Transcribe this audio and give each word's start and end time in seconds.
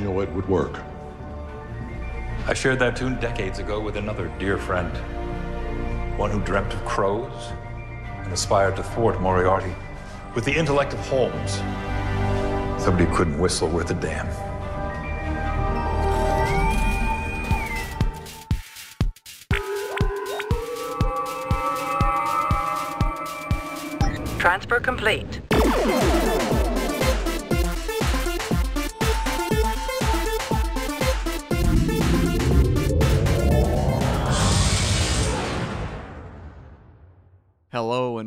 did 0.00 0.06
you 0.06 0.14
know 0.14 0.20
it 0.20 0.32
would 0.32 0.48
work? 0.48 0.80
I 2.46 2.54
shared 2.54 2.78
that 2.78 2.96
tune 2.96 3.20
decades 3.20 3.58
ago 3.58 3.80
with 3.80 3.96
another 3.96 4.32
dear 4.38 4.56
friend. 4.56 4.90
One 6.16 6.30
who 6.30 6.40
dreamt 6.40 6.72
of 6.72 6.82
crows 6.86 7.52
and 8.24 8.32
aspired 8.32 8.76
to 8.76 8.82
thwart 8.82 9.20
Moriarty 9.20 9.74
with 10.34 10.46
the 10.46 10.56
intellect 10.56 10.94
of 10.94 11.00
Holmes. 11.00 11.56
Somebody 12.82 13.04
who 13.04 13.14
couldn't 13.14 13.38
whistle 13.38 13.68
worth 13.68 13.90
a 13.90 13.94
damn. 13.94 14.26
Transfer 24.38 24.80
complete. 24.80 25.39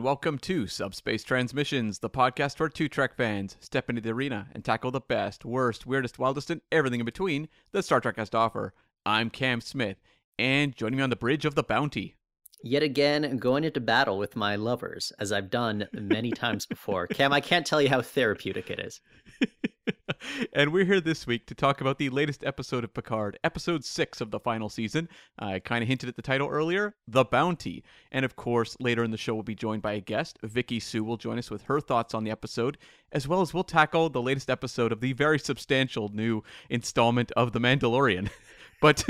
Welcome 0.04 0.38
to 0.38 0.68
Subspace 0.68 1.24
Transmissions, 1.24 2.00
the 2.00 2.10
podcast 2.10 2.58
for 2.58 2.68
two 2.68 2.90
Trek 2.90 3.16
fans. 3.16 3.56
Step 3.62 3.90
into 3.90 4.02
the 4.02 4.10
arena 4.10 4.50
and 4.54 4.62
tackle 4.62 4.92
the 4.92 5.00
best, 5.00 5.46
worst, 5.46 5.86
weirdest, 5.86 6.20
wildest, 6.20 6.50
and 6.50 6.60
everything 6.74 7.00
in 7.00 7.06
between 7.06 7.48
that 7.72 7.86
Star 7.86 8.02
Trek 8.02 8.18
has 8.18 8.30
to 8.32 8.38
offer. 8.38 8.74
I'm 9.06 9.30
Cam 9.30 9.62
Smith, 9.62 9.96
and 10.38 10.76
joining 10.76 10.98
me 10.98 11.04
on 11.04 11.10
the 11.10 11.16
bridge 11.16 11.46
of 11.46 11.56
the 11.56 11.64
Bounty. 11.64 12.18
Yet 12.62 12.84
again, 12.84 13.38
going 13.38 13.64
into 13.64 13.80
battle 13.80 14.18
with 14.18 14.36
my 14.36 14.58
lovers, 14.58 15.14
as 15.20 15.32
I've 15.32 15.50
done 15.50 15.88
many 15.94 16.32
times 16.32 16.66
before. 16.66 17.08
Cam, 17.08 17.32
I 17.32 17.40
can't 17.40 17.66
tell 17.66 17.82
you 17.82 17.88
how 17.88 18.02
therapeutic 18.02 18.70
it 18.70 18.82
is. 18.82 19.00
and 20.54 20.72
we're 20.72 20.86
here 20.86 21.02
this 21.02 21.28
week 21.28 21.46
to 21.48 21.56
talk 21.56 21.82
about 21.82 21.98
the 21.98 22.10
latest 22.10 22.44
episode 22.44 22.84
of 22.84 22.94
Picard, 22.94 23.38
episode 23.44 23.84
six 23.84 24.22
of 24.22 24.32
the 24.32 24.40
final 24.40 24.70
season. 24.70 25.10
I 25.40 25.60
kind 25.60 25.82
of 25.82 25.88
hinted 25.88 26.10
at 26.10 26.16
the 26.16 26.22
title 26.22 26.50
earlier, 26.50 26.96
The 27.08 27.26
Bounty. 27.26 27.84
And 28.12 28.26
of 28.26 28.36
course, 28.36 28.76
later 28.80 29.04
in 29.04 29.12
the 29.12 29.18
show, 29.18 29.34
we'll 29.34 29.44
be 29.44 29.56
joined 29.56 29.82
by 29.82 29.94
a 29.94 30.02
guest. 30.02 30.38
Vicki 30.44 30.80
Siu 30.80 31.04
will 31.04 31.18
join 31.18 31.38
us 31.38 31.52
with 31.52 31.64
her 31.64 31.80
thoughts 31.80 32.14
on 32.14 32.24
the 32.24 32.32
episode, 32.32 32.78
as 33.12 33.28
well 33.28 33.42
as 33.42 33.54
we'll 33.54 33.64
tackle 33.64 34.10
the 34.10 34.22
latest 34.22 34.50
episode 34.50 34.92
of 34.92 35.02
the 35.02 35.14
very 35.14 35.40
substantial 35.40 36.10
new 36.10 36.44
installment 36.70 37.32
of 37.34 37.52
The 37.52 37.60
Mandalorian. 37.60 38.30
but 38.82 39.06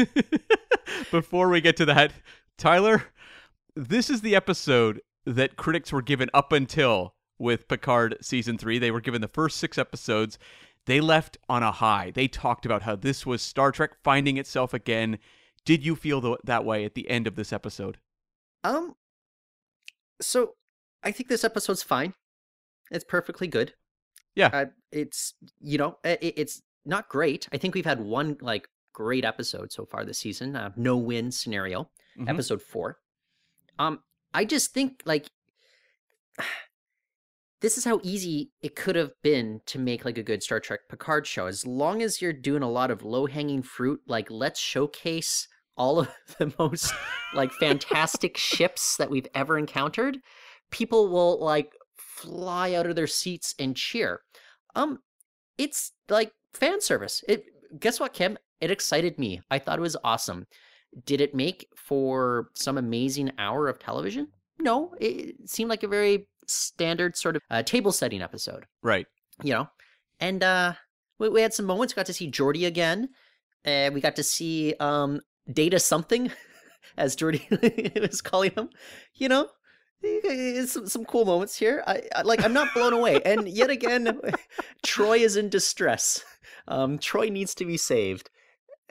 before 1.11 1.49
we 1.49 1.61
get 1.61 1.77
to 1.77 1.85
that, 1.85 2.13
Tyler, 2.57 3.03
this 3.75 4.09
is 4.09 4.21
the 4.21 4.35
episode 4.35 5.01
that 5.25 5.55
critics 5.55 5.91
were 5.91 6.01
given 6.01 6.29
up 6.33 6.51
until 6.51 7.15
with 7.39 7.67
Picard 7.67 8.17
season 8.21 8.57
three. 8.57 8.79
They 8.79 8.91
were 8.91 9.01
given 9.01 9.21
the 9.21 9.27
first 9.27 9.57
six 9.57 9.77
episodes. 9.77 10.37
They 10.85 10.99
left 11.01 11.37
on 11.47 11.63
a 11.63 11.71
high. 11.71 12.11
They 12.11 12.27
talked 12.27 12.65
about 12.65 12.81
how 12.83 12.95
this 12.95 13.25
was 13.25 13.41
Star 13.41 13.71
Trek 13.71 13.91
finding 14.03 14.37
itself 14.37 14.73
again. 14.73 15.17
Did 15.65 15.85
you 15.85 15.95
feel 15.95 16.21
th- 16.21 16.37
that 16.43 16.65
way 16.65 16.83
at 16.83 16.93
the 16.93 17.09
end 17.09 17.25
of 17.27 17.35
this 17.35 17.53
episode? 17.53 17.97
Um, 18.65 18.95
so 20.21 20.55
I 21.03 21.11
think 21.11 21.29
this 21.29 21.43
episode's 21.43 21.83
fine. 21.83 22.13
It's 22.91 23.05
perfectly 23.05 23.47
good. 23.47 23.73
Yeah. 24.35 24.49
Uh, 24.51 24.65
it's 24.91 25.33
you 25.61 25.77
know 25.77 25.97
it, 26.03 26.19
it's 26.21 26.61
not 26.85 27.07
great. 27.07 27.47
I 27.53 27.57
think 27.57 27.75
we've 27.75 27.85
had 27.85 28.01
one 28.01 28.37
like 28.41 28.67
great 28.93 29.23
episode 29.25 29.71
so 29.71 29.85
far 29.85 30.03
this 30.05 30.19
season. 30.19 30.55
Uh, 30.55 30.71
no 30.75 30.97
win 30.97 31.31
scenario, 31.31 31.89
Mhm. 32.19 32.29
episode 32.29 32.61
four. 32.61 32.97
Um, 33.79 33.99
I 34.33 34.43
just 34.45 34.73
think 34.73 35.01
like 35.05 35.27
this 37.63 37.77
is 37.77 37.85
how 37.85 38.01
easy 38.03 38.51
it 38.61 38.75
could 38.75 38.97
have 38.97 39.13
been 39.23 39.61
to 39.65 39.79
make 39.79 40.03
like 40.03 40.17
a 40.17 40.23
good 40.23 40.43
Star 40.43 40.59
Trek 40.59 40.81
Picard 40.89 41.25
show. 41.25 41.45
As 41.47 41.65
long 41.65 42.01
as 42.01 42.21
you're 42.21 42.33
doing 42.33 42.61
a 42.61 42.69
lot 42.69 42.91
of 42.91 43.03
low 43.03 43.25
hanging 43.25 43.63
fruit, 43.63 44.01
like 44.05 44.29
let's 44.29 44.59
showcase 44.59 45.47
all 45.77 46.01
of 46.01 46.09
the 46.39 46.53
most 46.59 46.93
like 47.33 47.53
fantastic 47.53 48.35
ships 48.35 48.97
that 48.97 49.09
we've 49.09 49.29
ever 49.33 49.57
encountered, 49.57 50.17
people 50.71 51.07
will 51.07 51.39
like 51.39 51.71
fly 51.95 52.73
out 52.73 52.85
of 52.85 52.97
their 52.97 53.07
seats 53.07 53.55
and 53.57 53.77
cheer. 53.77 54.19
Um, 54.75 54.99
it's 55.57 55.93
like 56.09 56.33
fan 56.53 56.81
service. 56.81 57.23
It 57.29 57.45
guess 57.79 57.97
what, 57.97 58.13
Cam? 58.13 58.37
It 58.59 58.71
excited 58.71 59.17
me. 59.17 59.39
I 59.49 59.57
thought 59.57 59.79
it 59.79 59.83
was 59.83 59.95
awesome. 60.03 60.47
Did 61.05 61.21
it 61.21 61.33
make 61.33 61.69
for 61.77 62.49
some 62.55 62.77
amazing 62.77 63.31
hour 63.37 63.69
of 63.69 63.79
television? 63.79 64.27
No, 64.59 64.93
it 64.99 65.49
seemed 65.49 65.69
like 65.69 65.83
a 65.83 65.87
very 65.87 66.27
standard 66.47 67.15
sort 67.17 67.35
of 67.35 67.41
uh, 67.49 67.63
table 67.63 67.91
setting 67.91 68.21
episode, 68.21 68.65
Right. 68.81 69.07
you 69.43 69.53
know. 69.53 69.67
And 70.19 70.43
uh, 70.43 70.73
we, 71.19 71.29
we 71.29 71.41
had 71.41 71.53
some 71.53 71.65
moments. 71.65 71.95
We 71.95 71.99
got 71.99 72.05
to 72.07 72.13
see 72.13 72.29
Geordi 72.31 72.65
again. 72.65 73.09
Uh, 73.65 73.89
we 73.93 74.01
got 74.01 74.15
to 74.17 74.23
see 74.23 74.73
um, 74.79 75.21
Data 75.51 75.79
something, 75.79 76.31
as 76.97 77.15
Geordi 77.15 77.99
was 78.01 78.21
calling 78.21 78.51
him. 78.51 78.69
You 79.15 79.29
know, 79.29 79.47
some, 80.65 80.87
some 80.87 81.05
cool 81.05 81.25
moments 81.25 81.55
here. 81.57 81.83
I, 81.87 82.01
I 82.15 82.21
like. 82.23 82.43
I'm 82.43 82.53
not 82.53 82.73
blown 82.73 82.93
away. 82.93 83.21
And 83.25 83.47
yet 83.47 83.69
again, 83.69 84.19
Troi 84.85 85.19
is 85.19 85.35
in 85.37 85.49
distress. 85.49 86.23
Um, 86.67 86.97
Troi 86.99 87.31
needs 87.31 87.55
to 87.55 87.65
be 87.65 87.77
saved. 87.77 88.29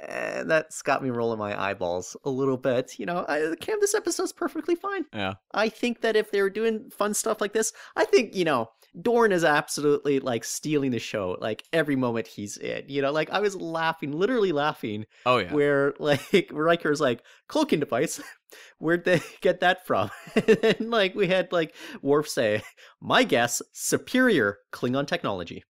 And 0.09 0.51
that's 0.51 0.83
got 0.83 1.03
me 1.03 1.11
rolling 1.11 1.39
my 1.39 1.61
eyeballs 1.61 2.17
a 2.25 2.31
little 2.31 2.57
bit. 2.57 2.99
You 2.99 3.07
know, 3.07 3.25
I, 3.29 3.55
Cam, 3.61 3.79
this 3.81 3.95
episode's 3.95 4.33
perfectly 4.33 4.75
fine. 4.75 5.05
Yeah. 5.15 5.35
I 5.55 5.69
think 5.69 6.01
that 6.01 6.17
if 6.17 6.31
they 6.31 6.43
were 6.43 6.51
doing 6.51 6.91
fun 6.91 7.15
stuff 7.15 7.41
like 7.41 7.53
this, 7.53 7.73
I 7.95 8.05
think, 8.05 8.35
you 8.35 8.45
know, 8.45 8.71
Dorn 9.01 9.33
is 9.33 9.45
absolutely 9.45 10.21
like 10.21 10.45
stealing 10.45 10.91
the 10.91 10.99
show, 10.99 11.37
like 11.41 11.63
every 11.73 11.97
moment 11.97 12.27
he's 12.27 12.57
in. 12.57 12.85
You 12.89 13.01
know, 13.03 13.13
like 13.13 13.31
I 13.31 13.41
was 13.41 13.57
laughing, 13.57 14.13
literally 14.13 14.53
laughing, 14.53 15.07
Oh 15.25 15.39
yeah. 15.39 15.53
where 15.53 15.95
like 15.99 16.51
Riker's 16.53 17.01
like, 17.01 17.23
cloaking 17.49 17.81
device, 17.81 18.21
where'd 18.79 19.05
they 19.05 19.21
get 19.41 19.61
that 19.61 19.87
from? 19.87 20.11
and 20.35 20.91
like 20.91 21.15
we 21.15 21.29
had 21.29 21.53
like 21.53 21.75
Worf 22.03 22.29
say, 22.29 22.63
my 23.01 23.25
guess, 23.25 23.63
superior 23.73 24.59
Klingon 24.73 25.07
technology. 25.07 25.65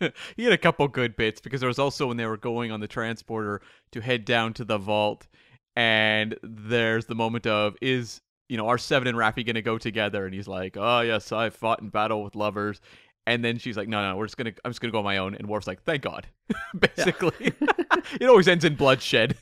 he 0.36 0.44
had 0.44 0.52
a 0.52 0.58
couple 0.58 0.86
good 0.88 1.16
bits 1.16 1.40
because 1.40 1.60
there 1.60 1.68
was 1.68 1.78
also 1.78 2.06
when 2.06 2.16
they 2.16 2.26
were 2.26 2.36
going 2.36 2.70
on 2.72 2.80
the 2.80 2.88
transporter 2.88 3.60
to 3.92 4.00
head 4.00 4.24
down 4.24 4.52
to 4.54 4.64
the 4.64 4.78
vault, 4.78 5.26
and 5.74 6.36
there's 6.42 7.06
the 7.06 7.14
moment 7.14 7.46
of 7.46 7.76
is 7.80 8.20
you 8.48 8.56
know 8.56 8.68
are 8.68 8.78
Seven 8.78 9.08
and 9.08 9.16
Raffi 9.16 9.46
gonna 9.46 9.62
go 9.62 9.78
together? 9.78 10.24
And 10.24 10.34
he's 10.34 10.48
like, 10.48 10.76
oh 10.76 11.00
yes, 11.00 11.32
I 11.32 11.50
fought 11.50 11.80
in 11.80 11.88
battle 11.88 12.22
with 12.22 12.34
lovers. 12.34 12.80
And 13.28 13.44
then 13.44 13.58
she's 13.58 13.76
like, 13.76 13.88
no, 13.88 14.08
no, 14.08 14.16
we're 14.16 14.26
just 14.26 14.36
gonna, 14.36 14.52
I'm 14.64 14.70
just 14.70 14.80
gonna 14.80 14.92
go 14.92 14.98
on 14.98 15.04
my 15.04 15.16
own. 15.16 15.34
And 15.34 15.48
Worf's 15.48 15.66
like, 15.66 15.82
thank 15.82 16.02
God. 16.02 16.28
Basically, 16.78 17.52
it 18.20 18.26
always 18.28 18.46
ends 18.46 18.64
in 18.64 18.76
bloodshed. 18.76 19.36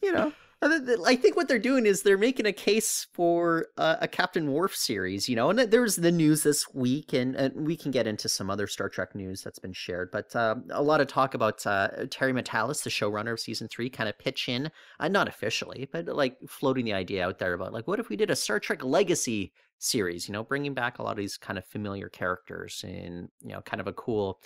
you 0.00 0.12
know 0.12 0.32
i 0.62 1.16
think 1.16 1.36
what 1.36 1.48
they're 1.48 1.58
doing 1.58 1.86
is 1.86 2.02
they're 2.02 2.16
making 2.16 2.46
a 2.46 2.52
case 2.52 3.06
for 3.12 3.66
uh, 3.76 3.96
a 4.00 4.08
captain 4.08 4.52
Worf 4.52 4.74
series 4.74 5.28
you 5.28 5.36
know 5.36 5.50
and 5.50 5.58
th- 5.58 5.70
there 5.70 5.82
was 5.82 5.96
the 5.96 6.12
news 6.12 6.42
this 6.42 6.66
week 6.72 7.12
and, 7.12 7.34
and 7.36 7.66
we 7.66 7.76
can 7.76 7.90
get 7.90 8.06
into 8.06 8.28
some 8.28 8.50
other 8.50 8.66
star 8.66 8.88
trek 8.88 9.14
news 9.14 9.42
that's 9.42 9.58
been 9.58 9.72
shared 9.72 10.10
but 10.10 10.34
uh, 10.34 10.56
a 10.70 10.82
lot 10.82 11.00
of 11.00 11.08
talk 11.08 11.34
about 11.34 11.64
uh, 11.66 11.88
terry 12.10 12.32
matalas 12.32 12.82
the 12.82 12.90
showrunner 12.90 13.32
of 13.32 13.40
season 13.40 13.68
three 13.68 13.90
kind 13.90 14.08
of 14.08 14.18
pitch 14.18 14.48
in 14.48 14.70
uh, 15.00 15.08
not 15.08 15.28
officially 15.28 15.88
but 15.92 16.06
like 16.06 16.36
floating 16.48 16.84
the 16.84 16.94
idea 16.94 17.26
out 17.26 17.38
there 17.38 17.54
about 17.54 17.72
like 17.72 17.86
what 17.86 18.00
if 18.00 18.08
we 18.08 18.16
did 18.16 18.30
a 18.30 18.36
star 18.36 18.58
trek 18.58 18.84
legacy 18.84 19.52
series 19.78 20.26
you 20.26 20.32
know 20.32 20.42
bringing 20.42 20.74
back 20.74 20.98
a 20.98 21.02
lot 21.02 21.12
of 21.12 21.18
these 21.18 21.36
kind 21.36 21.58
of 21.58 21.66
familiar 21.66 22.08
characters 22.08 22.82
in 22.86 23.28
you 23.42 23.52
know 23.52 23.60
kind 23.60 23.80
of 23.80 23.86
a 23.86 23.92
cool 23.92 24.40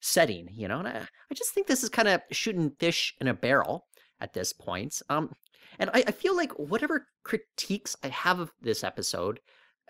setting 0.00 0.48
you 0.50 0.66
know 0.66 0.80
and 0.80 0.88
i, 0.88 0.96
I 1.30 1.34
just 1.34 1.54
think 1.54 1.68
this 1.68 1.84
is 1.84 1.88
kind 1.88 2.08
of 2.08 2.20
shooting 2.32 2.72
fish 2.80 3.14
in 3.20 3.28
a 3.28 3.34
barrel 3.34 3.86
at 4.22 4.32
this 4.32 4.52
point. 4.52 5.02
Um, 5.10 5.32
and 5.78 5.90
I, 5.94 6.04
I 6.06 6.10
feel 6.12 6.36
like 6.36 6.52
whatever 6.58 7.06
critiques 7.24 7.96
I 8.02 8.08
have 8.08 8.38
of 8.40 8.52
this 8.60 8.84
episode, 8.84 9.40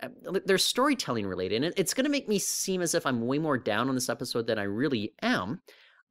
uh, 0.03 0.09
they're 0.45 0.59
storytelling 0.59 1.27
related, 1.27 1.65
and 1.65 1.75
it's 1.77 1.95
going 1.95 2.05
to 2.05 2.11
make 2.11 2.29
me 2.29 2.39
seem 2.39 2.83
as 2.83 2.95
if 2.95 3.07
I'm 3.07 3.27
way 3.27 3.39
more 3.39 3.59
down 3.59 3.89
on 3.89 3.95
this 3.95 4.09
episode 4.09 4.47
than 4.47 4.59
I 4.59 4.65
really 4.65 5.15
am. 5.23 5.61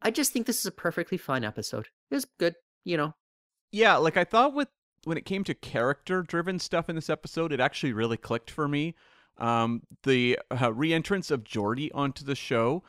I 0.01 0.11
just 0.11 0.31
think 0.31 0.45
this 0.45 0.59
is 0.59 0.65
a 0.65 0.71
perfectly 0.71 1.17
fine 1.17 1.43
episode. 1.43 1.87
It 2.09 2.15
was 2.15 2.25
good, 2.39 2.55
you 2.83 2.97
know. 2.97 3.13
Yeah, 3.71 3.97
like 3.97 4.17
I 4.17 4.23
thought 4.23 4.53
with 4.53 4.67
when 5.03 5.17
it 5.17 5.25
came 5.25 5.43
to 5.45 5.53
character 5.53 6.21
driven 6.21 6.59
stuff 6.59 6.89
in 6.89 6.95
this 6.95 7.09
episode, 7.09 7.51
it 7.51 7.59
actually 7.59 7.93
really 7.93 8.17
clicked 8.17 8.51
for 8.51 8.67
me. 8.67 8.95
Um, 9.37 9.81
the 10.03 10.39
uh, 10.61 10.73
re-entrance 10.73 11.31
of 11.31 11.43
Geordi 11.43 11.89
onto 11.93 12.23
the 12.23 12.35
show. 12.35 12.83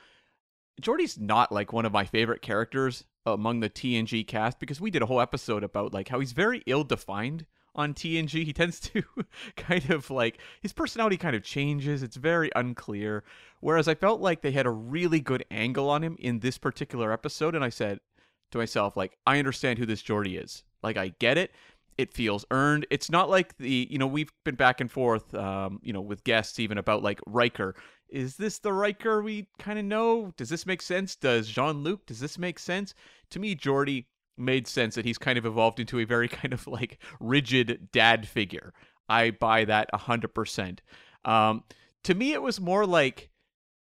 Geordi's 0.80 1.18
not 1.18 1.52
like 1.52 1.72
one 1.72 1.86
of 1.86 1.92
my 1.92 2.04
favorite 2.04 2.42
characters 2.42 3.04
among 3.24 3.60
the 3.60 3.70
TNG 3.70 4.26
cast 4.26 4.58
because 4.58 4.80
we 4.80 4.90
did 4.90 5.02
a 5.02 5.06
whole 5.06 5.20
episode 5.20 5.62
about 5.62 5.92
like 5.92 6.08
how 6.08 6.20
he's 6.20 6.32
very 6.32 6.62
ill-defined 6.66 7.46
on 7.74 7.94
TNG. 7.94 8.44
He 8.44 8.52
tends 8.52 8.80
to 8.80 9.02
kind 9.56 9.90
of 9.90 10.10
like 10.10 10.38
his 10.60 10.72
personality 10.72 11.16
kind 11.16 11.36
of 11.36 11.42
changes. 11.42 12.02
It's 12.02 12.16
very 12.16 12.50
unclear. 12.54 13.24
Whereas 13.60 13.88
I 13.88 13.94
felt 13.94 14.20
like 14.20 14.42
they 14.42 14.52
had 14.52 14.66
a 14.66 14.70
really 14.70 15.20
good 15.20 15.44
angle 15.50 15.88
on 15.88 16.02
him 16.02 16.16
in 16.18 16.40
this 16.40 16.58
particular 16.58 17.12
episode, 17.12 17.54
and 17.54 17.64
I 17.64 17.68
said 17.68 18.00
to 18.50 18.58
myself 18.58 18.96
like, 18.96 19.16
I 19.26 19.38
understand 19.38 19.78
who 19.78 19.86
this 19.86 20.02
Geordi 20.02 20.42
is. 20.42 20.64
Like 20.82 20.96
I 20.96 21.14
get 21.18 21.38
it. 21.38 21.52
It 21.98 22.12
feels 22.12 22.44
earned. 22.50 22.86
It's 22.90 23.10
not 23.10 23.28
like 23.30 23.56
the 23.58 23.86
you 23.90 23.98
know 23.98 24.06
we've 24.06 24.32
been 24.44 24.54
back 24.54 24.80
and 24.80 24.90
forth, 24.90 25.34
um, 25.34 25.80
you 25.82 25.92
know, 25.92 26.00
with 26.00 26.24
guests 26.24 26.58
even 26.58 26.78
about 26.78 27.02
like 27.02 27.20
Riker. 27.26 27.74
Is 28.08 28.36
this 28.36 28.58
the 28.58 28.72
Riker 28.72 29.22
we 29.22 29.48
kind 29.58 29.78
of 29.78 29.84
know? 29.84 30.32
Does 30.36 30.48
this 30.48 30.66
make 30.66 30.82
sense? 30.82 31.16
Does 31.16 31.48
Jean 31.48 31.82
Luc? 31.82 32.06
Does 32.06 32.20
this 32.20 32.38
make 32.38 32.58
sense? 32.58 32.94
To 33.30 33.38
me, 33.38 33.54
Geordi 33.56 34.06
made 34.36 34.66
sense 34.66 34.94
that 34.94 35.04
he's 35.04 35.18
kind 35.18 35.38
of 35.38 35.46
evolved 35.46 35.80
into 35.80 35.98
a 35.98 36.04
very 36.04 36.28
kind 36.40 36.52
of 36.52 36.66
like 36.66 36.98
rigid 37.20 37.88
dad 37.92 38.26
figure. 38.26 38.72
I 39.08 39.30
buy 39.30 39.64
that 39.64 39.94
hundred 39.94 40.34
percent. 40.34 40.82
Um, 41.24 41.64
to 42.04 42.14
me, 42.14 42.32
it 42.32 42.42
was 42.42 42.60
more 42.60 42.86
like 42.86 43.30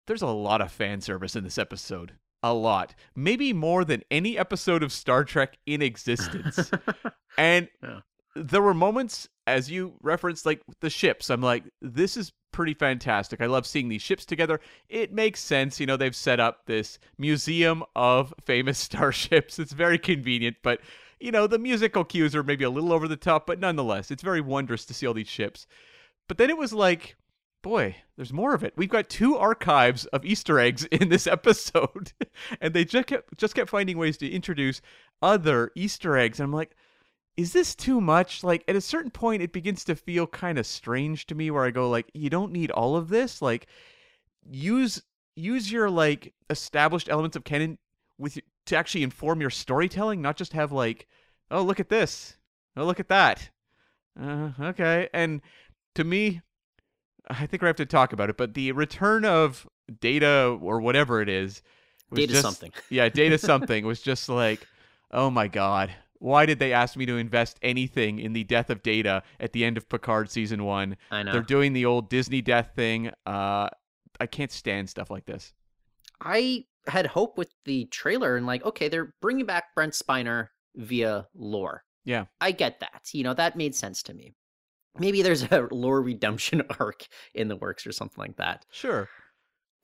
there's 0.07 0.21
a 0.21 0.27
lot 0.27 0.61
of 0.61 0.71
fan 0.71 1.01
service 1.01 1.35
in 1.35 1.43
this 1.43 1.57
episode. 1.57 2.13
A 2.43 2.53
lot. 2.53 2.93
Maybe 3.15 3.53
more 3.53 3.85
than 3.85 4.03
any 4.11 4.37
episode 4.37 4.83
of 4.83 4.91
Star 4.91 5.23
Trek 5.23 5.57
in 5.65 5.81
existence. 5.81 6.69
and 7.37 7.69
Yeah. 7.81 8.01
there 8.35 8.61
were 8.61 8.73
moments, 8.73 9.29
as 9.47 9.71
you 9.71 9.93
referenced, 10.01 10.45
like 10.45 10.61
the 10.81 10.89
ships. 10.89 11.29
I'm 11.29 11.41
like, 11.41 11.63
this 11.81 12.17
is 12.17 12.33
pretty 12.51 12.73
fantastic. 12.73 13.41
I 13.41 13.45
love 13.47 13.65
seeing 13.65 13.87
these 13.89 14.01
ships 14.01 14.25
together. 14.25 14.59
It 14.89 15.13
makes 15.13 15.39
sense. 15.39 15.79
You 15.79 15.85
know, 15.85 15.95
they've 15.97 16.15
set 16.15 16.39
up 16.39 16.65
this 16.65 16.99
museum 17.17 17.81
of 17.95 18.33
famous 18.45 18.77
starships. 18.87 19.57
It's 19.57 19.71
very 19.73 19.97
convenient, 19.97 20.57
but, 20.63 20.81
you 21.19 21.31
know, 21.31 21.47
the 21.47 21.57
musical 21.59 22.03
cues 22.03 22.35
are 22.35 22.43
maybe 22.43 22.65
a 22.65 22.69
little 22.69 22.91
over 22.93 23.07
the 23.07 23.15
top, 23.15 23.47
but 23.47 23.59
nonetheless, 23.59 24.11
it's 24.11 24.21
very 24.21 24.41
wondrous 24.41 24.85
to 24.85 24.93
see 24.93 25.07
all 25.07 25.13
these 25.13 25.29
ships. 25.29 25.65
But 26.27 26.37
then 26.37 26.49
it 26.49 26.57
was 26.57 26.73
like, 26.73 27.15
boy, 27.63 27.95
there's 28.15 28.31
more 28.31 28.53
of 28.53 28.63
it. 28.63 28.73
We've 28.75 28.89
got 28.89 29.09
two 29.09 29.35
archives 29.35 30.05
of 30.07 30.23
Easter 30.23 30.59
eggs 30.59 30.85
in 30.85 31.09
this 31.09 31.25
episode, 31.25 32.13
and 32.61 32.75
they 32.75 32.85
just 32.85 33.07
kept 33.07 33.35
just 33.37 33.55
kept 33.55 33.71
finding 33.71 33.97
ways 33.97 34.17
to 34.17 34.29
introduce 34.29 34.81
other 35.23 35.71
Easter 35.73 36.15
eggs. 36.15 36.39
And 36.39 36.45
I'm 36.45 36.53
like, 36.53 36.75
is 37.35 37.53
this 37.53 37.73
too 37.73 37.99
much? 37.99 38.43
Like 38.43 38.63
at 38.67 38.75
a 38.75 38.81
certain 38.81 39.09
point, 39.09 39.41
it 39.41 39.53
begins 39.53 39.83
to 39.85 39.95
feel 39.95 40.27
kind 40.27 40.59
of 40.59 40.67
strange 40.67 41.25
to 41.27 41.35
me, 41.35 41.49
where 41.49 41.65
I 41.65 41.71
go 41.71 41.89
like, 41.89 42.11
you 42.13 42.29
don't 42.29 42.51
need 42.51 42.69
all 42.69 42.95
of 42.95 43.09
this. 43.09 43.41
Like, 43.41 43.65
use 44.47 45.01
use 45.35 45.71
your 45.71 45.89
like 45.89 46.33
established 46.51 47.09
elements 47.09 47.35
of 47.35 47.43
canon 47.43 47.79
with 48.19 48.37
to 48.67 48.75
actually 48.75 49.03
inform 49.03 49.41
your 49.41 49.49
storytelling, 49.49 50.21
not 50.21 50.37
just 50.37 50.53
have 50.53 50.71
like, 50.71 51.07
oh 51.49 51.63
look 51.63 51.79
at 51.79 51.89
this, 51.89 52.37
oh 52.77 52.85
look 52.85 52.99
at 52.99 53.09
that. 53.09 53.49
Uh, 54.21 54.51
okay, 54.59 55.09
and 55.13 55.41
to 55.95 56.03
me, 56.03 56.41
I 57.29 57.45
think 57.45 57.61
we 57.61 57.67
have 57.67 57.75
to 57.77 57.85
talk 57.85 58.13
about 58.13 58.29
it, 58.29 58.37
but 58.37 58.53
the 58.53 58.71
return 58.73 59.25
of 59.25 59.67
data 59.99 60.57
or 60.61 60.81
whatever 60.81 61.21
it 61.21 61.29
is, 61.29 61.61
was 62.09 62.19
Data 62.19 62.33
just- 62.33 62.43
something. 62.43 62.71
yeah, 62.89 63.09
data 63.09 63.37
something 63.39 63.85
was 63.85 64.01
just 64.01 64.29
like, 64.29 64.67
oh 65.11 65.29
my 65.29 65.47
god, 65.47 65.93
why 66.19 66.45
did 66.45 66.59
they 66.59 66.71
ask 66.71 66.95
me 66.95 67.05
to 67.05 67.17
invest 67.17 67.57
anything 67.61 68.19
in 68.19 68.33
the 68.33 68.43
death 68.45 68.69
of 68.69 68.81
data 68.81 69.23
at 69.39 69.51
the 69.51 69.65
end 69.65 69.77
of 69.77 69.89
Picard 69.89 70.29
season 70.29 70.63
one? 70.63 70.95
I 71.11 71.23
know. 71.23 71.33
They're 71.33 71.41
doing 71.41 71.73
the 71.73 71.85
old 71.85 72.09
Disney 72.09 72.41
death 72.41 72.71
thing. 72.75 73.11
Uh, 73.25 73.69
I 74.19 74.27
can't 74.27 74.51
stand 74.51 74.89
stuff 74.89 75.09
like 75.09 75.25
this. 75.25 75.53
I 76.21 76.65
had 76.87 77.07
hope 77.07 77.37
with 77.37 77.53
the 77.65 77.85
trailer 77.85 78.37
and 78.37 78.45
like, 78.45 78.63
okay, 78.65 78.87
they're 78.87 79.13
bringing 79.21 79.45
back 79.45 79.75
Brent 79.75 79.93
Spiner 79.93 80.47
via 80.75 81.27
lore. 81.35 81.83
Yeah. 82.05 82.25
I 82.39 82.51
get 82.51 82.79
that. 82.79 83.09
You 83.11 83.23
know, 83.23 83.33
that 83.33 83.57
made 83.57 83.75
sense 83.75 84.03
to 84.03 84.13
me. 84.13 84.33
Maybe 84.97 85.21
there's 85.21 85.43
a 85.43 85.67
lore 85.71 86.01
redemption 86.01 86.63
arc 86.79 87.07
in 87.33 87.47
the 87.47 87.55
works 87.55 87.87
or 87.87 87.91
something 87.91 88.21
like 88.21 88.37
that. 88.37 88.65
Sure. 88.71 89.09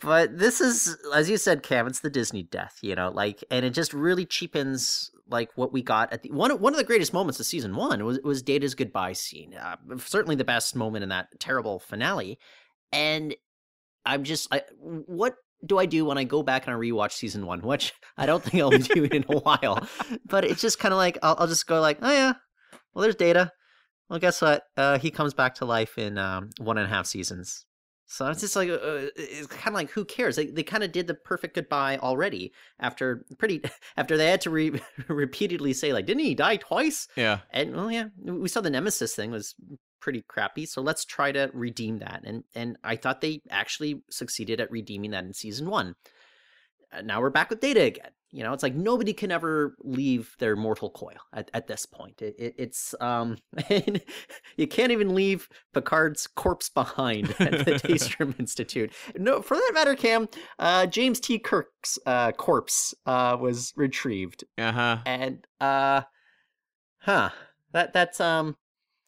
But 0.01 0.37
this 0.37 0.61
is, 0.61 0.97
as 1.13 1.29
you 1.29 1.37
said, 1.37 1.61
Cam, 1.61 1.85
it's 1.85 1.99
the 1.99 2.09
Disney 2.09 2.43
death, 2.43 2.77
you 2.81 2.95
know, 2.95 3.11
like, 3.11 3.43
and 3.51 3.65
it 3.65 3.71
just 3.71 3.93
really 3.93 4.25
cheapens 4.25 5.11
like 5.29 5.49
what 5.55 5.73
we 5.73 5.81
got 5.81 6.13
at 6.13 6.23
the 6.23 6.31
one. 6.31 6.51
One 6.59 6.73
of 6.73 6.77
the 6.77 6.85
greatest 6.85 7.13
moments 7.13 7.39
of 7.39 7.45
season 7.45 7.75
one 7.75 8.03
was 8.05 8.19
was 8.23 8.41
Data's 8.41 8.75
goodbye 8.75 9.13
scene. 9.13 9.53
Uh, 9.53 9.75
certainly 9.97 10.35
the 10.35 10.45
best 10.45 10.75
moment 10.75 11.03
in 11.03 11.09
that 11.09 11.27
terrible 11.39 11.79
finale. 11.79 12.39
And 12.91 13.35
I'm 14.05 14.23
just, 14.23 14.47
I, 14.53 14.63
what 14.79 15.35
do 15.65 15.77
I 15.77 15.85
do 15.85 16.05
when 16.05 16.17
I 16.17 16.23
go 16.23 16.41
back 16.43 16.65
and 16.65 16.75
I 16.75 16.79
rewatch 16.79 17.11
season 17.11 17.45
one? 17.45 17.59
Which 17.63 17.93
I 18.17 18.25
don't 18.25 18.41
think 18.43 18.61
I'll 18.61 18.71
be 18.71 18.77
doing 18.79 19.11
in 19.11 19.25
a 19.29 19.39
while. 19.39 19.87
But 20.25 20.45
it's 20.45 20.61
just 20.61 20.79
kind 20.79 20.93
of 20.93 20.97
like 20.97 21.17
I'll, 21.21 21.35
I'll 21.39 21.47
just 21.47 21.67
go 21.67 21.81
like, 21.81 21.99
oh 22.01 22.11
yeah, 22.11 22.33
well 22.93 23.03
there's 23.03 23.15
Data. 23.15 23.51
Well, 24.09 24.19
guess 24.19 24.41
what? 24.41 24.63
Uh, 24.75 24.97
he 24.97 25.11
comes 25.11 25.33
back 25.33 25.55
to 25.55 25.65
life 25.65 25.97
in 25.97 26.17
um, 26.17 26.49
one 26.59 26.77
and 26.77 26.87
a 26.87 26.89
half 26.89 27.05
seasons. 27.05 27.65
So 28.11 28.27
it's 28.27 28.41
just 28.41 28.55
like, 28.55 28.69
uh, 28.69 29.09
it's 29.15 29.45
kind 29.45 29.67
of 29.67 29.75
like, 29.75 29.91
who 29.91 30.03
cares? 30.03 30.35
They, 30.35 30.47
they 30.47 30.63
kind 30.63 30.83
of 30.83 30.91
did 30.91 31.05
the 31.05 31.13
perfect 31.13 31.53
goodbye 31.53 31.97
already 31.97 32.51
after 32.79 33.23
pretty 33.37 33.61
after 33.97 34.17
they 34.17 34.31
had 34.31 34.41
to 34.41 34.49
re- 34.49 34.81
repeatedly 35.07 35.73
say 35.73 35.93
like, 35.93 36.07
didn't 36.07 36.23
he 36.23 36.33
die 36.33 36.55
twice? 36.55 37.07
Yeah. 37.15 37.41
And 37.51 37.75
well, 37.75 37.91
yeah, 37.91 38.05
we 38.19 38.49
saw 38.49 38.61
the 38.61 38.71
Nemesis 38.71 39.13
thing 39.13 39.29
was 39.29 39.53
pretty 40.01 40.23
crappy. 40.27 40.65
So 40.65 40.81
let's 40.81 41.05
try 41.05 41.31
to 41.31 41.51
redeem 41.53 41.99
that. 41.99 42.21
And 42.25 42.45
and 42.55 42.77
I 42.83 42.95
thought 42.95 43.21
they 43.21 43.41
actually 43.51 44.01
succeeded 44.09 44.59
at 44.59 44.71
redeeming 44.71 45.11
that 45.11 45.23
in 45.23 45.33
season 45.33 45.69
one. 45.69 45.93
Uh, 46.91 47.01
now 47.01 47.21
we're 47.21 47.29
back 47.29 47.51
with 47.51 47.59
Data 47.59 47.83
again. 47.83 48.09
You 48.31 48.43
know, 48.43 48.53
it's 48.53 48.61
like 48.63 48.75
nobody 48.75 49.11
can 49.13 49.31
ever 49.31 49.75
leave 49.83 50.35
their 50.37 50.55
mortal 50.55 50.91
coil 50.91 51.17
at, 51.33 51.49
at 51.53 51.65
this 51.67 51.85
point. 51.87 52.21
It, 52.21 52.35
it, 52.37 52.55
it's 52.57 52.93
um, 53.01 53.37
you 54.57 54.67
can't 54.67 54.91
even 54.91 55.15
leave 55.15 55.49
Picard's 55.73 56.27
corpse 56.27 56.69
behind 56.69 57.31
at 57.39 57.65
the 57.65 57.71
Daystrom 57.83 58.39
Institute. 58.39 58.91
No, 59.17 59.41
for 59.41 59.55
that 59.57 59.71
matter, 59.73 59.95
Cam, 59.95 60.27
uh, 60.59 60.85
James 60.85 61.19
T. 61.19 61.39
Kirk's 61.39 61.97
uh, 62.05 62.31
corpse 62.33 62.93
uh, 63.07 63.35
was 63.39 63.73
retrieved 63.75 64.43
Uh 64.57 64.71
huh. 64.71 64.97
and 65.05 65.45
uh 65.59 66.01
huh 66.99 67.29
that 67.71 67.93
that's 67.93 68.19
um 68.19 68.55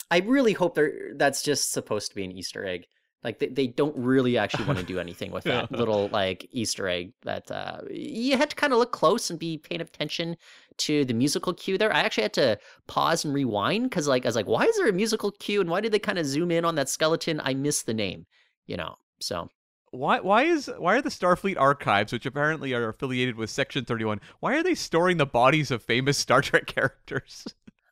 i 0.09 0.19
really 0.19 0.53
hope 0.53 0.75
there 0.75 1.13
that's 1.15 1.41
just 1.41 1.71
supposed 1.71 2.09
to 2.09 2.15
be 2.15 2.23
an 2.23 2.31
easter 2.31 2.65
egg 2.65 2.85
like 3.23 3.39
they, 3.39 3.47
they 3.47 3.67
don't 3.67 3.95
really 3.95 4.37
actually 4.37 4.65
want 4.65 4.79
to 4.79 4.85
do 4.85 4.99
anything 4.99 5.31
with 5.31 5.43
that 5.45 5.69
Yeah. 5.71 5.77
little 5.77 6.09
like 6.09 6.47
easter 6.51 6.87
egg 6.87 7.13
that 7.23 7.49
uh 7.51 7.81
you 7.89 8.37
had 8.37 8.49
to 8.49 8.55
kind 8.55 8.73
of 8.73 8.79
look 8.79 8.91
close 8.91 9.29
and 9.29 9.37
be 9.39 9.57
paying 9.57 9.81
attention 9.81 10.37
to 10.77 11.05
the 11.05 11.13
musical 11.13 11.53
cue 11.53 11.77
there 11.77 11.93
i 11.93 11.99
actually 11.99 12.23
had 12.23 12.33
to 12.33 12.57
pause 12.87 13.23
and 13.25 13.33
rewind 13.33 13.89
because 13.89 14.07
like 14.07 14.25
i 14.25 14.27
was 14.27 14.35
like 14.35 14.47
why 14.47 14.63
is 14.65 14.75
there 14.77 14.87
a 14.89 14.93
musical 14.93 15.31
cue 15.31 15.61
and 15.61 15.69
why 15.69 15.81
did 15.81 15.91
they 15.91 15.99
kind 15.99 16.17
of 16.19 16.25
zoom 16.25 16.51
in 16.51 16.65
on 16.65 16.75
that 16.75 16.89
skeleton 16.89 17.39
i 17.43 17.53
missed 17.53 17.85
the 17.85 17.93
name 17.93 18.25
you 18.65 18.77
know 18.77 18.95
so 19.19 19.49
Why? 19.91 20.21
Why 20.21 20.43
is? 20.43 20.71
Why 20.79 20.95
are 20.95 21.01
the 21.01 21.09
Starfleet 21.09 21.57
archives, 21.59 22.13
which 22.13 22.25
apparently 22.25 22.73
are 22.73 22.87
affiliated 22.87 23.35
with 23.35 23.49
Section 23.49 23.83
Thirty 23.83 24.05
One, 24.05 24.21
why 24.39 24.55
are 24.55 24.63
they 24.63 24.73
storing 24.73 25.17
the 25.17 25.25
bodies 25.25 25.69
of 25.69 25.83
famous 25.83 26.17
Star 26.17 26.41
Trek 26.41 26.65
characters? 26.75 27.45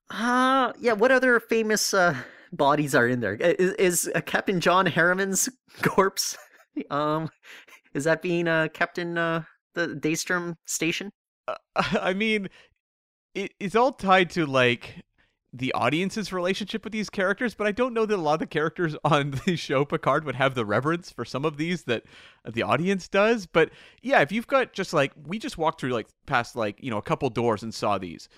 Uh, 0.10 0.72
yeah. 0.80 0.94
What 0.94 1.12
other 1.12 1.40
famous 1.42 1.94
uh, 1.94 2.16
bodies 2.52 2.96
are 2.96 3.08
in 3.08 3.20
there. 3.20 3.36
Is, 3.36 3.74
Is, 3.74 4.12
uh, 4.16 4.22
Captain 4.22 4.60
John 4.60 4.86
Harriman's 4.86 5.50
corpse? 5.82 6.38
Um, 6.90 7.30
is 7.94 8.06
that 8.06 8.22
being 8.22 8.48
uh, 8.48 8.70
kept 8.72 9.00
in 9.00 9.18
uh, 9.18 9.44
the 9.74 9.88
Daystrom 9.88 10.56
station? 10.66 11.12
I 11.76 12.14
mean, 12.14 12.48
it, 13.34 13.54
it's 13.60 13.76
all 13.76 13.92
tied 13.92 14.30
to 14.32 14.46
like 14.46 15.04
the 15.52 15.74
audience's 15.74 16.32
relationship 16.32 16.84
with 16.84 16.94
these 16.94 17.10
characters, 17.10 17.56
but 17.56 17.66
I 17.66 17.72
don't 17.72 17.94
know 17.94 18.06
that 18.06 18.16
a 18.16 18.22
lot 18.22 18.36
of 18.36 18.40
the 18.40 18.48
characters 18.48 18.96
on 19.04 19.32
the 19.46 19.56
show 19.56 19.84
Picard 19.84 20.24
would 20.26 20.36
have 20.36 20.56
the 20.56 20.66
reverence 20.66 21.12
for 21.12 21.26
some 21.26 21.44
of 21.44 21.58
these 21.58 21.84
that 21.84 22.04
the 22.48 22.62
audience 22.62 23.08
does. 23.08 23.46
But 23.46 23.72
yeah, 24.02 24.22
if 24.22 24.32
you've 24.32 24.48
got 24.48 24.74
just 24.74 24.94
like 24.94 25.12
we 25.26 25.40
just 25.40 25.58
walked 25.58 25.82
through 25.82 25.92
like 25.92 26.08
past 26.28 26.56
like 26.56 26.82
you 26.82 26.92
know 26.92 26.98
a 26.98 27.04
couple 27.04 27.30
doors 27.30 27.64
and 27.64 27.74
saw 27.74 27.98
these, 27.98 28.30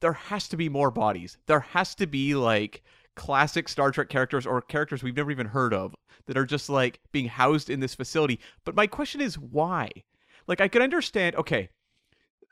there 0.00 0.12
has 0.12 0.48
to 0.48 0.56
be 0.56 0.68
more 0.68 0.90
bodies. 0.90 1.38
There 1.46 1.60
has 1.60 1.94
to 1.96 2.06
be 2.06 2.34
like 2.34 2.82
classic 3.16 3.68
Star 3.68 3.90
Trek 3.90 4.08
characters 4.08 4.46
or 4.46 4.60
characters 4.62 5.02
we've 5.02 5.16
never 5.16 5.30
even 5.30 5.46
heard 5.46 5.74
of 5.74 5.94
that 6.26 6.36
are 6.36 6.46
just 6.46 6.68
like 6.68 7.00
being 7.12 7.26
housed 7.26 7.70
in 7.70 7.80
this 7.80 7.94
facility. 7.94 8.40
But 8.64 8.74
my 8.74 8.86
question 8.86 9.20
is 9.20 9.38
why? 9.38 9.90
Like 10.46 10.60
I 10.60 10.68
could 10.68 10.82
understand, 10.82 11.36
okay, 11.36 11.70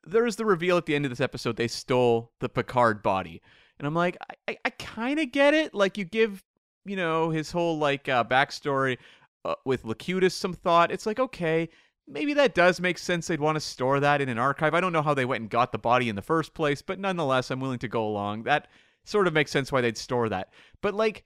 there's 0.05 0.37
the 0.37 0.45
reveal 0.45 0.77
at 0.77 0.87
the 0.87 0.95
end 0.95 1.05
of 1.05 1.11
this 1.11 1.21
episode 1.21 1.57
they 1.57 1.69
stole 1.69 2.33
the 2.41 2.49
Picard 2.49 3.03
body. 3.03 3.43
And 3.79 3.87
I'm 3.87 3.95
like, 3.95 4.17
I, 4.49 4.57
I, 4.65 4.71
kind 4.71 5.21
of 5.21 5.31
get 5.31 5.55
it. 5.55 5.73
Like 5.73 5.99
you 5.99 6.05
give, 6.05 6.43
you 6.85 6.97
know, 6.97 7.31
his 7.31 7.53
whole 7.53 7.79
like 7.79 8.09
uh, 8.09 8.25
backstory 8.25 8.99
uh, 9.45 9.55
with 9.65 9.85
Locutus 9.85 10.35
some 10.35 10.53
thought. 10.53 10.91
It's 10.91 11.07
like, 11.07 11.21
okay, 11.21 11.69
maybe 12.09 12.35
that 12.35 12.55
does 12.55 12.81
make 12.81 12.99
sense. 12.99 13.27
They'd 13.27 13.41
want 13.41 13.57
to 13.57 13.61
store 13.61 14.01
that 14.01 14.21
in 14.21 14.29
an 14.29 14.39
archive. 14.39 14.75
I 14.75 14.81
don't 14.81 14.93
know 14.93 15.03
how 15.03 15.15
they 15.15 15.25
went 15.25 15.43
and 15.43 15.51
got 15.51 15.71
the 15.71 15.79
body 15.79 16.09
in 16.09 16.17
the 16.17 16.23
first 16.23 16.55
place, 16.55 16.83
but 16.83 16.99
nonetheless, 16.99 17.51
I'm 17.51 17.61
willing 17.61 17.79
to 17.81 17.89
go 17.89 18.05
along. 18.05 18.45
That 18.45 18.67
sort 19.09 19.27
of 19.27 19.33
makes 19.33 19.51
sense 19.51 19.73
why 19.73 19.81
they'd 19.81 19.99
store 19.99 20.29
that. 20.29 20.49
But 20.83 20.95
like, 20.95 21.25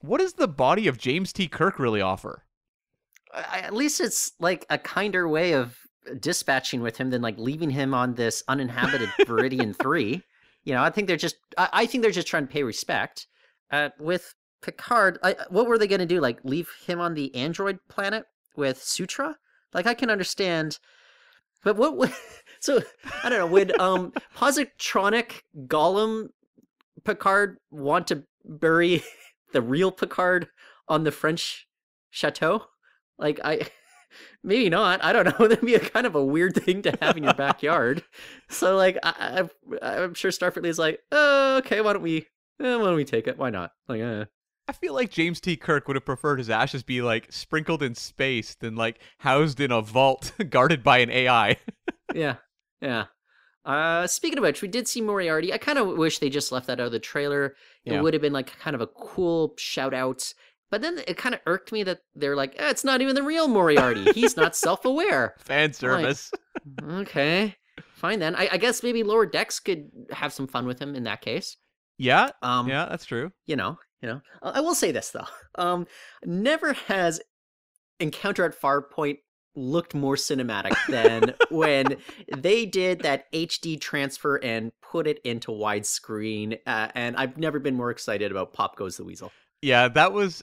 what 0.00 0.18
does 0.18 0.34
the 0.34 0.48
body 0.48 0.88
of 0.88 0.98
James 0.98 1.32
T. 1.32 1.48
Kirk 1.48 1.78
really 1.78 2.00
offer? 2.00 2.44
At 3.34 3.74
least 3.74 4.00
it's 4.00 4.32
like 4.40 4.64
a 4.70 4.78
kinder 4.78 5.28
way 5.28 5.52
of 5.52 5.76
dispatching 6.18 6.80
with 6.80 6.96
him 6.96 7.10
than 7.10 7.20
like 7.20 7.36
leaving 7.38 7.70
him 7.70 7.92
on 7.92 8.14
this 8.14 8.42
uninhabited 8.48 9.08
Veridian 9.20 9.76
Three. 9.76 10.22
You 10.64 10.74
know, 10.74 10.82
I 10.82 10.90
think 10.90 11.08
they're 11.08 11.16
just. 11.16 11.36
I, 11.56 11.68
I 11.72 11.86
think 11.86 12.02
they're 12.02 12.10
just 12.10 12.28
trying 12.28 12.46
to 12.46 12.52
pay 12.52 12.62
respect. 12.62 13.26
Uh, 13.70 13.90
with 13.98 14.34
Picard, 14.62 15.18
I, 15.22 15.36
what 15.50 15.66
were 15.66 15.78
they 15.78 15.86
going 15.86 16.00
to 16.00 16.06
do? 16.06 16.20
Like 16.20 16.38
leave 16.44 16.70
him 16.86 17.00
on 17.00 17.14
the 17.14 17.34
android 17.34 17.78
planet 17.88 18.24
with 18.56 18.82
Sutra? 18.82 19.36
Like 19.74 19.86
I 19.86 19.94
can 19.94 20.10
understand, 20.10 20.78
but 21.62 21.76
what? 21.76 22.12
so 22.60 22.82
I 23.22 23.28
don't 23.28 23.38
know. 23.38 23.46
Would 23.46 23.78
um 23.78 24.12
positronic 24.36 25.42
Gollum 25.66 26.28
Picard 27.08 27.56
want 27.70 28.06
to 28.08 28.24
bury 28.44 29.02
the 29.54 29.62
real 29.62 29.90
Picard 29.90 30.48
on 30.88 31.04
the 31.04 31.10
French 31.10 31.66
chateau? 32.10 32.66
Like 33.18 33.40
I 33.42 33.66
maybe 34.44 34.68
not. 34.68 35.02
I 35.02 35.14
don't 35.14 35.24
know. 35.24 35.48
That'd 35.48 35.64
be 35.64 35.74
a 35.74 35.80
kind 35.80 36.06
of 36.06 36.14
a 36.14 36.24
weird 36.24 36.54
thing 36.54 36.82
to 36.82 36.94
have 37.00 37.16
in 37.16 37.24
your 37.24 37.32
backyard. 37.32 38.04
so 38.50 38.76
like 38.76 38.98
I, 39.02 39.48
I 39.80 40.02
I'm 40.02 40.12
sure 40.12 40.30
Starfleet 40.30 40.66
is 40.66 40.78
like, 40.78 41.00
oh, 41.10 41.56
okay, 41.58 41.80
why 41.80 41.94
don't 41.94 42.02
we 42.02 42.26
eh, 42.60 42.76
why 42.76 42.84
don't 42.84 42.94
we 42.94 43.06
take 43.06 43.26
it? 43.26 43.38
Why 43.38 43.48
not? 43.48 43.72
Like, 43.88 44.02
uh. 44.02 44.26
I 44.70 44.72
feel 44.74 44.92
like 44.92 45.10
James 45.10 45.40
T. 45.40 45.56
Kirk 45.56 45.88
would 45.88 45.96
have 45.96 46.04
preferred 46.04 46.38
his 46.38 46.50
ashes 46.50 46.82
be 46.82 47.00
like 47.00 47.32
sprinkled 47.32 47.82
in 47.82 47.94
space 47.94 48.54
than 48.54 48.76
like 48.76 49.00
housed 49.20 49.60
in 49.60 49.72
a 49.72 49.80
vault 49.80 50.32
guarded 50.50 50.82
by 50.82 50.98
an 50.98 51.08
AI. 51.08 51.56
yeah, 52.14 52.34
yeah. 52.82 53.06
Uh, 53.64 54.06
speaking 54.06 54.38
of 54.38 54.42
which, 54.42 54.62
we 54.62 54.68
did 54.68 54.88
see 54.88 55.00
Moriarty. 55.00 55.52
I 55.52 55.58
kind 55.58 55.78
of 55.78 55.88
wish 55.98 56.18
they 56.18 56.30
just 56.30 56.52
left 56.52 56.66
that 56.68 56.80
out 56.80 56.86
of 56.86 56.92
the 56.92 56.98
trailer. 56.98 57.54
It 57.84 57.92
Yeah. 57.92 58.00
would 58.00 58.14
have 58.14 58.22
been 58.22 58.32
like 58.32 58.58
kind 58.58 58.74
of 58.74 58.80
a 58.80 58.86
cool 58.86 59.54
shout 59.58 59.92
out. 59.94 60.32
But 60.70 60.82
then 60.82 61.00
it 61.08 61.16
kind 61.16 61.34
of 61.34 61.40
irked 61.46 61.72
me 61.72 61.82
that 61.84 62.00
they're 62.14 62.36
like, 62.36 62.54
eh, 62.58 62.68
it's 62.70 62.84
not 62.84 63.00
even 63.00 63.14
the 63.14 63.22
real 63.22 63.48
Moriarty. 63.48 64.12
He's 64.12 64.36
not 64.36 64.54
self 64.66 64.84
aware. 64.84 65.34
Fan 65.38 65.72
service. 65.72 66.30
okay, 66.86 67.56
fine 67.94 68.18
then. 68.18 68.34
I, 68.36 68.48
I 68.52 68.56
guess 68.58 68.82
maybe 68.82 69.02
Lower 69.02 69.26
Decks 69.26 69.60
could 69.60 69.90
have 70.10 70.32
some 70.32 70.46
fun 70.46 70.66
with 70.66 70.78
him 70.80 70.94
in 70.94 71.04
that 71.04 71.20
case. 71.22 71.56
yeah, 71.98 72.30
Um, 72.42 72.68
yeah, 72.68 72.86
that's 72.88 73.04
true. 73.06 73.32
you 73.46 73.56
know, 73.56 73.78
you 74.02 74.08
know. 74.08 74.20
I 74.42 74.60
will 74.60 74.74
say 74.74 74.92
this 74.92 75.10
though. 75.10 75.26
Um, 75.56 75.86
never 76.24 76.72
has 76.74 77.20
Encounter 78.00 78.44
at 78.44 78.58
Farpoint 78.60 79.18
looked 79.58 79.94
more 79.94 80.14
cinematic 80.16 80.74
than 80.88 81.34
when 81.50 81.96
they 82.36 82.64
did 82.64 83.00
that 83.00 83.30
HD 83.32 83.80
transfer 83.80 84.36
and 84.36 84.72
put 84.80 85.06
it 85.06 85.18
into 85.24 85.50
widescreen. 85.50 86.58
Uh, 86.66 86.88
and 86.94 87.16
I've 87.16 87.36
never 87.36 87.58
been 87.58 87.74
more 87.74 87.90
excited 87.90 88.30
about 88.30 88.52
Pop 88.52 88.76
Goes 88.76 88.96
the 88.96 89.04
Weasel. 89.04 89.32
Yeah, 89.62 89.88
that 89.88 90.12
was. 90.12 90.42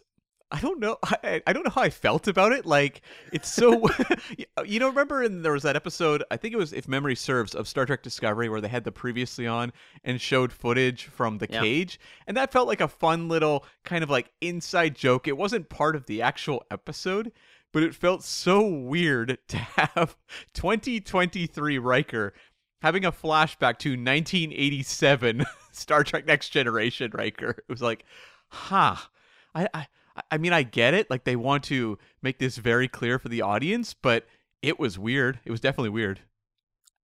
I 0.52 0.60
don't 0.62 0.80
know. 0.80 0.98
I, 1.04 1.42
I 1.48 1.54
don't 1.54 1.64
know 1.66 1.72
how 1.72 1.82
I 1.82 1.90
felt 1.90 2.28
about 2.28 2.52
it. 2.52 2.66
Like 2.68 3.02
it's 3.34 3.50
so. 3.52 3.90
you 4.66 4.80
know, 4.80 4.90
remember 4.90 5.24
in 5.24 5.42
there 5.42 5.54
was 5.54 5.64
that 5.64 5.76
episode. 5.76 6.24
I 6.30 6.38
think 6.38 6.54
it 6.54 6.58
was, 6.58 6.72
if 6.72 6.88
memory 6.88 7.16
serves, 7.16 7.56
of 7.56 7.68
Star 7.68 7.86
Trek 7.86 8.04
Discovery 8.04 8.48
where 8.48 8.62
they 8.62 8.68
had 8.68 8.84
the 8.84 8.92
previously 8.92 9.48
on 9.48 9.74
and 10.04 10.22
showed 10.22 10.52
footage 10.54 11.06
from 11.06 11.40
the 11.40 11.48
Yeah. 11.50 11.62
cage, 11.62 12.00
and 12.28 12.38
that 12.38 12.52
felt 12.52 12.68
like 12.68 12.80
a 12.82 12.88
fun 12.88 13.28
little 13.28 13.66
kind 13.86 14.04
of 14.04 14.10
like 14.10 14.30
inside 14.40 14.96
joke. 14.96 15.28
It 15.28 15.36
wasn't 15.36 15.68
part 15.70 15.96
of 15.96 16.06
the 16.06 16.22
actual 16.22 16.64
episode, 16.70 17.32
but 17.76 17.84
it 17.84 17.94
felt 17.94 18.24
so 18.24 18.66
weird 18.66 19.38
to 19.50 19.58
have 19.58 20.16
2023 20.54 21.78
Riker 21.78 22.34
having 22.82 23.04
a 23.04 23.12
flashback 23.12 23.80
to 23.80 23.90
1987 23.90 25.46
Star 25.74 26.06
Trek 26.06 26.26
Next 26.26 26.50
Generation 26.50 27.12
Riker. 27.14 27.50
It 27.50 27.66
was 27.68 27.82
like, 27.82 28.06
huh. 28.48 28.96
I, 29.54 29.68
I 29.74 29.88
I 30.32 30.38
mean 30.38 30.54
I 30.54 30.64
get 30.64 30.94
it. 30.94 31.10
Like 31.10 31.26
they 31.26 31.36
want 31.36 31.66
to 31.66 31.98
make 32.22 32.40
this 32.40 32.56
very 32.56 32.88
clear 32.88 33.20
for 33.20 33.28
the 33.28 33.42
audience, 33.42 33.94
but 33.94 34.26
it 34.62 34.80
was 34.80 34.98
weird. 34.98 35.42
It 35.44 35.52
was 35.52 35.60
definitely 35.60 35.90
weird. 35.90 36.22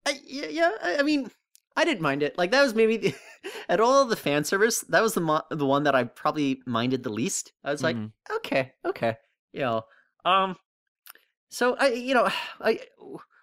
I, 0.06 0.20
yeah, 0.24 0.46
yeah. 0.46 0.70
I, 0.82 1.02
mean, 1.02 1.30
I 1.76 1.84
didn't 1.84 2.00
mind 2.00 2.22
it. 2.22 2.38
Like 2.38 2.50
that 2.52 2.62
was 2.62 2.74
maybe 2.74 2.96
the, 2.96 3.14
at 3.68 3.78
all 3.78 4.06
the 4.06 4.16
fan 4.16 4.44
service. 4.44 4.80
That 4.88 5.02
was 5.02 5.12
the 5.12 5.20
mo- 5.20 5.44
the 5.50 5.66
one 5.66 5.82
that 5.82 5.94
I 5.94 6.04
probably 6.04 6.62
minded 6.64 7.02
the 7.02 7.12
least. 7.12 7.52
I 7.62 7.72
was 7.72 7.82
like, 7.82 7.96
Mhm. 7.96 8.12
okay, 8.36 8.72
okay, 8.86 9.18
you 9.52 9.60
know. 9.60 9.84
Um, 10.24 10.56
so 11.50 11.76
I, 11.78 11.88
you 11.88 12.14
know, 12.14 12.28
I 12.60 12.80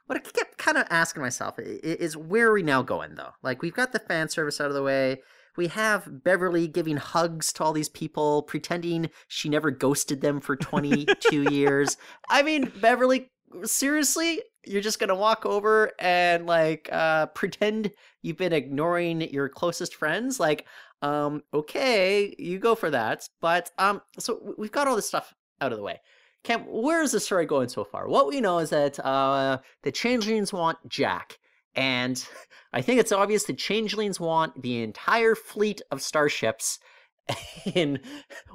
what 0.07 0.17
I 0.17 0.21
kept 0.21 0.57
kind 0.57 0.77
of 0.77 0.87
asking 0.89 1.21
myself 1.21 1.55
is 1.59 2.17
where 2.17 2.47
are 2.47 2.53
we 2.53 2.63
now 2.63 2.81
going 2.81 3.13
though? 3.13 3.31
Like 3.43 3.61
we've 3.61 3.73
got 3.73 3.91
the 3.91 3.99
fan 3.99 4.27
service 4.27 4.59
out 4.59 4.67
of 4.67 4.73
the 4.73 4.81
way. 4.81 5.21
We 5.55 5.67
have 5.67 6.23
Beverly 6.23 6.67
giving 6.67 6.97
hugs 6.97 7.53
to 7.53 7.63
all 7.63 7.73
these 7.73 7.89
people, 7.89 8.43
pretending 8.43 9.09
she 9.27 9.49
never 9.49 9.69
ghosted 9.71 10.21
them 10.21 10.39
for 10.39 10.55
22 10.55 11.43
years. 11.51 11.97
I 12.29 12.43
mean, 12.43 12.71
Beverly, 12.81 13.29
seriously? 13.63 14.41
You're 14.65 14.81
just 14.81 14.99
going 14.99 15.09
to 15.09 15.15
walk 15.15 15.45
over 15.45 15.91
and 15.99 16.47
like 16.47 16.89
uh 16.91 17.27
pretend 17.27 17.91
you've 18.23 18.37
been 18.37 18.53
ignoring 18.53 19.21
your 19.21 19.47
closest 19.47 19.93
friends? 19.93 20.39
Like 20.39 20.65
um 21.03 21.43
okay, 21.53 22.35
you 22.39 22.57
go 22.57 22.73
for 22.73 22.89
that. 22.89 23.27
But 23.41 23.69
um 23.77 24.01
so 24.17 24.55
we've 24.57 24.71
got 24.71 24.87
all 24.87 24.95
this 24.95 25.07
stuff 25.07 25.35
out 25.61 25.71
of 25.71 25.77
the 25.77 25.83
way. 25.83 25.99
Cam, 26.43 26.61
where 26.61 27.01
is 27.01 27.11
the 27.11 27.19
story 27.19 27.45
going 27.45 27.69
so 27.69 27.83
far? 27.83 28.07
What 28.07 28.27
we 28.27 28.41
know 28.41 28.59
is 28.59 28.69
that 28.69 28.99
uh 29.03 29.59
the 29.83 29.91
changelings 29.91 30.53
want 30.53 30.77
Jack 30.87 31.37
and 31.75 32.23
I 32.73 32.81
think 32.81 32.99
it's 32.99 33.11
obvious 33.11 33.45
the 33.45 33.53
changelings 33.53 34.19
want 34.19 34.61
the 34.61 34.83
entire 34.83 35.35
fleet 35.35 35.81
of 35.91 36.01
starships 36.01 36.79
in 37.75 37.99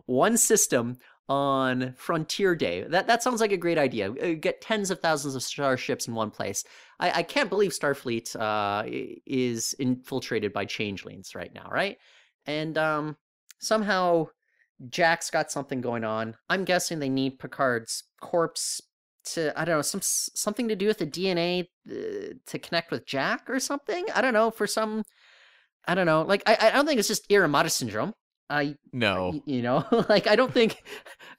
one 0.06 0.36
system 0.36 0.98
on 1.28 1.94
Frontier 1.96 2.54
Day. 2.54 2.84
That 2.88 3.06
that 3.06 3.22
sounds 3.22 3.40
like 3.40 3.52
a 3.52 3.56
great 3.56 3.78
idea. 3.78 4.10
Uh, 4.12 4.34
Get 4.38 4.60
tens 4.60 4.90
of 4.90 5.00
thousands 5.00 5.34
of 5.34 5.42
starships 5.42 6.06
in 6.06 6.14
one 6.14 6.30
place. 6.30 6.64
I, 7.00 7.10
I 7.18 7.22
can't 7.22 7.48
believe 7.48 7.72
Starfleet 7.72 8.36
uh, 8.36 8.84
is 9.26 9.74
infiltrated 9.78 10.52
by 10.52 10.64
changelings 10.66 11.34
right 11.34 11.52
now, 11.54 11.68
right? 11.70 11.96
And 12.46 12.76
um, 12.76 13.16
somehow 13.58 14.26
Jack's 14.88 15.30
got 15.30 15.50
something 15.50 15.80
going 15.80 16.04
on. 16.04 16.36
I'm 16.48 16.64
guessing 16.64 16.98
they 16.98 17.08
need 17.08 17.38
Picard's 17.38 18.04
corpse 18.20 18.80
to 19.32 19.58
I 19.58 19.64
don't 19.64 19.78
know 19.78 19.82
some 19.82 20.00
something 20.02 20.68
to 20.68 20.76
do 20.76 20.86
with 20.86 20.98
the 20.98 21.06
DNA 21.06 21.68
uh, 21.90 22.34
to 22.46 22.58
connect 22.58 22.90
with 22.90 23.06
Jack 23.06 23.48
or 23.48 23.58
something. 23.60 24.06
I 24.14 24.20
don't 24.20 24.34
know 24.34 24.50
for 24.50 24.66
some. 24.66 25.02
I 25.86 25.94
don't 25.94 26.06
know. 26.06 26.22
Like 26.22 26.42
I, 26.46 26.56
I 26.60 26.70
don't 26.70 26.86
think 26.86 26.98
it's 26.98 27.08
just 27.08 27.28
Irumodic 27.28 27.70
syndrome. 27.70 28.12
I 28.50 28.76
No. 28.92 29.40
you 29.46 29.62
know 29.62 29.86
like 30.10 30.26
i 30.26 30.36
don't 30.36 30.52
think 30.52 30.82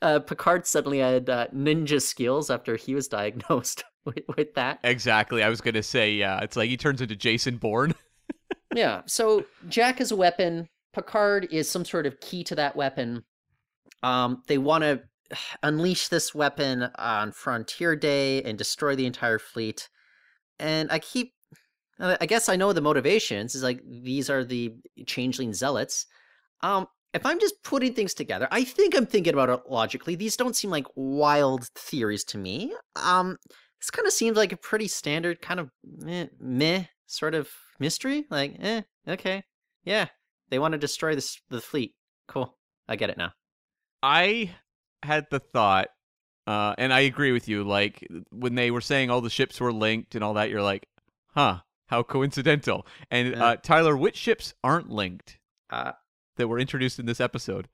uh, 0.02 0.20
picard 0.20 0.66
suddenly 0.66 0.98
had 0.98 1.30
uh, 1.30 1.48
ninja 1.54 2.02
skills 2.02 2.50
after 2.50 2.76
he 2.76 2.96
was 2.96 3.08
diagnosed 3.20 3.84
with, 4.06 4.20
with 4.36 4.56
that 4.56 4.80
Exactly. 4.84 5.44
I 5.44 5.50
was 5.50 5.62
gonna 5.62 5.84
say, 5.84 6.14
yeah. 6.14 6.40
It's 6.42 6.56
like 6.56 6.70
he 6.70 6.78
turns 6.78 7.02
into 7.02 7.16
Jason 7.16 7.58
Bourne. 7.58 7.94
yeah 8.76 9.02
so 9.06 9.46
jack 9.70 10.02
is 10.02 10.12
a 10.12 10.16
weapon 10.16 10.68
picard 10.94 11.48
is 11.52 11.70
some 11.70 11.86
sort 11.86 12.06
of 12.08 12.20
key 12.20 12.44
to 12.44 12.56
that 12.56 12.76
weapon 12.76 13.24
um 14.04 14.42
they 14.48 14.58
want 14.58 14.84
to 14.84 15.02
unleash 15.64 16.08
this 16.08 16.34
weapon 16.34 16.90
on 16.98 17.32
frontier 17.32 17.96
day 17.96 18.42
and 18.44 18.58
destroy 18.58 18.96
the 18.96 19.06
entire 19.06 19.40
fleet 19.40 19.90
and 20.60 20.92
i 20.92 21.00
keep 21.00 21.34
uh, 22.00 22.18
i 22.22 22.26
guess 22.26 22.50
i 22.50 22.56
know 22.56 22.74
the 22.74 22.82
motivations 22.82 23.56
is 23.56 23.64
like 23.64 23.82
these 24.04 24.30
are 24.30 24.44
the 24.44 24.74
changeling 25.06 25.54
zealots. 25.54 26.06
Um 26.62 26.88
if 27.14 27.26
i'm 27.26 27.40
just 27.40 27.64
putting 27.64 27.94
things 27.94 28.14
together 28.14 28.48
i 28.52 28.64
think 28.64 28.96
i'm 28.96 29.06
thinking 29.06 29.34
about 29.34 29.50
it 29.50 29.62
logically 29.70 30.16
these 30.16 30.36
don't 30.36 30.56
seem 30.56 30.70
like 30.70 30.86
wild 30.96 31.68
theories 31.76 32.24
to 32.26 32.38
me. 32.38 32.74
Um 32.96 33.38
this 33.80 33.92
kind 33.92 34.08
of 34.08 34.14
seems 34.14 34.36
like 34.36 34.52
a 34.52 34.58
pretty 34.58 34.88
standard 34.88 35.42
kind 35.42 35.60
of 35.60 35.70
meh, 35.84 36.28
meh 36.40 36.86
sort 37.06 37.36
of 37.36 37.50
mystery 37.80 38.26
like 38.30 38.56
eh 38.60 38.82
okay 39.08 39.44
yeah 39.84 40.08
they 40.50 40.60
want 40.60 40.72
to 40.72 40.78
destroy 40.78 41.14
this 41.14 41.40
the 41.50 41.62
fleet 41.62 41.94
cool 42.28 42.58
i 42.88 42.96
get 42.96 43.10
it 43.10 43.18
now 43.18 43.32
I 44.06 44.52
had 45.02 45.26
the 45.32 45.40
thought, 45.40 45.88
uh, 46.46 46.76
and 46.78 46.94
I 46.94 47.02
agree 47.02 47.32
with 47.32 47.48
you. 47.48 47.64
Like 47.64 48.08
when 48.30 48.54
they 48.56 48.70
were 48.70 48.82
saying 48.82 49.10
all 49.10 49.22
the 49.22 49.30
ships 49.32 49.60
were 49.60 49.74
linked 49.74 50.14
and 50.14 50.24
all 50.24 50.36
that, 50.36 50.50
you're 50.52 50.62
like, 50.62 50.88
huh, 51.34 51.62
how 51.88 52.04
coincidental. 52.04 52.86
And 53.10 53.30
Yeah. 53.32 53.44
uh, 53.46 53.56
Tyler, 53.58 53.98
which 53.98 54.16
ships 54.16 54.54
aren't 54.64 54.90
linked 54.92 55.40
uh 55.72 55.94
that 56.36 56.48
were 56.48 56.60
introduced 56.60 57.00
in 57.00 57.08
this 57.08 57.20
episode? 57.20 57.68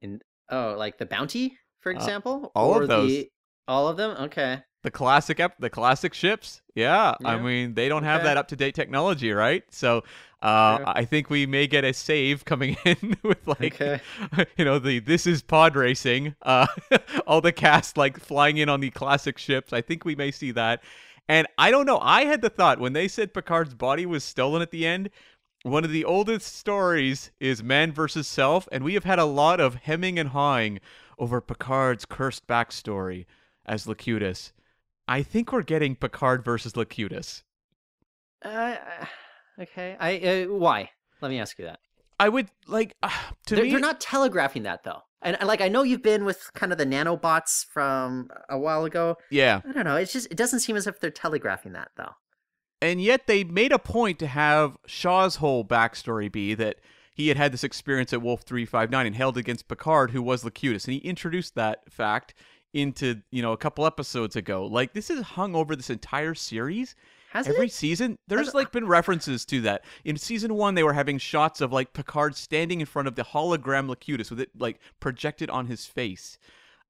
And 0.00 0.22
oh 0.50 0.74
like 0.78 0.96
the 0.98 1.06
bounty 1.06 1.58
for 1.80 1.92
Uh, 1.92 1.96
example 1.96 2.50
all 2.54 2.80
of 2.80 2.88
those. 2.88 3.10
the- 3.10 3.30
all 3.68 3.88
of 3.88 3.96
them 3.98 4.10
okay 4.24 4.62
The 4.82 4.90
classic, 4.90 5.40
ep- 5.40 5.58
the 5.58 5.70
classic 5.70 6.12
ships. 6.14 6.60
Yeah, 6.74 7.14
I 7.24 7.36
mean 7.38 7.74
they 7.74 7.88
don't 7.88 8.04
have 8.04 8.20
Okay. 8.20 8.28
that 8.28 8.36
up 8.36 8.48
to 8.48 8.56
date 8.56 8.74
technology, 8.74 9.32
right? 9.32 9.62
So, 9.70 10.02
uh, 10.44 10.78
True. 10.78 10.86
I 10.86 11.04
think 11.06 11.30
we 11.30 11.46
may 11.46 11.66
get 11.66 11.84
a 11.84 11.92
save 11.94 12.44
coming 12.44 12.76
in 12.84 13.16
with 13.22 13.46
like, 13.48 13.80
Okay. 13.80 14.00
you 14.56 14.64
know, 14.64 14.78
the 14.78 15.00
this 15.00 15.26
is 15.26 15.42
pod 15.42 15.74
racing. 15.76 16.36
Uh, 16.42 16.66
all 17.26 17.40
the 17.40 17.52
cast 17.52 17.96
like 17.96 18.20
flying 18.20 18.58
in 18.58 18.68
on 18.68 18.80
the 18.80 18.90
classic 18.90 19.38
ships. 19.38 19.72
I 19.72 19.80
think 19.80 20.04
we 20.04 20.14
may 20.14 20.30
see 20.30 20.52
that. 20.52 20.82
And 21.28 21.46
I 21.58 21.70
don't 21.70 21.86
know. 21.86 21.98
I 22.00 22.26
had 22.26 22.42
the 22.42 22.50
thought 22.50 22.78
when 22.78 22.92
they 22.92 23.08
said 23.08 23.32
Picard's 23.34 23.74
body 23.74 24.06
was 24.06 24.22
stolen 24.24 24.60
at 24.62 24.70
the 24.70 24.86
end. 24.86 25.10
One 25.62 25.82
of 25.84 25.90
the 25.90 26.04
oldest 26.04 26.54
stories 26.56 27.30
is 27.40 27.62
man 27.62 27.90
versus 27.92 28.28
self, 28.28 28.68
and 28.70 28.84
we 28.84 28.92
have 28.94 29.04
had 29.04 29.18
a 29.18 29.24
lot 29.24 29.60
of 29.60 29.76
hemming 29.76 30.18
and 30.18 30.28
hawing 30.28 30.80
over 31.18 31.40
Picard's 31.40 32.04
cursed 32.04 32.46
backstory 32.46 33.24
as 33.64 33.86
Locutus. 33.88 34.52
I 35.08 35.22
think 35.22 35.52
we're 35.52 35.62
getting 35.62 35.96
Picard 35.96 36.44
versus 36.44 36.76
Locutus. 36.76 37.44
uh, 38.42 38.76
okay 39.60 39.96
i 40.00 40.18
uh, 40.18 40.44
why 40.46 40.90
let 41.20 41.30
me 41.30 41.40
ask 41.40 41.58
you 41.58 41.64
that 41.64 41.80
I 42.20 42.28
would 42.28 42.48
like 42.68 42.94
uh, 43.02 43.08
to 43.46 43.54
they're, 43.54 43.64
me. 43.64 43.70
they're 43.70 43.80
not 43.80 44.00
telegraphing 44.00 44.62
that 44.64 44.84
though 44.84 45.02
and, 45.22 45.36
like 45.44 45.60
i 45.60 45.68
know 45.68 45.82
you've 45.82 46.02
been 46.02 46.24
with 46.24 46.50
kind 46.54 46.72
of 46.72 46.78
the 46.78 46.86
nanobots 46.86 47.64
from 47.66 48.30
a 48.48 48.58
while 48.58 48.84
ago 48.84 49.16
yeah, 49.30 49.60
i 49.68 49.72
don't 49.72 49.84
know 49.84 49.96
it's 49.96 50.12
just 50.12 50.28
it 50.30 50.36
doesn't 50.36 50.60
seem 50.60 50.76
as 50.76 50.86
if 50.86 51.00
they're 51.00 51.10
telegraphing 51.10 51.72
that 51.72 51.90
though 51.96 52.12
and 52.84 53.00
yet 53.00 53.26
they 53.26 53.44
made 53.44 53.72
a 53.72 53.78
point 53.78 54.18
to 54.18 54.26
have 54.26 54.76
Shaw's 54.86 55.36
whole 55.36 55.64
backstory 55.64 56.30
be 56.30 56.54
that 56.54 56.76
he 57.14 57.28
had 57.28 57.36
had 57.36 57.52
this 57.52 57.64
experience 57.64 58.12
at 58.12 58.20
Wolf 58.20 58.42
359 58.42 59.06
and 59.06 59.16
held 59.16 59.38
against 59.38 59.68
Picard, 59.68 60.10
who 60.10 60.22
was 60.22 60.44
Locutus. 60.44 60.84
And 60.84 60.94
he 60.94 60.98
introduced 60.98 61.54
that 61.54 61.90
fact 61.90 62.34
into, 62.74 63.22
you 63.30 63.40
know, 63.40 63.52
a 63.52 63.56
couple 63.56 63.86
episodes 63.86 64.36
ago. 64.36 64.66
Like, 64.66 64.92
this 64.92 65.08
is 65.08 65.22
hung 65.22 65.54
over 65.54 65.74
this 65.74 65.90
entire 65.90 66.34
series. 66.34 66.94
Has 67.34 67.48
Every 67.48 67.66
it? 67.66 67.72
season, 67.72 68.16
there's 68.28 68.54
like 68.54 68.70
been 68.72 68.86
references 68.86 69.44
to 69.46 69.60
that. 69.62 69.84
In 70.04 70.16
season 70.16 70.54
one, 70.54 70.74
they 70.76 70.84
were 70.84 70.92
having 70.92 71.18
shots 71.18 71.60
of 71.60 71.72
like 71.72 71.92
Picard 71.92 72.36
standing 72.36 72.80
in 72.80 72.86
front 72.86 73.08
of 73.08 73.16
the 73.16 73.24
hologram 73.24 73.88
Locutus 73.88 74.30
with 74.30 74.40
it 74.40 74.50
like 74.58 74.78
projected 75.00 75.50
on 75.50 75.66
his 75.66 75.84
face. 75.84 76.38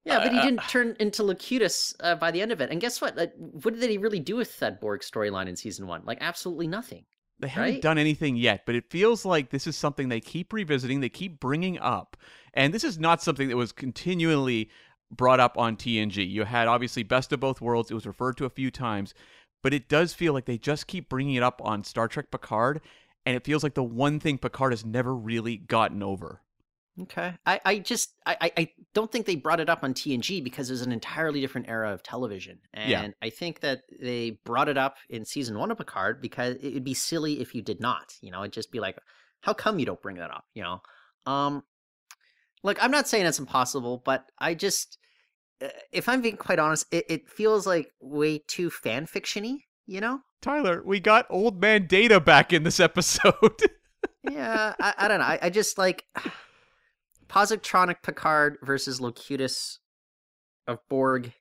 Yeah, 0.05 0.19
but 0.23 0.33
he 0.33 0.39
Uh, 0.39 0.43
didn't 0.45 0.69
turn 0.69 0.97
into 1.01 1.23
Locutus 1.23 1.95
uh, 2.01 2.15
by 2.17 2.31
the 2.31 2.43
end 2.43 2.53
of 2.53 2.61
it. 2.61 2.71
And 2.71 2.79
guess 2.79 3.01
what? 3.01 3.17
Like, 3.17 3.33
what 3.37 3.81
did 3.81 3.89
he 3.89 3.97
really 3.97 4.21
do 4.21 4.37
with 4.37 4.59
that 4.59 4.79
Borg 4.81 5.01
storyline 5.01 5.49
in 5.49 5.57
season 5.57 5.87
one? 5.87 6.03
Like, 6.05 6.19
absolutely 6.21 6.67
nothing. 6.67 7.07
They 7.41 7.49
haven't 7.49 7.73
Right? 7.75 7.83
done 7.83 7.97
anything 7.99 8.37
yet, 8.37 8.65
but 8.67 8.75
it 8.75 8.91
feels 8.91 9.25
like 9.25 9.49
this 9.49 9.67
is 9.67 9.77
something 9.77 10.09
they 10.11 10.21
keep 10.21 10.53
revisiting, 10.53 11.01
they 11.01 11.09
keep 11.09 11.41
bringing 11.41 11.79
up. 11.79 12.19
And 12.53 12.73
this 12.75 12.85
is 12.85 12.99
not 12.99 13.23
something 13.23 13.49
that 13.49 13.57
was 13.57 13.73
continually 13.73 14.71
brought 15.11 15.41
up 15.41 15.57
on 15.57 15.77
TNG. 15.77 16.29
You 16.29 16.45
had 16.45 16.69
obviously 16.69 17.03
Best 17.03 17.33
of 17.33 17.41
Both 17.41 17.61
Worlds, 17.61 17.91
it 17.91 17.95
was 17.95 18.07
referred 18.07 18.37
to 18.37 18.45
a 18.45 18.51
few 18.51 18.71
times, 18.71 19.15
but 19.65 19.75
it 19.75 19.89
does 19.89 20.13
feel 20.13 20.33
like 20.35 20.45
they 20.45 20.59
just 20.59 20.87
keep 20.87 21.09
bringing 21.09 21.35
it 21.35 21.43
up 21.43 21.61
on 21.65 21.83
Star 21.83 22.07
Trek 22.07 22.31
Picard, 22.31 22.81
and 23.27 23.35
it 23.35 23.45
feels 23.45 23.63
like 23.65 23.75
the 23.75 23.83
one 23.83 24.21
thing 24.21 24.37
Picard 24.39 24.73
has 24.73 24.85
never 24.85 25.15
really 25.17 25.57
gotten 25.57 26.03
over. 26.03 26.43
Okay. 27.01 27.33
I, 27.45 27.61
I 27.65 27.79
just 27.81 28.15
I, 28.25 28.53
I- 28.57 28.69
don't 28.93 29.11
think 29.11 29.27
they 29.27 29.35
brought 29.35 29.59
it 29.59 29.69
up 29.69 29.83
on 29.83 29.95
TNG 29.95 30.45
because 30.45 30.71
it 30.71 30.75
was 30.75 30.83
an 30.83 30.93
entirely 30.93 31.41
different 31.41 31.69
era 31.69 31.93
of 31.93 32.05
television. 32.05 32.61
And 32.73 32.91
Yeah. 32.91 33.09
I 33.21 33.31
think 33.31 33.59
that 33.61 33.81
they 34.01 34.39
brought 34.45 34.69
it 34.69 34.79
up 34.79 34.99
in 35.11 35.25
season 35.25 35.59
one 35.59 35.73
of 35.73 35.79
Picard 35.79 36.21
because 36.21 36.55
it 36.63 36.73
would 36.75 36.85
be 36.85 36.95
silly 36.95 37.41
if 37.41 37.53
you 37.53 37.63
did 37.63 37.81
not. 37.81 38.15
You 38.21 38.31
know, 38.31 38.43
it'd 38.43 38.53
just 38.53 38.71
be 38.71 38.79
like, 38.79 38.97
how 39.41 39.55
come 39.55 39.81
you 39.81 39.87
don't 39.87 40.01
bring 40.01 40.19
that 40.19 40.31
up? 40.31 40.45
You 40.55 40.63
know? 40.63 40.83
Um 41.27 41.65
look, 42.63 42.81
I'm 42.81 42.93
not 42.93 43.09
saying 43.09 43.27
it's 43.27 43.41
impossible, 43.41 44.01
but 44.05 44.27
I 44.39 44.55
just 44.55 44.99
Uh, 45.63 45.69
if 45.93 46.09
I'm 46.09 46.21
being 46.23 46.37
quite 46.37 46.59
honest, 46.59 46.87
it, 46.93 47.05
it 47.09 47.29
feels 47.29 47.67
like 47.67 47.91
way 48.01 48.39
too 48.47 48.71
fan 48.71 49.07
fictiony, 49.07 49.59
you 49.87 50.01
know? 50.01 50.21
Tyler, 50.43 50.83
we 50.85 51.01
got 51.01 51.27
old 51.31 51.61
man 51.61 51.87
Data 51.87 52.21
back 52.21 52.53
in 52.53 52.63
this 52.65 52.81
episode. 52.89 53.35
yeah, 54.31 54.75
I, 54.81 54.95
I 54.99 55.09
don't 55.09 55.19
know. 55.21 55.25
I, 55.27 55.39
I 55.43 55.51
just 55.51 55.79
like 55.79 56.05
Positronic 57.29 57.97
Picard 58.03 58.59
versus 58.63 59.01
Locutus 59.01 59.81
of 60.67 60.79
Borg. 60.89 61.33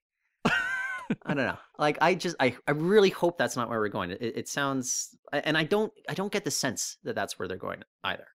I 0.45 1.33
don't 1.33 1.37
know. 1.45 1.57
Like 1.79 1.97
I 2.01 2.13
just 2.13 2.35
I, 2.39 2.55
I 2.67 2.71
really 2.71 3.09
hope 3.09 3.37
that's 3.37 3.57
not 3.57 3.67
where 3.67 3.79
we're 3.79 3.89
going. 3.89 4.11
It, 4.11 4.21
it 4.21 4.47
sounds 4.47 5.09
and 5.33 5.57
I 5.57 5.63
don't 5.63 5.91
I 6.07 6.13
don't 6.13 6.31
get 6.31 6.45
the 6.45 6.51
sense 6.51 6.97
that 7.03 7.15
that's 7.15 7.37
where 7.37 7.47
they're 7.47 7.57
going 7.57 7.81
either. 8.03 8.27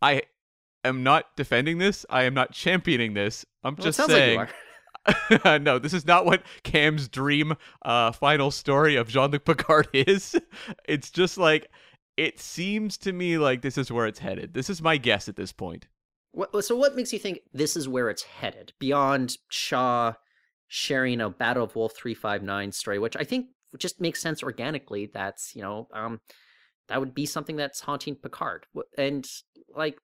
I 0.00 0.22
am 0.84 1.02
not 1.02 1.26
defending 1.36 1.78
this. 1.78 2.06
I 2.08 2.22
am 2.22 2.32
not 2.32 2.52
championing 2.52 3.12
this. 3.12 3.44
I'm 3.64 3.74
Well, 3.74 3.84
just 3.84 3.98
saying. 4.06 4.38
like 4.38 4.48
you 4.48 4.54
are. 4.54 4.58
no, 5.44 5.78
this 5.78 5.92
is 5.92 6.06
not 6.06 6.26
what 6.26 6.42
Cam's 6.62 7.08
dream 7.08 7.54
uh, 7.82 8.12
final 8.12 8.50
story 8.50 8.96
of 8.96 9.08
Jean 9.08 9.30
Luc 9.30 9.44
Picard 9.44 9.88
is. 9.92 10.36
It's 10.86 11.10
just 11.10 11.38
like 11.38 11.70
it 12.16 12.38
seems 12.38 12.98
to 12.98 13.12
me 13.12 13.38
like 13.38 13.62
this 13.62 13.78
is 13.78 13.90
where 13.90 14.06
it's 14.06 14.18
headed. 14.18 14.54
This 14.54 14.68
is 14.68 14.82
my 14.82 14.96
guess 14.96 15.28
at 15.28 15.36
this 15.36 15.52
point. 15.52 15.86
What, 16.32 16.64
so 16.64 16.76
what 16.76 16.94
makes 16.94 17.12
you 17.12 17.18
think 17.18 17.40
this 17.52 17.76
is 17.76 17.88
where 17.88 18.08
it's 18.08 18.22
headed 18.22 18.72
beyond 18.78 19.38
Shaw 19.48 20.14
sharing 20.68 21.20
a 21.20 21.30
Battle 21.30 21.64
of 21.64 21.74
Wolf 21.74 21.94
359 21.96 22.72
story, 22.72 22.98
which 22.98 23.16
I 23.16 23.24
think 23.24 23.46
just 23.78 24.00
makes 24.00 24.20
sense 24.20 24.42
organically. 24.42 25.10
That's, 25.12 25.56
you 25.56 25.62
know, 25.62 25.88
um, 25.92 26.20
that 26.88 27.00
would 27.00 27.14
be 27.14 27.26
something 27.26 27.56
that's 27.56 27.80
haunting 27.80 28.14
Picard. 28.14 28.66
And 28.96 29.26
like, 29.74 29.98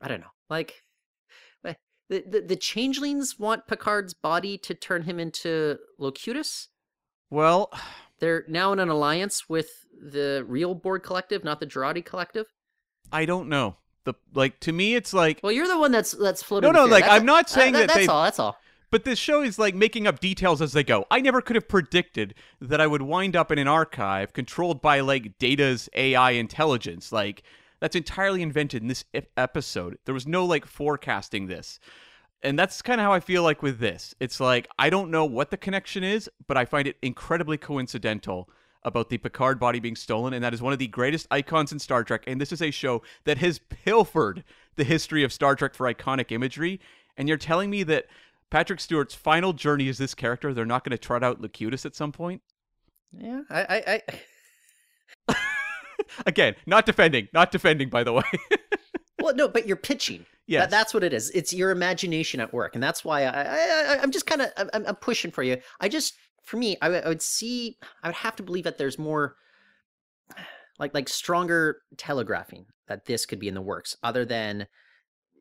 I 0.00 0.08
don't 0.08 0.20
know, 0.20 0.32
like 0.48 0.82
the, 2.12 2.24
the, 2.28 2.40
the 2.42 2.56
changelings 2.56 3.38
want 3.38 3.66
Picard's 3.66 4.12
body 4.12 4.58
to 4.58 4.74
turn 4.74 5.02
him 5.02 5.18
into 5.18 5.78
Locutus. 5.98 6.68
Well, 7.30 7.72
They're 8.18 8.44
now 8.48 8.72
in 8.74 8.78
an 8.78 8.90
alliance 8.90 9.48
with 9.48 9.70
the 9.98 10.44
real 10.46 10.74
Borg 10.74 11.02
collective, 11.02 11.42
not 11.42 11.58
the 11.58 11.66
Jurati 11.66 12.04
collective. 12.04 12.46
I 13.10 13.24
don't 13.24 13.48
know. 13.48 13.76
The 14.04 14.14
like 14.34 14.60
to 14.60 14.72
me, 14.72 14.94
it's 14.94 15.14
like 15.14 15.40
Well, 15.42 15.52
you're 15.52 15.68
the 15.68 15.78
one 15.78 15.92
that's 15.92 16.12
that's 16.12 16.42
floating. 16.42 16.70
No, 16.70 16.84
no, 16.84 16.86
like, 16.86 17.04
That's- 17.04 17.20
I'm 17.20 17.26
not 17.26 17.46
uh, 17.46 17.48
saying 17.48 17.72
that 17.74 17.88
that's 17.88 18.08
all. 18.08 18.24
That's 18.24 18.38
all. 18.38 18.56
But 18.90 19.04
this 19.04 19.18
show 19.18 19.42
is 19.42 19.58
like 19.58 19.74
making 19.74 20.06
up 20.06 20.20
details 20.20 20.60
as 20.60 20.72
they 20.72 20.84
go. 20.84 21.06
I 21.10 21.20
never 21.20 21.40
could 21.40 21.56
have 21.56 21.68
predicted 21.68 22.34
that 22.60 22.80
I 22.80 22.86
would 22.86 23.00
wind 23.00 23.36
up 23.36 23.50
in 23.50 23.58
an 23.58 23.68
archive 23.68 24.34
controlled 24.34 24.82
by 24.82 25.00
like 25.00 25.38
Data's 25.38 25.88
AI 25.94 26.32
intelligence. 26.32 27.10
Like 27.10 27.42
that's 27.82 27.96
entirely 27.96 28.42
invented 28.42 28.80
in 28.80 28.86
this 28.86 29.04
episode. 29.36 29.98
There 30.04 30.14
was 30.14 30.24
no 30.24 30.44
like 30.44 30.66
forecasting 30.66 31.48
this. 31.48 31.80
And 32.40 32.56
that's 32.56 32.80
kind 32.80 33.00
of 33.00 33.04
how 33.04 33.12
I 33.12 33.18
feel 33.18 33.42
like 33.42 33.60
with 33.60 33.80
this. 33.80 34.14
It's 34.20 34.38
like 34.38 34.68
I 34.78 34.88
don't 34.88 35.10
know 35.10 35.24
what 35.24 35.50
the 35.50 35.56
connection 35.56 36.04
is, 36.04 36.30
but 36.46 36.56
I 36.56 36.64
find 36.64 36.86
it 36.86 36.96
incredibly 37.02 37.58
coincidental 37.58 38.48
about 38.84 39.08
the 39.08 39.18
Picard 39.18 39.58
body 39.58 39.80
being 39.80 39.96
stolen 39.96 40.32
and 40.32 40.44
that 40.44 40.54
is 40.54 40.62
one 40.62 40.72
of 40.72 40.78
the 40.78 40.86
greatest 40.86 41.26
icons 41.32 41.72
in 41.72 41.80
Star 41.80 42.04
Trek 42.04 42.22
and 42.28 42.40
this 42.40 42.52
is 42.52 42.62
a 42.62 42.70
show 42.70 43.02
that 43.24 43.38
has 43.38 43.58
pilfered 43.58 44.44
the 44.76 44.84
history 44.84 45.24
of 45.24 45.32
Star 45.32 45.56
Trek 45.56 45.74
for 45.74 45.92
iconic 45.92 46.30
imagery 46.30 46.80
and 47.16 47.28
you're 47.28 47.36
telling 47.36 47.68
me 47.68 47.82
that 47.82 48.06
Patrick 48.50 48.78
Stewart's 48.78 49.14
final 49.14 49.52
journey 49.52 49.88
is 49.88 49.98
this 49.98 50.14
character. 50.14 50.54
They're 50.54 50.64
not 50.64 50.84
going 50.84 50.92
to 50.92 50.98
trot 50.98 51.24
out 51.24 51.40
Locutus 51.40 51.84
at 51.84 51.96
some 51.96 52.12
point. 52.12 52.42
Yeah, 53.12 53.42
I, 53.50 53.60
I, 53.60 53.82
I 53.86 54.00
Again, 56.26 56.54
not 56.66 56.86
defending, 56.86 57.28
not 57.32 57.50
defending. 57.50 57.88
By 57.88 58.04
the 58.04 58.12
way, 58.12 58.22
well, 59.20 59.34
no, 59.34 59.48
but 59.48 59.66
you're 59.66 59.76
pitching. 59.76 60.26
Yeah, 60.46 60.60
That, 60.60 60.70
that's 60.70 60.92
what 60.94 61.04
it 61.04 61.12
is. 61.12 61.30
It's 61.30 61.52
your 61.52 61.70
imagination 61.70 62.40
at 62.40 62.52
work, 62.52 62.74
and 62.74 62.82
that's 62.82 63.04
why 63.04 63.22
I, 63.24 63.42
I, 63.94 63.98
I'm 64.02 64.10
just 64.10 64.26
kind 64.26 64.42
of, 64.42 64.48
I'm, 64.56 64.84
I'm 64.86 64.96
pushing 64.96 65.30
for 65.30 65.42
you. 65.44 65.58
I 65.80 65.88
just, 65.88 66.14
for 66.42 66.56
me, 66.56 66.76
I, 66.82 66.88
would- 66.88 67.04
I 67.04 67.08
would 67.08 67.22
see, 67.22 67.76
I 68.02 68.08
would 68.08 68.16
have 68.16 68.34
to 68.36 68.42
believe 68.42 68.64
that 68.64 68.76
there's 68.76 68.98
more, 68.98 69.36
like, 70.80 70.94
like 70.94 71.08
stronger 71.08 71.78
telegraphing 71.96 72.66
that 72.88 73.04
this 73.06 73.24
could 73.24 73.38
be 73.38 73.46
in 73.48 73.54
the 73.54 73.60
works, 73.62 73.96
other 74.02 74.24
than, 74.24 74.66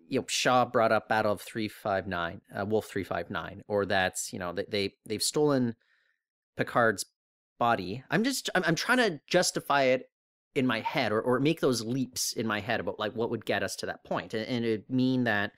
you 0.07 0.19
know, 0.19 0.25
Shaw 0.29 0.65
brought 0.65 0.91
up 0.91 1.09
Battle 1.09 1.31
of 1.33 1.41
Three 1.41 1.67
Five 1.67 2.05
Nine, 2.07 2.41
uh, 2.55 2.65
Wolf 2.65 2.85
Three 2.85 3.03
Five 3.03 3.31
Nine, 3.31 3.63
or 3.67 3.85
that's, 3.87 4.31
you 4.31 4.37
know, 4.39 4.53
they, 4.53 4.65
they 4.69 4.93
they've 5.07 5.23
stolen 5.23 5.75
Picard's 6.57 7.05
body. 7.57 8.03
I'm 8.11 8.23
just, 8.23 8.49
I'm, 8.53 8.63
I'm 8.65 8.75
trying 8.75 8.99
to 8.99 9.19
justify 9.27 9.83
it 9.83 10.11
in 10.55 10.67
my 10.67 10.81
head 10.81 11.11
or, 11.11 11.21
or 11.21 11.39
make 11.39 11.61
those 11.61 11.81
leaps 11.83 12.33
in 12.33 12.45
my 12.45 12.59
head 12.59 12.79
about 12.79 12.99
like 12.99 13.13
what 13.13 13.29
would 13.29 13.45
get 13.45 13.63
us 13.63 13.75
to 13.77 13.85
that 13.85 14.03
point 14.03 14.33
and, 14.33 14.45
and 14.47 14.65
it'd 14.65 14.89
mean 14.89 15.23
that 15.23 15.51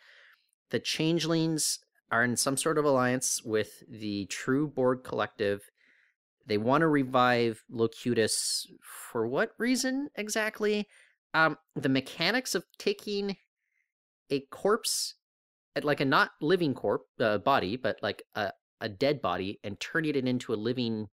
the 0.69 0.79
changelings 0.79 1.79
are 2.11 2.23
in 2.23 2.35
some 2.37 2.57
sort 2.57 2.77
of 2.77 2.85
alliance 2.85 3.41
with 3.43 3.83
the 3.89 4.25
true 4.27 4.67
borg 4.67 5.03
collective. 5.03 5.61
They 6.45 6.57
want 6.57 6.81
to 6.81 6.87
revive 6.87 7.63
locutus 7.69 8.67
for 8.81 9.27
what 9.27 9.51
reason 9.57 10.09
exactly? 10.15 10.87
Um 11.33 11.57
the 11.75 11.89
mechanics 11.89 12.53
of 12.53 12.65
taking 12.77 13.37
a 14.29 14.41
corpse 14.51 15.15
uh, 15.75 15.81
like 15.83 16.01
a 16.01 16.05
not 16.05 16.31
living 16.41 16.73
corpse 16.73 17.05
uh, 17.19 17.39
body 17.39 17.77
but 17.77 17.97
like 18.03 18.23
a, 18.35 18.51
a 18.79 18.89
dead 18.89 19.21
body 19.21 19.59
and 19.63 19.79
turning 19.79 20.15
it 20.15 20.27
into 20.27 20.53
a 20.53 20.55
living 20.55 21.07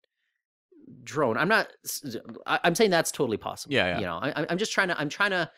drone. 1.04 1.36
I'm 1.36 1.48
not 1.48 1.68
I'm 2.46 2.74
saying 2.74 2.90
that's 2.90 3.10
totally 3.12 3.36
possible 3.36 3.74
Yeah, 3.74 3.86
yeah. 3.88 3.98
you 4.00 4.06
know? 4.06 4.18
I, 4.22 4.30
I'm- 4.32 4.58
just 4.58 4.72
trying 4.72 4.88
to 4.88 4.98
i'm 5.00 5.08
trying 5.08 5.30
to 5.30 5.50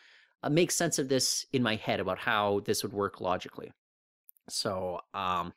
uh, 0.43 0.49
make 0.49 0.71
sense 0.71 0.99
of 0.99 1.07
this 1.09 1.45
in 1.53 1.63
my 1.63 1.75
head 1.75 1.99
about 1.99 2.19
how 2.19 2.61
this 2.65 2.83
would 2.83 2.93
work 2.93 3.21
logically. 3.21 3.71
So 4.49 4.99
um 5.13 5.53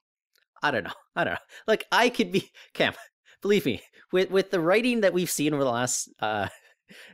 i 0.62 0.70
don't 0.70 0.84
know 0.84 0.92
i 1.16 1.24
don't 1.24 1.34
know. 1.34 1.38
Like 1.66 1.86
i 1.92 2.08
could 2.08 2.32
be 2.32 2.50
cam 2.74 2.94
believe 3.42 3.66
me 3.66 3.82
with 4.12 4.30
with 4.30 4.50
the 4.50 4.60
writing 4.60 5.00
that 5.02 5.12
we've 5.12 5.30
seen 5.30 5.52
over 5.54 5.64
the 5.64 5.70
last 5.70 6.08
uh 6.20 6.48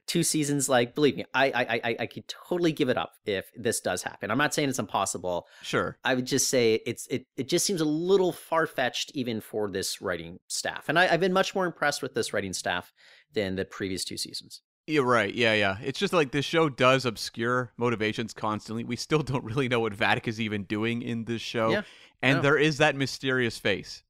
two 0.07 0.23
seasons 0.23 0.69
like 0.69 0.95
believe 0.95 1.17
me 1.17 1.25
i 1.35 1.47
i 1.47 1.81
i, 1.85 1.97
I 2.01 2.07
could 2.07 2.25
totally 2.29 2.73
give 2.73 2.89
it 2.89 2.97
up 2.97 3.13
if 3.25 3.51
this 3.57 3.81
does 3.81 4.03
happen 4.03 4.31
i'm 4.31 4.39
not 4.39 4.55
saying 4.55 4.69
it's 4.69 4.79
impossible 4.79 5.47
sure. 5.63 5.99
I 6.05 6.15
would 6.15 6.27
just 6.27 6.49
say 6.49 6.81
it's 6.87 7.07
it 7.09 7.27
it 7.37 7.49
just 7.49 7.65
seems 7.65 7.81
a 7.81 7.87
little 7.87 8.33
far 8.33 8.67
fetched 8.67 9.13
even 9.15 9.41
for 9.41 9.71
this 9.71 10.01
writing 10.01 10.39
staff, 10.49 10.89
and 10.89 10.99
I, 10.99 11.13
I've 11.13 11.21
been 11.21 11.33
much 11.33 11.55
more 11.55 11.67
impressed 11.67 12.03
with 12.03 12.15
this 12.15 12.33
writing 12.33 12.53
staff 12.53 12.93
than 13.33 13.57
the 13.57 13.65
previous 13.65 14.05
two 14.05 14.17
seasons. 14.17 14.63
You're 14.87 15.07
right. 15.07 15.33
Yeah, 15.33 15.55
yeah. 15.55 15.77
It's 15.83 15.99
just 15.99 16.13
like 16.13 16.33
this 16.33 16.45
show 16.45 16.69
does 16.69 17.07
obscure 17.07 17.73
motivations 17.77 18.35
constantly. 18.35 18.83
We 18.83 18.97
still 18.97 19.23
don't 19.23 19.45
really 19.45 19.69
know 19.69 19.81
what 19.81 19.95
Vadic 19.95 20.27
is 20.27 20.41
even 20.41 20.65
doing 20.65 21.03
in 21.03 21.25
this 21.25 21.41
show, 21.41 21.71
Yeah, 21.71 21.83
and 22.21 22.43
there 22.43 22.59
is 22.59 22.79
that 22.79 22.97
mysterious 22.97 23.59
face, 23.59 24.03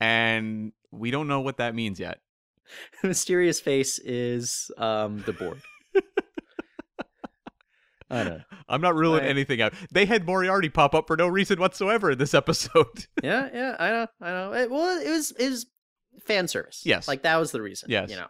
and 0.00 0.72
we 0.90 1.10
don't 1.10 1.28
know 1.28 1.40
what 1.40 1.58
that 1.58 1.74
means 1.74 2.00
yet. 2.00 2.20
Mysterious 3.02 3.60
face 3.60 3.98
is 3.98 4.70
um 4.78 5.22
the 5.26 5.32
board. 5.32 5.60
I 8.10 8.24
know. 8.24 8.40
I'm 8.68 8.82
not 8.82 8.94
ruling 8.94 9.20
Right. 9.22 9.30
anything 9.30 9.62
out. 9.62 9.72
They 9.90 10.04
had 10.04 10.26
Moriarty 10.26 10.68
pop 10.68 10.94
up 10.94 11.06
for 11.06 11.16
no 11.16 11.28
reason 11.28 11.58
whatsoever 11.58 12.10
in 12.10 12.18
this 12.18 12.34
episode. 12.34 13.06
Yeah, 13.22 13.48
yeah, 13.54 13.76
I 13.78 13.90
know, 13.90 14.06
I 14.20 14.30
know. 14.30 14.52
It, 14.52 14.70
well, 14.70 15.00
it 15.00 15.08
was 15.08 15.30
it 15.38 15.48
was 15.48 15.66
fan 16.26 16.46
service. 16.48 16.82
Yes. 16.84 17.08
like 17.08 17.22
that 17.22 17.36
was 17.38 17.52
the 17.52 17.62
reason. 17.62 17.88
Yes. 17.90 18.10
you 18.10 18.16
know. 18.16 18.26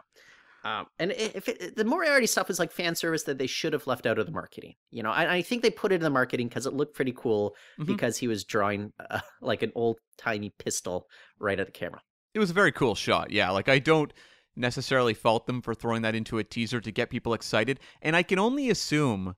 Um, 0.63 0.85
and 0.99 1.11
if 1.11 1.49
it, 1.49 1.75
the 1.75 1.83
Moriarty 1.83 2.25
stuff 2.27 2.49
is 2.49 2.57
like 2.59 2.71
fan 2.71 2.95
service 2.95 3.23
that 3.23 3.37
they 3.37 3.47
should 3.47 3.73
have 3.73 3.85
left 3.85 4.05
out 4.05 4.17
of 4.17 4.25
the 4.25 4.31
marketing, 4.31 4.75
you 4.91 5.03
know, 5.03 5.11
I, 5.11 5.35
I 5.37 5.41
think 5.41 5.61
they 5.61 5.69
put 5.69 5.91
it 5.91 5.95
in 5.95 6.01
the 6.01 6.09
marketing 6.09 6.47
because 6.47 6.65
it 6.65 6.73
looked 6.73 6.95
pretty 6.95 7.11
cool 7.17 7.53
Mhm. 7.81 7.87
because 7.87 8.15
he 8.17 8.29
was 8.29 8.45
drawing 8.45 8.93
uh, 9.09 9.19
like 9.41 9.61
an 9.63 9.73
old 9.75 9.97
tiny 10.17 10.53
pistol 10.59 11.07
right 11.39 11.59
at 11.59 11.65
the 11.65 11.73
camera. 11.73 11.99
It 12.33 12.39
was 12.39 12.49
a 12.49 12.53
very 12.53 12.71
cool 12.71 12.95
shot. 12.95 13.31
Yeah, 13.31 13.49
like 13.51 13.69
I 13.69 13.79
don't 13.79 14.11
necessarily 14.55 15.13
fault 15.13 15.47
them 15.47 15.61
for 15.61 15.73
throwing 15.73 16.01
that 16.03 16.15
into 16.15 16.37
a 16.37 16.43
teaser 16.43 16.79
to 16.81 16.91
get 16.91 17.09
people 17.09 17.33
excited, 17.33 17.79
and 18.01 18.15
I 18.15 18.23
can 18.23 18.39
only 18.39 18.69
assume 18.69 19.35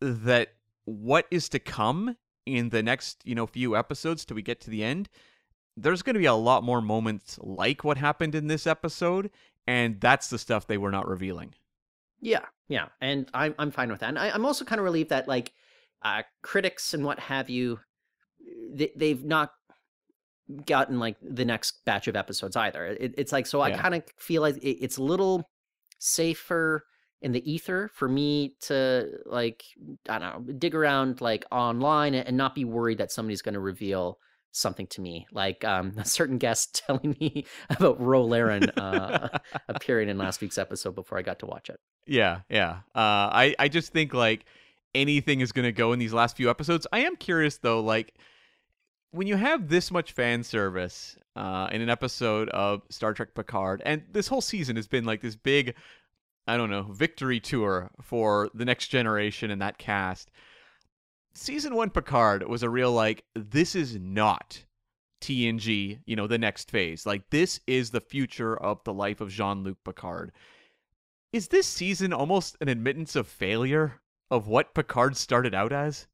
that 0.00 0.54
what 0.84 1.26
is 1.30 1.48
to 1.50 1.58
come 1.58 2.16
in 2.46 2.70
the 2.70 2.82
next, 2.82 3.20
you 3.24 3.34
know, 3.34 3.46
few 3.46 3.76
episodes 3.76 4.24
till 4.24 4.34
we 4.34 4.42
get 4.42 4.60
to 4.62 4.70
the 4.70 4.82
end, 4.82 5.08
there's 5.76 6.02
going 6.02 6.14
to 6.14 6.20
be 6.20 6.26
a 6.26 6.34
lot 6.34 6.64
more 6.64 6.80
moments 6.80 7.38
like 7.40 7.84
what 7.84 7.98
happened 7.98 8.34
in 8.34 8.46
this 8.46 8.66
episode, 8.66 9.30
and 9.66 10.00
that's 10.00 10.28
the 10.28 10.38
stuff 10.38 10.66
they 10.66 10.78
were 10.78 10.90
not 10.90 11.06
revealing. 11.06 11.54
Yeah, 12.20 12.46
yeah, 12.68 12.86
and 13.00 13.28
I'm 13.32 13.54
I'm 13.58 13.70
fine 13.70 13.90
with 13.90 14.00
that. 14.00 14.08
And 14.08 14.18
I, 14.18 14.30
I'm 14.30 14.44
also 14.44 14.64
kind 14.64 14.80
of 14.80 14.84
relieved 14.84 15.10
that 15.10 15.28
like 15.28 15.52
uh, 16.02 16.22
critics 16.42 16.94
and 16.94 17.04
what 17.04 17.18
have 17.20 17.48
you, 17.48 17.80
they, 18.72 18.90
they've 18.96 19.24
not 19.24 19.52
gotten 20.66 20.98
like 20.98 21.16
the 21.22 21.44
next 21.44 21.84
batch 21.84 22.08
of 22.08 22.16
episodes 22.16 22.56
either. 22.56 22.86
It, 22.86 23.14
it's 23.18 23.32
like 23.32 23.46
so 23.46 23.60
I 23.60 23.68
Yeah. 23.70 23.80
kind 23.82 23.94
of 23.94 24.02
feel 24.18 24.42
like 24.42 24.56
it, 24.56 24.78
it's 24.82 24.96
a 24.96 25.02
little 25.02 25.48
safer 25.98 26.84
in 27.20 27.32
the 27.32 27.50
ether 27.50 27.90
for 27.94 28.08
me 28.08 28.54
to 28.60 29.08
like 29.26 29.64
I 30.08 30.18
don't 30.18 30.46
know 30.46 30.52
dig 30.54 30.74
around 30.74 31.20
like 31.20 31.44
online 31.50 32.14
and 32.14 32.36
not 32.36 32.54
be 32.54 32.64
worried 32.64 32.98
that 32.98 33.10
somebody's 33.10 33.42
going 33.42 33.54
to 33.54 33.60
reveal 33.60 34.18
something 34.52 34.86
to 34.86 35.00
me 35.00 35.26
like 35.32 35.64
um 35.64 35.92
a 35.98 36.04
certain 36.04 36.38
guest 36.38 36.80
telling 36.86 37.16
me 37.20 37.44
about 37.70 38.00
Ro 38.00 38.24
Laren 38.24 38.70
uh 38.70 39.38
appearing 39.68 40.08
in 40.08 40.16
last 40.16 40.40
week's 40.40 40.58
episode 40.58 40.94
before 40.94 41.18
I 41.18 41.22
got 41.22 41.40
to 41.40 41.46
watch 41.46 41.68
it. 41.68 41.80
Yeah, 42.06 42.40
yeah. 42.48 42.78
Uh, 42.94 43.28
I 43.34 43.54
I 43.58 43.68
just 43.68 43.92
think 43.92 44.14
like 44.14 44.46
anything 44.94 45.40
is 45.40 45.52
gonna 45.52 45.72
go 45.72 45.92
in 45.92 45.98
these 45.98 46.14
last 46.14 46.36
few 46.36 46.48
episodes. 46.48 46.86
I 46.92 47.00
am 47.00 47.16
curious 47.16 47.58
though, 47.58 47.80
like 47.80 48.14
when 49.10 49.26
you 49.26 49.36
have 49.36 49.68
this 49.68 49.90
much 49.90 50.12
fan 50.12 50.42
service 50.42 51.16
uh, 51.34 51.68
in 51.72 51.80
an 51.80 51.88
episode 51.88 52.48
of 52.50 52.82
Star 52.90 53.14
Trek 53.14 53.34
Picard, 53.34 53.82
and 53.84 54.02
this 54.10 54.28
whole 54.28 54.40
season 54.40 54.76
has 54.76 54.86
been 54.86 55.04
like 55.04 55.22
this 55.22 55.36
big, 55.36 55.74
I 56.46 56.56
don't 56.56 56.70
know, 56.70 56.82
victory 56.82 57.40
tour 57.40 57.90
for 58.02 58.50
the 58.54 58.64
next 58.64 58.88
generation 58.88 59.50
and 59.50 59.62
that 59.62 59.78
cast. 59.78 60.30
Season 61.32 61.74
one 61.74 61.90
Picard 61.90 62.46
was 62.46 62.62
a 62.62 62.70
real 62.70 62.92
like 62.92 63.24
this 63.34 63.74
is 63.74 63.96
not 63.96 64.64
TNG, 65.20 66.00
you 66.04 66.16
know, 66.16 66.26
the 66.26 66.38
next 66.38 66.70
phase. 66.70 67.06
Like 67.06 67.30
this 67.30 67.60
is 67.66 67.90
the 67.90 68.00
future 68.00 68.56
of 68.56 68.82
the 68.84 68.92
life 68.92 69.20
of 69.20 69.30
Jean-Luc 69.30 69.78
Picard. 69.84 70.32
Is 71.32 71.48
this 71.48 71.66
season 71.66 72.12
almost 72.12 72.56
an 72.60 72.68
admittance 72.68 73.14
of 73.14 73.26
failure 73.26 74.00
of 74.30 74.48
what 74.48 74.74
Picard 74.74 75.16
started 75.16 75.54
out 75.54 75.72
as? 75.72 76.06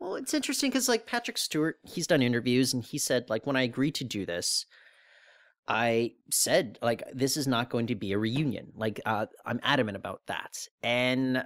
Well, 0.00 0.16
it's 0.16 0.32
interesting 0.32 0.70
because 0.70 0.88
like 0.88 1.06
Patrick 1.06 1.36
Stewart, 1.36 1.78
he's 1.82 2.06
done 2.06 2.22
interviews 2.22 2.72
and 2.72 2.82
he 2.82 2.96
said 2.96 3.28
like 3.28 3.46
when 3.46 3.56
I 3.56 3.62
agreed 3.62 3.94
to 3.96 4.04
do 4.04 4.24
this, 4.24 4.64
I 5.68 6.14
said 6.30 6.78
like 6.80 7.02
this 7.12 7.36
is 7.36 7.46
not 7.46 7.68
going 7.68 7.86
to 7.88 7.94
be 7.94 8.12
a 8.12 8.18
reunion. 8.18 8.72
Like 8.74 9.00
uh, 9.04 9.26
I'm 9.44 9.60
adamant 9.62 9.96
about 9.96 10.22
that. 10.26 10.66
And 10.82 11.44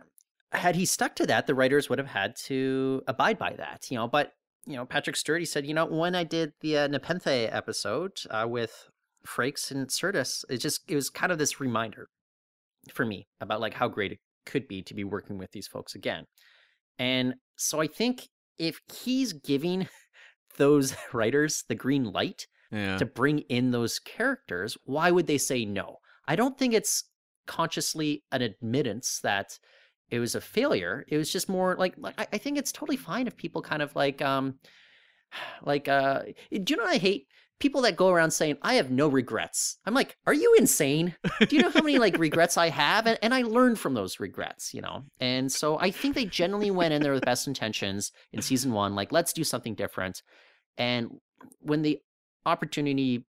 had 0.53 0.77
he 0.77 0.87
stuck 0.87 1.17
to 1.17 1.27
that, 1.27 1.49
the 1.49 1.55
writers 1.55 1.90
would 1.90 1.99
have 1.99 2.09
had 2.09 2.37
to 2.45 3.03
abide 3.09 3.38
by 3.38 3.55
that. 3.55 3.90
You 3.90 3.99
know, 3.99 4.07
but 4.07 4.33
you 4.67 4.77
know 4.77 4.87
Patrick 4.87 5.17
Stewart, 5.17 5.40
he 5.40 5.47
said, 5.47 5.67
you 5.67 5.75
know, 5.75 5.87
when 5.87 6.14
I 6.14 6.23
did 6.23 6.53
the 6.61 6.79
uh, 6.79 6.87
Nepenthe 6.87 7.27
episode 7.27 8.21
uh, 8.31 8.47
with 8.49 8.88
Frakes 9.27 9.73
and 9.73 9.90
Curtis, 9.93 10.45
it 10.49 10.59
just 10.59 10.83
it 10.88 10.95
was 10.95 11.11
kind 11.11 11.33
of 11.33 11.38
this 11.38 11.59
reminder 11.59 12.09
for 12.93 13.05
me 13.05 13.27
about 13.40 13.61
like 13.61 13.75
how 13.75 13.88
great 13.88 14.12
it 14.12 14.19
could 14.47 14.69
be 14.69 14.81
to 14.83 14.95
be 14.95 15.03
working 15.03 15.38
with 15.38 15.51
these 15.51 15.67
folks 15.67 15.97
again. 15.97 16.27
And 17.01 17.35
so 17.57 17.81
I 17.81 17.88
think 17.88 18.29
if 18.59 18.81
he's 18.93 19.33
giving 19.33 19.88
those 20.57 20.95
writers 21.12 21.64
the 21.69 21.75
green 21.75 22.05
light 22.05 22.47
Yeah. 22.71 22.99
to 22.99 23.07
bring 23.07 23.40
in 23.40 23.71
those 23.71 23.99
characters, 23.99 24.77
why 24.85 25.11
would 25.11 25.27
they 25.27 25.38
say 25.38 25.64
no? 25.64 25.99
I 26.27 26.37
don't 26.37 26.59
think 26.59 26.75
it's 26.75 27.05
consciously 27.47 28.25
an 28.33 28.43
admittance 28.43 29.21
that 29.23 29.59
it 30.11 30.19
was 30.21 30.35
a 30.35 30.40
failure. 30.40 31.05
It 31.09 31.17
was 31.19 31.33
just 31.33 31.49
more 31.49 31.77
like, 31.77 31.95
like 31.99 32.14
I 32.19 32.27
I 32.35 32.38
think 32.38 32.59
it's 32.59 32.73
totally 32.73 32.97
fine 32.97 33.27
if 33.27 33.37
people 33.37 33.62
kind 33.62 33.83
of 33.83 33.95
like 33.97 34.23
um 34.23 34.59
like 35.62 35.88
uh 35.88 36.23
do 36.53 36.64
you 36.69 36.77
know 36.77 36.85
what 36.85 36.95
I 36.95 36.99
hate? 36.99 37.29
People 37.64 37.81
that 37.81 37.96
go 37.96 38.11
around 38.11 38.33
saying, 38.33 38.59
I 38.61 38.74
have 38.74 38.90
no 38.90 39.09
regrets. 39.09 39.79
I'm 39.87 39.94
like, 39.94 40.18
are 40.27 40.35
you 40.35 40.55
insane? 40.59 41.16
Do 41.40 41.57
you 41.57 41.62
know 41.62 41.70
how 41.70 41.81
many 41.81 41.98
like 41.98 42.18
regrets 42.18 42.59
I 42.59 42.68
have? 42.68 43.07
And, 43.07 43.18
and 43.22 43.33
I 43.33 43.40
learned 43.40 43.79
from 43.79 43.94
those 43.94 44.20
regrets, 44.20 44.74
you 44.74 44.83
know? 44.83 45.05
And 45.18 45.50
so 45.50 45.79
I 45.79 45.90
think 45.90 46.14
they 46.14 46.27
generally 46.27 46.70
went 46.70 46.92
in 46.92 47.00
there 47.00 47.14
with 47.14 47.24
best 47.24 47.48
intentions 47.48 48.12
in 48.35 48.42
season 48.42 48.72
one, 48.72 48.94
like, 48.94 49.12
let's 49.12 49.33
do 49.33 49.44
something 49.44 49.74
different. 49.74 50.22
And 50.77 51.09
when 51.61 51.81
the 51.81 52.00
opportunity 52.44 53.24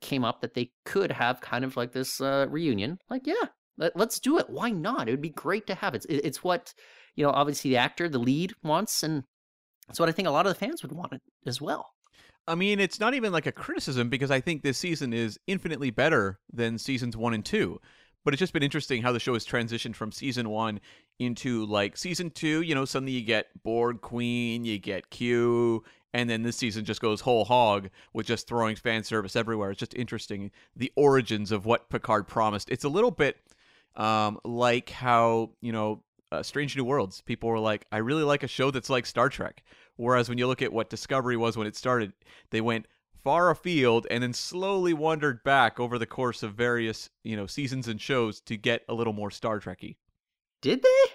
came 0.00 0.24
up 0.24 0.40
that 0.42 0.54
they 0.54 0.70
could 0.84 1.10
have 1.10 1.40
kind 1.40 1.64
of 1.64 1.76
like 1.76 1.90
this 1.90 2.20
uh, 2.20 2.46
reunion, 2.48 2.98
like, 3.10 3.26
yeah, 3.26 3.46
let, 3.76 3.96
let's 3.96 4.20
do 4.20 4.38
it. 4.38 4.48
Why 4.48 4.70
not? 4.70 5.08
It 5.08 5.10
would 5.10 5.20
be 5.20 5.30
great 5.30 5.66
to 5.66 5.74
have 5.74 5.96
it. 5.96 6.06
It's, 6.08 6.24
it's 6.24 6.44
what, 6.44 6.74
you 7.16 7.24
know, 7.24 7.32
obviously 7.32 7.72
the 7.72 7.78
actor, 7.78 8.08
the 8.08 8.20
lead 8.20 8.52
wants. 8.62 9.02
And 9.02 9.24
it's 9.88 9.98
what 9.98 10.08
I 10.08 10.12
think 10.12 10.28
a 10.28 10.30
lot 10.30 10.46
of 10.46 10.52
the 10.52 10.60
fans 10.60 10.80
would 10.84 10.92
want 10.92 11.12
it 11.12 11.22
as 11.44 11.60
well. 11.60 11.88
I 12.50 12.56
mean, 12.56 12.80
it's 12.80 12.98
not 12.98 13.14
even 13.14 13.32
like 13.32 13.46
a 13.46 13.52
criticism 13.52 14.08
because 14.08 14.32
I 14.32 14.40
think 14.40 14.62
this 14.62 14.76
season 14.76 15.12
is 15.12 15.38
infinitely 15.46 15.90
better 15.90 16.40
than 16.52 16.78
seasons 16.78 17.16
one 17.16 17.32
and 17.32 17.44
two. 17.44 17.80
But 18.24 18.34
it's 18.34 18.40
just 18.40 18.52
been 18.52 18.64
interesting 18.64 19.02
how 19.02 19.12
the 19.12 19.20
show 19.20 19.34
has 19.34 19.46
transitioned 19.46 19.94
from 19.94 20.10
season 20.10 20.50
one 20.50 20.80
into 21.20 21.64
like 21.66 21.96
season 21.96 22.30
two. 22.30 22.60
You 22.62 22.74
know, 22.74 22.84
suddenly 22.84 23.12
you 23.12 23.22
get 23.22 23.46
Borg 23.62 24.00
Queen, 24.00 24.64
you 24.64 24.78
get 24.78 25.10
Q, 25.10 25.84
and 26.12 26.28
then 26.28 26.42
this 26.42 26.56
season 26.56 26.84
just 26.84 27.00
goes 27.00 27.20
whole 27.20 27.44
hog 27.44 27.88
with 28.12 28.26
just 28.26 28.48
throwing 28.48 28.74
fan 28.74 29.04
service 29.04 29.36
everywhere. 29.36 29.70
It's 29.70 29.78
just 29.78 29.94
interesting 29.94 30.50
the 30.74 30.92
origins 30.96 31.52
of 31.52 31.66
what 31.66 31.88
Picard 31.88 32.26
promised. 32.26 32.68
It's 32.68 32.84
a 32.84 32.88
little 32.88 33.12
bit 33.12 33.36
um, 33.94 34.40
like 34.44 34.90
how 34.90 35.52
you 35.60 35.70
know 35.70 36.02
uh, 36.32 36.42
Strange 36.42 36.76
New 36.76 36.84
Worlds. 36.84 37.20
People 37.22 37.48
were 37.48 37.58
like, 37.58 37.86
I 37.90 37.98
really 37.98 38.22
like 38.22 38.42
a 38.42 38.48
show 38.48 38.70
that's 38.70 38.90
like 38.90 39.06
Star 39.06 39.28
Trek. 39.28 39.62
Whereas 39.96 40.28
when 40.28 40.38
you 40.38 40.46
look 40.46 40.62
at 40.62 40.72
what 40.72 40.90
Discovery 40.90 41.36
was 41.36 41.56
when 41.56 41.66
it 41.66 41.76
started, 41.76 42.12
they 42.50 42.60
went 42.60 42.86
far 43.22 43.50
afield 43.50 44.06
and 44.10 44.22
then 44.22 44.32
slowly 44.32 44.94
wandered 44.94 45.44
back 45.44 45.78
over 45.78 45.98
the 45.98 46.06
course 46.06 46.42
of 46.42 46.54
various, 46.54 47.10
you 47.22 47.36
know, 47.36 47.46
seasons 47.46 47.86
and 47.88 48.00
shows 48.00 48.40
to 48.42 48.56
get 48.56 48.82
a 48.88 48.94
little 48.94 49.12
more 49.12 49.30
Star 49.30 49.60
Trekky. 49.60 49.96
Did 50.62 50.82
they? 50.82 51.12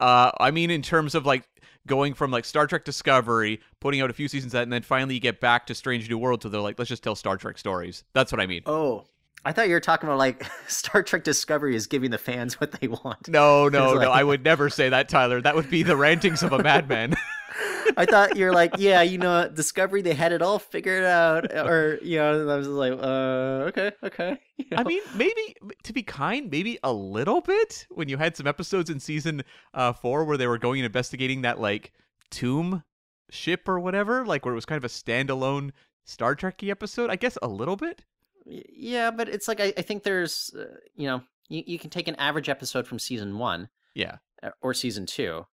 Uh, 0.00 0.30
I 0.40 0.50
mean, 0.50 0.70
in 0.70 0.82
terms 0.82 1.14
of 1.14 1.26
like 1.26 1.48
going 1.86 2.14
from 2.14 2.30
like 2.30 2.44
Star 2.44 2.66
Trek 2.66 2.84
Discovery, 2.84 3.60
putting 3.80 4.00
out 4.00 4.10
a 4.10 4.14
few 4.14 4.28
seasons 4.28 4.52
of 4.54 4.58
that, 4.58 4.62
and 4.64 4.72
then 4.72 4.82
finally 4.82 5.14
you 5.14 5.20
get 5.20 5.40
back 5.40 5.66
to 5.66 5.74
Strange 5.74 6.08
New 6.08 6.18
Worlds, 6.18 6.42
so 6.42 6.48
they're 6.48 6.60
like, 6.60 6.78
let's 6.78 6.88
just 6.88 7.02
tell 7.02 7.14
Star 7.14 7.36
Trek 7.36 7.58
stories. 7.58 8.04
That's 8.12 8.32
what 8.32 8.40
I 8.40 8.46
mean. 8.46 8.62
Oh, 8.66 9.04
I 9.44 9.52
thought 9.52 9.68
you 9.68 9.74
were 9.74 9.80
talking 9.80 10.08
about 10.08 10.18
like 10.18 10.44
Star 10.68 11.02
Trek 11.02 11.24
Discovery 11.24 11.76
is 11.76 11.86
giving 11.86 12.10
the 12.10 12.18
fans 12.18 12.60
what 12.60 12.72
they 12.80 12.88
want. 12.88 13.28
No, 13.28 13.68
no, 13.68 13.94
It's 13.94 14.02
no. 14.02 14.10
I 14.10 14.24
would 14.24 14.44
never 14.44 14.70
say 14.70 14.88
that, 14.88 15.08
Tyler. 15.08 15.40
That 15.40 15.54
would 15.54 15.70
be 15.70 15.82
the 15.82 15.96
rantings 15.96 16.42
of 16.42 16.52
a 16.52 16.62
madman. 16.62 17.14
I 17.96 18.06
thought 18.06 18.36
you're 18.36 18.52
like, 18.52 18.74
yeah, 18.78 19.02
you 19.02 19.18
know, 19.18 19.48
Discovery, 19.48 20.02
they 20.02 20.14
had 20.14 20.32
it 20.32 20.42
all 20.42 20.58
figured 20.58 21.04
out. 21.04 21.52
Or, 21.54 21.98
you 22.02 22.18
know, 22.18 22.48
I 22.48 22.56
was 22.56 22.66
like, 22.66 22.92
uh, 22.92 23.68
okay, 23.68 23.92
okay. 24.02 24.38
You 24.56 24.66
I 24.76 24.82
mean, 24.82 25.02
maybe 25.14 25.54
to 25.84 25.92
be 25.92 26.02
kind, 26.02 26.50
maybe 26.50 26.78
a 26.82 26.92
little 26.92 27.40
bit 27.40 27.86
when 27.90 28.08
you 28.08 28.16
had 28.16 28.36
some 28.36 28.46
episodes 28.46 28.90
in 28.90 28.98
season 28.98 29.42
uh, 29.74 29.92
four 29.92 30.24
where 30.24 30.36
they 30.36 30.46
were 30.46 30.58
going 30.58 30.80
and 30.80 30.86
investigating 30.86 31.42
that 31.42 31.60
like 31.60 31.92
tomb 32.30 32.82
ship 33.30 33.68
or 33.68 33.78
whatever, 33.78 34.24
like 34.24 34.44
where 34.44 34.52
it 34.52 34.56
was 34.56 34.66
kind 34.66 34.78
of 34.78 34.84
a 34.84 34.92
standalone 34.92 35.70
Star 36.04 36.34
Trekky 36.34 36.70
episode. 36.70 37.10
I 37.10 37.16
guess 37.16 37.38
a 37.42 37.48
little 37.48 37.76
bit. 37.76 38.04
Yeah, 38.44 39.10
but 39.10 39.28
it's 39.28 39.48
like, 39.48 39.60
I, 39.60 39.72
I 39.76 39.82
think 39.82 40.02
there's, 40.02 40.54
uh, 40.58 40.76
you 40.94 41.06
know, 41.06 41.22
you, 41.48 41.62
you 41.66 41.78
can 41.78 41.90
take 41.90 42.08
an 42.08 42.14
average 42.16 42.48
episode 42.48 42.86
from 42.86 42.98
season 42.98 43.38
one 43.38 43.68
Yeah, 43.94 44.16
or 44.60 44.74
season 44.74 45.06
two 45.06 45.46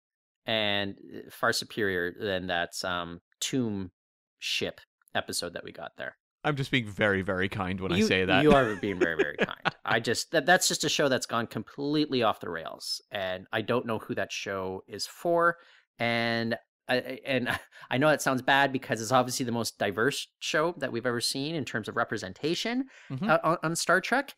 and 0.45 0.95
uh, 1.15 1.29
far 1.29 1.53
superior 1.53 2.13
than 2.19 2.47
that 2.47 2.73
um, 2.83 3.21
tomb 3.39 3.91
ship 4.39 4.81
episode 5.13 5.53
that 5.53 5.63
we 5.63 5.71
got 5.71 5.91
there. 5.97 6.17
I'm 6.43 6.55
just 6.55 6.71
being 6.71 6.87
very, 6.87 7.21
very 7.21 7.49
kind 7.49 7.79
when 7.79 7.93
you, 7.93 8.05
I 8.05 8.07
say 8.07 8.25
that. 8.25 8.41
You 8.43 8.53
are 8.53 8.75
being 8.75 8.97
very, 8.97 9.15
very 9.15 9.37
kind. 9.41 9.75
I 9.85 9.99
just 9.99 10.31
that 10.31 10.45
that's 10.45 10.67
just 10.67 10.83
a 10.83 10.89
show 10.89 11.07
that's 11.07 11.27
gone 11.27 11.45
completely 11.47 12.23
off 12.23 12.39
the 12.39 12.49
rails, 12.49 13.01
and 13.11 13.45
I 13.51 13.61
don't 13.61 13.85
know 13.85 13.99
who 13.99 14.15
that 14.15 14.31
show 14.31 14.81
is 14.87 15.05
for. 15.05 15.57
And 15.99 16.55
I 16.95 17.19
and 17.25 17.49
I 17.89 17.97
know 17.97 18.09
that 18.09 18.21
sounds 18.21 18.41
bad 18.41 18.71
because 18.71 19.01
it's 19.01 19.11
obviously 19.11 19.45
the 19.45 19.51
most 19.51 19.77
diverse 19.77 20.27
show 20.39 20.73
that 20.77 20.91
we've 20.91 21.05
ever 21.05 21.21
seen 21.21 21.55
in 21.55 21.65
terms 21.65 21.87
of 21.87 21.95
representation 21.95 22.85
Mhm. 23.11 23.29
uh, 23.29 23.39
on, 23.43 23.57
on 23.63 23.75
Star 23.75 24.01
Trek. 24.01 24.35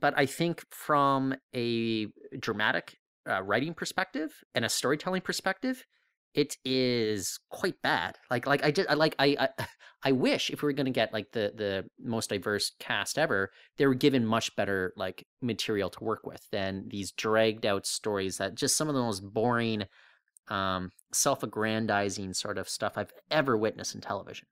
But 0.00 0.14
I 0.16 0.26
think 0.26 0.64
from 0.70 1.34
a 1.54 2.06
dramatic 2.38 2.96
uh, 3.28 3.42
writing 3.42 3.74
perspective 3.74 4.30
and 4.54 4.64
a 4.64 4.68
storytelling 4.68 5.22
perspective, 5.22 5.84
it 6.32 6.56
is 6.64 7.38
quite 7.50 7.74
bad. 7.82 8.16
Like 8.30 8.46
like 8.46 8.64
I 8.64 8.70
just 8.70 8.88
I 8.88 8.94
like 8.94 9.16
I 9.18 9.36
I, 9.58 9.66
I 10.04 10.12
wish 10.12 10.48
if 10.50 10.62
we 10.62 10.66
were 10.66 10.72
going 10.72 10.86
to 10.86 10.92
get 10.92 11.12
like 11.12 11.32
the 11.32 11.52
the 11.54 11.84
most 12.00 12.30
diverse 12.30 12.72
cast 12.78 13.18
ever, 13.18 13.50
they 13.78 13.86
were 13.86 13.94
given 13.94 14.24
much 14.24 14.54
better 14.56 14.92
like 14.96 15.26
material 15.42 15.90
to 15.90 16.04
work 16.04 16.24
with 16.24 16.40
than 16.52 16.84
these 16.88 17.12
dragged 17.12 17.66
out 17.66 17.84
stories 17.84 18.38
that 18.38 18.54
just 18.54 18.76
some 18.76 18.88
of 18.88 18.94
the 18.94 19.02
most 19.02 19.22
boring 19.22 19.84
um 20.48 20.90
self-aggrandizing 21.12 22.34
sort 22.34 22.58
of 22.58 22.68
stuff 22.68 22.96
I've 22.96 23.12
ever 23.30 23.56
witnessed 23.56 23.94
in 23.94 24.00
television. 24.00 24.46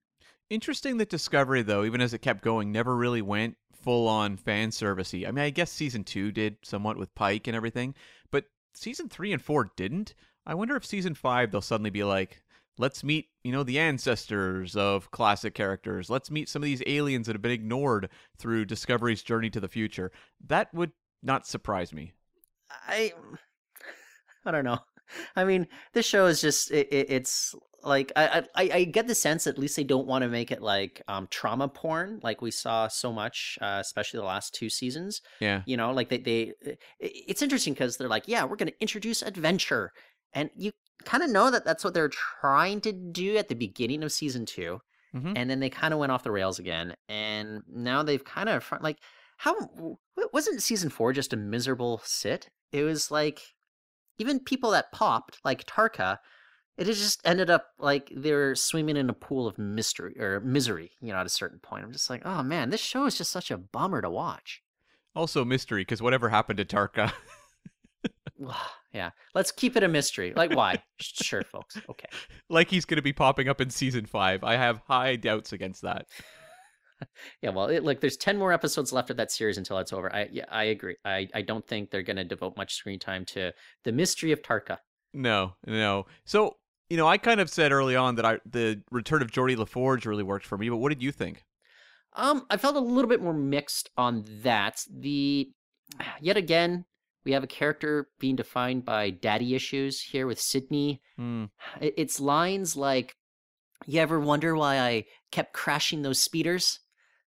Interesting 0.51 0.97
that 0.97 1.11
Discovery, 1.11 1.63
though, 1.63 1.85
even 1.85 2.01
as 2.01 2.15
it 2.15 2.23
kept 2.23 2.43
going, 2.43 2.73
never 2.73 2.97
really 2.97 3.23
went 3.23 3.57
full 3.75 4.09
on 4.09 4.37
fan 4.37 4.71
servicey. 4.71 5.27
I 5.27 5.31
mean, 5.31 5.45
I 5.45 5.51
guess 5.51 5.71
season 5.71 6.05
two 6.05 6.33
did 6.33 6.57
somewhat 6.63 6.97
with 6.97 7.15
Pike 7.15 7.47
and 7.47 7.57
everything, 7.57 7.95
but 8.31 8.45
season 8.75 9.09
three 9.09 9.33
and 9.33 9.43
four 9.43 9.71
didn't. 9.77 10.15
I 10.47 10.55
wonder 10.55 10.77
if 10.77 10.87
season 10.87 11.15
five 11.15 11.51
they'll 11.51 11.61
suddenly 11.61 11.91
be 11.91 12.05
like, 12.05 12.43
let's 12.79 13.05
meet, 13.05 13.29
you 13.45 13.53
know, 13.53 13.63
the 13.63 13.79
ancestors 13.79 14.77
of 14.77 15.11
classic 15.11 15.55
characters. 15.55 16.09
Let's 16.09 16.31
meet 16.31 16.49
some 16.49 16.63
of 16.63 16.67
these 16.67 16.83
aliens 16.87 17.27
that 17.27 17.35
have 17.35 17.43
been 17.43 17.53
ignored 17.53 18.09
through 18.39 18.65
Discovery's 18.65 19.23
journey 19.23 19.51
to 19.51 19.61
the 19.61 19.69
future. 19.69 20.11
That 20.47 20.73
would 20.73 20.93
not 21.23 21.47
surprise 21.47 21.93
me. 21.93 22.13
I 22.87 23.13
I 24.47 24.51
don't 24.51 24.65
know. 24.65 24.79
I 25.37 25.45
mean, 25.45 25.67
this 25.93 26.07
show 26.07 26.27
is 26.27 26.41
just 26.41 26.71
it, 26.71 26.89
it, 26.93 27.07
it's 27.11 27.55
like 27.85 28.11
I, 28.17 28.45
I 28.57 28.71
I 28.75 28.85
get 28.85 29.07
the 29.07 29.15
sense 29.15 29.47
at 29.47 29.57
least 29.59 29.77
they 29.77 29.85
don't 29.85 30.07
want 30.07 30.23
to 30.23 30.29
make 30.29 30.51
it 30.51 30.61
like 30.61 31.01
um 31.07 31.29
trauma 31.31 31.69
porn 31.69 32.19
like 32.25 32.43
we 32.43 32.51
saw 32.51 32.89
so 32.89 33.13
much 33.13 33.57
uh, 33.63 33.79
especially 33.81 34.19
the 34.19 34.27
last 34.27 34.53
two 34.53 34.69
seasons 34.69 35.23
Yeah. 35.41 35.63
you 35.65 35.77
know 35.77 35.93
like 35.93 36.09
they 36.09 36.19
they 36.19 36.53
it's 36.99 37.41
interesting 37.41 37.75
because 37.75 37.97
they're 37.97 38.09
like 38.09 38.25
yeah 38.27 38.45
we're 38.45 38.57
going 38.57 38.73
to 38.73 38.81
introduce 38.81 39.23
adventure 39.23 39.93
and 40.33 40.51
you 40.57 40.73
kind 41.05 41.23
of 41.23 41.31
know 41.31 41.53
that 41.53 41.65
that's 41.65 41.85
what 41.85 41.95
they're 41.95 42.11
trying 42.41 42.81
to 42.81 42.93
do 42.93 43.37
at 43.37 43.47
the 43.49 43.55
beginning 43.55 44.03
of 44.03 44.11
season 44.13 44.45
2 44.45 44.81
Mhm. 45.15 45.33
and 45.37 45.49
then 45.49 45.61
they 45.61 45.71
kind 45.71 45.95
of 45.95 46.01
went 46.01 46.11
off 46.13 46.25
the 46.25 46.31
rails 46.33 46.59
again 46.59 46.95
and 47.09 47.63
now 47.67 48.03
they've 48.03 48.25
kind 48.25 48.49
of 48.49 48.71
like 48.83 48.99
how 49.39 49.55
wasn't 50.33 50.63
season 50.63 50.91
four 50.91 51.13
just 51.13 51.33
a 51.33 51.37
miserable 51.37 52.01
sit 52.05 52.51
it 52.73 52.83
was 52.83 53.11
like 53.11 53.41
even 54.19 54.41
people 54.41 54.71
that 54.71 54.93
popped 54.93 55.39
like 55.45 55.65
tarka 55.65 56.19
it 56.77 56.85
just 56.85 57.21
ended 57.25 57.51
up 57.51 57.67
like 57.79 58.13
they're 58.15 58.55
swimming 58.55 58.97
in 58.97 59.11
a 59.11 59.15
pool 59.15 59.49
of 59.49 59.59
mystery 59.59 60.19
or 60.21 60.41
misery 60.41 60.93
you 61.01 61.13
know 61.13 61.19
at 61.19 61.27
a 61.27 61.31
certain 61.31 61.59
point. 61.59 61.85
I'm 61.85 61.93
just 61.93 62.09
like 62.09 62.23
oh 62.25 62.43
man 62.43 62.71
this 62.71 62.81
show 62.81 63.07
is 63.07 63.19
just 63.19 63.33
such 63.33 63.51
a 63.51 63.59
bummer 63.59 64.01
to 64.03 64.11
watch. 64.11 64.63
Also 65.15 65.45
mystery, 65.45 65.83
because 65.83 66.01
whatever 66.01 66.29
happened 66.29 66.59
to 66.59 66.65
Tarka? 66.65 67.13
yeah. 68.93 69.11
Let's 69.35 69.51
keep 69.51 69.77
it 69.77 69.83
a 69.83 69.89
mystery. 69.89 70.33
Like 70.37 70.55
why? 70.55 70.83
Sure 71.01 71.43
folks. 71.43 71.77
Okay. 71.89 72.09
Like 72.49 72.71
he's 72.71 72.85
going 72.85 72.97
to 72.97 73.03
be 73.03 73.13
popping 73.13 73.49
up 73.49 73.61
in 73.61 73.71
season 73.71 74.07
five. 74.07 74.45
I 74.45 74.57
have 74.57 74.81
high 74.87 75.17
doubts 75.17 75.53
against 75.53 75.83
that. 75.83 76.07
Yeah 77.43 77.51
well 77.51 77.67
it, 77.67 77.85
look 77.85 78.01
there's 78.01 78.17
10 78.17 78.37
more 78.39 78.53
episodes 78.53 78.93
left 78.93 79.11
of 79.11 79.17
that 79.19 79.31
series 79.31 79.59
until 79.59 79.79
it's 79.79 79.93
over 79.93 80.15
i 80.15 80.29
yeah 80.33 80.45
i 80.51 80.65
agree 80.65 80.97
i 81.05 81.29
i 81.35 81.43
don't 81.43 81.67
think 81.67 81.91
they're 81.91 82.03
going 82.03 82.17
to 82.17 82.25
devote 82.25 82.57
much 82.57 82.75
screen 82.75 82.99
time 82.99 83.25
to 83.27 83.53
the 83.85 83.93
mystery 83.93 84.33
of 84.33 84.43
tarka 84.43 84.79
No, 85.15 85.55
no. 85.67 86.07
So, 86.25 86.57
you 86.91 86.97
know, 86.97 87.07
I 87.07 87.17
kind 87.19 87.41
of 87.41 87.49
said 87.51 87.73
early 87.73 87.97
on 87.97 88.15
that 88.17 88.25
I 88.27 88.39
the 88.45 88.83
return 88.91 89.23
of 89.23 89.31
Geordi 89.31 89.57
La 89.57 89.65
Forge 89.65 90.07
really 90.07 90.23
worked 90.23 90.47
for 90.47 90.59
me, 90.59 90.69
but 90.71 90.77
what 90.79 90.91
did 90.91 91.03
you 91.03 91.13
think? 91.13 91.45
Um, 92.15 92.47
I 92.51 92.57
felt 92.57 92.77
a 92.77 92.81
little 92.81 93.09
bit 93.09 93.23
more 93.23 93.35
mixed 93.35 93.91
on 93.97 94.25
that. 94.43 94.83
The 94.91 95.51
yet 96.21 96.37
again, 96.37 96.85
we 97.25 97.33
have 97.33 97.45
a 97.45 97.47
character 97.49 98.09
being 98.19 98.37
defined 98.37 98.85
by 98.85 99.11
daddy 99.11 99.55
issues 99.55 100.01
here 100.01 100.27
with 100.27 100.41
Sydney. 100.41 101.01
I- 101.19 101.93
It's 101.97 102.21
lines 102.21 102.77
like, 102.77 103.17
"You 103.87 104.01
ever 104.01 104.19
wonder 104.21 104.57
why 104.57 104.79
I 104.79 105.05
kept 105.31 105.53
crashing 105.53 106.03
those 106.03 106.19
speeders? 106.23 106.81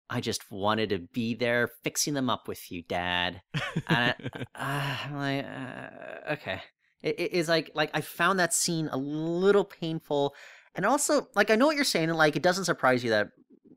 I 0.10 0.22
just 0.22 0.52
wanted 0.52 0.90
to 0.90 1.00
be 1.00 1.34
there 1.34 1.70
fixing 1.84 2.14
them 2.14 2.30
up 2.30 2.48
with 2.48 2.72
you, 2.72 2.84
Dad." 2.84 3.42
And 3.88 4.16
I, 4.56 4.56
uh, 4.56 4.96
I'm 5.06 5.16
like, 5.16 5.46
uh, 5.46 6.34
okay, 6.34 6.62
it, 7.02 7.20
it 7.20 7.32
is 7.34 7.48
like 7.50 7.72
like 7.76 7.92
I 7.94 8.02
found 8.02 8.40
that 8.40 8.54
scene 8.54 8.90
a 8.92 8.98
little 8.98 9.66
painful, 9.66 10.36
and 10.76 10.86
also 10.86 11.28
like 11.36 11.50
I 11.50 11.56
know 11.56 11.66
what 11.68 11.76
you're 11.76 11.86
saying, 11.86 12.10
and 12.10 12.18
like 12.18 12.36
it 12.36 12.44
doesn't 12.44 12.66
surprise 12.66 13.04
you 13.04 13.10
that 13.12 13.30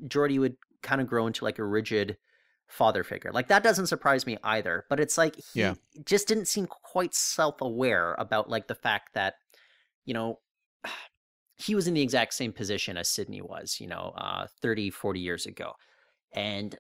Geordi 0.07 0.39
would 0.39 0.57
kind 0.83 1.01
of 1.01 1.07
grow 1.07 1.27
into 1.27 1.45
like 1.45 1.59
a 1.59 1.65
rigid 1.65 2.17
father 2.69 3.03
figure. 3.03 3.33
Like 3.33 3.49
that 3.49 3.63
doesn't 3.63 3.87
surprise 3.87 4.27
me 4.27 4.37
either. 4.45 4.85
But 4.91 5.01
it's 5.01 5.17
like 5.19 5.37
he 5.37 5.61
Yeah. 5.61 5.75
just 6.05 6.29
didn't 6.29 6.49
seem 6.49 6.67
quite 6.67 7.15
self-aware 7.15 8.15
about 8.19 8.51
like 8.51 8.69
the 8.69 8.75
fact 8.75 9.15
that 9.15 9.35
you 10.05 10.15
know 10.15 10.39
he 11.57 11.75
was 11.75 11.89
in 11.89 11.95
the 11.95 12.03
exact 12.03 12.35
same 12.35 12.53
position 12.53 12.97
as 12.97 13.09
Sydney 13.09 13.41
was, 13.43 13.79
you 13.81 13.87
know, 13.89 14.13
uh 14.17 14.47
30 14.63 14.91
40 14.91 15.21
years 15.21 15.47
ago. 15.47 15.73
And 16.33 16.77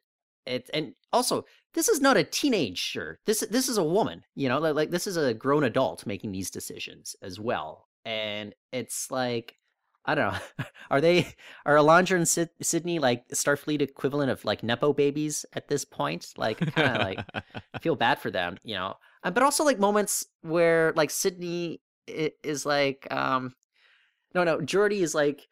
it 0.47 0.71
and 0.73 0.95
also 1.13 1.45
this 1.75 1.89
is 1.89 2.01
not 2.01 2.17
a 2.17 2.25
teenager. 2.25 3.21
This 3.27 3.41
this 3.51 3.69
is 3.69 3.79
a 3.79 3.85
woman, 3.85 4.25
you 4.35 4.49
know, 4.49 4.59
like, 4.59 4.75
like 4.75 4.91
this 4.91 5.07
is 5.07 5.17
a 5.17 5.35
grown 5.35 5.65
adult 5.65 6.07
making 6.07 6.33
these 6.33 6.51
decisions 6.51 7.17
as 7.23 7.39
well. 7.39 7.89
And 8.05 8.55
it's 8.73 9.11
like 9.11 9.57
I 10.05 10.15
don't 10.15 10.33
know. 10.33 10.65
Are 10.91 11.03
they 11.03 11.35
are 11.67 11.77
Alandra 11.77 12.17
and 12.17 12.27
Syd- 12.27 12.49
Sydney 12.63 12.99
like 12.99 13.29
Starfleet 13.29 13.83
equivalent 13.83 14.31
of 14.31 14.43
like 14.45 14.63
nepo 14.63 14.95
babies 14.95 15.45
at 15.53 15.69
this 15.69 15.85
point? 15.85 16.33
Like 16.39 16.59
kind 16.75 16.97
of 16.97 17.03
like 17.03 17.21
I 17.35 17.79
feel 17.83 17.95
bad 17.95 18.19
for 18.19 18.31
them, 18.31 18.57
you 18.63 18.75
know. 18.75 18.95
Uh, 19.23 19.31
but 19.31 19.43
also 19.43 19.65
like 19.65 19.79
moments 19.79 20.25
where 20.41 20.95
like 20.97 21.11
Sydney 21.11 21.83
is 22.07 22.65
like, 22.65 23.07
um, 23.11 23.55
no, 24.35 24.45
no, 24.45 24.59
Geordi 24.59 25.01
is 25.01 25.15
like, 25.15 25.47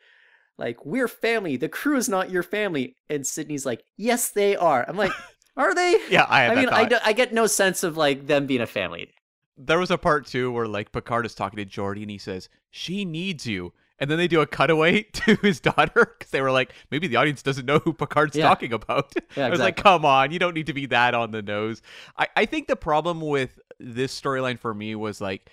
like 0.58 0.84
we're 0.86 1.08
family. 1.08 1.56
The 1.56 1.68
crew 1.68 1.96
is 1.96 2.08
not 2.08 2.30
your 2.30 2.42
family, 2.42 2.94
and 3.08 3.26
Sydney's 3.26 3.66
like, 3.66 3.84
yes, 3.96 4.30
they 4.30 4.56
are. 4.56 4.84
I'm 4.88 4.96
like, 4.96 5.12
are 5.56 5.74
they? 5.74 5.98
yeah, 6.10 6.26
I 6.28 6.48
I 6.48 6.54
mean, 6.54 6.68
I, 6.68 6.84
do, 6.86 6.96
I 7.04 7.12
get 7.12 7.32
no 7.34 7.46
sense 7.46 7.82
of 7.82 7.96
like 7.96 8.26
them 8.26 8.46
being 8.46 8.60
a 8.62 8.66
family. 8.66 9.10
there 9.56 9.78
was 9.78 9.90
a 9.90 9.98
part 9.98 10.26
too 10.26 10.50
where 10.52 10.66
like 10.68 10.92
Picard 10.92 11.24
is 11.26 11.34
talking 11.34 11.56
to 11.58 11.64
Geordi 11.66 12.02
and 12.02 12.10
he 12.10 12.18
says, 12.18 12.48
"She 12.70 13.04
needs 13.04 13.46
you." 13.46 13.72
And 13.98 14.10
then 14.10 14.18
they 14.18 14.28
do 14.28 14.42
a 14.42 14.46
cutaway 14.46 15.02
to 15.14 15.36
his 15.36 15.58
daughter 15.58 16.14
because 16.18 16.30
they 16.30 16.42
were 16.42 16.50
like, 16.50 16.74
maybe 16.90 17.06
the 17.06 17.16
audience 17.16 17.42
doesn't 17.42 17.64
know 17.64 17.78
who 17.78 17.94
Picard's 17.94 18.36
Yeah. 18.36 18.46
talking 18.46 18.74
about. 18.74 19.14
Yeah, 19.36 19.46
I 19.46 19.48
was 19.50 19.58
like, 19.58 19.76
come 19.76 20.04
on, 20.04 20.32
you 20.32 20.38
don't 20.38 20.52
need 20.52 20.66
to 20.66 20.74
be 20.74 20.84
that 20.86 21.14
on 21.14 21.30
the 21.30 21.40
nose. 21.40 21.80
I, 22.18 22.28
I 22.36 22.44
think 22.44 22.68
the 22.68 22.76
problem 22.76 23.22
with 23.22 23.58
this 23.80 24.18
storyline 24.20 24.58
for 24.58 24.74
me 24.74 24.94
was 24.96 25.22
like, 25.22 25.48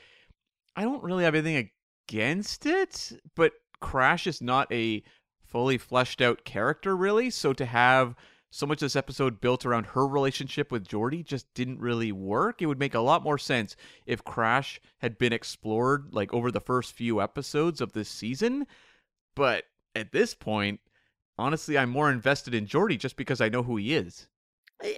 I 0.75 0.83
don't 0.83 1.01
really 1.03 1.23
have 1.23 1.35
anything 1.35 1.69
against 2.09 2.65
it, 2.65 3.13
but 3.35 3.53
Crash 3.83 4.25
is 4.25 4.41
not 4.41 4.71
a 4.71 5.03
fully 5.45 5.77
fleshed 5.77 6.21
out 6.21 6.45
character, 6.45 6.95
really. 6.95 7.29
So 7.29 7.51
to 7.51 7.65
have 7.65 8.15
so 8.49 8.65
much 8.65 8.77
of 8.77 8.85
this 8.85 8.95
episode 8.95 9.41
built 9.41 9.65
around 9.65 9.87
her 9.87 10.07
relationship 10.07 10.71
with 10.71 10.87
Geordi 10.87 11.23
just 11.23 11.53
didn't 11.53 11.81
really 11.81 12.11
work. 12.11 12.61
It 12.61 12.67
would 12.67 12.79
make 12.79 12.93
a 12.93 13.01
lot 13.01 13.23
more 13.23 13.37
sense 13.37 13.75
if 14.05 14.23
Crash 14.23 14.79
had 14.99 15.17
been 15.17 15.33
explored 15.33 16.13
like 16.13 16.33
over 16.33 16.49
the 16.49 16.61
first 16.61 16.93
few 16.93 17.21
episodes 17.21 17.81
of 17.81 17.91
this 17.91 18.07
season. 18.07 18.67
But 19.35 19.65
at 19.93 20.13
this 20.13 20.33
point, 20.33 20.79
honestly, 21.37 21.77
I'm 21.77 21.89
more 21.89 22.09
invested 22.09 22.55
in 22.55 22.67
Geordi 22.67 22.97
just 22.97 23.17
because 23.17 23.41
I 23.41 23.49
know 23.49 23.63
who 23.63 23.75
he 23.75 23.93
is. 23.93 24.27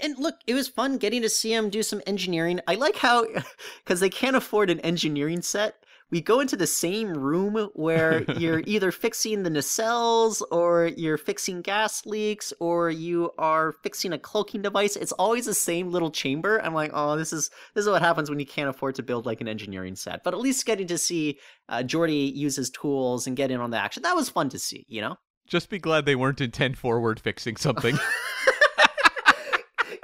And 0.04 0.18
look, 0.20 0.36
it 0.46 0.54
was 0.54 0.68
fun 0.68 1.00
getting 1.00 1.24
to 1.24 1.30
see 1.30 1.54
him 1.54 1.72
do 1.72 1.82
some 1.82 2.04
engineering. 2.06 2.60
I 2.68 2.76
like 2.76 2.98
how, 2.98 3.26
because 3.84 4.00
they 4.00 4.10
can't 4.10 4.36
afford 4.36 4.70
an 4.70 4.80
engineering 4.82 5.42
set, 5.42 5.85
we 6.12 6.22
go 6.22 6.40
into 6.40 6.56
the 6.56 6.68
same 6.68 7.14
room 7.14 7.70
where 7.74 8.24
you're 8.34 8.62
either 8.66 8.92
fixing 8.92 9.44
the 9.44 9.50
nacelles 9.50 10.42
or 10.52 10.92
you're 10.96 11.18
fixing 11.18 11.62
gas 11.62 12.06
leaks 12.06 12.54
or 12.60 12.90
you 12.90 13.32
are 13.38 13.74
fixing 13.84 14.14
a 14.14 14.18
cloaking 14.18 14.62
device. 14.62 14.96
It's 14.96 15.12
always 15.14 15.46
the 15.46 15.54
same 15.54 15.92
little 15.92 16.12
chamber. 16.12 16.62
I'm 16.64 16.74
like, 16.74 16.92
oh, 16.94 17.18
this 17.18 17.34
is 17.34 17.50
this 17.74 17.84
is 17.84 17.90
what 17.90 18.02
happens 18.02 18.30
when 18.30 18.40
you 18.40 18.46
can't 18.46 18.70
afford 18.70 18.96
to 18.96 19.04
build 19.04 19.26
like 19.26 19.42
an 19.42 19.48
engineering 19.48 19.96
set. 19.96 20.24
But 20.24 20.34
at 20.34 20.40
least 20.40 20.66
getting 20.66 20.88
to 20.88 20.98
see 20.98 21.40
uh, 21.70 21.80
Geordi 21.80 22.34
use 22.34 22.56
his 22.56 22.70
tools 22.70 23.28
and 23.28 23.36
get 23.36 23.52
in 23.52 23.60
on 23.60 23.72
the 23.72 23.78
action 23.78 24.04
that 24.04 24.16
was 24.16 24.30
fun 24.30 24.50
to 24.50 24.60
see. 24.60 24.86
You 24.88 25.02
know. 25.02 25.16
Just 25.48 25.70
be 25.70 25.78
glad 25.78 26.06
they 26.06 26.16
weren't 26.16 26.42
in 26.42 26.50
10 26.52 26.74
forward 26.74 27.20
fixing 27.20 27.56
something. 27.56 27.98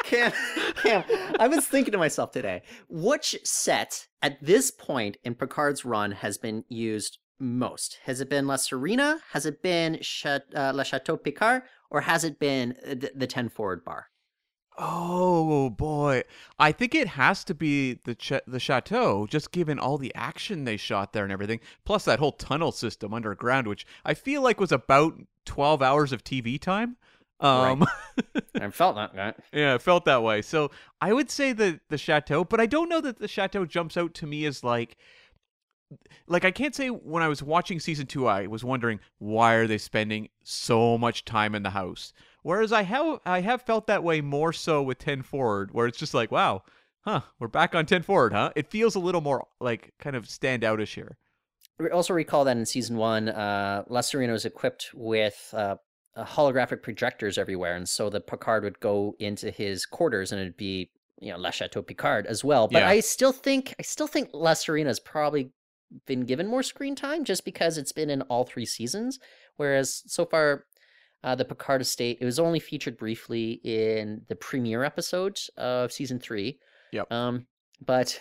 Cam, 0.03 0.31
Cam, 0.81 1.03
I 1.39 1.47
was 1.47 1.67
thinking 1.67 1.91
to 1.91 1.97
myself 1.97 2.31
today, 2.31 2.63
which 2.89 3.37
set 3.43 4.07
at 4.21 4.43
this 4.43 4.71
point 4.71 5.17
in 5.23 5.35
Picard's 5.35 5.85
run 5.85 6.11
has 6.11 6.37
been 6.37 6.63
used 6.69 7.19
most? 7.39 7.99
Has 8.03 8.21
it 8.21 8.29
been 8.29 8.47
La 8.47 8.55
Sirena? 8.55 9.19
Has 9.31 9.45
it 9.45 9.61
been 9.61 9.99
uh, 10.25 10.71
Le 10.73 10.85
Chateau 10.85 11.17
Picard? 11.17 11.63
Or 11.89 12.01
has 12.01 12.23
it 12.23 12.39
been 12.39 12.75
the, 12.85 13.11
the 13.15 13.27
10 13.27 13.49
forward 13.49 13.83
bar? 13.83 14.07
oh 14.77 15.69
boy, 15.69 16.23
I 16.57 16.71
think 16.71 16.95
it 16.95 17.09
has 17.09 17.43
to 17.45 17.53
be 17.53 17.99
the 18.05 18.15
ch- 18.15 18.41
the 18.47 18.59
chateau, 18.59 19.27
just 19.27 19.51
given 19.51 19.77
all 19.77 19.97
the 19.97 20.13
action 20.15 20.63
they 20.63 20.77
shot 20.77 21.13
there 21.13 21.23
and 21.23 21.31
everything, 21.31 21.59
plus 21.85 22.05
that 22.05 22.19
whole 22.19 22.31
tunnel 22.31 22.71
system 22.71 23.13
underground, 23.13 23.67
which 23.67 23.85
I 24.05 24.13
feel 24.13 24.41
like 24.41 24.59
was 24.59 24.71
about 24.71 25.19
12 25.45 25.81
hours 25.81 26.11
of 26.11 26.23
TV 26.23 26.59
time. 26.59 26.97
Um, 27.41 27.85
I 28.55 28.69
felt 28.69 28.95
that. 28.95 29.15
that. 29.15 29.39
Yeah, 29.51 29.75
it 29.75 29.81
felt 29.81 30.05
that 30.05 30.23
way. 30.23 30.41
So 30.41 30.71
I 31.01 31.11
would 31.11 31.29
say 31.29 31.53
the 31.53 31.79
the 31.89 31.97
chateau, 31.97 32.43
but 32.43 32.61
I 32.61 32.65
don't 32.65 32.89
know 32.89 33.01
that 33.01 33.19
the 33.19 33.27
chateau 33.27 33.65
jumps 33.65 33.97
out 33.97 34.13
to 34.15 34.27
me 34.27 34.45
as 34.45 34.63
like 34.63 34.97
like 36.27 36.45
I 36.45 36.51
can't 36.51 36.75
say 36.75 36.89
when 36.89 37.23
I 37.23 37.27
was 37.27 37.43
watching 37.43 37.79
season 37.79 38.07
two, 38.07 38.27
I 38.27 38.47
was 38.47 38.63
wondering 38.63 38.99
why 39.17 39.55
are 39.55 39.67
they 39.67 39.77
spending 39.77 40.29
so 40.43 40.97
much 40.97 41.25
time 41.25 41.55
in 41.55 41.63
the 41.63 41.71
house. 41.71 42.13
Whereas 42.43 42.71
I 42.71 42.83
have 42.83 43.19
I 43.25 43.41
have 43.41 43.61
felt 43.63 43.87
that 43.87 44.03
way 44.03 44.21
more 44.21 44.53
so 44.53 44.81
with 44.81 44.99
ten 44.99 45.21
forward, 45.21 45.73
where 45.73 45.87
it's 45.87 45.97
just 45.97 46.13
like, 46.13 46.31
wow, 46.31 46.63
huh, 47.01 47.21
we're 47.39 47.47
back 47.47 47.75
on 47.75 47.85
ten 47.85 48.03
forward, 48.03 48.33
huh? 48.33 48.51
It 48.55 48.69
feels 48.69 48.95
a 48.95 48.99
little 48.99 49.21
more 49.21 49.47
like 49.59 49.93
kind 49.99 50.15
of 50.15 50.25
standoutish 50.25 50.93
here. 50.95 51.17
We 51.79 51.89
also 51.89 52.13
recall 52.13 52.45
that 52.45 52.57
in 52.57 52.65
season 52.65 52.97
one, 52.97 53.29
uh, 53.29 53.83
La 53.89 54.01
Sirena 54.01 54.31
was 54.31 54.45
equipped 54.45 54.91
with 54.93 55.53
uh, 55.55 55.77
holographic 56.17 56.81
projectors 56.81 57.37
everywhere, 57.37 57.75
and 57.75 57.87
so 57.87 58.09
the 58.09 58.21
Picard 58.21 58.63
would 58.63 58.79
go 58.79 59.15
into 59.19 59.51
his 59.51 59.85
quarters, 59.85 60.31
and 60.31 60.41
it'd 60.41 60.57
be 60.57 60.91
you 61.19 61.31
know 61.31 61.37
La 61.37 61.51
Chateau 61.51 61.81
Picard 61.81 62.25
as 62.25 62.43
well. 62.43 62.67
But 62.67 62.79
Yeah. 62.79 62.89
I 62.89 62.99
still 62.99 63.31
think 63.31 63.75
I 63.79 63.83
still 63.83 64.07
think 64.07 64.29
La 64.33 64.53
Sirena's 64.53 64.99
probably 64.99 65.51
been 66.05 66.21
given 66.25 66.47
more 66.47 66.63
screen 66.63 66.95
time 66.95 67.23
just 67.25 67.43
because 67.45 67.77
it's 67.77 67.91
been 67.91 68.09
in 68.09 68.21
all 68.23 68.43
three 68.45 68.65
seasons, 68.65 69.19
whereas 69.57 70.03
so 70.07 70.25
far. 70.25 70.65
Uh, 71.23 71.35
the 71.35 71.45
Picard 71.45 71.81
estate. 71.81 72.17
It 72.19 72.25
was 72.25 72.39
only 72.39 72.59
featured 72.59 72.97
briefly 72.97 73.61
in 73.63 74.23
the 74.27 74.35
premiere 74.35 74.83
episode 74.83 75.37
of 75.55 75.91
season 75.91 76.17
three. 76.17 76.57
Yep. 76.93 77.11
Um, 77.11 77.45
but 77.85 78.19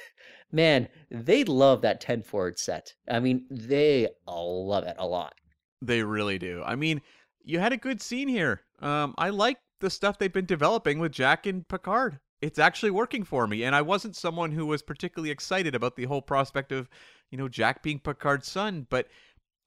man, 0.53 0.87
they 1.11 1.45
love 1.45 1.81
that 1.81 2.03
10 2.03 2.23
forward 2.25 2.59
set. 2.59 2.93
I 3.09 3.21
mean, 3.21 3.47
they 3.51 4.09
love 4.27 4.85
it 4.85 4.97
a 4.99 5.07
lot. 5.07 5.33
They 5.81 6.03
really 6.03 6.39
do. 6.39 6.63
I 6.63 6.77
mean, 6.77 7.01
you 7.45 7.59
had 7.59 7.73
a 7.73 7.77
good 7.77 8.01
scene 8.01 8.29
here. 8.29 8.63
Um, 8.81 9.15
I 9.19 9.31
like 9.31 9.59
the 9.81 9.91
stuff 9.91 10.19
they've 10.19 10.33
been 10.33 10.47
developing 10.47 10.99
with 10.99 11.13
Jack 11.13 11.47
and 11.47 11.67
Picard. 11.67 12.21
It's 12.41 12.59
actually 12.59 12.91
working 12.91 13.25
for 13.25 13.47
me, 13.47 13.65
and 13.65 13.77
I 13.77 13.83
wasn't 13.83 14.17
someone 14.17 14.53
who 14.53 14.67
was 14.67 14.83
particularly 14.83 15.31
excited 15.31 15.75
about 15.75 15.97
the 15.97 16.05
whole 16.05 16.23
prospect 16.23 16.73
of, 16.73 16.89
you 17.31 17.37
know, 17.37 17.49
Jack 17.49 17.83
being 17.83 17.99
Picard's 17.99 18.51
son. 18.51 18.87
But 18.89 19.09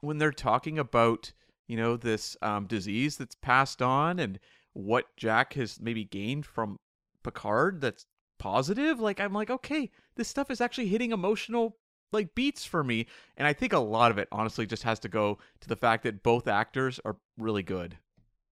when 0.01 0.17
they're 0.17 0.31
talking 0.31 0.79
about, 0.79 1.33
you 1.67 1.77
know, 1.77 1.97
this 1.97 2.35
um, 2.41 2.65
disease 2.65 3.17
that's 3.17 3.35
passed 3.35 3.81
on 3.81 4.19
and 4.19 4.39
what 4.73 5.05
Jack 5.17 5.53
has 5.53 5.79
maybe 5.79 6.03
gained 6.03 6.45
from 6.47 6.79
Picard 7.23 7.79
that's 7.79 8.07
positive, 8.39 8.99
like 8.99 9.19
I'm 9.19 9.33
like, 9.33 9.51
okay, 9.51 9.91
this 10.15 10.27
stuff 10.27 10.49
is 10.49 10.59
actually 10.59 10.87
hitting 10.87 11.11
emotional 11.11 11.77
like 12.13 12.35
beats 12.35 12.63
for 12.65 12.83
me 12.83 13.07
and 13.37 13.47
i 13.47 13.53
think 13.53 13.73
a 13.73 13.79
lot 13.79 14.11
of 14.11 14.17
it 14.17 14.27
honestly 14.31 14.65
just 14.65 14.83
has 14.83 14.99
to 14.99 15.09
go 15.09 15.37
to 15.59 15.67
the 15.67 15.75
fact 15.75 16.03
that 16.03 16.23
both 16.23 16.47
actors 16.47 16.99
are 17.03 17.17
really 17.37 17.63
good 17.63 17.97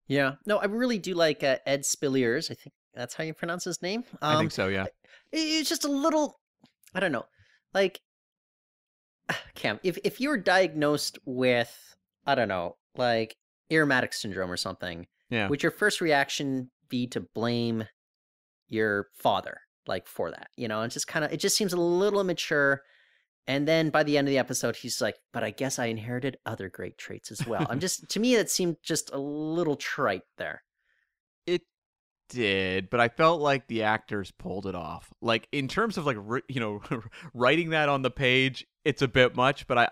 Yeah. 0.08 0.34
No, 0.46 0.58
I 0.58 0.66
really 0.66 0.98
do 1.00 1.14
like 1.14 1.42
uh, 1.44 1.58
Ed 1.66 1.84
Speleers. 1.84 2.52
I 2.52 2.56
think 2.56 2.74
that's 2.94 3.14
how 3.14 3.24
you 3.24 3.34
pronounce 3.34 3.64
his 3.64 3.82
name. 3.82 4.04
i 4.22 4.34
Um, 4.34 4.40
think 4.40 4.52
so 4.52 4.68
yeah 4.68 4.88
It's 5.32 5.70
just 5.70 5.86
a 5.86 5.88
little, 5.88 6.36
I 6.94 7.00
don't 7.00 7.14
know, 7.14 7.26
like, 7.74 8.02
Cam, 9.56 9.80
if, 9.84 9.98
if 10.04 10.20
you 10.20 10.30
were 10.30 10.38
diagnosed 10.38 11.18
with, 11.26 11.96
I 12.26 12.36
don't 12.36 12.50
know, 12.50 12.76
like 12.98 13.36
Irumodic 13.72 14.14
syndrome 14.14 14.52
or 14.52 14.58
something, 14.58 15.08
yeah 15.30 15.48
would 15.48 15.64
your 15.64 15.72
first 15.72 16.02
reaction 16.02 16.70
be 16.90 17.08
to 17.08 17.22
blame 17.34 17.86
your 18.68 19.08
father 19.16 19.58
like 19.88 20.06
for 20.08 20.30
that 20.30 20.48
you 20.58 20.68
know 20.68 20.82
it's 20.82 20.94
just 20.94 21.08
kind 21.08 21.24
of 21.26 21.32
it 21.32 21.38
just 21.38 21.56
seems 21.56 21.72
a 21.74 21.80
little 21.80 22.20
immature 22.20 22.82
and 23.48 23.68
then 23.68 23.90
by 23.90 24.04
the 24.04 24.18
end 24.18 24.28
of 24.28 24.32
the 24.32 24.38
episode 24.38 24.76
he's 24.76 25.02
like 25.02 25.16
but 25.34 25.44
i 25.44 25.50
guess 25.50 25.80
i 25.80 25.86
inherited 25.86 26.38
other 26.46 26.70
great 26.70 26.98
traits 26.98 27.32
as 27.32 27.46
well. 27.46 27.66
I'm 27.70 27.80
just 27.80 28.10
to 28.10 28.20
me 28.20 28.36
it 28.36 28.50
seemed 28.50 28.78
just 28.84 29.12
a 29.14 29.18
little 29.18 29.76
trite 29.76 30.24
there. 30.38 30.64
It 31.46 31.64
did 32.30 32.90
but 32.90 33.00
i 33.00 33.08
felt 33.08 33.42
like 33.42 33.68
the 33.68 33.84
actors 33.84 34.32
pulled 34.32 34.66
it 34.66 34.76
off. 34.76 35.12
Like 35.22 35.48
in 35.52 35.68
terms 35.68 35.98
of 35.98 36.06
like 36.06 36.18
you 36.48 36.60
know 36.60 36.82
writing 37.34 37.72
that 37.72 37.90
on 37.90 38.02
the 38.02 38.12
page 38.12 38.66
it's 38.86 39.02
a 39.02 39.08
bit 39.08 39.36
much 39.36 39.68
but 39.68 39.78
i 39.78 39.90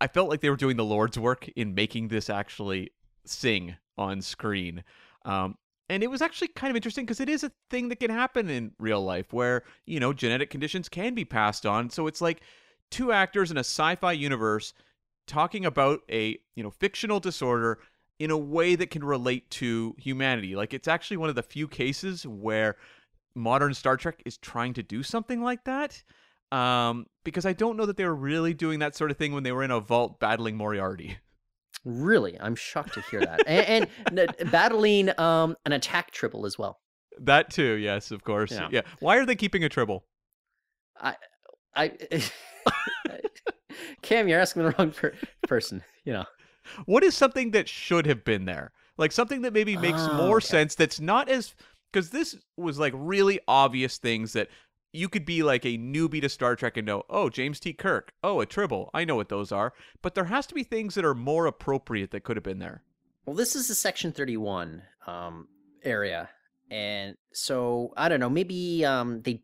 i 0.00 0.06
felt 0.06 0.28
like 0.28 0.40
they 0.40 0.50
were 0.50 0.56
doing 0.56 0.76
the 0.76 0.84
lord's 0.84 1.18
work 1.18 1.48
in 1.56 1.74
making 1.74 2.08
this 2.08 2.30
actually 2.30 2.90
sing 3.24 3.76
on 3.96 4.22
screen. 4.22 4.84
Um 5.24 5.56
and 5.90 6.02
it 6.02 6.10
was 6.10 6.20
actually 6.20 6.48
kind 6.48 6.70
of 6.70 6.76
interesting 6.76 7.06
because 7.06 7.20
it 7.20 7.30
is 7.30 7.42
a 7.42 7.52
thing 7.70 7.88
that 7.88 7.98
can 7.98 8.10
happen 8.10 8.50
in 8.50 8.72
real 8.78 9.02
life 9.02 9.32
where 9.32 9.64
you 9.86 10.00
know 10.00 10.12
genetic 10.12 10.50
conditions 10.50 10.88
can 10.88 11.14
be 11.14 11.24
passed 11.24 11.66
on. 11.66 11.90
So 11.90 12.06
it's 12.06 12.20
like 12.20 12.42
two 12.90 13.12
actors 13.12 13.50
in 13.50 13.56
a 13.56 13.60
sci-fi 13.60 14.12
universe 14.12 14.72
talking 15.26 15.64
about 15.66 16.00
a 16.10 16.38
you 16.54 16.62
know 16.62 16.70
fictional 16.70 17.20
disorder 17.20 17.78
in 18.18 18.30
a 18.30 18.36
way 18.38 18.74
that 18.74 18.90
can 18.90 19.04
relate 19.04 19.48
to 19.50 19.94
humanity. 19.98 20.56
Like 20.56 20.74
it's 20.74 20.88
actually 20.88 21.18
one 21.18 21.28
of 21.28 21.34
the 21.36 21.42
few 21.42 21.68
cases 21.68 22.26
where 22.26 22.76
modern 23.34 23.74
Star 23.74 23.96
Trek 23.96 24.22
is 24.26 24.36
trying 24.38 24.74
to 24.74 24.82
do 24.82 25.02
something 25.02 25.40
like 25.42 25.64
that. 25.64 26.02
Um, 26.50 27.06
because 27.24 27.44
I 27.44 27.52
don't 27.52 27.76
know 27.76 27.84
that 27.86 27.96
they 27.98 28.04
were 28.06 28.14
really 28.14 28.54
doing 28.54 28.78
that 28.78 28.96
sort 28.96 29.10
of 29.10 29.18
thing 29.18 29.32
when 29.32 29.42
they 29.42 29.52
were 29.52 29.62
in 29.62 29.70
a 29.70 29.80
vault 29.80 30.18
battling 30.18 30.56
Moriarty. 30.56 31.18
really 31.84 32.36
i'm 32.40 32.56
shocked 32.56 32.94
to 32.94 33.00
hear 33.02 33.20
that 33.20 33.40
and, 33.46 33.88
and 34.10 34.18
n- 34.40 34.50
battling 34.50 35.10
um 35.20 35.54
an 35.64 35.72
attack 35.72 36.10
tribble 36.10 36.44
as 36.46 36.58
well 36.58 36.80
That 37.20 37.50
too, 37.50 37.74
yes, 37.74 38.10
of 38.10 38.24
course. 38.24 38.50
Yeah. 38.50 38.68
Yeah. 38.72 38.80
Why 39.00 39.16
are 39.18 39.26
they 39.26 39.36
keeping 39.36 39.62
a 39.62 39.68
tribble? 39.68 40.04
i 41.00 41.14
cam 44.02 44.28
you're 44.28 44.40
asking 44.40 44.62
the 44.62 44.74
wrong 44.78 44.90
per- 44.90 45.14
person 45.46 45.82
you 46.04 46.12
know 46.12 46.24
What 46.86 47.02
is 47.02 47.14
something 47.16 47.52
that 47.52 47.68
should 47.68 48.06
have 48.06 48.24
been 48.24 48.44
there? 48.44 48.72
Like 48.98 49.12
something 49.12 49.42
that 49.42 49.52
maybe 49.52 49.76
makes 49.76 50.00
Oh, 50.00 50.14
more 50.14 50.36
okay. 50.36 50.46
sense 50.46 50.74
that's 50.74 51.00
not 51.00 51.28
as 51.28 51.54
because 51.90 52.10
this 52.10 52.36
was 52.56 52.78
like 52.78 52.92
really 52.94 53.40
obvious 53.48 53.96
things 53.96 54.34
that 54.34 54.48
you 54.92 55.08
could 55.08 55.24
be 55.24 55.42
like 55.42 55.64
a 55.64 55.78
newbie 55.78 56.20
to 56.20 56.28
Star 56.28 56.56
Trek 56.56 56.76
and 56.76 56.86
know, 56.86 57.04
oh, 57.08 57.28
James 57.30 57.60
T. 57.60 57.72
Kirk, 57.72 58.12
oh, 58.22 58.40
a 58.40 58.46
tribble. 58.46 58.90
I 58.92 59.04
know 59.04 59.16
what 59.16 59.28
those 59.28 59.52
are. 59.52 59.72
But 60.02 60.14
there 60.14 60.24
has 60.24 60.46
to 60.48 60.54
be 60.54 60.62
things 60.62 60.94
that 60.94 61.04
are 61.04 61.14
more 61.14 61.46
appropriate 61.46 62.10
that 62.10 62.24
could 62.24 62.36
have 62.36 62.44
been 62.44 62.58
there. 62.58 62.82
Well, 63.24 63.36
this 63.36 63.54
is 63.54 63.68
the 63.68 63.74
Section 63.74 64.12
31 64.12 64.82
um, 65.06 65.48
area. 65.84 66.28
And 66.70 67.16
so, 67.32 67.94
I 67.96 68.08
don't 68.08 68.20
know, 68.20 68.28
maybe 68.28 68.84
um, 68.84 69.22
they 69.22 69.40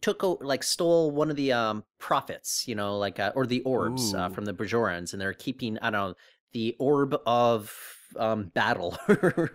took, 0.00 0.22
like, 0.40 0.62
stole 0.62 1.10
one 1.10 1.30
of 1.30 1.36
the 1.36 1.52
um, 1.52 1.84
Prophets, 1.98 2.64
you 2.66 2.74
know, 2.74 2.96
like, 2.96 3.18
uh, 3.18 3.32
or 3.34 3.46
the 3.46 3.60
orbs 3.62 4.14
uh, 4.14 4.28
from 4.28 4.44
the 4.44 4.54
Bajorans, 4.54 5.12
and 5.12 5.20
they're 5.20 5.32
keeping, 5.32 5.78
I 5.78 5.90
don't 5.90 5.92
know, 5.92 6.14
the 6.52 6.76
orb 6.78 7.16
of 7.26 7.72
um, 8.16 8.50
battle. 8.54 8.96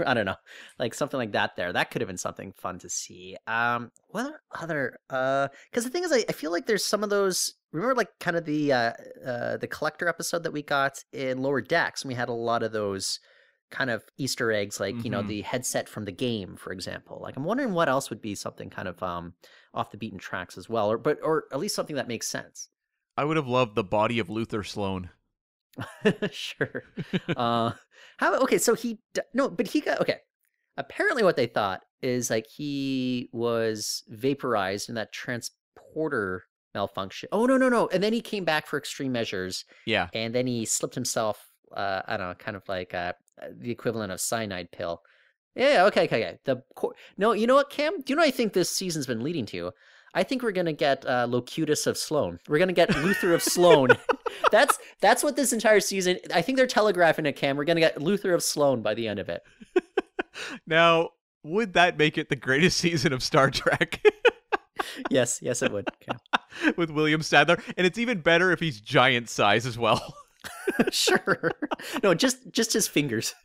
I 0.06 0.14
don't 0.14 0.26
know, 0.26 0.36
like 0.80 0.94
something 0.94 1.18
like 1.18 1.34
that 1.34 1.56
there. 1.56 1.72
That 1.74 1.92
could 1.92 2.02
have 2.02 2.08
been 2.08 2.18
something 2.18 2.54
fun 2.54 2.80
to 2.80 2.90
see. 2.90 3.38
Um, 3.48 3.92
what 4.10 4.36
other, 4.52 4.98
uh 5.10 5.50
because 5.70 5.84
the 5.84 5.90
thing 5.90 6.04
is, 6.04 6.12
I, 6.12 6.26
I 6.30 6.32
feel 6.32 6.52
like 6.52 6.66
there's 6.66 6.86
some 6.86 7.04
of 7.04 7.10
those. 7.10 7.54
Remember, 7.72 7.96
like, 7.96 8.10
kind 8.20 8.38
of 8.38 8.46
the 8.46 8.72
uh, 8.72 8.94
uh, 9.26 9.58
the 9.58 9.68
collector 9.68 10.08
episode 10.08 10.44
that 10.44 10.54
we 10.54 10.62
got 10.62 11.04
in 11.12 11.42
Lower 11.42 11.62
Decks, 11.62 12.04
and 12.04 12.10
we 12.10 12.16
had 12.16 12.30
a 12.30 12.34
lot 12.34 12.64
of 12.64 12.72
those 12.72 13.20
kind 13.76 13.90
of 13.90 14.04
Easter 14.18 14.52
eggs, 14.52 14.80
like 14.80 15.04
you 15.04 15.10
know 15.10 15.24
Mhm. 15.24 15.28
the 15.28 15.42
headset 15.42 15.90
from 15.90 16.06
the 16.06 16.12
game, 16.12 16.56
for 16.56 16.72
example. 16.72 17.20
Like 17.22 17.36
I'm 17.38 17.44
wondering 17.44 17.74
what 17.74 17.90
else 17.90 18.10
would 18.10 18.22
be 18.22 18.36
something 18.36 18.70
kind 18.70 18.88
of 18.88 19.02
um 19.04 19.34
off 19.74 19.92
the 19.92 19.98
beaten 19.98 20.20
tracks 20.20 20.58
as 20.58 20.70
well, 20.70 20.92
or 20.92 20.98
but 20.98 21.20
or 21.24 21.46
at 21.52 21.60
least 21.60 21.76
something 21.76 21.96
that 21.98 22.08
makes 22.08 22.28
sense. 22.28 22.70
I 23.18 23.24
would 23.26 23.38
have 23.38 23.48
loved 23.48 23.76
the 23.76 23.84
body 23.84 24.20
of 24.20 24.30
Luther 24.30 24.64
Sloan. 24.64 25.10
sure. 26.32 26.84
uh, 27.36 27.72
how? 28.18 28.36
Okay, 28.40 28.58
so 28.58 28.76
he 28.76 29.00
no, 29.34 29.50
but 29.50 29.68
he 29.68 29.82
got 29.82 30.00
okay. 30.02 30.20
Apparently, 30.78 31.24
what 31.24 31.36
they 31.38 31.48
thought 31.48 31.84
is 32.02 32.30
like 32.30 32.46
he 32.48 33.30
was 33.32 34.04
vaporized 34.10 34.90
in 34.90 34.96
that 34.96 35.12
transporter 35.14 36.44
malfunction. 36.74 37.30
Oh 37.32 37.46
no, 37.46 37.58
no, 37.58 37.70
no! 37.70 37.88
And 37.88 38.04
then 38.04 38.14
he 38.14 38.22
came 38.22 38.46
back 38.46 38.68
for 38.68 38.78
extreme 38.78 39.12
measures, 39.12 39.66
Yeah. 39.86 40.08
and 40.14 40.34
then 40.36 40.48
he 40.48 40.66
slipped 40.66 40.96
himself. 40.96 41.50
Uh, 41.76 42.02
I 42.08 42.18
don't 42.18 42.30
know, 42.30 42.36
kind 42.36 42.56
of 42.58 42.64
like 42.70 42.94
uh, 42.94 43.14
the 43.60 43.72
equivalent 43.72 44.12
of 44.12 44.20
cyanide 44.20 44.72
pill. 44.72 45.02
Yeah, 45.56 45.74
yeah, 45.74 45.86
okay, 45.86 46.04
okay, 46.04 46.26
okay. 46.26 46.40
The 46.44 46.64
cor- 46.76 46.96
no, 47.18 47.32
you 47.32 47.48
know 47.48 47.56
what, 47.56 47.70
Cam? 47.70 48.02
Do 48.02 48.12
you 48.12 48.16
know 48.16 48.22
what 48.22 48.28
I 48.28 48.32
think 48.32 48.54
this 48.54 48.70
season's 48.70 49.08
been 49.08 49.24
leading 49.24 49.46
to? 49.48 49.72
I 50.14 50.24
think 50.24 50.44
we're 50.44 50.52
gonna 50.52 50.74
get 50.74 51.06
uh, 51.06 51.28
Locutus 51.30 51.88
of 51.88 51.98
Sloan. 51.98 52.40
We're 52.48 52.60
gonna 52.60 52.74
get 52.74 52.96
Luther 52.98 53.34
of 53.34 53.44
Sloan. 53.44 53.90
that's 54.52 54.80
that's 55.02 55.24
what 55.24 55.36
this 55.36 55.54
entire 55.54 55.80
season. 55.80 56.20
I 56.34 56.42
think 56.42 56.58
they're 56.58 56.68
telegraphing 56.68 57.26
it, 57.26 57.36
Cam. 57.36 57.58
We're 57.58 57.66
gonna 57.66 57.82
get 57.82 58.02
Luther 58.02 58.34
of 58.34 58.44
Sloan 58.44 58.82
by 58.82 58.94
the 58.94 59.08
end 59.08 59.20
of 59.20 59.30
it. 59.30 59.42
Now, 60.68 61.12
would 61.44 61.74
that 61.74 61.98
make 61.98 62.18
it 62.18 62.28
the 62.28 62.36
greatest 62.36 62.78
season 62.78 63.14
of 63.14 63.24
Star 63.24 63.50
Trek? 63.50 64.02
Yes, 65.10 65.40
yes, 65.42 65.62
it 65.62 65.72
would. 65.72 65.88
Cam. 66.00 66.74
with 66.78 66.90
William 66.90 67.22
Sadler, 67.22 67.58
and 67.76 67.88
it's 67.88 67.98
even 67.98 68.22
better 68.22 68.52
if 68.52 68.60
he's 68.60 68.80
giant 68.80 69.30
size 69.30 69.66
as 69.66 69.78
well. 69.78 70.16
sure. 70.92 71.52
No, 72.04 72.14
just 72.14 72.52
just 72.52 72.74
his 72.74 72.88
fingers. 72.88 73.34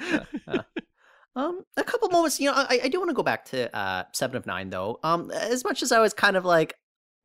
Yeah, 0.00 0.24
yeah. 0.48 0.62
Um, 1.36 1.62
a 1.76 1.82
couple 1.84 2.08
moments. 2.10 2.38
You 2.40 2.50
know, 2.50 2.56
I, 2.56 2.80
I 2.84 2.88
do 2.88 2.98
want 2.98 3.10
to 3.10 3.14
go 3.14 3.22
back 3.22 3.44
to 3.46 3.74
uh 3.76 4.04
Seven 4.12 4.36
of 4.36 4.46
Nine 4.46 4.70
though. 4.70 4.98
Um, 5.02 5.30
as 5.30 5.64
much 5.64 5.82
as 5.82 5.92
I 5.92 6.00
was 6.00 6.12
kind 6.14 6.36
of 6.36 6.44
like 6.44 6.74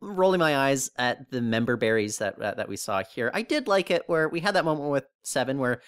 rolling 0.01 0.39
my 0.39 0.55
eyes 0.55 0.89
at 0.97 1.29
the 1.31 1.41
member 1.41 1.75
berries 1.77 2.19
that 2.19 2.41
uh, 2.41 2.53
that 2.55 2.69
we 2.69 2.77
saw 2.77 3.03
here, 3.03 3.31
I 3.33 3.41
did 3.41 3.67
like 3.67 3.91
it 3.91 4.03
where 4.07 4.29
we 4.29 4.39
had 4.39 4.55
that 4.55 4.65
moment 4.65 4.89
with 4.91 5.05
Seven 5.23 5.59
where 5.59 5.81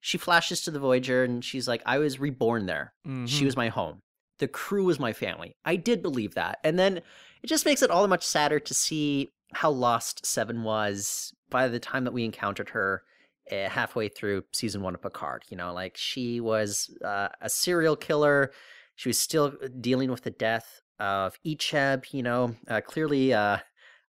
she 0.00 0.16
flashes 0.18 0.60
to 0.62 0.70
the 0.70 0.78
Voyager 0.80 1.24
and 1.24 1.44
she's 1.44 1.68
like, 1.68 1.82
"I 1.86 1.98
was 1.98 2.18
reborn 2.20 2.66
there. 2.66 2.94
She 3.04 3.42
Mhm. 3.42 3.44
was 3.44 3.56
my 3.56 3.68
home. 3.68 4.00
The 4.38 4.48
crew 4.48 4.84
was 4.84 5.00
my 5.00 5.12
family. 5.12 5.56
I 5.64 5.76
did 5.76 6.02
believe 6.02 6.34
that. 6.34 6.58
And 6.62 6.78
then 6.78 6.98
it 7.42 7.46
just 7.46 7.64
makes 7.66 7.82
it 7.82 7.90
all 7.90 8.02
the 8.02 8.08
much 8.08 8.24
sadder 8.24 8.60
to 8.60 8.74
see 8.74 9.32
how 9.54 9.70
lost 9.70 10.24
Seven 10.24 10.62
was 10.62 11.32
by 11.50 11.68
the 11.68 11.80
time 11.80 12.04
that 12.04 12.12
we 12.12 12.24
encountered 12.24 12.70
her 12.70 13.02
uh, 13.50 13.68
halfway 13.68 14.08
through 14.08 14.44
season 14.52 14.82
one 14.82 14.94
of 14.94 15.02
Picard. 15.02 15.44
You 15.48 15.56
know, 15.56 15.72
like 15.72 15.96
she 15.96 16.40
was 16.40 16.90
uh, 17.04 17.28
a 17.40 17.48
serial 17.48 17.96
killer. 17.96 18.52
She 18.96 19.08
was 19.08 19.18
still 19.18 19.54
dealing 19.80 20.10
with 20.10 20.22
the 20.22 20.30
death 20.30 20.80
of 20.98 21.38
Icheb. 21.46 22.12
You 22.12 22.22
know, 22.22 22.54
uh, 22.68 22.80
clearly, 22.80 23.32
uh, 23.32 23.58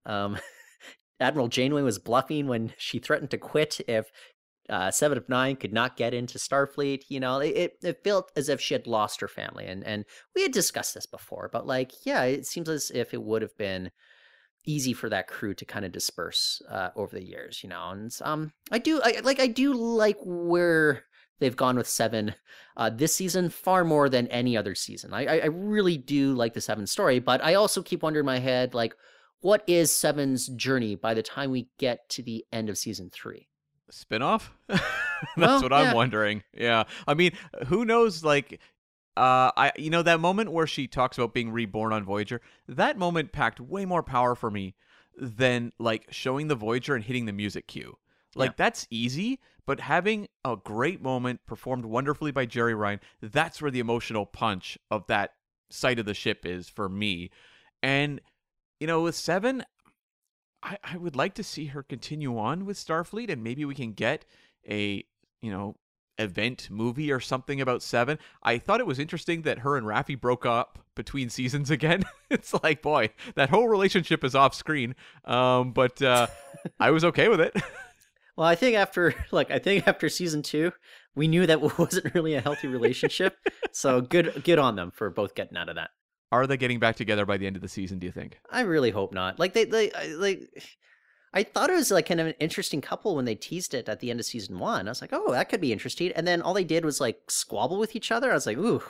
um, 0.07 0.39
Admiral 1.21 1.49
Janeway 1.49 1.83
was 1.83 1.99
bluffing 1.99 2.47
when 2.47 2.73
she 2.77 2.99
threatened 2.99 3.31
to 3.31 3.39
quit 3.39 3.81
if 3.89 4.11
uh, 4.69 4.91
Seven 4.91 5.19
of 5.19 5.29
Nine 5.29 5.57
could 5.57 5.73
not 5.73 5.97
get 5.97 6.15
into 6.15 6.39
Starfleet. 6.39 7.03
You 7.09 7.21
know, 7.21 7.39
it, 7.39 7.73
it 7.83 8.05
felt 8.05 8.33
as 8.37 8.49
if 8.49 8.61
she 8.61 8.75
had 8.75 8.87
lost 8.87 9.21
her 9.21 9.29
family, 9.29 9.67
and 9.67 9.85
and 9.85 10.05
we 10.35 10.43
had 10.43 10.53
discussed 10.53 10.95
this 10.95 11.07
before. 11.07 11.49
But 11.53 11.67
like, 11.67 11.93
yeah, 12.05 12.23
it 12.25 12.47
seems 12.47 12.69
as 12.69 12.91
if 12.91 13.15
it 13.15 13.23
would 13.23 13.43
have 13.43 13.57
been 13.57 13.91
easy 14.65 14.93
for 14.93 15.09
that 15.09 15.29
crew 15.29 15.55
to 15.55 15.65
kind 15.65 15.85
of 15.85 15.93
disperse 15.93 16.63
uh, 16.71 16.91
over 16.97 17.17
the 17.17 17.25
years. 17.25 17.63
You 17.63 17.69
know, 17.71 17.91
and 17.91 18.17
um, 18.23 18.53
I 18.71 18.79
do 18.79 19.01
I, 19.03 19.21
like 19.23 19.41
I 19.41 19.47
do 19.47 19.73
like 19.75 20.19
where 20.25 21.05
they've 21.41 21.57
gone 21.57 21.77
with 21.77 21.89
Seven 21.89 22.35
uh, 22.77 22.91
this 22.91 23.15
season 23.15 23.51
far 23.51 23.85
more 23.85 24.09
than 24.09 24.27
any 24.29 24.57
other 24.57 24.75
season. 24.75 25.13
I 25.13 25.41
I 25.41 25.47
really 25.47 25.97
do 25.97 26.35
like 26.35 26.55
the 26.55 26.61
Seven 26.61 26.87
story, 26.87 27.19
but 27.19 27.43
I 27.43 27.55
also 27.55 27.83
keep 27.83 28.03
wondering 28.03 28.23
in 28.23 28.27
my 28.27 28.39
head 28.39 28.75
like. 28.75 28.95
What 29.41 29.63
is 29.67 29.95
Seven's 29.95 30.47
journey 30.49 30.95
by 30.95 31.13
the 31.13 31.23
time 31.23 31.51
we 31.51 31.69
get 31.77 32.09
to 32.09 32.23
the 32.23 32.47
end 32.51 32.71
of 32.71 32.79
season 32.79 33.11
three? 33.13 33.47
spinoff 33.93 34.49
that's 34.69 34.83
Well, 35.37 35.63
what 35.63 35.73
i'm 35.73 35.95
wondering 35.95 36.43
yeah 36.53 36.85
i 37.07 37.15
mean 37.15 37.33
who 37.67 37.85
knows 37.85 38.25
like 38.25 38.61
uh 39.17 39.51
i 39.57 39.73
you 39.77 39.91
know 39.91 40.03
that 40.03 40.21
moment 40.21 40.51
where 40.53 40.67
she 40.67 40.87
talks 40.87 41.17
about 41.17 41.33
being 41.35 41.51
reborn 41.51 41.93
on 41.93 42.05
voyager 42.05 42.41
that 42.69 42.99
moment 42.99 43.33
packed 43.33 43.61
way 43.61 43.85
more 43.85 44.03
power 44.03 44.35
for 44.35 44.51
me 44.51 44.75
than 45.17 45.73
like 45.79 46.07
showing 46.11 46.49
the 46.49 46.55
voyager 46.57 46.95
and 46.95 47.05
hitting 47.05 47.27
the 47.27 47.33
music 47.33 47.67
cue 47.67 47.97
like 48.35 48.51
Yeah. 48.51 48.55
that's 48.57 48.87
easy 48.91 49.39
but 49.67 49.81
having 49.81 50.29
a 50.45 50.57
great 50.57 51.01
moment 51.01 51.41
performed 51.47 51.85
wonderfully 51.85 52.33
by 52.33 52.47
jeri 52.47 52.77
ryan 52.77 53.01
that's 53.23 53.63
where 53.63 53.71
the 53.71 53.81
emotional 53.81 54.27
punch 54.27 54.77
of 54.91 55.07
that 55.07 55.35
sight 55.71 55.99
of 55.99 56.07
the 56.07 56.15
ship 56.15 56.45
is 56.45 56.69
for 56.69 56.89
me 56.89 57.31
and 57.83 58.21
you 58.81 58.87
know 58.87 59.03
with 59.03 59.15
seven 59.15 59.65
I, 60.63 60.79
I 60.83 60.97
would 60.97 61.15
like 61.15 61.35
to 61.35 61.45
see 61.45 61.67
her 61.67 61.83
continue 61.83 62.39
on 62.39 62.65
with 62.65 62.79
Starfleet, 62.79 63.31
and 63.31 63.45
maybe 63.45 63.67
we 63.67 63.75
can 63.75 63.93
get 63.93 64.25
a 64.67 65.05
you 65.43 65.51
know 65.51 65.77
event 66.19 66.69
movie 66.71 67.11
or 67.11 67.21
something 67.21 67.61
about 67.61 67.83
Seven. 67.83 68.19
I 68.43 68.59
thought 68.59 68.81
it 68.81 68.87
was 68.87 68.99
interesting 68.99 69.43
that 69.43 69.61
her 69.61 69.77
and 69.77 69.87
Raffi 69.87 70.21
broke 70.21 70.47
up 70.47 70.79
between 70.95 71.29
seasons 71.29 71.71
again. 71.71 72.05
it's 72.31 72.55
like, 72.63 72.83
boy, 72.83 73.11
that 73.35 73.51
whole 73.51 73.69
relationship 73.69 74.25
is 74.25 74.35
off 74.35 74.55
screen. 74.55 74.95
Um, 75.25 75.73
but 75.73 76.01
uh, 76.03 76.27
I 76.79 76.91
was 76.91 77.05
okay 77.05 77.29
with 77.29 77.41
it. 77.41 77.55
Well, 78.37 78.49
I 78.49 78.55
think 78.55 78.77
after 78.77 79.15
like 79.31 79.51
I 79.51 79.59
think 79.59 79.87
after 79.87 80.09
season 80.09 80.43
two, 80.43 80.73
we 81.15 81.29
knew 81.29 81.47
that 81.47 81.79
wasn't 81.79 82.15
really 82.15 82.35
a 82.35 82.41
healthy 82.41 82.69
relationship. 82.69 83.37
so 83.73 84.01
good 84.01 84.43
good 84.45 84.59
on 84.59 84.77
them 84.77 84.91
for 84.91 85.11
both 85.11 85.35
getting 85.35 85.57
out 85.57 85.69
of 85.69 85.77
that. 85.77 85.91
Are 86.33 86.47
they 86.47 86.57
getting 86.57 86.81
back 86.81 86.97
together 86.97 87.25
by 87.25 87.37
the 87.37 87.47
end 87.47 87.55
of 87.57 87.63
the 87.63 87.69
season? 87.69 88.01
Do 88.01 88.07
you 88.07 88.13
think? 88.13 88.41
I 88.51 88.63
really 88.63 88.91
hope 88.91 89.13
not. 89.13 89.39
Like 89.39 89.53
they 89.53 89.65
they 89.65 89.93
like 90.17 90.51
I 91.35 91.43
thought 91.43 91.69
it 91.69 91.75
was 91.75 91.91
like 91.91 92.07
kind 92.07 92.21
of 92.21 92.29
an 92.29 92.35
interesting 92.39 92.81
couple 92.81 93.17
when 93.17 93.25
they 93.25 93.35
teased 93.35 93.75
it 93.75 93.89
at 93.89 93.99
the 93.99 94.11
end 94.11 94.21
of 94.21 94.27
season 94.27 94.61
one. 94.61 94.87
I 94.87 94.91
was 94.91 95.01
like, 95.01 95.13
oh, 95.13 95.33
that 95.33 95.49
could 95.49 95.61
be 95.61 95.73
interesting. 95.73 96.13
And 96.13 96.27
then 96.27 96.41
all 96.41 96.55
they 96.55 96.65
did 96.65 96.85
was 96.85 97.01
like 97.01 97.19
squabble 97.29 97.79
with 97.79 97.97
each 97.97 98.13
other. 98.13 98.31
I 98.31 98.35
was 98.35 98.47
like, 98.47 98.57
ooh, 98.57 98.83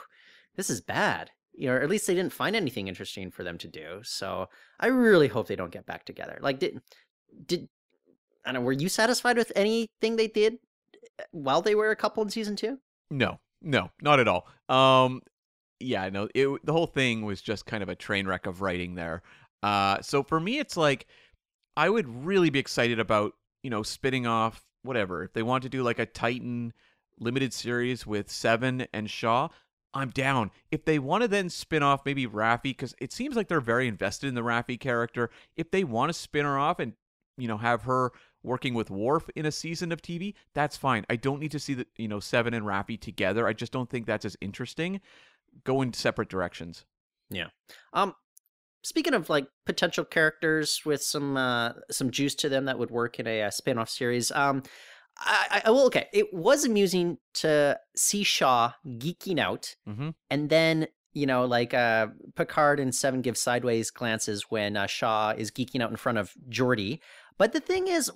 this 0.55 0.69
is 0.69 0.83
bad. 0.83 1.31
You 1.55 1.69
know, 1.69 1.77
or 1.77 1.81
at 1.81 1.89
least 1.89 2.07
they 2.07 2.15
didn't 2.15 2.35
find 2.35 2.55
anything 2.55 2.87
interesting 2.87 3.31
for 3.31 3.45
them 3.45 3.57
to 3.59 3.69
do. 3.69 4.01
So 4.03 4.49
I 4.79 4.89
really 4.89 5.29
hope 5.29 5.47
they 5.47 5.57
don't 5.57 5.73
get 5.73 5.87
back 5.87 6.05
together. 6.05 6.39
Like, 6.43 6.59
did 6.59 6.81
did 7.47 7.69
I 8.45 8.53
don't 8.53 8.61
know? 8.61 8.67
Were 8.67 8.73
you 8.73 8.91
satisfied 8.91 9.39
with 9.39 9.53
anything 9.57 10.17
they 10.17 10.29
did 10.29 10.59
uh, 11.19 11.25
while 11.31 11.63
they 11.63 11.75
were 11.75 11.93
a 11.93 11.97
couple 11.97 12.23
in 12.23 12.29
season 12.29 12.57
two? 12.57 12.79
No, 13.11 13.39
no, 13.63 13.91
not 14.03 14.21
at 14.21 14.29
all. 14.29 14.47
Um, 14.69 15.23
yeah, 15.81 16.11
no, 16.11 16.29
it, 16.35 16.49
the 16.65 16.73
whole 16.73 16.87
thing 16.87 17.25
was 17.25 17.41
just 17.41 17.67
kind 17.67 17.83
of 17.83 17.89
a 17.89 17.95
train 17.95 18.27
wreck 18.27 18.47
of 18.47 18.61
writing 18.61 18.97
there. 18.97 19.23
Uh, 19.63 20.03
so 20.03 20.23
for 20.23 20.39
me, 20.39 20.59
it's 20.59 20.77
like 20.77 21.07
I 21.77 21.91
would 21.91 22.09
really 22.25 22.51
be 22.51 22.59
excited 22.59 22.99
about 22.99 23.33
you 23.63 23.71
know 23.71 23.83
spinning 23.83 24.27
off 24.27 24.65
whatever 24.83 25.25
if 25.25 25.33
they 25.33 25.43
want 25.43 25.63
to 25.63 25.69
do 25.69 25.83
like 25.83 25.99
a 25.99 26.07
Titan 26.07 26.73
limited 27.19 27.53
series 27.53 28.07
with 28.07 28.31
Seven 28.31 28.87
and 28.93 29.11
Shaw. 29.11 29.49
I'm 29.93 30.11
down. 30.11 30.51
If 30.73 30.85
they 30.85 30.99
want 30.99 31.23
to 31.23 31.29
then 31.29 31.49
spin 31.49 31.85
off 31.85 32.05
maybe 32.05 32.27
Raffi, 32.27 32.63
because 32.65 32.95
it 32.99 33.13
seems 33.13 33.37
like 33.37 33.47
they're 33.47 33.61
very 33.61 33.87
invested 33.87 34.27
in 34.27 34.35
the 34.35 34.41
Raffi 34.43 34.79
character. 34.79 35.31
If 35.57 35.71
they 35.71 35.85
want 35.85 36.11
to 36.11 36.19
spin 36.19 36.45
her 36.45 36.59
off 36.59 36.81
and 36.81 36.95
you 37.37 37.49
know 37.49 37.59
have 37.59 37.83
her 37.83 38.13
working 38.43 38.75
with 38.75 38.91
Worf 38.91 39.31
in 39.35 39.47
a 39.47 39.53
season 39.53 39.93
of 39.93 40.03
TV, 40.03 40.35
that's 40.55 40.77
fine. 40.77 41.07
I 41.09 41.17
don't 41.17 41.41
need 41.41 41.53
to 41.53 41.61
see 41.61 41.75
the 41.75 41.87
you 41.97 42.09
know 42.09 42.21
Seven 42.21 42.55
and 42.55 42.67
Raffi 42.67 43.01
together. 43.01 43.47
I 43.47 43.53
just 43.53 43.73
don't 43.73 43.89
think 43.89 44.07
that's 44.07 44.25
as 44.25 44.37
interesting. 44.41 45.01
Go 45.63 45.83
in 45.83 45.93
separate 45.93 46.29
directions. 46.29 46.85
Yeah. 47.31 47.49
Um, 47.93 48.15
speaking 48.85 49.15
of 49.15 49.29
like 49.29 49.47
potential 49.67 50.05
characters 50.05 50.81
with 50.85 51.03
some 51.03 51.37
uh, 51.37 51.73
some 51.91 52.11
juice 52.11 52.35
to 52.37 52.49
them 52.49 52.67
that 52.67 52.79
would 52.79 52.91
work 52.91 53.19
in 53.19 53.27
a, 53.27 53.43
uh 53.43 53.51
spin-off 53.51 53.89
series, 53.89 54.31
um, 54.33 54.63
I, 55.19 55.63
I 55.65 55.71
well, 55.71 55.87
okay, 55.87 56.07
it 56.13 56.33
was 56.33 56.65
amusing 56.65 57.19
to 57.35 57.79
see 57.97 58.23
Shaw 58.23 58.73
geeking 58.87 59.39
out, 59.39 59.75
Mm-hmm. 59.89 60.11
and 60.31 60.51
then 60.51 60.87
you 61.13 61.27
know, 61.27 61.45
like 61.45 61.73
uh, 61.73 62.09
Picard 62.35 62.81
and 62.81 62.93
Seven 62.93 63.23
give 63.23 63.37
sideways 63.39 63.91
glances 63.93 64.47
when 64.49 64.77
uh, 64.77 64.87
Shaw 64.87 65.33
is 65.37 65.53
geeking 65.53 65.81
out 65.81 65.91
in 65.91 65.97
front 65.97 66.19
of 66.19 66.33
Geordi. 66.51 66.99
But 67.39 67.53
the 67.53 67.61
thing 67.61 67.87
is, 67.87 68.11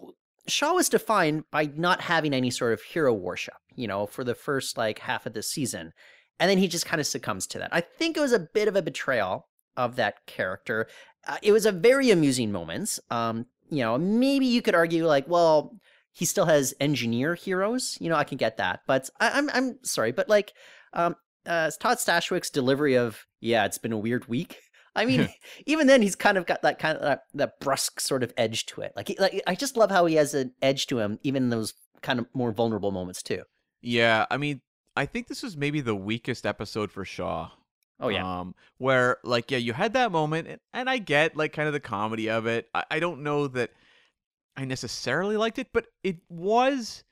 Shaw 0.49 0.75
was 0.75 0.89
defined 0.89 1.45
by 1.53 1.71
not 1.77 2.01
having 2.01 2.35
any 2.35 2.51
sort 2.51 2.73
of 2.73 2.83
hero 2.83 3.15
worship, 3.15 3.55
you 3.77 3.87
know, 3.87 4.07
for 4.07 4.25
the 4.25 4.35
first 4.35 4.77
like 4.77 4.99
half 4.99 5.27
of 5.27 5.33
the 5.33 5.45
season. 5.45 5.93
And 6.41 6.51
then 6.51 6.59
he 6.59 6.67
just 6.67 6.87
kind 6.87 7.01
of 7.01 7.07
succumbs 7.07 7.47
to 7.49 7.59
that. 7.61 7.71
I 7.73 7.81
think 7.83 8.17
it 8.17 8.21
was 8.21 8.33
a 8.33 8.49
bit 8.53 8.67
of 8.67 8.75
a 8.75 8.83
betrayal 8.83 9.47
of 9.79 9.97
that 9.97 10.27
character. 10.27 10.89
Uh, 11.27 11.39
it 11.43 11.53
was 11.53 11.65
a 11.65 11.73
very 11.73 12.11
amusing 12.11 12.53
moment. 12.53 12.99
Um, 13.11 13.47
you 13.71 13.79
know, 13.79 13.97
maybe 13.97 14.45
you 14.45 14.61
could 14.61 14.75
argue 14.75 15.07
like, 15.07 15.27
well, 15.29 15.79
he 16.13 16.25
still 16.25 16.47
has 16.47 16.75
engineer 16.81 17.35
heroes. 17.35 17.97
You 18.01 18.11
know, 18.11 18.17
I 18.17 18.25
can 18.25 18.37
get 18.37 18.57
that, 18.59 18.81
but 18.87 19.09
I, 19.21 19.31
I'm 19.31 19.49
I'm 19.51 19.79
sorry, 19.85 20.13
but 20.13 20.29
like, 20.29 20.53
um, 20.93 21.15
uh, 21.47 21.71
Todd 21.79 21.99
Stashwick's 21.99 22.51
delivery 22.51 22.97
of 22.97 23.27
"Yeah, 23.41 23.65
it's 23.65 23.79
been 23.79 23.93
a 23.93 23.99
weird 23.99 24.27
week." 24.27 24.59
I 24.97 25.05
mean, 25.05 25.29
even 25.67 25.87
then, 25.87 26.03
he's 26.03 26.17
kind 26.17 26.37
of 26.37 26.45
got 26.45 26.63
that 26.63 26.81
kind 26.81 26.99
of 26.99 27.05
that, 27.05 27.21
that 27.35 27.61
brusque 27.61 28.01
sort 28.01 28.25
of 28.25 28.35
edge 28.37 28.67
to 28.67 28.81
it. 28.81 28.93
Like, 28.97 29.09
he, 29.09 29.17
like 29.19 29.41
I 29.47 29.55
just 29.55 29.77
love 29.77 29.93
how 29.93 30.07
he 30.07 30.17
has 30.17 30.35
an 30.35 30.55
edge 30.61 30.89
to 30.89 30.99
him, 30.99 31.21
even 31.23 31.45
in 31.45 31.51
those 31.51 31.75
kind 32.03 32.19
of 32.19 32.27
more 32.35 32.51
vulnerable 32.51 32.91
moments 32.91 33.23
too. 33.23 33.43
Yeah, 33.81 34.27
I 34.29 34.39
mean, 34.39 34.61
I 34.97 35.07
think 35.07 35.29
this 35.29 35.45
was 35.45 35.57
maybe 35.57 35.81
the 35.81 35.95
weakest 35.95 36.45
episode 36.47 36.91
for 36.91 37.05
Shaw. 37.05 37.51
Oh 38.01 38.09
yeah, 38.09 38.41
Um, 38.41 38.55
where 38.79 39.19
like 39.25 39.51
yeah, 39.51 39.59
you 39.59 39.73
had 39.73 39.95
that 39.95 40.13
moment, 40.13 40.49
and, 40.49 40.61
and 40.73 40.89
I 40.89 40.99
get 40.99 41.37
like 41.37 41.53
kind 41.53 41.67
of 41.67 41.73
the 41.73 41.81
comedy 41.81 42.31
of 42.31 42.47
it. 42.47 42.69
I, 42.75 42.85
I 42.93 43.01
don't 43.01 43.23
know 43.23 43.49
that 43.49 43.71
I 44.57 44.65
necessarily 44.65 45.37
liked 45.37 45.59
it, 45.59 45.69
but 45.73 45.87
it 46.03 46.19
was 46.29 47.05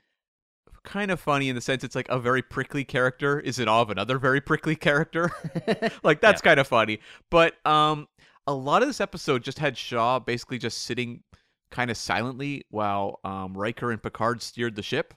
kind 0.85 1.11
of 1.11 1.19
funny 1.21 1.49
in 1.49 1.55
the 1.55 1.61
sense 1.61 1.83
it's 1.85 1.97
like 1.97 2.09
a 2.09 2.19
very 2.19 2.41
prickly 2.43 2.85
character 2.85 3.41
is 3.41 3.59
in 3.59 3.69
awe 3.69 3.83
of 3.83 3.91
another 3.91 4.19
very 4.19 4.41
prickly 4.41 4.77
character. 4.77 5.31
like 6.03 6.21
that's 6.21 6.41
kind 6.41 6.61
of 6.61 6.67
funny. 6.67 7.01
But 7.31 7.55
um, 7.67 8.09
a 8.47 8.55
lot 8.55 8.83
of 8.83 8.89
this 8.89 9.01
episode 9.01 9.43
just 9.43 9.59
had 9.59 9.77
Shaw 9.77 10.19
basically 10.19 10.59
just 10.59 10.83
sitting 10.85 11.23
kind 11.71 11.91
of 11.91 11.97
silently 11.97 12.65
while 12.71 13.21
um, 13.25 13.55
Riker 13.57 13.91
and 13.91 14.03
Picard 14.03 14.41
steered 14.43 14.77
the 14.77 14.83
ship. 14.83 15.15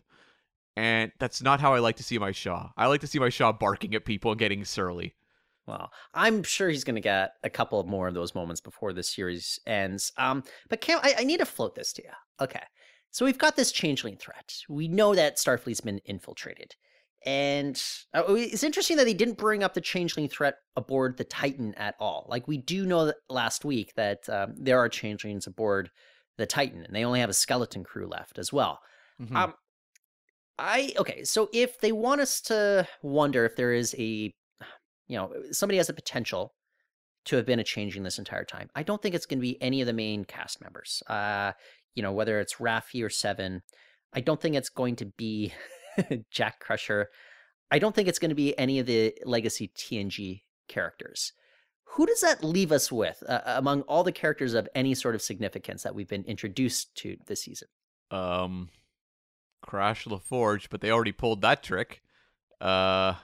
And 0.76 1.11
that's 1.20 1.41
not 1.41 1.59
how 1.59 1.74
I 1.74 1.80
like 1.80 1.97
to 1.97 2.03
see 2.03 2.17
my 2.17 2.32
Shaw. 2.32 2.70
I 2.78 2.88
like 2.88 3.01
to 3.01 3.07
see 3.07 3.20
my 3.20 3.30
Shaw 3.30 3.51
barking 3.51 3.93
at 3.95 4.05
people 4.05 4.32
and 4.32 4.39
getting 4.39 4.63
surly. 4.65 5.13
Well, 5.70 5.91
I'm 6.15 6.41
sure 6.41 6.67
he's 6.70 6.84
going 6.84 6.95
to 6.95 7.01
get 7.01 7.34
a 7.43 7.49
couple 7.49 7.82
more 7.84 8.07
of 8.07 8.15
those 8.15 8.34
moments 8.34 8.59
before 8.59 8.91
this 8.91 9.07
series 9.07 9.59
ends. 9.67 10.11
Um, 10.17 10.43
but 10.67 10.82
Cam, 10.82 10.99
I, 11.03 11.15
I 11.20 11.24
need 11.24 11.39
to 11.39 11.45
float 11.45 11.76
this 11.76 11.93
to 11.93 12.03
you. 12.03 12.09
Okay, 12.41 12.63
so 13.11 13.24
we've 13.24 13.38
got 13.38 13.55
this 13.55 13.72
changeling 13.72 14.17
threat. 14.17 14.53
We 14.67 14.88
know 14.88 15.13
that 15.13 15.38
Starfleet's 15.38 15.82
been 15.82 15.99
infiltrated, 16.05 16.76
and 17.26 17.82
uh, 18.15 18.24
it's 18.30 18.63
interesting 18.63 18.97
that 18.97 19.03
they 19.03 19.13
didn't 19.13 19.38
bring 19.38 19.61
up 19.61 19.76
the 19.76 19.82
changeling 19.82 20.28
threat 20.28 20.55
aboard 20.76 21.17
the 21.17 21.24
Titan 21.24 21.76
at 21.76 21.95
all. 21.99 22.26
Like 22.30 22.47
we 22.47 22.57
do 22.57 22.86
know 22.86 23.05
that 23.05 23.17
last 23.30 23.63
week 23.63 23.93
that 23.95 24.28
um, 24.28 24.55
there 24.57 24.80
are 24.80 24.89
changelings 24.89 25.45
aboard 25.45 25.91
the 26.38 26.47
Titan, 26.47 26.84
and 26.84 26.95
they 26.95 27.05
only 27.05 27.20
have 27.20 27.30
a 27.30 27.34
skeleton 27.34 27.84
crew 27.84 28.07
left 28.07 28.39
as 28.39 28.51
well. 28.51 28.80
Mhm. 29.22 29.36
Um, 29.36 29.53
I 30.57 30.93
okay. 30.97 31.24
So 31.24 31.49
if 31.53 31.80
they 31.80 31.91
want 31.91 32.22
us 32.22 32.41
to 32.41 32.88
wonder 33.01 33.45
if 33.45 33.55
there 33.55 33.74
is 33.74 33.95
a, 33.97 34.34
you 35.10 35.18
know, 35.18 35.34
somebody 35.51 35.78
has 35.78 35.88
the 35.88 35.93
potential 35.93 36.53
to 37.26 37.36
have 37.36 37.45
been 37.45 37.60
a 37.60 37.64
changing 37.64 38.03
this 38.03 38.18
entire 38.18 38.45
time, 38.45 38.70
I 38.76 38.84
don't 38.84 39.01
think 39.01 39.14
it's 39.14 39.26
going 39.26 39.39
to 39.39 39.41
be 39.41 39.62
any 39.62 39.82
of 39.82 39.88
the 39.88 39.93
main 39.93 40.24
cast 40.24 40.62
members. 40.62 41.03
Uh, 41.07 41.51
you 41.93 42.01
know, 42.01 42.14
whether 42.14 42.39
it's 42.39 42.55
Raffi 42.55 43.03
or 43.03 43.10
Seven, 43.10 43.62
I 44.14 44.22
don't 44.22 44.39
think 44.39 44.55
it's 44.55 44.70
going 44.70 44.95
to 44.97 45.05
be 45.05 45.53
Jack 46.32 46.60
Crusher. 46.60 47.10
I 47.72 47.80
don't 47.80 47.93
think 47.93 48.07
it's 48.07 48.20
going 48.20 48.30
to 48.30 48.36
be 48.36 48.57
any 48.57 48.80
of 48.80 48.86
the 48.86 49.14
legacy 49.26 49.72
TNG 49.76 50.43
characters. 50.68 51.34
who 51.84 52.05
does 52.05 52.22
that 52.22 52.43
leave 52.43 52.72
us 52.72 52.91
with 52.91 53.24
uh, 53.28 53.41
among 53.45 53.82
all 53.82 54.03
the 54.03 54.12
characters 54.12 54.53
of 54.53 54.70
any 54.76 54.93
sort 54.93 55.16
of 55.16 55.22
significance 55.22 55.84
that 55.84 55.95
we've 55.95 56.07
been 56.07 56.24
introduced 56.26 56.95
to 56.95 57.18
this 57.26 57.41
season? 57.41 57.68
Um, 58.12 58.70
Crash 59.62 60.05
LaForge, 60.05 60.68
but 60.70 60.82
they 60.82 60.91
already 60.91 61.12
pulled 61.12 61.41
that 61.41 61.64
trick. 61.64 62.01
Uh, 62.62 63.16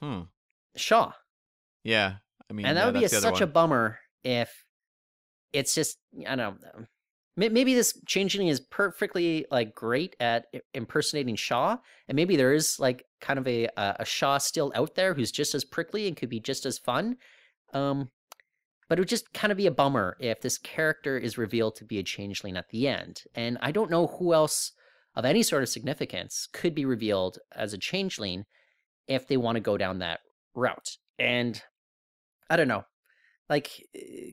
hmm. 0.00 0.22
Shaw. 0.76 1.12
Yeah, 1.82 2.14
I 2.50 2.52
mean, 2.52 2.66
and 2.66 2.76
that 2.76 2.80
yeah, 2.80 2.86
would 2.86 2.94
be 2.94 2.98
a, 3.00 3.02
that's 3.02 3.12
the 3.22 3.28
other 3.28 3.36
such 3.36 3.42
a 3.42 3.46
bummer 3.46 3.98
if 4.22 4.50
it's 5.52 5.74
just 5.74 5.98
I 6.26 6.36
don't 6.36 6.60
know. 6.60 6.86
Maybe 7.36 7.74
this 7.74 7.98
changeling 8.06 8.46
is 8.46 8.60
perfectly 8.60 9.44
like 9.50 9.74
great 9.74 10.14
at 10.20 10.46
impersonating 10.72 11.34
Shaw, 11.34 11.78
and 12.08 12.14
maybe 12.14 12.36
there 12.36 12.54
is 12.54 12.78
like 12.78 13.04
kind 13.20 13.38
of 13.38 13.48
a 13.48 13.66
a 13.76 13.96
a 14.00 14.04
Shaw 14.04 14.38
still 14.38 14.72
out 14.74 14.94
there 14.94 15.14
who's 15.14 15.32
just 15.32 15.54
as 15.54 15.64
prickly 15.64 16.06
and 16.06 16.16
could 16.16 16.28
be 16.28 16.40
just 16.40 16.64
as 16.64 16.78
fun. 16.78 17.16
Um, 17.72 18.10
but 18.88 18.98
it 18.98 19.00
would 19.00 19.08
just 19.08 19.32
kind 19.32 19.50
of 19.50 19.56
be 19.56 19.66
a 19.66 19.72
bummer 19.72 20.16
if 20.20 20.42
this 20.42 20.58
character 20.58 21.18
is 21.18 21.38
revealed 21.38 21.74
to 21.76 21.84
be 21.84 21.98
a 21.98 22.04
changeling 22.04 22.56
at 22.56 22.68
the 22.68 22.86
end, 22.86 23.22
and 23.34 23.58
I 23.60 23.72
don't 23.72 23.90
know 23.90 24.06
who 24.06 24.32
else 24.32 24.72
of 25.16 25.24
any 25.24 25.42
sort 25.42 25.62
of 25.62 25.68
significance 25.68 26.48
could 26.52 26.74
be 26.74 26.84
revealed 26.84 27.38
as 27.52 27.72
a 27.72 27.78
changeling 27.78 28.44
if 29.08 29.26
they 29.26 29.36
want 29.36 29.56
to 29.56 29.60
go 29.60 29.76
down 29.76 29.98
that 29.98 30.20
route. 30.54 30.96
And 31.18 31.60
I 32.50 32.56
don't 32.56 32.68
know. 32.68 32.84
Like, 33.48 33.70
eh, 33.94 34.30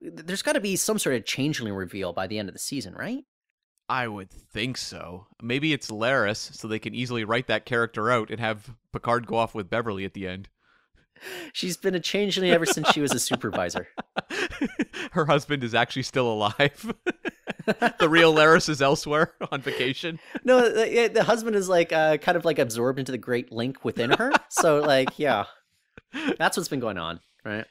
there's 0.00 0.42
got 0.42 0.52
to 0.54 0.60
be 0.60 0.76
some 0.76 0.98
sort 0.98 1.16
of 1.16 1.24
changeling 1.24 1.74
reveal 1.74 2.12
by 2.12 2.26
the 2.26 2.38
end 2.38 2.48
of 2.48 2.54
the 2.54 2.58
season, 2.58 2.94
right? 2.94 3.24
I 3.88 4.06
would 4.06 4.30
think 4.30 4.76
so. 4.78 5.26
Maybe 5.42 5.72
it's 5.72 5.90
Laris, 5.90 6.54
so 6.54 6.68
they 6.68 6.78
can 6.78 6.94
easily 6.94 7.24
write 7.24 7.48
that 7.48 7.66
character 7.66 8.10
out 8.10 8.30
and 8.30 8.38
have 8.38 8.70
Picard 8.92 9.26
go 9.26 9.36
off 9.36 9.54
with 9.54 9.68
Beverly 9.68 10.04
at 10.04 10.14
the 10.14 10.28
end. 10.28 10.48
She's 11.52 11.76
been 11.76 11.94
a 11.94 12.00
changeling 12.00 12.50
ever 12.50 12.66
since 12.66 12.90
she 12.90 13.00
was 13.00 13.12
a 13.12 13.18
supervisor. 13.18 13.88
Her 15.12 15.26
husband 15.26 15.64
is 15.64 15.74
actually 15.74 16.02
still 16.02 16.30
alive. 16.30 16.94
the 17.98 18.08
real 18.08 18.34
Laris 18.34 18.68
is 18.68 18.80
elsewhere 18.82 19.34
on 19.50 19.60
vacation. 19.60 20.18
No, 20.44 20.60
the, 20.60 21.10
the 21.12 21.24
husband 21.24 21.56
is 21.56 21.68
like 21.68 21.92
uh, 21.92 22.16
kind 22.18 22.36
of 22.36 22.44
like 22.44 22.58
absorbed 22.58 22.98
into 22.98 23.12
the 23.12 23.18
great 23.18 23.52
link 23.52 23.84
within 23.84 24.10
her. 24.10 24.32
So, 24.48 24.80
like, 24.80 25.18
yeah, 25.18 25.44
that's 26.38 26.56
what's 26.56 26.68
been 26.68 26.80
going 26.80 26.98
on, 26.98 27.20
right? 27.44 27.66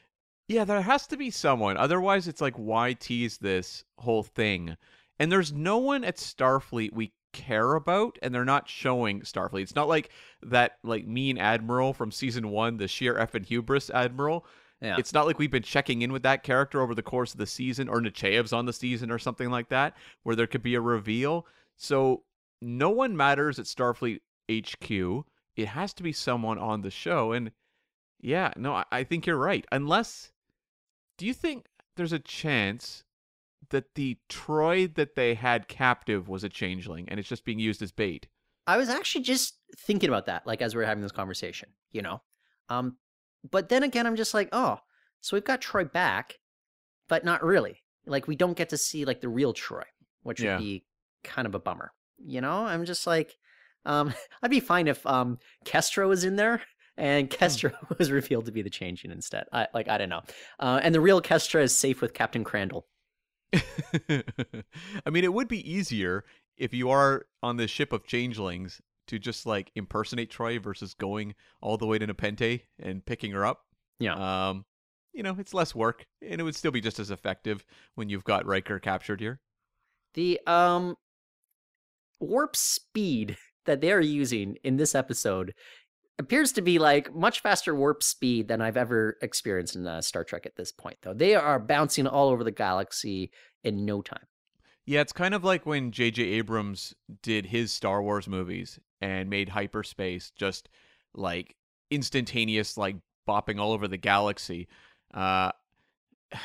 Yeah, 0.47 0.65
there 0.65 0.81
has 0.81 1.05
to 1.07 1.17
be 1.17 1.29
someone. 1.29 1.77
Otherwise, 1.77 2.27
it's 2.27 2.41
like, 2.41 2.55
why 2.55 2.93
tease 2.93 3.37
this 3.37 3.83
whole 3.97 4.23
thing? 4.23 4.77
And 5.19 5.31
there's 5.31 5.51
no 5.53 5.77
one 5.77 6.03
at 6.03 6.17
Starfleet 6.17 6.93
we 6.93 7.11
care 7.33 7.75
about, 7.75 8.17
and 8.21 8.33
they're 8.33 8.45
not 8.45 8.67
showing 8.67 9.21
Starfleet. 9.21 9.61
It's 9.61 9.75
not 9.75 9.87
like 9.87 10.09
that, 10.43 10.77
like 10.83 11.07
mean 11.07 11.37
admiral 11.37 11.93
from 11.93 12.11
season 12.11 12.49
one, 12.49 12.77
the 12.77 12.87
sheer 12.87 13.15
effing 13.15 13.45
hubris 13.45 13.89
admiral. 13.89 14.45
Yeah. 14.81 14.95
It's 14.97 15.13
not 15.13 15.25
like 15.25 15.39
we've 15.39 15.51
been 15.51 15.63
checking 15.63 16.01
in 16.01 16.13
with 16.13 16.23
that 16.23 16.43
character 16.43 16.81
over 16.81 16.95
the 16.95 17.03
course 17.03 17.33
of 17.33 17.37
the 17.37 17.45
season, 17.45 17.89
or 17.89 17.99
Nechayev's 17.99 18.53
on 18.53 18.65
the 18.65 18.73
season, 18.73 19.11
or 19.11 19.19
something 19.19 19.49
like 19.49 19.69
that, 19.69 19.95
where 20.23 20.35
there 20.35 20.47
could 20.47 20.63
be 20.63 20.75
a 20.75 20.81
reveal. 20.81 21.45
So 21.75 22.23
no 22.61 22.89
one 22.89 23.15
matters 23.15 23.59
at 23.59 23.65
Starfleet 23.65 24.19
HQ. 24.49 25.25
It 25.55 25.67
has 25.67 25.93
to 25.95 26.03
be 26.03 26.13
someone 26.13 26.57
on 26.57 26.81
the 26.81 26.91
show, 26.91 27.33
and 27.33 27.51
yeah, 28.21 28.53
no, 28.55 28.73
I, 28.73 28.85
I 28.91 29.03
think 29.03 29.25
you're 29.25 29.37
right. 29.37 29.65
Unless, 29.71 30.31
do 31.17 31.25
you 31.25 31.33
think 31.33 31.65
there's 31.95 32.13
a 32.13 32.19
chance 32.19 33.03
that 33.69 33.95
the 33.95 34.17
Troi 34.29 34.93
that 34.95 35.15
they 35.15 35.33
had 35.35 35.67
captive 35.67 36.27
was 36.27 36.43
a 36.43 36.49
changeling, 36.49 37.07
and 37.09 37.19
it's 37.19 37.29
just 37.29 37.45
being 37.45 37.59
used 37.59 37.81
as 37.81 37.91
bait? 37.91 38.27
I 38.67 38.77
was 38.77 38.89
actually 38.89 39.23
just 39.23 39.57
thinking 39.77 40.09
about 40.09 40.27
that, 40.27 40.45
like 40.45 40.61
as 40.61 40.75
we 40.75 40.79
were 40.79 40.85
having 40.85 41.01
this 41.01 41.11
conversation, 41.11 41.69
you 41.91 42.01
know. 42.01 42.21
Um, 42.69 42.97
but 43.49 43.69
then 43.69 43.83
again, 43.83 44.05
I'm 44.05 44.15
just 44.15 44.33
like, 44.33 44.49
oh, 44.51 44.79
so 45.21 45.35
we've 45.35 45.43
got 45.43 45.61
Troi 45.61 45.91
back, 45.91 46.39
but 47.07 47.25
not 47.25 47.43
really. 47.43 47.83
Like 48.05 48.27
we 48.27 48.35
don't 48.35 48.57
get 48.57 48.69
to 48.69 48.77
see 48.77 49.05
like 49.05 49.21
the 49.21 49.29
real 49.29 49.53
Troi, 49.53 49.83
which 50.23 50.41
Yeah. 50.41 50.57
would 50.57 50.63
be 50.63 50.85
kind 51.23 51.47
of 51.47 51.55
a 51.55 51.59
bummer. 51.59 51.91
You 52.17 52.41
know, 52.41 52.65
I'm 52.65 52.85
just 52.85 53.07
like, 53.07 53.35
um, 53.85 54.13
I'd 54.43 54.51
be 54.51 54.59
fine 54.59 54.87
if 54.87 55.05
um 55.07 55.39
Kestra 55.65 56.07
was 56.07 56.23
in 56.23 56.35
there 56.35 56.61
and 56.97 57.29
Kestra 57.39 57.73
was 57.97 58.11
revealed 58.11 58.45
to 58.45 58.51
be 58.51 58.61
the 58.61 58.69
changing 58.69 59.11
instead. 59.11 59.45
I 59.51 59.67
like 59.73 59.87
I 59.87 59.97
don't 59.97 60.09
know, 60.09 60.21
uh, 60.59 60.79
and 60.83 60.93
the 60.93 61.01
real 61.01 61.21
Kestra 61.21 61.61
is 61.61 61.75
safe 61.77 62.01
with 62.01 62.13
Captain 62.13 62.43
Crandall. 62.43 62.85
I 64.09 65.09
mean, 65.09 65.23
it 65.23 65.33
would 65.33 65.47
be 65.47 65.69
easier 65.69 66.23
if 66.57 66.73
you 66.73 66.89
are 66.89 67.25
on 67.41 67.57
this 67.57 67.71
ship 67.71 67.93
of 67.93 68.05
changelings 68.05 68.81
to 69.07 69.17
just 69.17 69.45
like 69.45 69.71
impersonate 69.75 70.31
Troi 70.31 70.61
versus 70.61 70.93
going 70.93 71.33
all 71.61 71.77
the 71.77 71.87
way 71.87 71.97
to 71.97 72.05
Nepenthe 72.05 72.61
and 72.79 73.05
picking 73.05 73.31
her 73.31 73.45
up. 73.45 73.61
Yeah. 73.99 74.49
Um, 74.49 74.65
you 75.13 75.23
know, 75.23 75.35
it's 75.39 75.53
less 75.53 75.73
work, 75.73 76.05
and 76.21 76.39
it 76.39 76.43
would 76.43 76.55
still 76.55 76.71
be 76.71 76.81
just 76.81 76.99
as 76.99 77.09
effective 77.09 77.65
when 77.95 78.09
you've 78.09 78.23
got 78.23 78.45
Riker 78.45 78.79
captured 78.79 79.19
here. 79.19 79.39
The 80.13 80.39
um 80.45 80.95
warp 82.19 82.55
speed 82.55 83.37
that 83.65 83.81
they're 83.81 84.01
using 84.01 84.57
in 84.63 84.77
this 84.77 84.93
episode 84.95 85.53
appears 86.19 86.51
to 86.51 86.61
be 86.61 86.77
like 86.77 87.15
much 87.15 87.39
faster 87.39 87.73
warp 87.73 88.03
speed 88.03 88.49
than 88.49 88.61
I've 88.61 88.77
ever 88.77 89.17
experienced 89.21 89.75
in 89.75 89.87
uh, 89.87 90.01
Star 90.01 90.23
Trek 90.23 90.45
at 90.45 90.55
this 90.55 90.71
point 90.71 90.97
though. 91.01 91.13
They 91.13 91.33
are 91.33 91.59
bouncing 91.59 92.05
all 92.05 92.29
over 92.29 92.43
the 92.43 92.51
galaxy 92.51 93.31
in 93.63 93.85
no 93.85 94.01
time. 94.01 94.25
Yeah, 94.85 95.01
it's 95.01 95.13
kind 95.13 95.33
of 95.33 95.43
like 95.43 95.65
when 95.65 95.91
J.J. 95.91 96.23
Abrams 96.23 96.93
did 97.21 97.45
his 97.45 97.71
Star 97.71 98.01
Wars 98.01 98.27
movies 98.27 98.79
and 99.01 99.29
made 99.29 99.49
hyperspace 99.49 100.31
just 100.35 100.67
like 101.13 101.55
instantaneous, 101.89 102.77
like 102.77 102.97
bopping 103.27 103.59
all 103.59 103.71
over 103.71 103.87
the 103.87 103.97
galaxy. 103.97 104.67
Uh, 105.13 105.51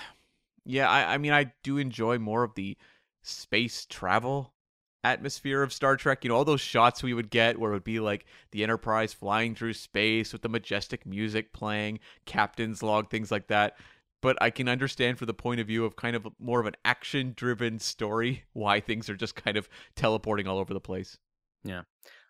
yeah, 0.65 0.89
I, 0.89 1.15
I 1.15 1.19
mean, 1.19 1.33
I 1.33 1.53
do 1.63 1.79
enjoy 1.79 2.19
more 2.19 2.45
of 2.45 2.55
the 2.55 2.77
space 3.23 3.87
travel 3.87 4.54
atmosphere 5.05 5.63
of 5.63 5.73
Star 5.73 5.97
Trek. 5.97 6.25
You 6.25 6.31
know, 6.31 6.37
all 6.37 6.45
those 6.45 6.61
shots 6.61 7.03
we 7.03 7.15
would 7.15 7.31
get 7.31 7.59
where 7.59 7.71
it 7.71 7.75
would 7.75 7.85
be 7.85 8.01
like 8.01 8.27
the 8.51 8.63
Enterprise 8.63 9.13
flying 9.13 9.55
through 9.55 9.75
space 9.75 10.33
with 10.33 10.43
the 10.43 10.49
majestic 10.49 11.07
music 11.07 11.53
playing, 11.53 12.01
captain's 12.27 12.83
log, 12.83 13.11
things 13.11 13.31
like 13.31 13.47
that 13.49 13.77
but 14.25 14.39
I 14.41 14.49
can 14.49 14.71
understand 14.71 15.19
for 15.19 15.27
the 15.27 15.35
point 15.35 15.61
of 15.61 15.67
view 15.67 15.85
of 15.85 15.97
kind 15.97 16.17
of 16.17 16.27
more 16.39 16.59
of 16.59 16.65
an 16.65 16.77
action 16.83 17.35
driven 17.37 17.79
story 17.79 18.45
why 18.55 18.81
things 18.81 19.11
are 19.11 19.17
just 19.17 19.35
kind 19.37 19.59
of 19.59 19.69
teleporting 19.97 20.47
all 20.47 20.59
over 20.59 20.73
the 20.73 20.81
place. 20.81 21.19
Yeah. 21.63 21.83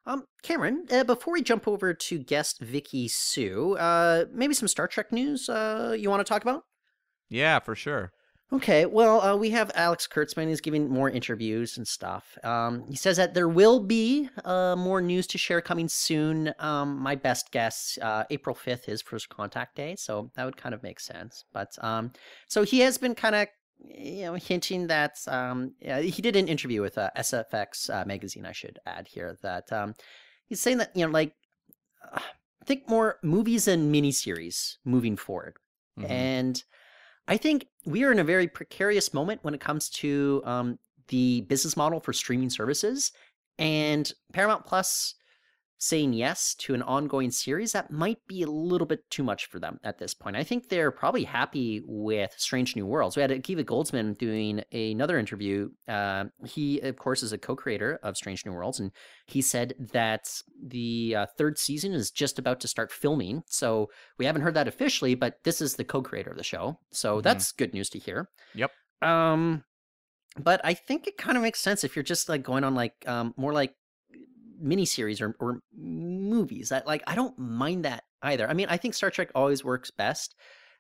Um, 0.05 0.25
Cameron, 0.43 0.87
uh, 0.91 1.05
before 1.05 1.33
we 1.33 1.41
jump 1.41 1.69
over 1.69 1.95
to 1.95 2.19
guest 2.19 2.61
Vicki 2.61 3.07
Siu, 3.07 3.77
uh, 3.79 4.25
maybe 4.33 4.55
some 4.55 4.67
Star 4.67 4.89
Trek 4.89 5.13
news 5.13 5.49
uh, 5.49 5.95
you 5.97 6.11
want 6.11 6.19
to 6.19 6.29
talk 6.29 6.43
about? 6.43 6.65
Yeah, 7.31 7.61
for 7.61 7.77
sure. 7.77 8.11
Okay, 8.53 8.85
well, 8.87 9.21
uh, 9.21 9.37
we 9.37 9.51
have 9.51 9.71
Alex 9.75 10.07
Kurtzman. 10.07 10.49
He's 10.49 10.61
giving 10.61 10.89
more 10.89 11.11
interviews 11.11 11.77
and 11.77 11.89
stuff. 11.89 12.39
Um, 12.45 12.85
he 12.89 12.95
says 12.95 13.17
that 13.17 13.35
there 13.35 13.49
will 13.49 13.81
be 13.81 14.29
uh, 14.45 14.77
more 14.77 15.01
news 15.01 15.27
to 15.29 15.39
share 15.39 15.61
coming 15.61 15.89
soon. 15.89 16.53
Um, 16.59 16.99
my 16.99 17.15
best 17.15 17.51
guess, 17.51 17.99
uh, 18.03 18.25
April 18.31 18.55
5th 18.55 18.89
is 18.89 19.03
First 19.03 19.29
Contact 19.31 19.75
Day, 19.75 19.97
so 19.97 20.31
that 20.37 20.45
would 20.45 20.59
kind 20.59 20.75
of 20.75 20.83
make 20.83 21.01
sense. 21.01 21.45
But 21.53 21.73
um, 21.83 22.13
so 22.47 22.63
he 22.63 22.81
has 22.81 22.99
been 22.99 23.15
kind 23.15 23.35
of, 23.35 23.49
you 23.79 24.23
know, 24.27 24.35
hinting 24.35 24.87
that 24.89 25.17
um, 25.27 25.73
yeah, 25.81 26.01
he 26.01 26.23
did 26.23 26.37
an 26.37 26.47
interview 26.47 26.83
with 26.83 26.99
uh, 26.99 27.11
SFX 27.17 27.91
uh, 27.91 28.05
magazine. 28.05 28.47
I 28.47 28.53
should 28.53 28.79
add 28.87 29.09
here 29.09 29.37
that 29.43 29.73
um, 29.73 29.95
he's 30.47 30.61
saying 30.61 30.79
that 30.79 30.93
you 30.95 31.07
know, 31.07 31.13
like, 31.13 31.33
uh, 32.13 32.21
think 32.67 32.89
more 32.89 33.19
movies 33.23 33.67
and 33.67 33.93
miniseries 33.93 34.77
moving 34.85 35.17
forward. 35.17 35.57
Mhm. 35.99 36.11
And 36.11 36.65
I 37.27 37.37
think 37.37 37.67
we 37.85 38.05
are 38.05 38.13
in 38.13 38.19
a 38.19 38.25
very 38.25 38.49
precarious 38.49 39.15
moment 39.15 39.41
when 39.43 39.55
it 39.55 39.61
comes 39.61 39.89
to 39.91 40.43
um, 40.45 40.79
the 41.09 41.43
business 41.43 41.77
model 41.77 42.01
for 42.01 42.13
streaming 42.13 42.51
services. 42.51 43.13
And 43.59 44.11
Paramount 44.33 44.67
Plus 44.67 45.15
saying 45.87 46.15
yes 46.15 46.55
to 46.55 46.73
an 46.75 46.83
ongoing 46.83 47.31
series, 47.31 47.73
that 47.73 47.91
might 47.91 48.19
be 48.27 48.43
a 48.43 48.47
little 48.47 48.87
bit 48.87 49.01
too 49.11 49.23
much 49.23 49.47
for 49.47 49.59
them 49.59 49.79
at 49.85 49.99
this 49.99 50.15
point. 50.15 50.35
I 50.37 50.43
think 50.43 50.69
they're 50.69 50.91
probably 50.91 51.25
happy 51.25 51.83
with 51.85 52.33
Strange 52.39 52.75
New 52.75 52.87
Worlds. 52.87 53.17
We 53.17 53.23
had 53.23 53.31
Akiva 53.31 53.65
Goldsman 53.65 54.17
doing 54.17 54.63
another 54.73 55.19
interview. 55.19 55.69
Uh, 55.87 56.25
he, 56.47 56.81
of 56.81 56.97
course, 56.97 57.23
is 57.23 57.33
a 57.33 57.39
co 57.39 57.55
creator 57.55 57.99
of 58.03 58.17
Strange 58.17 58.47
New 58.47 58.53
Worlds, 58.53 58.81
and 58.81 58.91
he 59.27 59.43
said 59.43 59.75
that 59.93 60.41
the 60.67 61.15
uh, 61.17 61.27
third 61.37 61.59
season 61.59 61.93
is 61.93 62.11
just 62.11 62.39
about 62.39 62.61
to 62.61 62.69
start 62.69 62.91
filming. 62.91 63.43
So 63.47 63.91
we 64.19 64.25
haven't 64.25 64.43
heard 64.43 64.55
that 64.55 64.69
officially, 64.69 65.15
but 65.15 65.35
this 65.45 65.61
is 65.61 65.77
the 65.77 65.85
co-creator 65.85 66.31
of 66.31 66.37
the 66.39 66.43
show, 66.45 66.79
so 66.93 67.19
Mhm. 67.19 67.23
that's 67.23 67.53
good 67.53 67.75
news 67.75 67.91
to 67.91 67.99
hear. 67.99 68.29
Yep. 68.55 68.71
Um, 69.03 69.65
but 70.39 70.61
I 70.65 70.75
think 70.75 71.07
it 71.07 71.17
kind 71.19 71.37
of 71.37 71.43
makes 71.43 71.61
sense 71.61 71.85
if 71.85 71.95
you're 71.95 72.03
just 72.03 72.29
like 72.29 72.43
going 72.43 72.65
on 72.65 72.75
like 72.75 72.95
um 73.07 73.35
more 73.37 73.53
like 73.53 73.75
miniseries 74.65 75.21
or 75.21 75.37
or 75.39 75.61
movies. 75.77 76.73
I 76.73 76.83
like 76.87 77.03
I 77.07 77.15
don't 77.15 77.39
mind 77.39 77.85
that 77.85 78.05
either. 78.23 78.49
I 78.49 78.55
mean, 78.55 78.67
I 78.71 78.77
think 78.77 78.95
Star 78.95 79.11
Trek 79.11 79.31
always 79.35 79.65
works 79.65 79.91
best 79.91 80.35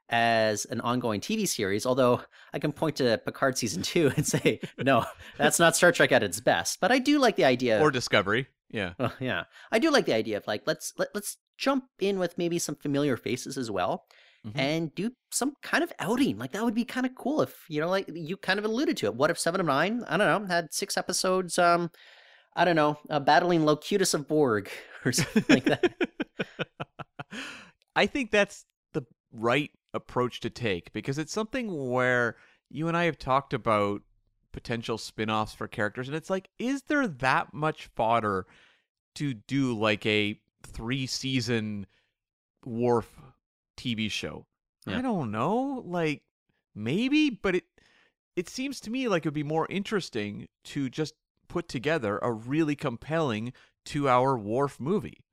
as 0.08 0.64
an 0.66 0.80
ongoing 0.80 1.20
TV 1.20 1.48
series, 1.48 1.86
although 1.86 2.20
I 2.52 2.58
can 2.58 2.72
point 2.72 2.96
to 2.96 3.18
Picard 3.24 3.56
season 3.56 3.82
two 3.92 4.12
and 4.16 4.26
say, 4.26 4.60
no, 4.78 5.04
that's 5.38 5.58
not 5.58 5.76
Star 5.76 5.92
Trek 5.92 6.12
at 6.12 6.22
its 6.22 6.40
best. 6.40 6.78
But 6.80 6.92
I 6.92 6.98
do 6.98 7.18
like 7.18 7.36
the 7.36 7.44
idea 7.44 7.80
Or 7.80 7.90
Discovery. 7.90 8.48
Yeah. 8.70 8.94
uh, 8.98 9.10
yeah, 9.20 9.44
I 9.70 9.78
do 9.78 9.90
like 9.90 10.06
the 10.06 10.14
idea 10.14 10.36
of 10.36 10.46
like 10.46 10.62
let's 10.66 10.92
let, 10.98 11.08
let's 11.14 11.36
jump 11.58 11.84
in 12.00 12.18
with 12.18 12.36
maybe 12.36 12.58
some 12.58 12.74
familiar 12.74 13.16
faces 13.16 13.56
as 13.56 13.70
well, 13.70 14.04
mm-hmm. 14.44 14.58
and 14.58 14.94
do 14.94 15.12
some 15.30 15.54
kind 15.62 15.84
of 15.84 15.92
outing. 16.00 16.38
Like 16.38 16.52
that 16.52 16.64
would 16.64 16.74
be 16.74 16.84
kind 16.84 17.06
of 17.06 17.14
cool 17.14 17.40
if 17.42 17.54
you 17.68 17.80
know, 17.80 17.88
like 17.88 18.10
you 18.12 18.36
kind 18.36 18.58
of 18.58 18.64
alluded 18.64 18.96
to 18.98 19.06
it. 19.06 19.14
What 19.14 19.30
if 19.30 19.38
Seven 19.38 19.60
of 19.60 19.66
Nine? 19.66 20.02
I 20.08 20.16
don't 20.16 20.42
know, 20.42 20.52
had 20.52 20.74
six 20.74 20.96
episodes. 20.96 21.56
Um, 21.58 21.90
I 22.56 22.64
don't 22.64 22.76
know, 22.76 22.98
uh, 23.10 23.20
battling 23.20 23.64
Locutus 23.64 24.14
of 24.14 24.28
Borg 24.28 24.70
or 25.04 25.12
something 25.12 25.44
like 25.48 25.64
that. 25.64 25.94
I 27.96 28.06
think 28.06 28.30
that's 28.30 28.64
the 28.92 29.04
right 29.32 29.70
approach 29.92 30.40
to 30.40 30.50
take 30.50 30.92
because 30.92 31.18
it's 31.18 31.32
something 31.32 31.90
where 31.90 32.36
you 32.70 32.88
and 32.88 32.96
I 32.96 33.04
have 33.04 33.18
talked 33.18 33.54
about 33.54 34.02
potential 34.52 34.98
spin-offs 34.98 35.52
for 35.54 35.66
characters 35.66 36.06
and 36.06 36.16
it's 36.16 36.30
like 36.30 36.48
is 36.60 36.82
there 36.82 37.08
that 37.08 37.52
much 37.52 37.88
fodder 37.96 38.46
to 39.16 39.34
do 39.34 39.76
like 39.76 40.06
a 40.06 40.38
3 40.64 41.06
season 41.06 41.86
Worf 42.64 43.20
TV 43.76 44.10
show? 44.10 44.46
Yeah. 44.86 44.98
I 44.98 45.02
don't 45.02 45.30
know, 45.30 45.82
like 45.84 46.22
maybe, 46.74 47.30
but 47.30 47.56
it 47.56 47.64
it 48.36 48.48
seems 48.48 48.80
to 48.80 48.90
me 48.90 49.08
like 49.08 49.24
it 49.24 49.28
would 49.28 49.34
be 49.34 49.42
more 49.42 49.66
interesting 49.70 50.48
to 50.64 50.90
just 50.90 51.14
put 51.54 51.68
together 51.68 52.18
a 52.20 52.32
really 52.32 52.74
compelling 52.74 53.52
2-hour 53.86 54.36
Worf 54.36 54.80
movie. 54.80 55.24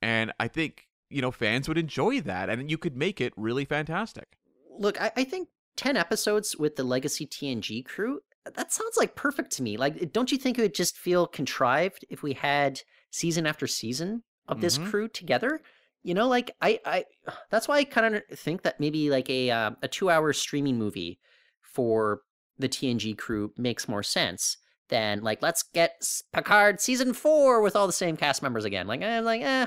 And 0.00 0.32
I 0.40 0.48
think, 0.48 0.88
you 1.10 1.20
know, 1.20 1.30
fans 1.30 1.68
would 1.68 1.76
enjoy 1.76 2.22
that 2.22 2.48
and 2.48 2.70
you 2.70 2.78
could 2.78 2.96
make 2.96 3.20
it 3.20 3.34
really 3.36 3.66
fantastic. 3.66 4.38
Look, 4.78 4.98
I, 4.98 5.12
I 5.18 5.24
think 5.24 5.50
10 5.76 5.98
episodes 5.98 6.56
with 6.56 6.76
the 6.76 6.82
Legacy 6.82 7.26
TNG 7.26 7.84
crew, 7.84 8.20
that 8.54 8.72
sounds 8.72 8.96
like 8.96 9.16
perfect 9.16 9.50
to 9.52 9.62
me. 9.62 9.76
Like, 9.76 10.14
don't 10.14 10.32
you 10.32 10.38
think 10.38 10.58
it 10.58 10.62
would 10.62 10.74
just 10.74 10.96
feel 10.96 11.26
contrived 11.26 12.06
if 12.08 12.22
we 12.22 12.32
had 12.32 12.80
season 13.10 13.46
after 13.46 13.66
season 13.66 14.22
of 14.48 14.62
this 14.62 14.78
mm-hmm. 14.78 14.88
crew 14.88 15.08
together? 15.08 15.60
You 16.02 16.14
know, 16.14 16.26
like 16.26 16.52
I, 16.62 16.80
I, 16.86 17.04
that's 17.50 17.68
why 17.68 17.76
I 17.76 17.84
kind 17.84 18.14
of 18.14 18.22
think 18.34 18.62
that 18.62 18.80
maybe 18.80 19.10
like 19.10 19.28
a 19.28 19.50
uh, 19.50 19.72
a 19.82 19.88
two 19.88 20.08
hour 20.08 20.32
streaming 20.32 20.78
movie 20.78 21.20
for 21.60 22.22
the 22.58 22.68
TNG 22.68 23.18
crew 23.18 23.52
makes 23.58 23.88
more 23.88 24.02
sense 24.02 24.56
than 24.88 25.22
like 25.22 25.42
let's 25.42 25.62
get 25.62 26.02
Picard 26.32 26.80
season 26.80 27.12
four 27.12 27.62
with 27.62 27.76
all 27.76 27.86
the 27.86 27.92
same 27.92 28.16
cast 28.16 28.42
members 28.42 28.64
again. 28.64 28.86
Like, 28.86 29.02
I'm 29.02 29.24
like, 29.24 29.42
eh, 29.42 29.66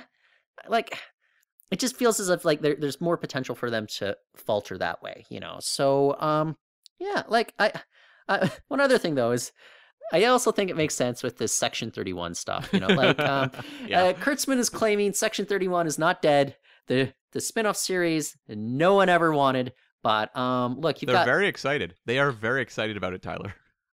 like 0.68 0.98
it 1.72 1.80
just 1.80 1.96
feels 1.96 2.20
as 2.20 2.30
if 2.30 2.46
like 2.46 2.62
there, 2.62 2.76
there's 2.80 3.02
more 3.02 3.18
potential 3.18 3.56
for 3.56 3.70
them 3.70 3.88
to 3.98 4.18
falter 4.36 4.78
that 4.78 5.02
way, 5.02 5.26
you 5.30 5.40
know. 5.40 5.58
So, 5.60 6.20
um, 6.20 6.58
yeah, 7.00 7.24
like 7.28 7.54
I, 7.60 7.74
I 8.28 8.52
one 8.68 8.82
other 8.82 8.98
thing 8.98 9.16
though 9.16 9.32
is 9.32 9.52
I 10.12 10.26
also 10.26 10.52
think 10.52 10.70
it 10.70 10.78
makes 10.78 10.96
sense 10.96 11.22
with 11.22 11.38
this 11.38 11.54
Section 11.54 11.92
31 11.92 12.34
stuff. 12.36 12.70
You 12.74 12.80
know, 12.80 12.88
like 12.88 13.20
um, 13.20 13.52
yeah. 13.88 14.04
uh, 14.04 14.14
Kurtzman 14.14 14.58
is 14.58 14.70
claiming 14.70 15.14
Section 15.14 15.46
31 15.46 15.88
is 15.88 16.00
not 16.00 16.22
dead. 16.22 16.56
The 16.88 17.14
the 17.32 17.40
spinoff 17.40 17.76
series 17.76 18.36
no 18.48 18.96
one 18.96 19.10
ever 19.10 19.32
wanted, 19.32 19.74
but 20.02 20.36
um, 20.36 20.80
look, 20.80 21.02
you've 21.02 21.08
they're 21.08 21.18
got... 21.18 21.26
very 21.26 21.48
excited. 21.48 21.94
They 22.06 22.18
are 22.18 22.32
very 22.32 22.62
excited 22.64 22.98
about 22.98 23.14
it, 23.14 23.22
Tyler. 23.22 23.54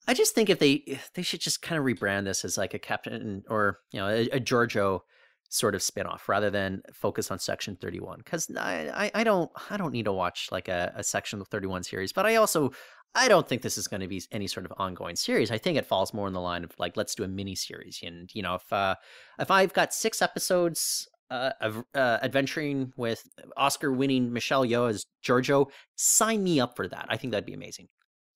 I 0.07 0.13
just 0.13 0.35
think 0.35 0.49
if 0.49 0.59
they 0.59 0.99
they 1.13 1.21
should 1.21 1.41
just 1.41 1.61
kind 1.61 1.79
of 1.79 1.85
rebrand 1.85 2.25
this 2.25 2.43
as 2.43 2.57
like 2.57 2.73
a 2.73 2.79
Captain 2.79 3.43
or 3.49 3.79
you 3.91 3.99
know 3.99 4.07
a, 4.07 4.29
a 4.29 4.39
Georgiou 4.39 5.01
sort 5.49 5.75
of 5.75 5.81
spinoff 5.81 6.27
rather 6.27 6.49
than 6.49 6.81
focus 6.91 7.29
on 7.29 7.37
Section 7.37 7.75
31 7.75 8.19
because 8.19 8.49
I, 8.57 8.89
I, 9.13 9.21
I 9.21 9.23
don't 9.23 9.51
I 9.69 9.77
don't 9.77 9.91
need 9.93 10.05
to 10.05 10.13
watch 10.13 10.49
like 10.51 10.67
a, 10.67 10.91
a 10.95 11.03
Section 11.03 11.43
31 11.43 11.83
series, 11.83 12.11
but 12.11 12.25
I 12.25 12.35
also 12.35 12.71
I 13.15 13.27
don't 13.27 13.47
think 13.47 13.61
this 13.61 13.77
is 13.77 13.87
going 13.87 14.01
to 14.01 14.07
be 14.07 14.23
any 14.31 14.47
sort 14.47 14.65
of 14.65 14.73
ongoing 14.77 15.15
series. 15.15 15.51
I 15.51 15.59
think 15.59 15.77
it 15.77 15.85
falls 15.85 16.13
more 16.13 16.27
in 16.27 16.33
the 16.33 16.41
line 16.41 16.63
of 16.63 16.71
like 16.79 16.97
let's 16.97 17.15
do 17.15 17.23
a 17.23 17.27
mini 17.27 17.55
series, 17.55 17.99
and 18.03 18.29
you 18.33 18.41
know 18.41 18.55
if 18.55 18.73
uh, 18.73 18.95
if 19.39 19.51
I've 19.51 19.73
got 19.73 19.93
six 19.93 20.21
episodes 20.21 21.07
uh, 21.29 21.51
of 21.61 21.83
uh, 21.93 22.19
adventuring 22.21 22.91
with 22.97 23.23
Oscar-winning 23.55 24.33
Michelle 24.33 24.65
Yeoh 24.65 24.89
as 24.89 25.05
Georgiou, 25.23 25.67
sign 25.95 26.43
me 26.43 26.59
up 26.59 26.75
for 26.75 26.87
that. 26.87 27.05
I 27.09 27.17
think 27.17 27.31
that'd 27.31 27.45
be 27.45 27.53
amazing. 27.53 27.87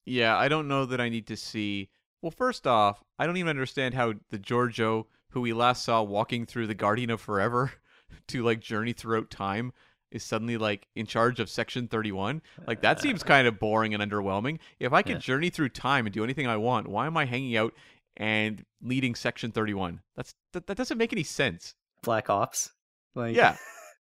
Yeah, 0.07 0.37
I 0.37 0.47
don't 0.47 0.67
know 0.67 0.85
that 0.85 1.01
I 1.01 1.09
need 1.09 1.27
to 1.27 1.37
see. 1.37 1.89
Well, 2.21 2.31
first 2.31 2.65
off, 2.65 3.03
I 3.19 3.25
don't 3.25 3.37
even 3.37 3.49
understand 3.49 3.93
how 3.93 4.13
the 4.29 4.39
Georgiou 4.39 5.05
who 5.31 5.41
we 5.41 5.53
last 5.53 5.83
saw 5.83 6.01
walking 6.01 6.45
through 6.45 6.67
the 6.67 6.73
Guardian 6.73 7.09
of 7.09 7.21
Forever 7.21 7.73
to 8.29 8.43
like 8.43 8.59
journey 8.59 8.93
throughout 8.93 9.29
time 9.29 9.73
is 10.09 10.23
suddenly 10.23 10.57
like 10.57 10.87
in 10.95 11.05
charge 11.05 11.41
of 11.41 11.49
section 11.49 11.85
31 11.85 12.41
like 12.65 12.81
that 12.81 13.01
seems 13.01 13.23
kind 13.23 13.45
of 13.45 13.59
boring 13.59 13.93
and 13.93 14.01
underwhelming. 14.01 14.57
If 14.79 14.93
i 14.93 15.01
could 15.01 15.15
yeah. 15.15 15.19
journey 15.19 15.49
through 15.49 15.69
time 15.69 16.05
and 16.05 16.13
do 16.13 16.23
anything 16.23 16.47
i 16.47 16.55
want 16.55 16.87
why 16.87 17.07
am 17.07 17.17
i 17.17 17.25
hanging 17.25 17.57
out 17.57 17.73
and 18.15 18.63
leading 18.81 19.15
section 19.15 19.51
31 19.51 19.99
that's 20.15 20.33
that, 20.53 20.65
that 20.67 20.77
doesn't 20.77 20.97
make 20.97 21.11
any 21.11 21.23
sense. 21.23 21.75
Black 22.03 22.29
ops? 22.29 22.71
Like 23.15 23.35
yeah. 23.35 23.57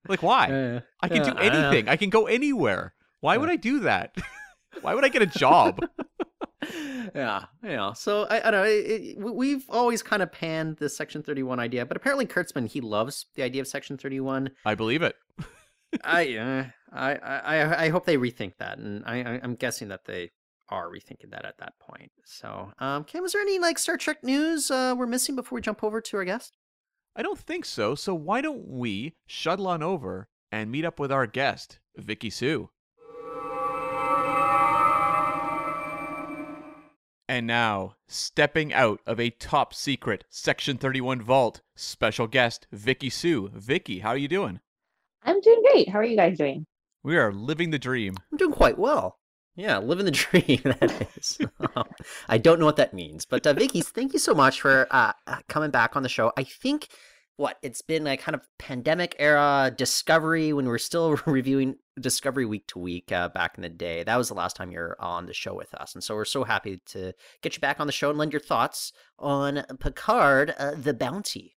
Like 0.09 0.21
why? 0.21 0.47
Uh, 0.51 0.79
i 0.99 1.07
can 1.07 1.21
uh, 1.21 1.31
do 1.31 1.37
anything. 1.37 1.87
I, 1.87 1.93
I, 1.93 1.95
can 1.95 2.09
go 2.09 2.27
anywhere. 2.27 2.93
Why 3.21 3.37
would 3.37 3.49
i 3.49 3.55
do 3.55 3.79
that 3.79 4.17
why 4.81 4.93
would 4.93 5.05
i 5.05 5.09
get 5.09 5.21
a 5.21 5.27
job 5.27 5.79
yeah, 7.15 7.45
yeah. 7.63 7.93
So 7.93 8.23
I, 8.29 8.47
I 8.47 8.51
don't 8.51 8.61
know. 8.61 8.63
It, 8.63 9.17
it, 9.17 9.17
we've 9.17 9.65
always 9.69 10.01
kind 10.01 10.21
of 10.21 10.31
panned 10.31 10.77
the 10.77 10.89
Section 10.89 11.23
Thirty 11.23 11.43
One 11.43 11.59
idea, 11.59 11.85
but 11.85 11.97
apparently 11.97 12.25
Kurtzman 12.25 12.67
he 12.67 12.81
loves 12.81 13.25
the 13.35 13.43
idea 13.43 13.61
of 13.61 13.67
Section 13.67 13.97
Thirty 13.97 14.19
One. 14.19 14.51
I 14.65 14.75
believe 14.75 15.01
it. 15.01 15.15
I, 16.03 16.37
uh, 16.37 16.65
I, 16.91 17.15
I, 17.15 17.83
I 17.85 17.89
hope 17.89 18.05
they 18.05 18.17
rethink 18.17 18.53
that, 18.59 18.77
and 18.77 19.03
I, 19.05 19.39
I'm 19.43 19.55
guessing 19.55 19.89
that 19.89 20.05
they 20.05 20.31
are 20.69 20.89
rethinking 20.89 21.31
that 21.31 21.45
at 21.45 21.57
that 21.59 21.73
point. 21.79 22.11
So, 22.25 22.71
um, 22.79 23.03
Cam, 23.03 23.25
is 23.25 23.33
there 23.33 23.41
any 23.41 23.59
like 23.59 23.77
Star 23.77 23.97
Trek 23.97 24.23
news 24.23 24.71
uh, 24.71 24.95
we're 24.97 25.05
missing 25.05 25.35
before 25.35 25.57
we 25.57 25.61
jump 25.61 25.83
over 25.83 26.01
to 26.01 26.17
our 26.17 26.25
guest? 26.25 26.57
I 27.15 27.21
don't 27.21 27.39
think 27.39 27.65
so. 27.65 27.93
So 27.93 28.15
why 28.15 28.41
don't 28.41 28.67
we 28.67 29.15
shuttle 29.27 29.67
on 29.67 29.83
over 29.83 30.29
and 30.51 30.71
meet 30.71 30.85
up 30.85 30.99
with 30.99 31.11
our 31.11 31.27
guest, 31.27 31.79
Vicki 31.95 32.29
Siu? 32.31 32.69
And 37.27 37.47
now, 37.47 37.95
stepping 38.07 38.73
out 38.73 38.99
of 39.05 39.19
a 39.19 39.29
top 39.29 39.73
secret 39.73 40.25
Section 40.29 40.77
31 40.77 41.21
vault, 41.21 41.61
special 41.75 42.27
guest 42.27 42.67
Vicki 42.71 43.09
Siu. 43.09 43.49
Vicki, 43.53 43.99
how 43.99 44.09
are 44.09 44.17
you 44.17 44.27
doing? 44.27 44.59
I'm 45.23 45.39
doing 45.39 45.63
great. 45.71 45.89
How 45.89 45.99
are 45.99 46.03
you 46.03 46.17
guys 46.17 46.37
doing? 46.37 46.65
We 47.01 47.17
are 47.17 47.31
living 47.31 47.69
the 47.69 47.79
dream. 47.79 48.15
I'm 48.31 48.37
doing 48.37 48.51
quite 48.51 48.77
well. 48.77 49.19
Yeah, 49.55 49.77
living 49.77 50.05
the 50.05 50.11
dream. 50.11 50.61
That 50.63 51.07
is. 51.15 51.37
I 52.27 52.37
don't 52.37 52.59
know 52.59 52.65
what 52.65 52.75
that 52.77 52.93
means, 52.93 53.25
but 53.25 53.45
uh, 53.47 53.53
Vicki, 53.53 53.81
thank 53.81 54.13
you 54.13 54.19
so 54.19 54.33
much 54.33 54.59
for 54.59 54.87
uh, 54.91 55.13
uh, 55.27 55.37
coming 55.47 55.71
back 55.71 55.95
on 55.95 56.03
the 56.03 56.09
show. 56.09 56.33
I 56.35 56.43
think 56.43 56.89
what 57.37 57.57
it's 57.61 57.81
been 57.81 58.05
a 58.07 58.17
kind 58.17 58.35
of 58.35 58.41
pandemic 58.59 59.15
era 59.19 59.73
discovery 59.75 60.53
when 60.53 60.65
we 60.65 60.71
are 60.71 60.77
still 60.77 61.15
reviewing 61.25 61.75
discovery 61.99 62.45
week 62.45 62.67
to 62.67 62.79
week 62.79 63.11
uh, 63.11 63.29
back 63.29 63.53
in 63.57 63.61
the 63.61 63.69
day. 63.69 64.03
That 64.03 64.17
was 64.17 64.29
the 64.29 64.35
last 64.35 64.55
time 64.55 64.71
you're 64.71 64.95
on 64.99 65.25
the 65.25 65.33
show 65.33 65.53
with 65.53 65.73
us 65.73 65.95
and 65.95 66.03
so 66.03 66.15
we're 66.15 66.25
so 66.25 66.43
happy 66.43 66.81
to 66.87 67.13
get 67.41 67.55
you 67.55 67.61
back 67.61 67.79
on 67.79 67.87
the 67.87 67.93
show 67.93 68.09
and 68.09 68.19
lend 68.19 68.33
your 68.33 68.39
thoughts 68.39 68.93
on 69.19 69.63
picard 69.79 70.53
uh, 70.57 70.75
the 70.75 70.93
bounty. 70.93 71.55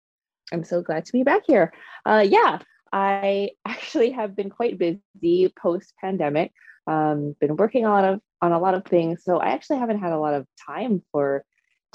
I'm 0.51 0.63
so 0.63 0.82
glad 0.82 1.05
to 1.05 1.11
be 1.11 1.24
back 1.24 1.43
here. 1.47 1.74
Uh, 2.05 2.26
yeah 2.28 2.59
i 2.93 3.49
actually 3.65 4.11
have 4.11 4.36
been 4.36 4.49
quite 4.49 4.78
busy 4.78 5.51
post 5.61 5.93
pandemic 5.99 6.53
um, 6.86 7.36
been 7.39 7.57
working 7.57 7.86
a 7.86 7.89
lot 7.89 8.05
of 8.05 8.21
on 8.41 8.51
a 8.51 8.59
lot 8.59 8.74
of 8.74 8.86
things 8.86 9.24
so 9.24 9.38
i 9.38 9.49
actually 9.49 9.80
haven't 9.80 9.99
had 9.99 10.13
a 10.13 10.19
lot 10.19 10.34
of 10.34 10.45
time 10.65 11.01
for 11.11 11.43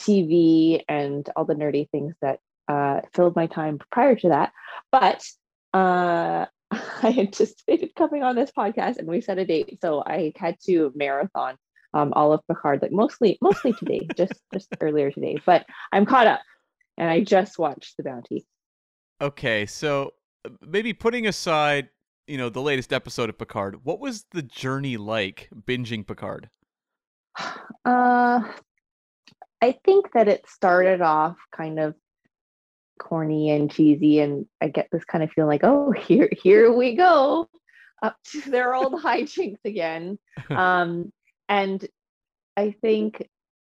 tv 0.01 0.83
and 0.89 1.31
all 1.37 1.45
the 1.45 1.55
nerdy 1.55 1.89
things 1.91 2.15
that 2.21 2.41
uh, 2.69 3.01
filled 3.15 3.37
my 3.37 3.47
time 3.47 3.79
prior 3.91 4.15
to 4.17 4.29
that. 4.29 4.53
But 4.93 5.25
uh, 5.75 6.47
I 6.71 7.15
anticipated 7.19 7.95
coming 7.97 8.23
on 8.23 8.37
this 8.37 8.51
podcast 8.57 8.99
and 8.99 9.09
we 9.09 9.21
set 9.21 9.39
a 9.39 9.45
date. 9.45 9.79
So 9.81 10.03
I 10.07 10.33
had 10.37 10.57
to 10.67 10.93
marathon 10.95 11.57
um, 11.95 12.13
all 12.15 12.33
of 12.33 12.41
Picard, 12.47 12.83
like 12.83 12.93
mostly 12.93 13.39
mostly 13.41 13.73
today, 13.73 14.07
just 14.17 14.35
just 14.53 14.69
earlier 14.81 15.11
today. 15.11 15.39
But 15.45 15.67
I'm 15.93 16.07
caught 16.07 16.27
up 16.27 16.41
and 16.97 17.09
I 17.09 17.21
just 17.21 17.59
watched 17.59 17.97
The 17.97 18.03
Bounty. 18.03 18.47
Okay, 19.21 19.67
so 19.67 20.13
uh, 20.45 20.51
maybe 20.67 20.93
putting 20.93 21.27
aside, 21.27 21.89
you 22.27 22.37
know, 22.37 22.49
the 22.49 22.63
latest 22.63 22.93
episode 22.93 23.29
of 23.29 23.39
Picard, 23.39 23.85
what 23.85 23.99
was 23.99 24.27
the 24.33 24.43
journey 24.43 24.97
like 24.97 25.49
binging 25.67 26.07
Picard? 26.07 26.51
Uh 27.85 28.43
I 29.61 29.77
think 29.85 30.13
that 30.13 30.29
it 30.29 30.45
started 30.49 31.01
off 31.01 31.37
kind 31.57 31.79
of 31.81 31.95
corny 32.99 33.51
and 33.51 33.71
cheesy 33.71 34.21
and 34.21 34.47
i 34.61 34.69
get 34.69 34.89
this 34.91 35.05
kind 35.05 35.25
of 35.25 35.31
feeling 35.31 35.49
like 35.49 35.65
oh 35.65 35.91
here 36.07 36.29
here 36.43 36.73
we 36.73 36.95
go 36.95 37.49
up 38.03 38.17
to 38.25 38.41
their 38.51 38.75
old 38.75 38.93
hijinks 39.03 39.65
again. 39.65 40.19
Um 40.51 41.13
and 41.49 41.87
i 42.57 42.75
think 42.83 43.29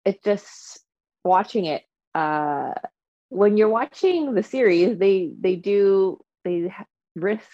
it 0.05 0.23
just 0.23 0.79
watching 1.23 1.65
it 1.65 1.83
uh 2.15 2.73
when 3.29 3.55
you're 3.55 3.69
watching 3.69 4.33
the 4.33 4.43
series 4.43 4.97
they 4.97 5.31
they 5.39 5.55
do 5.55 6.19
they 6.43 6.73
risk 7.15 7.47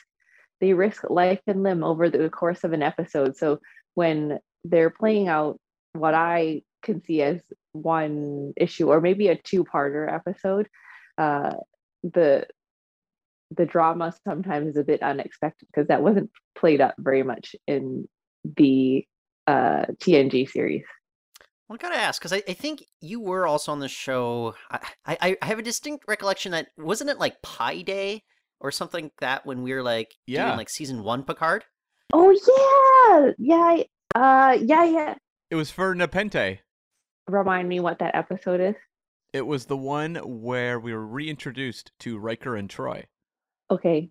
they 0.60 0.74
risk 0.74 1.04
life 1.10 1.42
and 1.46 1.64
limb 1.64 1.84
over 1.84 2.10
the 2.10 2.30
course 2.30 2.64
of 2.64 2.74
an 2.74 2.82
episode. 2.82 3.38
So 3.38 3.60
when 3.94 4.40
they're 4.64 4.90
playing 4.90 5.28
out 5.28 5.60
what 5.94 6.14
i 6.14 6.62
can 6.84 7.04
see 7.04 7.22
as 7.22 7.42
one 7.72 8.54
issue 8.58 8.90
or 8.90 9.02
maybe 9.02 9.28
a 9.28 9.36
two-parter 9.36 10.12
episode 10.12 10.68
uh, 11.18 11.54
the 12.04 12.46
the 13.56 13.66
drama 13.66 14.14
sometimes 14.28 14.70
is 14.72 14.78
a 14.78 14.84
bit 14.84 15.02
unexpected 15.02 15.68
because 15.72 15.88
that 15.88 16.02
wasn't 16.02 16.30
played 16.56 16.82
up 16.82 16.96
very 16.98 17.24
much 17.24 17.56
in 17.66 18.08
the 18.58 19.06
uh, 19.48 19.86
TNG 20.04 20.50
series. 20.50 20.84
Well, 21.70 21.78
I 21.80 21.82
gotta 21.82 21.96
ask 21.98 22.22
because 22.22 22.34
I, 22.34 22.44
I 22.48 22.54
think 22.54 22.84
you 23.02 23.20
were 23.20 23.48
also 23.48 23.72
on 23.72 23.80
the 23.80 23.88
show. 23.90 24.56
I, 24.70 24.80
I 25.06 25.38
I 25.42 25.46
have 25.46 25.60
a 25.60 25.64
distinct 25.64 26.06
recollection 26.08 26.52
that 26.54 26.68
wasn't 26.78 27.10
it 27.10 27.20
like 27.20 27.42
Pi 27.42 27.82
Day 27.82 28.24
or 28.60 28.72
something 28.72 29.06
like 29.06 29.14
that 29.20 29.46
when 29.46 29.62
we 29.64 29.74
were 29.74 29.84
like 29.84 30.14
Yeah. 30.26 30.46
doing 30.46 30.58
like 30.58 30.70
season 30.70 31.04
one 31.04 31.24
Picard. 31.24 31.64
Oh 32.14 32.32
yeah, 32.32 33.32
yeah, 33.38 33.84
uh, 34.16 34.58
yeah, 34.62 34.84
yeah. 34.86 35.16
It 35.50 35.56
was 35.56 35.70
for 35.72 35.94
Nepenthe. 35.94 36.60
Remind 37.28 37.68
me 37.68 37.80
what 37.82 38.00
that 38.00 38.16
episode 38.16 38.62
is. 38.62 38.76
It 39.34 39.46
was 39.46 39.66
the 39.66 39.78
one 39.78 40.16
where 40.16 40.80
we 40.80 40.94
were 40.94 41.06
reintroduced 41.06 41.92
to 42.00 42.18
Riker 42.18 42.56
and 42.56 42.70
Troi. 42.70 43.04
Okay. 43.70 44.10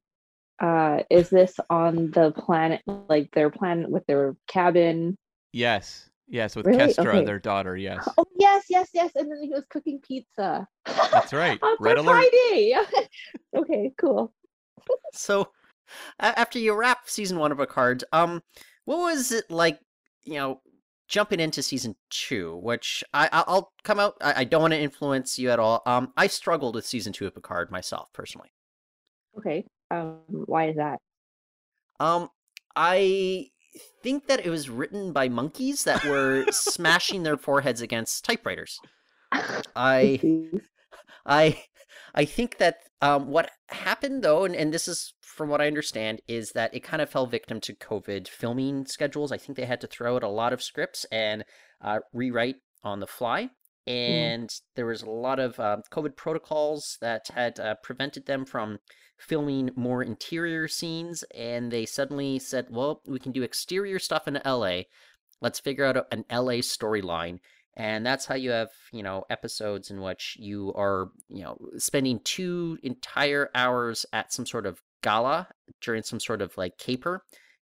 Uh, 0.61 1.03
is 1.11 1.29
this 1.31 1.55
on 1.71 2.11
the 2.12 2.33
planet, 2.33 2.83
like 2.87 3.31
their 3.33 3.51
planet 3.51 3.91
with 3.91 4.07
their 4.07 4.37
cabin? 4.47 5.17
Yes. 5.53 6.09
Yes, 6.29 6.57
with 6.57 6.67
Really? 6.67 6.79
Kestra, 6.93 7.14
Okay. 7.14 7.25
their 7.25 7.39
daughter, 7.39 7.77
yes. 7.77 8.07
Oh 8.19 8.25
yes, 8.39 8.64
yes, 8.69 8.89
yes. 8.93 9.12
And 9.14 9.31
then 9.31 9.41
he 9.41 9.51
was 9.51 9.64
cooking 9.71 10.01
pizza. 10.07 10.67
That's 10.85 11.33
right. 11.33 11.59
on 11.62 11.77
Red 11.79 11.99
alert. 11.99 12.25
Friday. 12.31 12.77
okay, 13.57 13.93
cool. 13.99 14.33
So 15.12 15.49
after 16.19 16.59
you 16.59 16.75
wrap 16.75 17.09
season 17.09 17.39
one 17.39 17.53
of 17.53 17.59
Picard, 17.59 18.03
um, 18.12 18.43
what 18.87 18.99
was 18.99 19.31
it 19.31 19.51
like? 19.51 19.79
You 20.25 20.35
know, 20.35 20.61
jumping 21.09 21.40
into 21.40 21.62
season 21.62 21.96
two, 22.11 22.57
which 22.57 23.04
I 23.12 23.26
I- 23.32 23.44
I'll 23.46 23.72
come 23.84 23.98
out. 24.00 24.16
I, 24.20 24.40
I 24.40 24.44
don't 24.44 24.62
want 24.62 24.72
to 24.74 24.80
influence 24.80 25.38
you 25.38 25.50
at 25.50 25.59
all. 25.59 25.82
Um, 25.86 26.12
I 26.16 26.26
struggled 26.26 26.74
with 26.74 26.86
season 26.86 27.12
two 27.12 27.26
of 27.26 27.34
Picard 27.34 27.70
myself 27.70 28.12
personally. 28.12 28.50
Okay. 29.38 29.64
Um, 29.90 30.20
why 30.28 30.68
is 30.68 30.76
that? 30.76 30.98
Um, 32.00 32.28
I 32.74 33.50
think 34.02 34.26
that 34.26 34.44
it 34.44 34.50
was 34.50 34.68
written 34.68 35.12
by 35.12 35.28
monkeys 35.28 35.84
that 35.84 36.04
were 36.04 36.46
smashing 36.50 37.22
their 37.22 37.36
foreheads 37.36 37.80
against 37.80 38.24
typewriters. 38.24 38.78
I. 39.76 40.20
I 41.26 41.62
I 42.14 42.24
think 42.24 42.59
that 42.59 42.78
um, 43.02 43.28
what 43.28 43.50
happened 43.68 44.22
though, 44.22 44.44
and, 44.44 44.54
and 44.54 44.72
this 44.72 44.88
is 44.88 45.12
from 45.37 45.51
what 45.51 45.61
I 45.61 45.66
understand, 45.66 46.22
is 46.26 46.53
that 46.53 46.74
it 46.74 46.82
kind 46.82 47.03
of 47.03 47.11
fell 47.11 47.26
victim 47.26 47.61
to 47.61 47.74
COVID 47.74 48.26
filming 48.26 48.87
schedules. 48.87 49.30
I 49.30 49.37
think 49.37 49.57
they 49.57 49.66
had 49.66 49.82
to 49.82 49.87
throw 49.87 50.16
out 50.16 50.22
a 50.22 50.28
lot 50.28 50.55
of 50.55 50.62
scripts 50.62 51.05
and 51.12 51.45
uh, 51.82 51.99
rewrite 52.14 52.57
on 52.82 53.01
the 53.01 53.07
fly. 53.07 53.51
And 53.87 54.51
there 54.74 54.87
was 54.87 55.03
a 55.03 55.11
lot 55.11 55.39
of 55.39 55.61
um, 55.61 55.82
COVID 55.93 56.16
protocols 56.16 56.97
that 57.03 57.28
had 57.34 57.61
uh, 57.61 57.74
prevented 57.82 58.26
them 58.26 58.47
from 58.47 58.78
filming 59.18 59.70
more 59.76 60.03
interior 60.03 60.68
scenes. 60.68 61.22
And 61.34 61.70
they 61.70 61.84
suddenly 61.84 62.39
said, 62.39 62.68
well, 62.70 63.03
we 63.07 63.18
can 63.18 63.32
do 63.32 63.43
exterior 63.43 63.99
stuff 63.99 64.26
in 64.26 64.41
LA. 64.45 64.82
Let's 65.43 65.61
figure 65.61 65.84
out 65.84 66.07
an 66.11 66.24
LA 66.30 66.62
storyline 66.62 67.41
and 67.76 68.07
that's 68.07 68.24
how 68.24 68.34
you 68.34 68.51
have 68.51 68.70
you 68.93 69.03
know 69.03 69.24
episodes 69.28 69.91
in 69.91 70.01
which 70.01 70.37
you 70.41 70.72
are 70.74 71.11
you 71.28 71.43
know 71.43 71.59
spending 71.76 72.20
two 72.24 72.78
entire 72.82 73.51
hours 73.55 74.07
at 74.12 74.32
some 74.32 74.47
sort 74.47 74.66
of 74.66 74.80
gala 75.03 75.49
during 75.80 76.03
some 76.03 76.20
sort 76.20 76.42
of 76.42 76.57
like 76.57 76.76
caper 76.78 77.22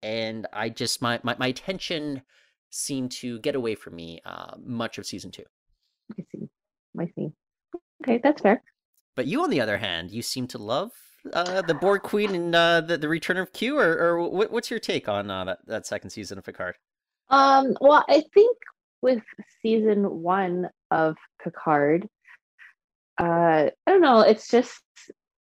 and 0.04 0.48
i 0.54 0.68
just 0.70 1.02
my 1.02 1.20
my, 1.24 1.36
my 1.40 1.48
attention 1.48 2.22
seemed 2.70 3.12
to 3.12 3.40
get 3.40 3.56
away 3.56 3.76
from 3.76 3.96
me 3.96 4.20
uh 4.26 4.56
much 4.64 4.98
of 4.98 5.06
season 5.06 5.32
two 5.32 5.44
I 6.20 6.24
see. 6.32 6.50
I 7.00 7.06
see. 7.16 7.30
Okay, 8.04 8.20
that's 8.24 8.42
fair. 8.42 8.62
but 9.16 9.28
you 9.28 9.42
on 9.44 9.50
the 9.50 9.62
other 9.62 9.78
hand 9.78 10.12
you 10.12 10.22
seem 10.22 10.48
to 10.48 10.58
love 10.58 10.92
uh 11.34 11.62
the 11.62 11.74
Borg 11.76 12.02
Queen 12.02 12.34
and 12.36 12.56
uh 12.56 12.82
the, 12.82 12.98
the 12.98 13.08
return 13.08 13.38
of 13.38 13.54
q 13.54 13.78
or, 13.78 13.92
or 13.98 14.30
what, 14.30 14.52
what's 14.52 14.70
your 14.72 14.80
take 14.80 15.08
on 15.08 15.30
uh, 15.30 15.44
that, 15.46 15.60
that 15.68 15.86
second 15.86 16.10
season 16.10 16.38
of 16.38 16.44
picard 16.44 16.76
Um, 17.30 17.76
well, 17.80 18.04
I 18.10 18.24
think 18.34 18.58
with 19.02 19.24
season 19.62 20.04
one 20.22 20.70
of 20.92 21.16
Picard, 21.44 22.08
uh, 23.20 23.70
I 23.86 23.88
don't 23.88 24.02
know. 24.02 24.20
It's 24.22 24.48
just 24.50 24.82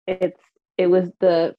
it's 0.07 0.39
it 0.77 0.87
was 0.87 1.09
the 1.19 1.55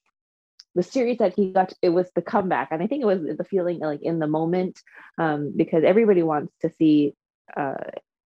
the 0.74 0.82
series 0.82 1.18
that 1.18 1.34
he 1.34 1.52
got. 1.52 1.72
It 1.82 1.90
was 1.90 2.10
the 2.14 2.22
comeback, 2.22 2.68
and 2.70 2.82
I 2.82 2.86
think 2.86 3.02
it 3.02 3.06
was 3.06 3.20
the 3.22 3.44
feeling 3.44 3.78
like 3.80 4.02
in 4.02 4.18
the 4.18 4.26
moment, 4.26 4.80
um, 5.18 5.52
because 5.56 5.84
everybody 5.84 6.22
wants 6.22 6.52
to 6.62 6.70
see 6.78 7.14
uh, 7.56 7.74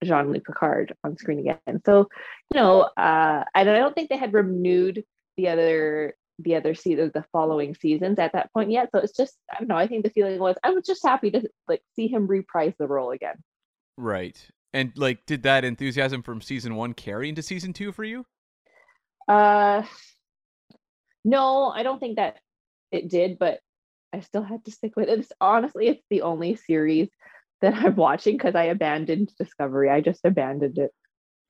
Jean 0.03 0.31
Luc 0.31 0.45
Picard 0.45 0.95
on 1.03 1.17
screen 1.17 1.39
again. 1.39 1.81
So, 1.85 2.09
you 2.53 2.59
know, 2.59 2.81
uh, 2.97 3.43
and 3.55 3.69
I 3.69 3.77
don't 3.77 3.95
think 3.95 4.09
they 4.09 4.17
had 4.17 4.33
renewed 4.33 5.03
the 5.37 5.49
other 5.49 6.15
the 6.39 6.55
other 6.55 6.75
season 6.75 7.09
the 7.15 7.25
following 7.31 7.73
seasons 7.73 8.19
at 8.19 8.31
that 8.33 8.53
point 8.53 8.69
yet 8.69 8.89
so 8.91 8.99
it's 8.99 9.17
just 9.17 9.35
i 9.51 9.57
don't 9.57 9.67
know 9.67 9.75
i 9.75 9.87
think 9.87 10.03
the 10.03 10.11
feeling 10.11 10.37
was 10.37 10.55
i 10.63 10.69
was 10.69 10.85
just 10.85 11.03
happy 11.03 11.31
to 11.31 11.41
like 11.67 11.81
see 11.95 12.05
him 12.07 12.27
reprise 12.27 12.73
the 12.77 12.85
role 12.85 13.09
again 13.09 13.33
Right. 13.97 14.47
And 14.73 14.93
like 14.95 15.25
did 15.25 15.43
that 15.43 15.65
enthusiasm 15.65 16.21
from 16.21 16.41
season 16.41 16.75
1 16.75 16.93
carry 16.93 17.29
into 17.29 17.41
season 17.41 17.73
2 17.73 17.91
for 17.91 18.03
you? 18.03 18.25
uh 19.27 19.83
no 21.27 21.67
i 21.67 21.83
don't 21.83 21.99
think 21.99 22.15
that 22.15 22.37
it 22.91 23.09
did 23.09 23.37
but 23.37 23.59
i 24.13 24.19
still 24.21 24.43
had 24.43 24.63
to 24.65 24.71
stick 24.71 24.95
with 24.95 25.09
it 25.09 25.19
it's, 25.19 25.31
honestly 25.41 25.87
it's 25.87 26.03
the 26.09 26.21
only 26.21 26.55
series 26.55 27.09
that 27.61 27.73
i'm 27.73 27.95
watching 27.95 28.35
because 28.37 28.55
i 28.55 28.63
abandoned 28.63 29.31
discovery 29.37 29.89
i 29.89 30.01
just 30.01 30.21
abandoned 30.23 30.77
it 30.77 30.91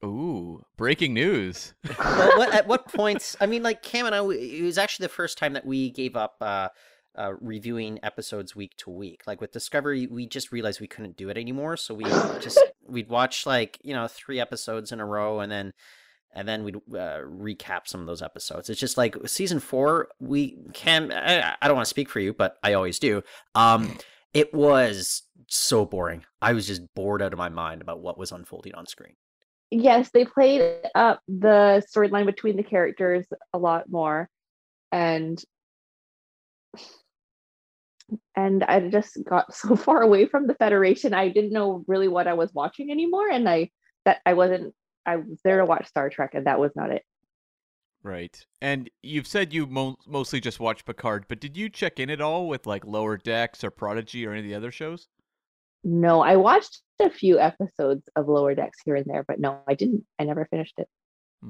Ooh, 0.06 0.64
breaking 0.78 1.16
news. 1.16 1.74
well, 2.00 2.38
what, 2.38 2.54
at 2.54 2.68
what 2.68 2.88
points? 2.88 3.36
I 3.42 3.48
mean, 3.48 3.64
like 3.64 3.82
Cam 3.82 4.06
and 4.06 4.14
I, 4.14 4.20
it 4.20 4.62
was 4.62 4.78
actually 4.78 5.06
the 5.06 5.14
first 5.14 5.40
time 5.40 5.54
that 5.54 5.66
we 5.66 5.90
gave 5.90 6.16
up 6.16 6.36
uh, 6.40 6.70
uh, 7.18 7.34
reviewing 7.42 8.00
episodes 8.04 8.56
week 8.56 8.78
to 8.78 8.92
week. 8.92 9.24
Like 9.26 9.42
with 9.42 9.52
Discovery, 9.52 10.06
we 10.06 10.28
just 10.28 10.52
realized 10.52 10.80
we 10.80 10.88
couldn't 10.88 11.18
do 11.18 11.30
it 11.30 11.38
anymore, 11.38 11.78
so 11.78 11.96
we 11.96 12.04
just 12.04 12.64
we'd 12.88 13.10
watch 13.10 13.46
like 13.46 13.80
you 13.84 13.94
know 13.94 14.08
three 14.08 14.40
episodes 14.40 14.92
in 14.92 15.00
a 15.00 15.06
row, 15.06 15.40
and 15.40 15.52
then 15.52 15.74
and 16.38 16.48
then 16.48 16.64
we'd 16.64 16.76
uh, 16.76 17.20
recap 17.26 17.88
some 17.88 18.00
of 18.00 18.06
those 18.06 18.22
episodes. 18.22 18.70
It's 18.70 18.80
just 18.80 18.96
like 18.96 19.16
season 19.26 19.60
four. 19.60 20.10
We 20.20 20.56
can. 20.72 21.12
I, 21.12 21.56
I 21.60 21.68
don't 21.68 21.76
want 21.76 21.86
to 21.86 21.90
speak 21.90 22.10
for 22.10 22.20
you, 22.20 22.32
but 22.32 22.58
I 22.62 22.74
always 22.74 23.00
do. 23.00 23.24
Um, 23.56 23.98
it 24.36 24.54
was 24.54 25.24
so 25.48 25.84
boring. 25.84 26.24
I 26.40 26.54
was 26.54 26.68
just 26.68 26.94
bored 26.94 27.24
out 27.24 27.34
of 27.34 27.40
my 27.40 27.50
mind 27.50 27.82
about 27.82 28.02
what 28.02 28.20
was 28.20 28.32
unfolding 28.32 28.76
on 28.76 28.86
screen. 28.86 29.16
yes 29.72 30.12
they 30.12 30.26
played 30.26 30.62
up 30.94 31.22
the 31.28 31.84
storyline 31.92 32.28
between 32.28 32.56
the 32.56 32.64
characters 32.64 33.26
a 33.54 33.58
lot 33.58 33.90
more 33.90 34.30
and 34.92 35.44
and 38.36 38.64
i 38.64 38.80
just 38.80 39.18
got 39.26 39.54
so 39.62 39.76
far 39.76 40.02
away 40.02 40.26
from 40.26 40.48
the 40.48 40.56
federation 40.56 41.14
i 41.14 41.28
didn't 41.28 41.52
know 41.52 41.84
really 41.86 42.08
what 42.08 42.28
i 42.28 42.34
was 42.34 42.54
watching 42.54 42.92
anymore 42.92 43.30
and 43.30 43.50
i 43.50 43.70
that 44.06 44.20
i 44.26 44.34
wasn't 44.34 44.74
i 45.08 45.16
was 45.16 45.40
there 45.44 45.58
to 45.58 45.66
watch 45.66 45.88
star 45.88 46.10
trek 46.10 46.36
and 46.36 46.46
that 46.46 46.60
was 46.60 46.72
not 46.76 46.92
it 46.92 47.04
Right. 48.04 48.46
And 48.62 48.90
you've 49.04 49.28
said 49.28 49.54
you 49.54 49.66
mo- 49.66 49.98
mostly 50.06 50.40
just 50.40 50.60
watch 50.62 50.86
Picard, 50.86 51.26
but 51.28 51.42
did 51.42 51.58
you 51.58 51.68
check 51.68 52.00
in 52.00 52.10
at 52.10 52.22
all 52.22 52.48
with 52.48 52.66
like 52.66 52.86
Lower 52.86 53.18
Decks 53.18 53.64
or 53.66 53.72
Prodigy 53.72 54.26
or 54.26 54.32
any 54.32 54.40
of 54.42 54.46
the 54.46 54.54
other 54.56 54.72
shows? 54.72 55.08
no 55.84 56.22
i 56.22 56.36
watched 56.36 56.82
a 57.02 57.10
few 57.10 57.38
episodes 57.40 58.08
of 58.16 58.28
lower 58.28 58.56
decks 58.56 58.80
here 58.86 58.96
and 58.96 59.06
there 59.08 59.24
but 59.28 59.40
no 59.40 59.60
i 59.68 59.74
didn't 59.74 60.04
i 60.20 60.24
never 60.24 60.46
finished 60.46 60.76
it 60.78 60.88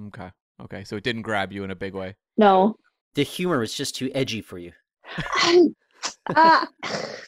Okay. 0.08 0.30
Okay. 0.62 0.84
So 0.84 0.96
it 0.96 1.04
didn't 1.04 1.22
grab 1.22 1.52
you 1.54 1.64
in 1.64 1.72
a 1.72 1.76
big 1.76 1.94
way. 1.94 2.16
no 2.38 2.76
The 3.16 3.24
humor 3.24 3.60
was 3.60 3.74
just 3.74 3.96
too 3.96 4.10
edgy 4.16 4.42
for 4.42 4.58
you. 4.58 4.72
uh, 6.36 6.66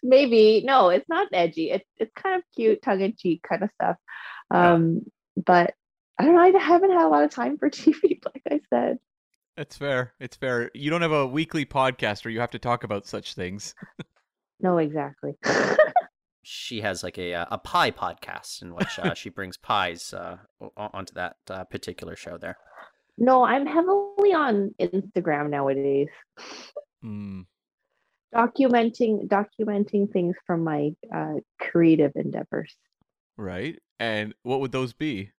maybe 0.04 0.64
no 0.66 0.90
it's 0.90 1.08
not 1.10 1.28
edgy 1.34 1.72
it's 1.72 1.90
it's 1.98 2.12
kind 2.16 2.36
of 2.36 2.44
cute 2.56 2.82
tongue-in-cheek 2.82 3.42
kind 3.48 3.64
of 3.64 3.70
stuff 3.76 3.96
um 4.52 5.02
but 5.46 5.74
i 6.20 6.24
don't 6.26 6.36
know 6.36 6.42
i 6.42 6.52
haven't 6.60 6.92
had 6.92 7.06
a 7.06 7.08
lot 7.08 7.24
of 7.24 7.32
time 7.32 7.58
for 7.58 7.70
tv 7.80 8.20
like 8.26 8.44
i 8.52 8.60
said 8.70 8.98
It's 9.58 9.76
fair. 9.78 10.14
It's 10.20 10.38
fair. 10.38 10.72
You 10.74 10.90
don't 10.90 11.02
have 11.02 11.12
a 11.12 11.28
weekly 11.28 11.66
podcast 11.66 12.24
where 12.24 12.32
you 12.32 12.40
have 12.40 12.52
to 12.52 12.60
talk 12.60 12.84
about 12.86 13.06
such 13.08 13.34
things. 13.34 13.74
no 14.62 14.78
exactly 14.78 15.34
she 16.44 16.80
has 16.82 17.04
like 17.04 17.18
a 17.18 17.34
uh, 17.34 17.46
a 17.52 17.58
pie 17.58 17.92
podcast 17.92 18.62
in 18.62 18.74
which 18.74 19.00
uh, 19.00 19.14
she 19.14 19.30
brings 19.30 19.58
pies 19.58 20.14
uh, 20.14 20.38
onto 20.78 21.14
that 21.14 21.36
uh, 21.50 21.64
particular 21.66 22.16
show 22.16 22.38
there. 22.38 22.58
no 23.18 23.44
i'm 23.44 23.66
heavily 23.66 24.34
on 24.34 24.74
instagram 24.80 25.50
nowadays 25.50 26.08
Hmm. 27.02 27.42
documenting 28.36 29.28
documenting 29.28 30.12
things 30.12 30.36
from 30.46 30.64
my 30.64 30.92
uh, 31.14 31.36
creative 31.60 32.12
endeavors 32.16 32.76
Right. 33.38 33.80
And 34.02 34.34
what 34.44 34.60
would 34.60 34.74
those 34.74 34.92
be? 34.92 35.32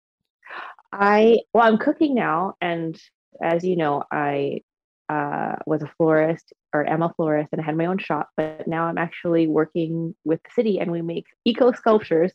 I 0.92 1.38
well, 1.52 1.64
I'm 1.64 1.78
cooking 1.78 2.14
now, 2.14 2.54
and 2.60 3.00
as 3.42 3.64
you 3.64 3.76
know, 3.76 4.04
I 4.10 4.62
uh, 5.08 5.56
was 5.66 5.82
a 5.82 5.90
florist 5.96 6.52
or 6.72 6.88
am 6.88 7.02
a 7.02 7.12
florist, 7.16 7.48
and 7.52 7.60
I 7.60 7.64
had 7.64 7.76
my 7.76 7.86
own 7.86 7.98
shop. 7.98 8.30
But 8.36 8.66
now 8.66 8.84
I'm 8.84 8.98
actually 8.98 9.46
working 9.46 10.14
with 10.24 10.40
the 10.42 10.50
city, 10.54 10.78
and 10.78 10.90
we 10.90 11.02
make 11.02 11.26
eco 11.44 11.72
sculptures, 11.72 12.32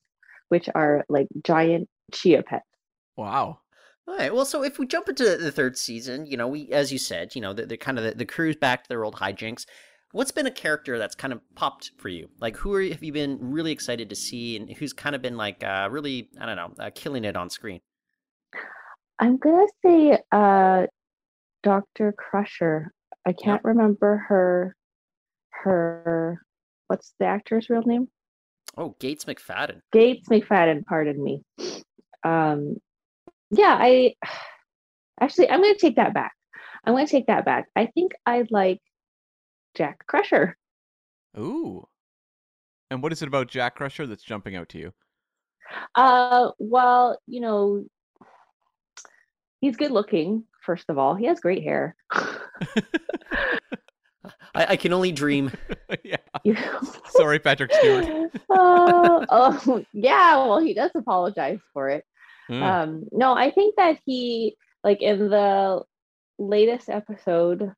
which 0.50 0.70
are 0.76 1.06
like 1.10 1.28
giant 1.44 1.90
chia 2.14 2.44
pets. 2.44 2.66
Wow. 3.18 3.60
All 4.08 4.18
right. 4.18 4.34
Well, 4.34 4.46
so 4.46 4.64
if 4.64 4.78
we 4.78 4.86
jump 4.86 5.10
into 5.10 5.38
the 5.38 5.52
third 5.52 5.78
season, 5.78 6.28
you 6.28 6.38
know, 6.38 6.48
we, 6.48 6.70
as 6.72 6.92
you 6.92 7.00
said, 7.00 7.34
you 7.34 7.42
know, 7.42 7.54
the, 7.54 7.76
kind 7.76 7.98
of 7.98 8.04
the, 8.04 8.12
the 8.12 8.26
crew's 8.26 8.56
back 8.56 8.84
to 8.84 8.90
their 8.90 9.04
old 9.04 9.16
hijinks. 9.16 9.66
What's 10.12 10.32
been 10.32 10.46
a 10.46 10.52
character 10.52 11.00
that's 11.00 11.16
kind 11.16 11.34
of 11.34 11.42
popped 11.56 11.92
for 11.98 12.10
you? 12.10 12.30
Like, 12.40 12.56
who 12.56 12.74
are, 12.74 12.84
have 12.84 13.04
you 13.04 13.12
been 13.12 13.40
really 13.42 13.72
excited 13.72 14.10
to 14.10 14.16
see, 14.16 14.58
and 14.58 14.70
who's 14.70 14.94
kind 14.94 15.16
of 15.16 15.22
been 15.22 15.38
like 15.38 15.64
uh, 15.64 15.90
really, 15.92 16.30
I 16.40 16.46
don't 16.46 16.56
know, 16.56 16.86
uh, 16.86 16.92
killing 16.94 17.26
it 17.26 17.36
on 17.36 17.50
screen? 17.50 17.82
I'm 19.20 19.38
gonna 19.38 19.68
say 19.84 20.20
uh, 20.32 20.88
Dr. 21.64 22.14
Crusher. 22.14 22.92
I 23.26 23.34
can't 23.34 23.64
remember 23.64 24.26
her 24.30 24.76
her 25.64 26.42
what's 26.88 27.14
the 27.20 27.26
actor's 27.26 27.70
real 27.70 27.82
name? 27.84 28.08
Oh, 28.78 28.96
Gates 29.00 29.26
McFadden. 29.26 29.82
Gates 29.92 30.30
McFadden, 30.30 30.86
pardon 30.86 31.22
me. 31.22 31.42
Um 32.24 32.78
yeah, 33.52 33.78
I 33.80 34.14
actually 35.20 35.50
I'm 35.50 35.62
gonna 35.62 35.76
take 35.76 35.96
that 35.96 36.14
back. 36.14 36.34
I'm 36.84 36.94
gonna 36.94 37.08
take 37.08 37.28
that 37.28 37.46
back. 37.46 37.68
I 37.76 37.88
think 37.88 38.12
I 38.26 38.44
like 38.50 38.80
Jack 39.76 40.06
Crusher. 40.08 40.56
Ooh. 41.38 41.88
And 42.92 43.02
what 43.02 43.12
is 43.12 43.22
it 43.22 43.28
about 43.28 43.48
Jack 43.48 43.76
Crusher 43.76 44.06
that's 44.06 44.24
jumping 44.24 44.56
out 44.56 44.70
to 44.70 44.78
you? 44.78 44.94
Uh 45.96 46.52
well, 46.60 47.20
you 47.26 47.40
know, 47.40 47.86
he's 49.62 49.76
good 49.78 49.92
looking, 49.92 50.44
first 50.62 50.86
of 50.90 50.98
all. 50.98 51.16
He 51.16 51.26
has 51.26 51.40
great 51.40 51.64
hair. 51.64 51.96
I, 54.54 54.66
I 54.70 54.76
can 54.78 54.94
only 54.94 55.12
dream. 55.12 55.52
yeah. 56.04 56.18
You- 56.44 56.58
Sorry, 57.10 57.40
Patrick 57.40 57.74
Stewart. 57.74 58.32
oh, 58.50 59.26
oh, 59.30 59.86
yeah. 59.94 60.38
Well, 60.38 60.60
he 60.60 60.74
does 60.74 60.92
apologize 60.96 61.60
for 61.74 61.90
it. 61.90 62.04
Hmm. 62.48 62.64
Um, 62.64 63.04
no, 63.12 63.34
I 63.34 63.52
think 63.52 63.76
that 63.78 64.00
he, 64.06 64.56
like, 64.84 65.02
in 65.02 65.30
the 65.30 65.84
latest 66.38 66.90
episode, 66.90 67.72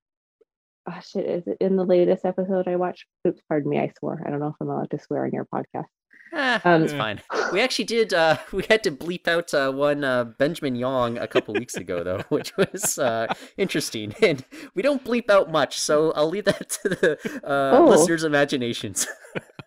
oh 0.89 0.99
shit, 1.01 1.25
is 1.25 1.47
it 1.47 1.57
in 1.61 1.75
the 1.75 1.86
latest 1.86 2.25
episode 2.25 2.67
I 2.67 2.75
watched? 2.75 3.05
Oops, 3.28 3.41
pardon 3.47 3.69
me, 3.69 3.80
I 3.80 3.91
swore. 3.97 4.21
I 4.25 4.30
don't 4.30 4.39
know 4.39 4.47
if 4.47 4.55
I'm 4.61 4.69
allowed 4.69 4.91
to 4.91 4.99
swear 4.99 5.25
on 5.25 5.32
your 5.32 5.45
podcast. 5.53 5.86
Ah, 6.34 6.61
Um, 6.65 6.84
it's 6.84 6.93
fine. 6.93 7.21
We 7.53 7.61
actually 7.61 7.86
did. 7.86 8.13
Uh, 8.13 8.38
we 8.51 8.63
had 8.69 8.84
to 8.84 8.91
bleep 8.91 9.28
out 9.28 9.53
uh, 9.53 9.71
one 9.71 10.03
uh, 10.03 10.25
Benjamin 10.25 10.75
Young 10.75 11.17
a 11.17 11.28
couple 11.28 11.53
weeks 11.53 11.75
ago, 11.75 12.03
though, 12.03 12.23
which 12.30 12.55
was 12.57 12.97
uh, 12.99 13.34
interesting. 13.57 14.13
And 14.21 14.43
we 14.75 14.82
don't 14.82 15.03
bleep 15.03 15.30
out 15.30 15.51
much, 15.51 15.80
so 15.80 16.11
I'll 16.11 16.30
leave 16.30 16.45
that 16.45 16.69
to 16.82 16.89
the 16.89 17.39
uh, 17.43 17.78
Oh. 17.78 17.86
listeners' 17.86 18.23
imaginations. 18.23 19.07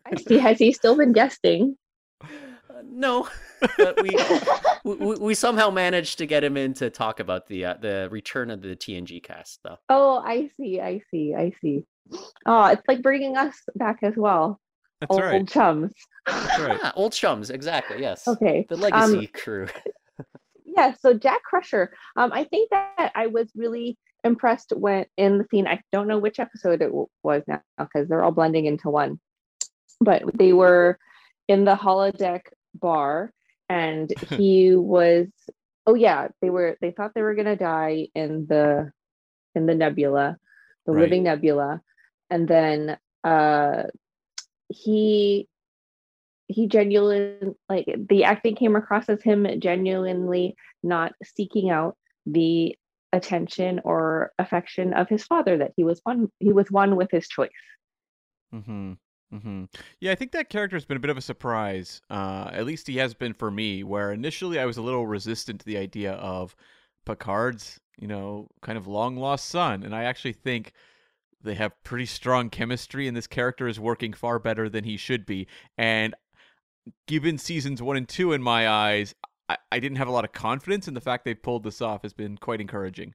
I 0.07 0.17
see. 0.17 0.39
Has 0.39 0.59
he 0.59 0.73
still 0.73 0.97
been 0.97 1.13
guesting? 1.13 1.77
Uh, 2.23 2.27
no, 2.85 3.29
but 3.79 4.03
we, 4.03 4.11
we 4.85 5.15
we 5.17 5.35
somehow 5.35 5.71
managed 5.71 6.19
to 6.19 6.27
get 6.27 6.43
him 6.43 6.57
in 6.57 6.75
to 6.75 6.91
talk 6.91 7.21
about 7.21 7.47
the 7.47 7.65
uh, 7.65 7.75
the 7.81 8.09
return 8.11 8.51
of 8.51 8.61
the 8.63 8.75
TNG 8.77 9.23
cast, 9.23 9.61
though. 9.63 9.77
Oh, 9.89 10.19
I 10.25 10.51
see. 10.57 10.81
I 10.81 11.01
see. 11.11 11.35
I 11.35 11.53
see. 11.63 11.85
Oh, 12.47 12.65
it's 12.67 12.83
like 12.89 13.03
bringing 13.03 13.37
us 13.37 13.55
back 13.77 14.01
as 14.03 14.15
well. 14.17 14.61
That's 15.01 15.11
old, 15.11 15.23
right. 15.23 15.49
chums. 15.49 15.93
That's 16.27 16.59
right. 16.59 16.79
Ah, 16.83 16.93
old 16.97 17.13
chums, 17.13 17.51
exactly. 17.51 18.01
Yes. 18.01 18.27
Okay. 18.29 18.67
The 18.69 18.75
Um, 18.77 18.81
legacy 18.81 19.27
crew. 19.29 19.67
yeah 20.65 20.95
so 21.01 21.13
jack 21.13 21.43
crusher 21.43 21.93
um 22.17 22.31
i 22.33 22.45
think 22.45 22.71
that 22.71 23.11
i 23.17 23.27
was 23.27 23.51
really 23.57 23.99
impressed 24.23 24.73
when 24.77 25.05
in 25.17 25.37
the 25.39 25.45
scene 25.51 25.67
i 25.67 25.81
don't 25.91 26.07
know 26.07 26.19
which 26.19 26.39
episode 26.39 26.81
it 26.81 26.87
w- 26.87 27.09
was 27.25 27.43
now 27.49 27.61
because 27.79 28.09
they're 28.09 28.23
all 28.23 28.31
blending 28.31 28.67
into 28.67 28.89
one 28.89 29.19
but 30.01 30.23
they 30.39 30.53
were 30.53 30.97
in 31.49 31.65
the 31.65 31.75
holodeck 31.75 32.43
bar 32.75 33.33
and 33.69 34.13
he 34.29 34.75
was 34.77 35.27
oh 35.87 35.95
yeah 35.95 36.29
they 36.41 36.51
were 36.51 36.77
they 36.81 36.93
thought 36.93 37.13
they 37.15 37.23
were 37.23 37.35
going 37.35 37.47
to 37.47 37.57
die 37.57 38.07
in 38.15 38.47
the 38.47 38.93
in 39.57 39.67
the 39.67 39.75
nebula 39.75 40.37
the 40.87 40.93
Right. 40.93 41.01
living 41.01 41.25
nebula 41.25 41.81
and 42.31 42.47
then 42.47 42.97
uh 43.25 43.85
he 44.71 45.47
he 46.49 46.67
genuinely 46.67 47.55
like 47.69 47.87
the 48.09 48.25
acting 48.25 48.57
came 48.57 48.77
across 48.77 49.09
as 49.09 49.23
him 49.23 49.47
genuinely 49.61 50.55
not 50.83 51.13
seeking 51.23 51.71
out 51.71 51.97
the 52.27 52.75
attention 53.13 53.81
or 53.85 54.33
affection 54.39 54.95
of 54.95 55.09
his 55.09 55.25
father 55.25 55.59
that 55.59 55.73
he 55.77 55.85
was 55.85 56.01
one 56.05 56.29
he 56.39 56.53
was 56.53 56.71
one 56.71 56.97
with 56.97 57.11
his 57.11 57.29
choice 57.29 57.51
Mm-hmm. 58.55 58.93
Mm-hmm. 59.33 59.65
Yeah, 60.01 60.13
I 60.13 60.15
think 60.17 60.33
that 60.33 60.49
character 60.49 60.77
has 60.77 60.85
been 60.85 60.97
a 60.97 61.01
bit 61.01 61.11
of 61.11 61.17
a 61.17 61.23
surprise. 61.23 62.03
Uh, 62.11 62.51
at 62.53 62.67
least 62.67 62.89
he 62.89 62.97
has 62.97 63.15
been 63.15 63.33
for 63.33 63.51
me. 63.51 63.85
Where 63.85 64.13
initially 64.13 64.59
I 64.59 64.67
was 64.67 64.77
a 64.77 64.83
little 64.83 65.07
resistant 65.07 65.61
to 65.61 65.67
the 65.67 65.77
idea 65.77 66.13
of 66.15 66.57
Picard's, 67.07 67.79
you 67.97 68.09
know, 68.09 68.49
kind 68.61 68.77
of 68.77 68.89
long 68.89 69.17
lost 69.17 69.49
son, 69.49 69.85
and 69.85 69.95
I 69.95 70.05
actually 70.05 70.33
think 70.33 70.73
they 71.43 71.55
have 71.55 71.73
pretty 71.85 72.07
strong 72.07 72.51
chemistry, 72.51 73.09
and 73.09 73.17
this 73.17 73.27
character 73.27 73.67
is 73.69 73.81
working 73.81 74.13
far 74.13 74.39
better 74.39 74.69
than 74.69 74.85
he 74.85 74.97
should 74.97 75.27
be. 75.27 75.47
And 75.79 76.15
given 77.07 77.39
seasons 77.39 77.83
one 77.83 77.97
and 77.97 78.09
two, 78.09 78.33
in 78.33 78.43
my 78.43 78.69
eyes, 78.69 79.15
I, 79.49 79.57
I 79.73 79.81
didn't 79.81 79.99
have 79.99 80.09
a 80.09 80.13
lot 80.13 80.25
of 80.25 80.33
confidence, 80.33 80.89
in 80.89 80.95
the 80.95 81.01
fact 81.01 81.25
they 81.25 81.35
pulled 81.35 81.65
this 81.65 81.81
off 81.81 82.03
has 82.03 82.13
been 82.13 82.37
quite 82.37 82.61
encouraging. 82.61 83.15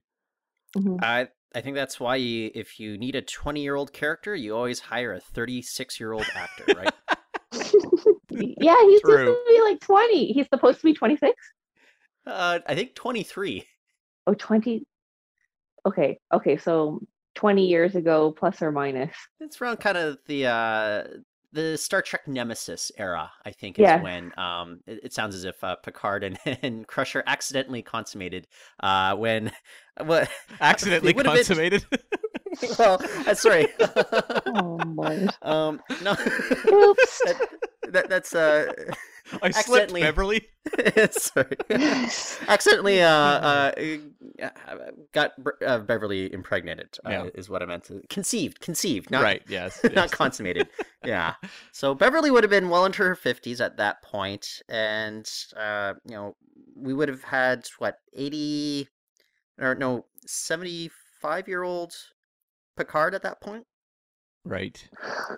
Mhm. 0.76 1.02
I 1.02 1.28
I 1.54 1.60
think 1.60 1.76
that's 1.76 1.98
why 1.98 2.16
you, 2.16 2.50
if 2.54 2.78
you 2.78 2.98
need 2.98 3.14
a 3.14 3.22
20 3.22 3.62
year 3.62 3.76
old 3.76 3.92
character, 3.92 4.34
you 4.34 4.54
always 4.54 4.80
hire 4.80 5.14
a 5.14 5.20
36 5.20 5.98
year 5.98 6.12
old 6.12 6.26
actor, 6.34 6.64
right? 6.76 6.92
yeah 8.30 8.76
he's 8.82 9.00
supposed 9.00 9.24
to 9.24 9.44
be 9.48 9.60
like 9.62 9.80
20 9.80 10.32
he's 10.32 10.46
supposed 10.52 10.78
to 10.78 10.84
be 10.84 10.92
26 10.94 11.34
uh, 12.26 12.58
I 12.66 12.74
think 12.74 12.94
23. 12.94 13.64
oh 14.26 14.34
20 14.34 14.84
okay 15.86 16.18
okay 16.34 16.56
so 16.56 17.00
20 17.36 17.64
years 17.64 17.94
ago 17.94 18.32
plus 18.32 18.60
or 18.60 18.72
minus 18.72 19.14
It's 19.40 19.60
around 19.62 19.78
kind 19.78 19.96
of 19.96 20.18
the 20.26 20.46
uh, 20.46 21.04
the 21.52 21.78
Star 21.78 22.02
Trek 22.02 22.26
Nemesis 22.28 22.90
era, 22.98 23.30
I 23.44 23.50
think, 23.52 23.78
is 23.78 23.84
Yeah. 23.84 24.02
when 24.02 24.32
um, 24.38 24.80
it, 24.86 25.00
it 25.04 25.12
sounds 25.14 25.34
as 25.34 25.44
if 25.44 25.62
uh, 25.64 25.76
Picard 25.76 26.24
and, 26.24 26.38
and 26.62 26.86
Crusher 26.86 27.22
accidentally 27.26 27.80
consummated 27.82 28.46
uh, 28.80 29.14
when 29.16 29.52
what 30.04 30.28
Accidentally 30.60 31.14
would've 31.14 31.32
been- 31.32 31.36
consummated. 31.44 31.86
well, 32.78 33.00
uh, 33.26 33.34
sorry. 33.46 33.68
oh 33.80 34.80
lord 34.86 35.30
um, 35.42 35.80
no, 36.02 36.12
Oops. 36.12 37.20
that, 37.24 37.48
that, 37.90 38.08
that's 38.08 38.34
uh, 38.34 38.72
I 39.42 39.50
slipped, 39.50 39.92
accidentally- 39.92 40.02
Beverly. 40.02 40.46
sorry. 41.10 41.56
accidentally 42.48 43.02
uh, 43.02 43.08
uh, 43.08 43.72
uh, 44.42 44.50
got 45.12 45.32
uh, 45.64 45.78
Beverly 45.78 46.32
impregnated 46.32 46.96
uh, 47.04 47.10
Yeah. 47.10 47.28
is 47.34 47.48
what 47.48 47.62
I 47.62 47.66
meant 47.66 47.84
to 47.84 48.02
conceived 48.08 48.60
conceived 48.60 49.10
not 49.10 49.22
right. 49.22 49.42
Yes. 49.48 49.80
not 49.84 49.94
yes. 49.94 50.10
consummated 50.10 50.68
yeah 51.04 51.34
so 51.72 51.94
Beverly 51.94 52.30
would 52.30 52.42
have 52.44 52.50
been 52.50 52.68
well 52.68 52.84
into 52.84 53.02
her 53.04 53.16
50s 53.16 53.60
at 53.64 53.76
that 53.76 54.02
point 54.02 54.62
and 54.68 55.28
uh, 55.56 55.94
you 56.04 56.14
know 56.14 56.36
we 56.74 56.92
would 56.94 57.08
have 57.08 57.22
had 57.24 57.66
what 57.78 57.98
80 58.12 58.88
or 59.60 59.74
no 59.74 60.04
75 60.26 61.48
year 61.48 61.62
old 61.62 61.94
Picard 62.76 63.14
at 63.14 63.22
that 63.22 63.40
point 63.40 63.64
Right. 64.44 64.88
Uh, 65.02 65.36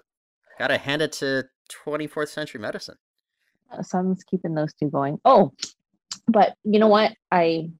gotta 0.58 0.76
hand 0.78 1.02
it 1.02 1.12
to 1.12 1.44
24th 1.86 2.28
century 2.28 2.60
medicine 2.60 2.96
Sun's 3.82 4.24
keeping 4.24 4.54
those 4.54 4.72
two 4.74 4.88
going. 4.90 5.18
Oh, 5.26 5.52
but 6.26 6.54
you 6.64 6.78
know 6.80 6.88
what? 6.88 7.12
I, 7.30 7.70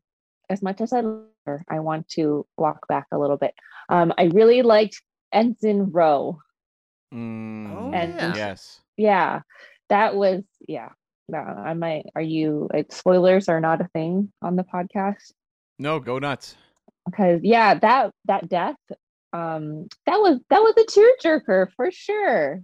as 0.51 0.61
much 0.63 0.83
as 0.83 0.93
I 0.93 1.01
love 1.01 1.25
her, 1.47 1.65
I 1.69 1.81
want 1.81 2.09
to 2.11 2.47
walk 2.59 2.87
back 2.89 3.07
a 3.11 3.19
little 3.19 3.39
bit. 3.39 3.55
Um, 3.89 4.13
I 4.19 4.25
really 4.25 4.61
liked 4.61 5.01
Ensign 5.33 5.91
Ro. 5.91 6.41
Mm, 7.15 7.75
Oh, 7.75 7.91
And- 7.95 8.15
yeah. 8.15 8.35
Yes. 8.37 8.81
Yeah, 8.99 9.41
that 9.89 10.15
was 10.15 10.43
yeah. 10.67 10.91
No, 11.31 11.39
I 11.39 11.73
might. 11.75 12.05
Are 12.15 12.21
you? 12.23 12.69
Like, 12.73 12.93
spoilers 12.93 13.49
are 13.49 13.61
not 13.61 13.81
a 13.81 13.89
thing 13.95 14.31
on 14.43 14.57
the 14.57 14.65
podcast 14.65 15.33
No, 15.79 16.01
go 16.01 16.19
nuts. 16.19 16.57
because 17.07 17.41
yeah, 17.43 17.75
that 17.79 18.13
that 18.27 18.49
death, 18.51 18.77
um, 19.33 19.89
that 20.07 20.19
was 20.19 20.41
that 20.51 20.61
was 20.61 20.75
a 20.77 20.85
tearjerker 20.85 21.69
for 21.77 21.91
sure. 21.91 22.63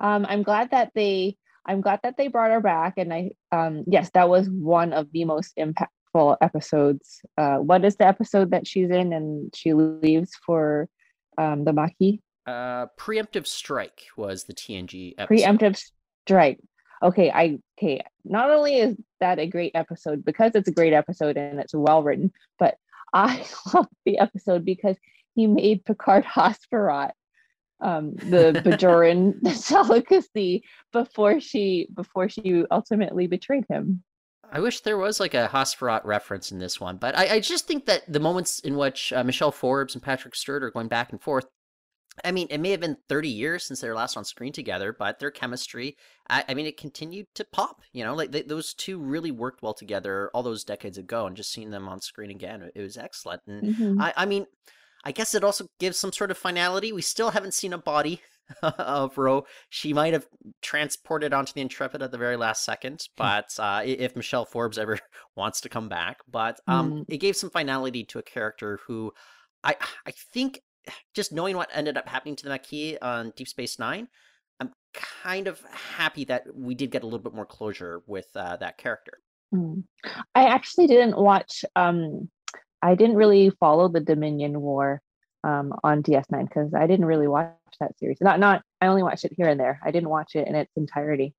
Um, 0.00 0.26
I'm 0.28 0.42
glad 0.42 0.70
that 0.70 0.92
they. 0.94 1.36
I'm 1.66 1.82
glad 1.82 2.00
that 2.02 2.16
they 2.16 2.28
brought 2.28 2.50
her 2.50 2.60
back, 2.60 2.94
and 2.96 3.12
I 3.12 3.30
um 3.52 3.84
yes, 3.86 4.10
that 4.14 4.28
was 4.28 4.48
one 4.48 4.92
of 4.92 5.08
the 5.12 5.24
most 5.24 5.56
impactful 5.58 6.36
episodes. 6.40 7.20
Uh, 7.36 7.56
what 7.56 7.84
is 7.84 7.96
the 7.96 8.06
episode 8.06 8.50
that 8.52 8.66
she's 8.66 8.90
in 8.90 9.12
and 9.12 9.54
she 9.54 9.74
leaves 9.74 10.30
for 10.46 10.88
um 11.36 11.64
the 11.64 11.72
Maquis? 11.72 12.20
uh, 12.48 12.86
preemptive 12.98 13.46
strike 13.46 14.06
was 14.16 14.44
the 14.44 14.54
TNG 14.54 15.14
episode. 15.18 15.44
preemptive 15.44 15.82
strike. 16.26 16.58
Okay, 17.02 17.30
I 17.30 17.58
okay. 17.78 18.02
Not 18.24 18.50
only 18.50 18.78
is 18.78 18.96
that 19.20 19.38
a 19.38 19.46
great 19.46 19.72
episode 19.74 20.24
because 20.24 20.52
it's 20.54 20.68
a 20.68 20.72
great 20.72 20.94
episode 20.94 21.36
and 21.36 21.60
it's 21.60 21.74
well 21.74 22.02
written, 22.02 22.32
but 22.58 22.76
I 23.14 23.46
love 23.74 23.86
the 24.04 24.18
episode 24.18 24.64
because 24.64 24.96
he 25.38 25.46
made 25.46 25.84
Picard 25.84 26.24
Hasperat, 26.36 27.12
um, 27.80 28.16
the 28.16 28.60
Bajoran 28.64 29.40
delicacy 29.68 30.64
before 30.92 31.40
she 31.40 31.86
before 31.94 32.28
she 32.28 32.64
ultimately 32.72 33.28
betrayed 33.28 33.64
him. 33.70 34.02
I 34.50 34.58
wish 34.60 34.80
there 34.80 34.98
was 34.98 35.20
like 35.20 35.34
a 35.34 35.48
Hasperat 35.52 36.04
reference 36.04 36.50
in 36.50 36.58
this 36.58 36.80
one, 36.80 36.96
but 36.96 37.16
I, 37.16 37.34
I 37.34 37.40
just 37.40 37.68
think 37.68 37.86
that 37.86 38.10
the 38.12 38.18
moments 38.18 38.58
in 38.60 38.76
which 38.76 39.12
uh, 39.12 39.22
Michelle 39.22 39.52
Forbes 39.52 39.94
and 39.94 40.02
Patrick 40.02 40.34
Stewart 40.34 40.64
are 40.64 40.70
going 40.70 40.88
back 40.88 41.12
and 41.12 41.20
forth, 41.20 41.46
I 42.24 42.32
mean, 42.32 42.48
it 42.50 42.58
may 42.58 42.70
have 42.70 42.80
been 42.80 42.96
30 43.08 43.28
years 43.28 43.64
since 43.64 43.80
they 43.80 43.88
were 43.88 43.94
last 43.94 44.16
on 44.16 44.24
screen 44.24 44.52
together, 44.52 44.96
but 44.98 45.20
their 45.20 45.30
chemistry, 45.30 45.96
I, 46.28 46.44
I 46.48 46.54
mean, 46.54 46.66
it 46.66 46.78
continued 46.78 47.26
to 47.36 47.44
pop. 47.44 47.82
You 47.92 48.02
know, 48.04 48.14
like 48.14 48.32
they, 48.32 48.42
those 48.42 48.74
two 48.74 48.98
really 48.98 49.30
worked 49.30 49.62
well 49.62 49.74
together 49.74 50.30
all 50.34 50.42
those 50.42 50.64
decades 50.64 50.98
ago, 50.98 51.26
and 51.26 51.36
just 51.36 51.52
seeing 51.52 51.70
them 51.70 51.86
on 51.86 52.00
screen 52.00 52.30
again, 52.30 52.68
it 52.74 52.80
was 52.80 52.96
excellent. 52.96 53.42
And 53.46 53.76
Mhm. 53.76 54.02
I, 54.02 54.12
I 54.16 54.26
mean, 54.26 54.46
I 55.08 55.10
guess 55.12 55.34
it 55.34 55.42
also 55.42 55.64
gives 55.80 55.96
some 55.96 56.12
sort 56.12 56.30
of 56.30 56.36
finality. 56.36 56.92
We 56.92 57.00
still 57.00 57.30
haven't 57.30 57.54
seen 57.54 57.72
a 57.72 57.78
body 57.78 58.20
of 58.62 59.16
Ro. 59.16 59.46
She 59.70 59.94
might 59.94 60.12
have 60.12 60.26
transported 60.60 61.32
onto 61.32 61.54
the 61.54 61.62
Intrepid 61.62 62.02
at 62.02 62.10
the 62.10 62.18
very 62.18 62.36
last 62.36 62.62
second, 62.62 63.00
but 63.16 63.46
uh, 63.58 63.80
if 63.86 64.14
Michelle 64.14 64.44
Forbes 64.44 64.76
ever 64.76 64.98
wants 65.34 65.62
to 65.62 65.70
come 65.70 65.88
back, 65.88 66.18
but 66.30 66.60
um, 66.66 66.92
Mm. 66.92 67.04
it 67.08 67.16
gave 67.18 67.36
some 67.36 67.48
finality 67.48 68.04
to 68.04 68.18
a 68.18 68.22
character 68.22 68.80
who 68.86 69.10
I 69.64 69.76
I 70.06 70.10
think 70.34 70.60
just 71.14 71.32
knowing 71.32 71.56
what 71.56 71.70
ended 71.72 71.96
up 71.96 72.06
happening 72.06 72.36
to 72.36 72.44
the 72.44 72.50
Maquis 72.50 72.98
on 73.00 73.32
Deep 73.34 73.48
Space 73.48 73.78
Nine, 73.78 74.08
I'm 74.60 74.72
kind 74.92 75.48
of 75.48 75.62
happy 75.96 76.26
that 76.26 76.42
we 76.54 76.74
did 76.74 76.90
get 76.90 77.02
a 77.02 77.06
little 77.06 77.18
bit 77.18 77.34
more 77.34 77.46
closure 77.46 78.02
with 78.06 78.26
uh, 78.36 78.58
that 78.58 78.76
character. 78.76 79.14
Mm. 79.54 79.84
I 80.34 80.44
actually 80.48 80.86
didn't 80.86 81.16
watch. 81.16 81.64
Um, 81.76 82.28
I 82.82 82.94
didn't 82.94 83.16
really 83.16 83.50
follow 83.50 83.88
the 83.88 84.00
Dominion 84.00 84.60
War 84.60 85.00
um, 85.44 85.72
on 85.82 86.02
DS9 86.02 86.48
because 86.48 86.74
I 86.74 86.86
didn't 86.86 87.06
really 87.06 87.28
watch 87.28 87.54
that 87.80 87.98
series. 87.98 88.18
Not 88.20 88.40
not. 88.40 88.62
I 88.80 88.86
only 88.86 89.02
watched 89.02 89.24
it 89.24 89.32
here 89.36 89.48
and 89.48 89.58
there. 89.58 89.80
I 89.84 89.90
didn't 89.90 90.08
watch 90.10 90.34
it 90.34 90.46
in 90.46 90.54
its 90.54 90.72
entirety. 90.76 91.34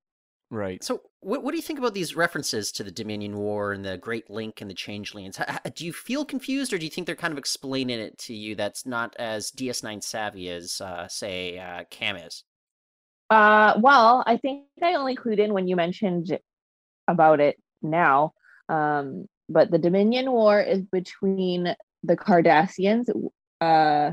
Right. 0.52 0.84
So, 0.84 1.02
what, 1.20 1.44
what 1.44 1.52
do 1.52 1.58
you 1.58 1.64
think 1.64 1.78
about 1.78 1.94
these 1.94 2.16
references 2.16 2.72
to 2.74 2.84
the 2.84 2.92
Dominion 2.92 3.38
War 3.38 3.72
and 3.72 3.86
the 3.86 3.98
Great 3.98 4.30
Link 4.32 4.62
and 4.62 4.70
the 4.70 4.76
Changelings? 4.76 5.40
H- 5.40 5.58
h- 5.64 5.74
Do 5.76 5.86
you 5.86 5.94
feel 5.94 6.26
confused, 6.26 6.74
or 6.74 6.80
do 6.80 6.86
you 6.86 6.90
think 6.90 7.06
they're 7.06 7.16
kind 7.16 7.32
of 7.32 7.38
explaining 7.38 8.00
it 8.00 8.18
to 8.20 8.34
you 8.34 8.56
that's 8.56 8.86
not 8.86 9.16
as 9.20 9.52
DS9 9.52 10.04
savvy 10.04 10.50
as, 10.50 10.82
uh, 10.82 11.08
say, 11.08 11.60
uh, 11.60 11.84
Cam 11.92 12.16
is? 12.16 12.44
Uh, 13.30 13.76
well, 13.80 14.24
I 14.26 14.38
think 14.38 14.64
I 14.82 14.96
only 14.96 15.16
clued 15.16 15.38
in 15.38 15.54
when 15.54 15.68
you 15.68 15.76
mentioned 15.76 16.36
about 17.08 17.40
it 17.40 17.58
now. 17.84 18.34
Um, 18.70 19.28
but 19.50 19.72
the 19.72 19.80
Dominion 19.80 20.32
War 20.32 20.62
is 20.62 20.84
between 20.86 21.76
the 22.04 22.16
Cardassians. 22.16 23.10
Uh, 23.60 24.12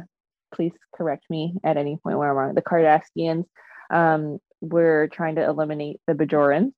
please 0.54 0.72
correct 0.94 1.24
me 1.30 1.54
at 1.62 1.76
any 1.76 1.98
point 2.02 2.18
where 2.18 2.30
I'm 2.30 2.36
wrong. 2.36 2.54
The 2.54 2.62
Cardassians 2.62 3.44
um, 3.90 4.38
were 4.60 5.08
trying 5.12 5.36
to 5.36 5.44
eliminate 5.44 6.00
the 6.06 6.14
Bajorans, 6.14 6.72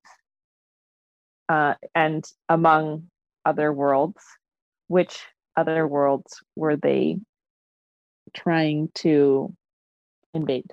uh, 1.47 1.75
and 1.95 2.23
among 2.47 3.09
other 3.45 3.73
worlds, 3.73 4.21
which 4.87 5.19
other 5.55 5.87
worlds 5.87 6.37
were 6.55 6.75
they 6.75 7.17
trying 8.35 8.89
to 8.95 9.55
invade? 10.33 10.71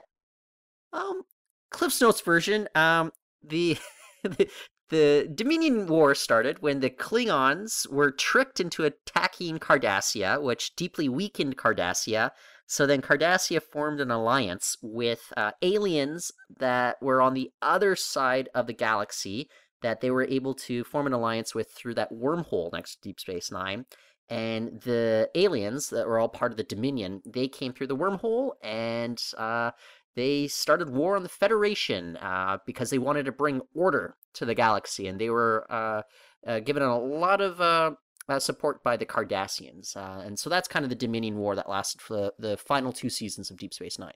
Um, 0.92 1.22
Cliff's 1.70 2.00
Notes 2.00 2.20
version. 2.20 2.68
Um, 2.74 3.12
the, 3.42 3.78
the 4.88 5.28
Dominion 5.34 5.86
War 5.86 6.14
started 6.14 6.60
when 6.60 6.80
the 6.80 6.90
Klingons 6.90 7.90
were 7.90 8.10
tricked 8.12 8.60
into 8.60 8.84
attacking 8.84 9.58
Cardassia, 9.58 10.40
which 10.40 10.76
deeply 10.76 11.08
weakened 11.08 11.56
Cardassia. 11.56 12.30
So 12.66 12.86
then 12.86 13.02
Cardassia 13.02 13.60
formed 13.60 14.00
an 14.00 14.10
alliance 14.10 14.76
with 14.82 15.32
uh, 15.36 15.52
aliens 15.62 16.30
that 16.58 16.96
were 17.00 17.20
on 17.20 17.34
the 17.34 17.50
other 17.62 17.96
side 17.96 18.48
of 18.54 18.66
the 18.66 18.72
galaxy 18.72 19.48
that 19.82 20.00
they 20.00 20.10
were 20.10 20.24
able 20.24 20.54
to 20.54 20.84
form 20.84 21.06
an 21.06 21.12
alliance 21.12 21.54
with 21.54 21.70
through 21.72 21.94
that 21.94 22.12
wormhole 22.12 22.72
next 22.72 22.96
to 22.96 23.08
Deep 23.08 23.20
Space 23.20 23.50
Nine. 23.50 23.86
And 24.28 24.80
the 24.82 25.30
aliens 25.34 25.90
that 25.90 26.06
were 26.06 26.18
all 26.18 26.28
part 26.28 26.50
of 26.52 26.56
the 26.56 26.64
Dominion, 26.64 27.22
they 27.24 27.46
came 27.46 27.72
through 27.72 27.86
the 27.88 27.96
wormhole 27.96 28.52
and 28.62 29.22
uh, 29.36 29.70
they 30.16 30.48
started 30.48 30.90
war 30.90 31.16
on 31.16 31.22
the 31.22 31.28
Federation 31.28 32.16
uh, 32.16 32.58
because 32.66 32.90
they 32.90 32.98
wanted 32.98 33.26
to 33.26 33.32
bring 33.32 33.60
order 33.74 34.16
to 34.36 34.44
the 34.44 34.54
galaxy, 34.54 35.08
and 35.08 35.20
they 35.20 35.30
were 35.30 35.66
uh, 35.70 36.02
uh, 36.46 36.60
given 36.60 36.82
a 36.82 36.98
lot 36.98 37.40
of 37.40 37.60
uh, 37.60 37.92
uh, 38.28 38.38
support 38.38 38.82
by 38.82 38.96
the 38.96 39.06
Cardassians, 39.06 39.96
uh, 39.96 40.22
and 40.24 40.38
so 40.38 40.50
that's 40.50 40.68
kind 40.68 40.84
of 40.84 40.88
the 40.88 40.96
Dominion 40.96 41.36
War 41.36 41.54
that 41.56 41.68
lasted 41.68 42.00
for 42.00 42.14
the, 42.14 42.32
the 42.38 42.56
final 42.56 42.92
two 42.92 43.10
seasons 43.10 43.50
of 43.50 43.56
Deep 43.56 43.74
Space 43.74 43.98
Nine. 43.98 44.12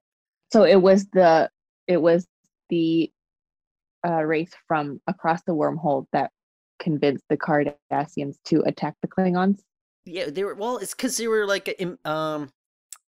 So 0.53 0.65
it 0.65 0.81
was 0.81 1.07
the 1.13 1.51
it 1.87 2.01
was 2.01 2.27
the 2.69 3.11
uh, 4.07 4.23
race 4.23 4.53
from 4.67 5.01
across 5.07 5.43
the 5.43 5.53
wormhole 5.53 6.07
that 6.13 6.31
convinced 6.81 7.25
the 7.29 7.37
Cardassians 7.37 8.37
to 8.45 8.63
attack 8.63 8.95
the 9.03 9.09
Klingons. 9.09 9.61
Yeah, 10.07 10.31
they 10.31 10.45
were 10.45 10.55
well. 10.55 10.79
It's 10.79 10.95
because 10.95 11.17
they 11.17 11.29
were 11.29 11.47
like, 11.47 11.69
um, 12.05 12.51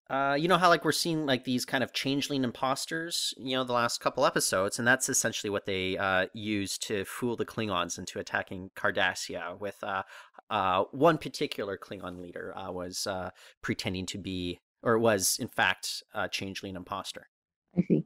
uh, 0.10 0.36
you 0.39 0.47
know 0.47 0.57
how 0.57 0.70
like 0.70 0.84
we're 0.84 0.91
seeing 0.91 1.26
like 1.26 1.43
these 1.43 1.66
kind 1.66 1.84
of 1.84 1.93
changeling 1.93 2.43
imposters, 2.43 3.34
you 3.38 3.55
know, 3.55 3.64
the 3.64 3.74
last 3.74 3.99
couple 3.99 4.26
episodes, 4.26 4.80
and 4.80 4.88
that's 4.88 5.10
essentially 5.10 5.49
what 5.49 5.66
they 5.66 5.97
uh 5.97 6.26
used 6.34 6.82
to 6.88 7.05
fool 7.05 7.36
the 7.36 7.45
Klingons 7.45 7.97
into 7.97 8.20
attacking 8.20 8.72
Cardassia. 8.76 9.60
With 9.60 9.78
uh, 9.84 10.03
uh, 10.49 10.86
one 10.91 11.18
particular 11.18 11.78
Klingon 11.78 12.20
leader 12.22 12.57
uh, 12.57 12.72
was 12.72 13.05
uh 13.05 13.30
pretending 13.62 14.05
to 14.07 14.18
be, 14.18 14.60
or 14.82 14.97
was 14.97 15.38
in 15.39 15.47
fact 15.47 16.03
a 16.14 16.28
changeling 16.28 16.76
imposter. 16.76 17.28
I 17.78 17.82
see. 17.88 18.05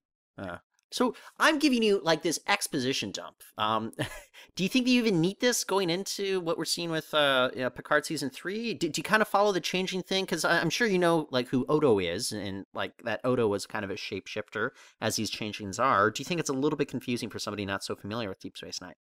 So 0.94 1.16
I'm 1.40 1.58
giving 1.58 1.82
you 1.82 2.00
like 2.04 2.22
this 2.22 2.40
exposition 2.48 3.12
dump. 3.12 3.38
Um, 3.58 3.94
do 4.56 4.64
you 4.64 4.70
think 4.70 4.86
that 4.86 4.92
you 4.92 5.02
even 5.02 5.22
need 5.22 5.40
this 5.40 5.64
going 5.64 5.90
into 5.90 6.40
what 6.42 6.56
we're 6.56 6.66
seeing 6.66 6.92
with 6.92 7.12
uh, 7.16 7.50
you 7.56 7.62
know, 7.62 7.72
Picard 7.72 8.06
season 8.06 8.30
three? 8.30 8.76
Do, 8.76 8.88
do 8.90 9.00
you 9.00 9.04
kind 9.04 9.24
of 9.24 9.28
follow 9.28 9.52
the 9.52 9.60
changing 9.60 10.04
thing? 10.04 10.26
Because 10.26 10.46
I'm 10.46 10.70
sure 10.70 10.88
you 10.88 11.00
know 11.00 11.28
like 11.32 11.48
who 11.48 11.66
Odo 11.68 11.98
is, 11.98 12.32
and 12.32 12.66
like 12.76 13.02
that 13.06 13.22
Odo 13.24 13.48
was 13.48 13.66
kind 13.66 13.84
of 13.84 13.90
a 13.90 13.96
shapeshifter, 13.96 14.70
as 15.02 15.16
these 15.16 15.32
changelings 15.32 15.80
are. 15.80 16.12
Do 16.12 16.22
you 16.22 16.26
think 16.26 16.40
it's 16.40 16.50
a 16.50 16.54
little 16.54 16.78
bit 16.78 16.90
confusing 16.90 17.30
for 17.30 17.40
somebody 17.40 17.66
not 17.66 17.84
so 17.84 17.96
familiar 17.96 18.30
with 18.30 18.40
Deep 18.40 18.56
Space 18.56 18.80
Nine? 18.80 18.94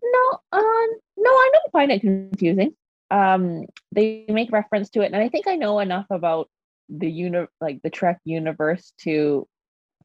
No, 0.00 0.38
um, 0.52 0.88
no, 1.16 1.30
I 1.30 1.50
don't 1.52 1.72
find 1.72 1.90
it 1.90 2.02
confusing. 2.02 2.76
Um, 3.10 3.66
they 3.90 4.26
make 4.28 4.52
reference 4.52 4.90
to 4.90 5.00
it, 5.00 5.06
and 5.06 5.16
I 5.16 5.28
think 5.28 5.48
I 5.48 5.56
know 5.56 5.80
enough 5.80 6.06
about 6.10 6.48
the 6.88 7.10
uni- 7.10 7.46
like 7.60 7.82
the 7.82 7.90
Trek 7.90 8.20
universe 8.24 8.92
to 9.00 9.48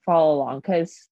follow 0.04 0.36
along 0.36 0.62
because 0.62 1.10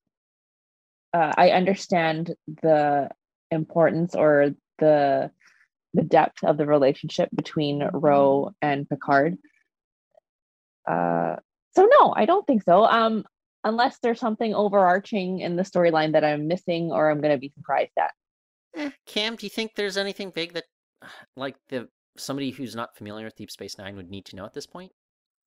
uh, 1.15 1.31
I 1.37 1.51
understand 1.51 2.35
the 2.61 3.09
importance 3.51 4.15
or 4.15 4.51
the 4.79 5.31
the 5.93 6.03
depth 6.03 6.43
of 6.43 6.57
the 6.57 6.65
relationship 6.65 7.29
between 7.33 7.81
Ro 7.93 8.53
and 8.61 8.87
Picard. 8.89 9.37
Uh, 10.85 11.37
so 11.75 11.87
no, 11.99 12.13
I 12.15 12.25
don't 12.25 12.45
think 12.45 12.63
so. 12.63 12.83
Um, 12.83 13.23
unless 13.63 13.99
there's 13.99 14.19
something 14.19 14.53
overarching 14.53 15.39
in 15.39 15.55
the 15.55 15.63
storyline 15.63 16.11
that 16.11 16.25
I'm 16.25 16.47
missing 16.47 16.91
or 16.91 17.09
I'm 17.09 17.21
going 17.21 17.33
to 17.33 17.39
be 17.39 17.53
surprised 17.55 17.91
at. 17.97 18.11
Eh, 18.75 18.91
Cam, 19.05 19.37
do 19.37 19.45
you 19.45 19.49
think 19.49 19.71
there's 19.75 19.95
anything 19.97 20.31
big 20.31 20.53
that, 20.53 20.65
like 21.37 21.55
the 21.69 21.87
somebody 22.17 22.51
who's 22.51 22.75
not 22.75 22.95
familiar 22.97 23.25
with 23.25 23.35
Deep 23.37 23.51
Space 23.51 23.77
Nine 23.77 23.95
would 23.95 24.09
need 24.09 24.25
to 24.25 24.35
know 24.35 24.45
at 24.45 24.53
this 24.53 24.67
point? 24.67 24.91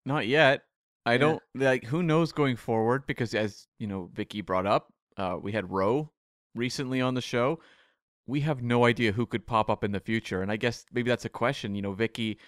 Not 0.05 0.29
yet. 0.29 0.62
I 1.05 1.14
Yeah. 1.14 1.19
don't 1.19 1.43
like 1.57 1.85
who 1.85 2.03
knows 2.05 2.31
going 2.33 2.57
forward 2.57 3.07
because 3.07 3.35
as 3.35 3.67
you 3.81 3.89
know, 3.89 4.11
Vicki 4.14 4.43
brought 4.43 4.67
up, 4.67 4.93
uh, 5.17 5.37
we 5.41 5.53
had 5.53 5.71
Ro 5.71 6.11
recently 6.55 7.01
on 7.01 7.14
the 7.14 7.21
show. 7.21 7.61
We 8.27 8.41
have 8.41 8.62
no 8.62 8.85
idea 8.85 9.12
who 9.12 9.27
could 9.27 9.47
pop 9.47 9.71
up 9.71 9.85
in 9.85 9.93
the 9.93 10.01
future, 10.01 10.43
and 10.43 10.51
I 10.51 10.57
guess 10.57 10.85
maybe 10.93 11.11
that's 11.11 11.25
a 11.25 11.31
question. 11.31 11.75
You 11.75 11.83
know, 11.83 11.93
Vicki, 11.93 12.39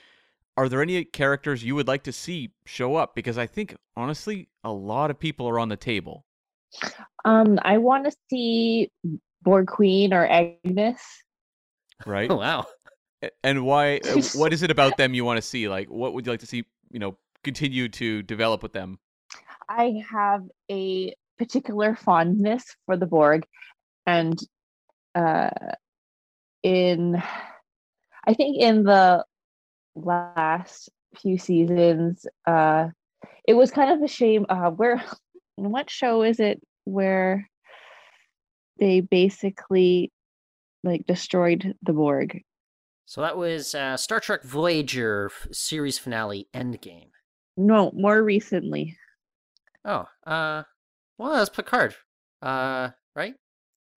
are 0.56 0.68
there 0.68 0.82
any 0.82 1.04
characters 1.04 1.62
you 1.62 1.76
would 1.76 1.86
like 1.86 2.02
to 2.04 2.12
see 2.12 2.50
show 2.66 2.96
up? 2.96 3.14
Because 3.14 3.38
I 3.38 3.46
think 3.46 3.76
honestly, 3.96 4.48
a 4.64 4.72
lot 4.72 5.10
of 5.10 5.18
people 5.18 5.48
are 5.48 5.58
on 5.58 5.68
the 5.68 5.76
table. 5.76 6.24
Um, 7.24 7.58
I 7.62 7.78
want 7.78 8.06
to 8.06 8.16
see 8.28 8.90
Borg 9.42 9.68
Queen 9.68 10.12
or 10.12 10.26
Agnes. 10.26 11.00
Right? 12.04 12.30
Oh 12.30 12.36
wow. 12.38 12.66
And 13.42 13.64
why? 13.64 13.98
uh, 13.98 14.20
what 14.34 14.52
is 14.52 14.62
it 14.62 14.70
about 14.70 14.96
them 14.96 15.14
you 15.14 15.24
want 15.24 15.38
to 15.38 15.42
see? 15.42 15.68
Like, 15.68 15.88
what 15.88 16.12
would 16.12 16.26
you 16.26 16.32
like 16.32 16.40
to 16.40 16.46
see? 16.46 16.64
You 16.90 16.98
know, 16.98 17.16
continue 17.44 17.88
to 17.90 18.22
develop 18.22 18.62
with 18.62 18.72
them. 18.72 18.98
I 19.68 20.02
have 20.10 20.42
a 20.70 21.14
particular 21.38 21.94
fondness 21.94 22.64
for 22.86 22.96
the 22.96 23.06
Borg, 23.06 23.44
and 24.06 24.38
uh, 25.14 25.50
in 26.62 27.22
I 28.28 28.34
think 28.34 28.58
in 28.58 28.84
the 28.84 29.24
last 29.94 30.90
few 31.16 31.38
seasons, 31.38 32.26
uh, 32.46 32.88
it 33.46 33.54
was 33.54 33.70
kind 33.70 33.90
of 33.90 34.02
a 34.02 34.08
shame. 34.08 34.44
Uh, 34.48 34.70
where, 34.70 35.02
what 35.56 35.90
show 35.90 36.22
is 36.22 36.40
it 36.40 36.60
where 36.84 37.48
they 38.78 39.00
basically 39.00 40.12
like 40.84 41.06
destroyed 41.06 41.74
the 41.82 41.92
Borg? 41.92 42.42
So 43.06 43.22
that 43.22 43.38
was 43.38 43.74
uh, 43.74 43.96
Star 43.96 44.20
Trek 44.20 44.42
Voyager 44.44 45.30
f- 45.32 45.48
series 45.50 45.98
finale 45.98 46.46
Endgame. 46.54 47.08
No, 47.56 47.90
more 47.94 48.22
recently. 48.22 48.98
Oh, 49.84 50.04
uh, 50.26 50.64
well, 51.18 51.32
that 51.32 51.40
was 51.40 51.50
Picard, 51.50 51.94
uh, 52.42 52.90
right? 53.14 53.34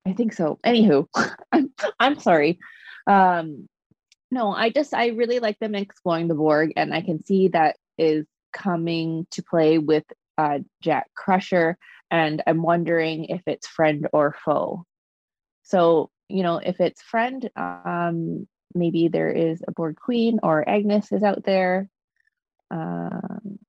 I 0.06 0.14
think 0.14 0.34
so. 0.34 0.60
Anywho, 0.66 1.08
I'm 1.52 1.72
I'm 2.00 2.20
sorry. 2.20 2.60
Um, 3.08 3.68
no, 4.32 4.52
I 4.54 4.70
just 4.70 4.94
I 4.94 5.08
really 5.08 5.40
like 5.40 5.60
them 5.60 5.76
exploring 5.76 6.28
the 6.28 6.36
Borg, 6.36 6.74
and 6.76 6.94
I 6.94 7.02
can 7.02 7.24
see 7.24 7.50
that 7.50 7.76
is 7.98 8.26
coming 8.54 9.28
to 9.32 9.44
play 9.44 9.78
with 9.78 10.04
uh, 10.38 10.60
Jack 10.82 11.08
Crusher, 11.16 11.78
and 12.10 12.42
I'm 12.48 12.64
wondering 12.64 13.26
if 13.26 13.42
it's 13.46 13.68
friend 13.68 14.08
or 14.14 14.36
foe. 14.44 14.86
So 15.64 16.10
you 16.30 16.44
know, 16.44 16.58
if 16.58 16.80
it's 16.80 17.02
friend, 17.02 17.50
um, 17.56 18.48
maybe 18.74 19.10
there 19.10 19.32
is 19.32 19.62
a 19.68 19.72
Borg 19.72 19.98
Queen 19.98 20.40
or 20.42 20.68
Agnes 20.68 21.12
is 21.12 21.24
out 21.24 21.44
there. 21.44 21.90
Um, 22.72 23.60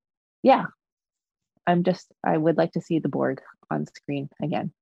yeah, 0.42 0.66
I'm 1.66 1.82
just 1.82 2.12
I 2.24 2.36
would 2.36 2.56
like 2.56 2.72
to 2.72 2.80
see 2.80 2.98
the 2.98 3.08
Borg 3.08 3.40
on 3.70 3.86
screen 3.86 4.28
again. 4.42 4.72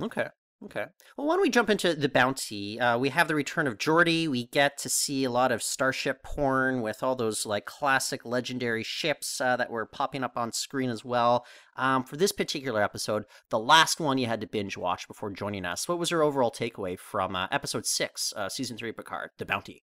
Okay. 0.00 0.28
Okay. 0.64 0.84
Well, 1.16 1.26
why 1.26 1.34
don't 1.34 1.42
we 1.42 1.50
jump 1.50 1.70
into 1.70 1.92
the 1.94 2.08
bounty? 2.08 2.78
Uh, 2.78 2.96
we 2.96 3.08
have 3.08 3.26
the 3.26 3.34
return 3.34 3.66
of 3.66 3.78
Geordi. 3.78 4.28
We 4.28 4.46
get 4.46 4.78
to 4.78 4.88
see 4.88 5.24
a 5.24 5.30
lot 5.30 5.50
of 5.50 5.60
starship 5.60 6.22
porn 6.22 6.82
with 6.82 7.02
all 7.02 7.16
those 7.16 7.44
like 7.44 7.64
classic 7.64 8.24
legendary 8.24 8.84
ships 8.84 9.40
uh, 9.40 9.56
that 9.56 9.70
were 9.70 9.86
popping 9.86 10.22
up 10.22 10.36
on 10.36 10.52
screen 10.52 10.88
as 10.88 11.04
well. 11.04 11.46
Um, 11.76 12.04
for 12.04 12.16
this 12.16 12.30
particular 12.30 12.80
episode, 12.80 13.24
the 13.50 13.58
last 13.58 13.98
one 13.98 14.18
you 14.18 14.26
had 14.26 14.40
to 14.42 14.46
binge 14.46 14.76
watch 14.76 15.08
before 15.08 15.30
joining 15.30 15.64
us. 15.64 15.88
What 15.88 15.98
was 15.98 16.12
your 16.12 16.22
overall 16.22 16.52
takeaway 16.52 16.96
from 16.96 17.34
uh, 17.34 17.48
episode 17.50 17.84
six, 17.84 18.32
uh, 18.36 18.48
season 18.48 18.76
three, 18.76 18.92
Picard, 18.92 19.30
the 19.38 19.46
bounty? 19.46 19.82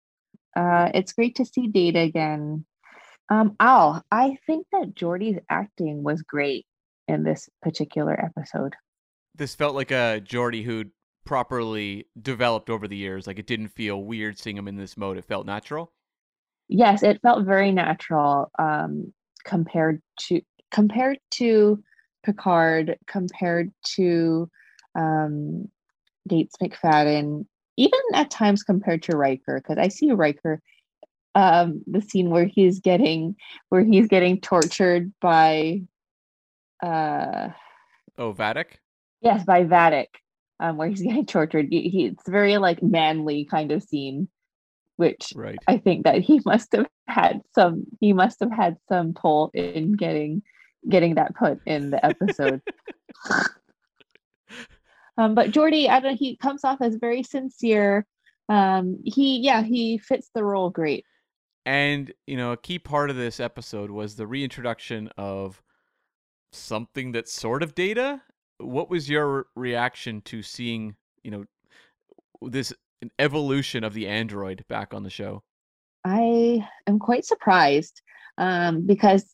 Uh, 0.55 0.91
it's 0.93 1.13
great 1.13 1.35
to 1.37 1.45
see 1.45 1.67
Data 1.67 2.01
again. 2.01 2.65
Um, 3.29 3.55
Al, 3.59 4.03
I 4.11 4.37
think 4.45 4.67
that 4.71 4.95
Geordi's 4.95 5.39
acting 5.49 6.03
was 6.03 6.21
great 6.21 6.65
in 7.07 7.23
this 7.23 7.49
particular 7.61 8.19
episode 8.19 8.73
this 9.37 9.55
felt 9.55 9.75
like 9.75 9.91
a 9.91 10.21
Geordi 10.23 10.63
who'd 10.63 10.91
properly 11.25 12.07
developed 12.21 12.69
over 12.69 12.87
the 12.87 12.97
years. 12.97 13.27
Like 13.27 13.39
it 13.39 13.47
didn't 13.47 13.69
feel 13.69 14.03
weird 14.03 14.37
seeing 14.37 14.57
him 14.57 14.67
in 14.67 14.75
this 14.75 14.97
mode. 14.97 15.17
It 15.17 15.25
felt 15.25 15.45
natural. 15.45 15.93
Yes, 16.67 17.03
it 17.03 17.21
felt 17.21 17.45
very 17.45 17.71
natural 17.71 18.51
um, 18.59 19.13
compared 19.45 20.01
to 20.21 20.41
compared 20.71 21.19
to 21.31 21.81
Picard, 22.25 22.97
compared 23.07 23.71
to 23.95 24.49
um, 24.95 25.69
Gates 26.27 26.55
McFadden, 26.61 27.45
even 27.77 27.99
at 28.13 28.31
times 28.31 28.63
compared 28.63 29.03
to 29.03 29.15
Riker, 29.15 29.61
because 29.61 29.77
I 29.77 29.87
see 29.87 30.11
Riker, 30.11 30.61
um, 31.37 31.83
the 31.85 32.01
scene 32.01 32.31
where 32.31 32.45
he's 32.45 32.79
getting 32.79 33.35
where 33.69 33.83
he's 33.83 34.07
getting 34.07 34.41
tortured 34.41 35.13
by 35.21 35.81
uh 36.83 37.49
oh 38.17 38.33
Vadic 38.33 38.79
Yes, 39.21 39.43
by 39.45 39.63
Vadic. 39.63 40.07
um, 40.59 40.77
where 40.77 40.87
he's 40.89 41.01
getting 41.07 41.25
tortured. 41.25 41.67
He, 41.69 41.89
he, 41.89 42.05
it's 42.05 42.27
very 42.27 42.57
like 42.57 42.81
manly 42.81 43.45
kind 43.45 43.71
of 43.71 43.83
scene, 43.83 44.27
which 44.97 45.33
right. 45.35 45.57
I 45.67 45.77
think 45.77 46.05
that 46.05 46.21
he 46.21 46.41
must 46.45 46.73
have 46.73 46.87
had 47.07 47.41
some. 47.53 47.85
He 47.99 48.13
must 48.13 48.39
have 48.39 48.51
had 48.51 48.77
some 48.89 49.13
pull 49.13 49.51
in 49.53 49.93
getting 49.93 50.41
getting 50.89 51.15
that 51.15 51.35
put 51.35 51.59
in 51.65 51.91
the 51.91 52.03
episode. 52.05 52.61
um, 55.17 55.35
but 55.35 55.51
Geordi, 55.51 55.89
I 55.89 55.99
don't. 55.99 56.11
know, 56.13 56.17
He 56.17 56.37
comes 56.37 56.63
off 56.63 56.81
as 56.81 56.95
very 56.95 57.23
sincere. 57.23 58.05
Um, 58.49 58.99
he, 59.03 59.39
yeah, 59.39 59.61
he 59.61 59.97
fits 59.97 60.29
the 60.33 60.43
role 60.43 60.69
great. 60.69 61.03
And 61.67 62.13
you 62.25 62.37
know, 62.37 62.53
a 62.53 62.57
key 62.57 62.79
part 62.79 63.09
of 63.09 63.17
this 63.17 63.41
episode 63.41 63.91
was 63.91 64.15
the 64.15 64.25
reintroduction 64.25 65.09
of 65.17 65.61
something 66.53 67.11
that's 67.11 67.33
sort 67.33 67.61
of 67.61 67.75
data. 67.75 68.21
What 68.59 68.89
was 68.89 69.09
your 69.09 69.47
reaction 69.53 70.21
to 70.21 70.41
seeing 70.41 70.95
you 71.23 71.31
know 71.31 71.45
this 72.41 72.71
evolution 73.19 73.83
of 73.83 73.93
the 73.93 74.07
android 74.07 74.63
back 74.69 74.93
on 74.93 75.03
the 75.03 75.09
show? 75.09 75.43
I 76.05 76.65
am 76.87 76.99
quite 76.99 77.25
surprised 77.25 78.01
um, 78.37 78.85
because 78.85 79.25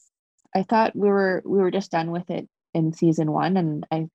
i 0.55 0.63
thought 0.63 0.95
we 0.95 1.07
were 1.07 1.41
we 1.45 1.59
were 1.59 1.71
just 1.71 1.89
done 1.89 2.11
with 2.11 2.29
it 2.29 2.47
in 2.75 2.93
season 2.93 3.31
one 3.31 3.57
and 3.57 3.85
i 3.91 4.07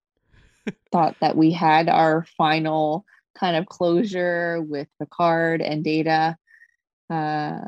thought 0.93 1.16
that 1.21 1.37
we 1.37 1.51
had 1.51 1.89
our 1.89 2.25
final 2.37 3.05
kind 3.39 3.57
of 3.57 3.66
closure 3.66 4.61
with 4.62 4.89
Picard 4.99 5.62
and 5.62 5.85
data. 5.85 6.37
Uh, 7.09 7.61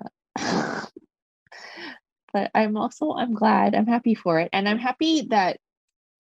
but 2.33 2.51
i'm 2.55 2.77
also 2.77 3.13
i'm 3.13 3.35
glad 3.35 3.75
i'm 3.75 3.87
happy 3.87 4.15
for 4.15 4.39
it 4.39 4.49
and 4.53 4.69
i'm 4.69 4.79
happy 4.79 5.23
that 5.31 5.59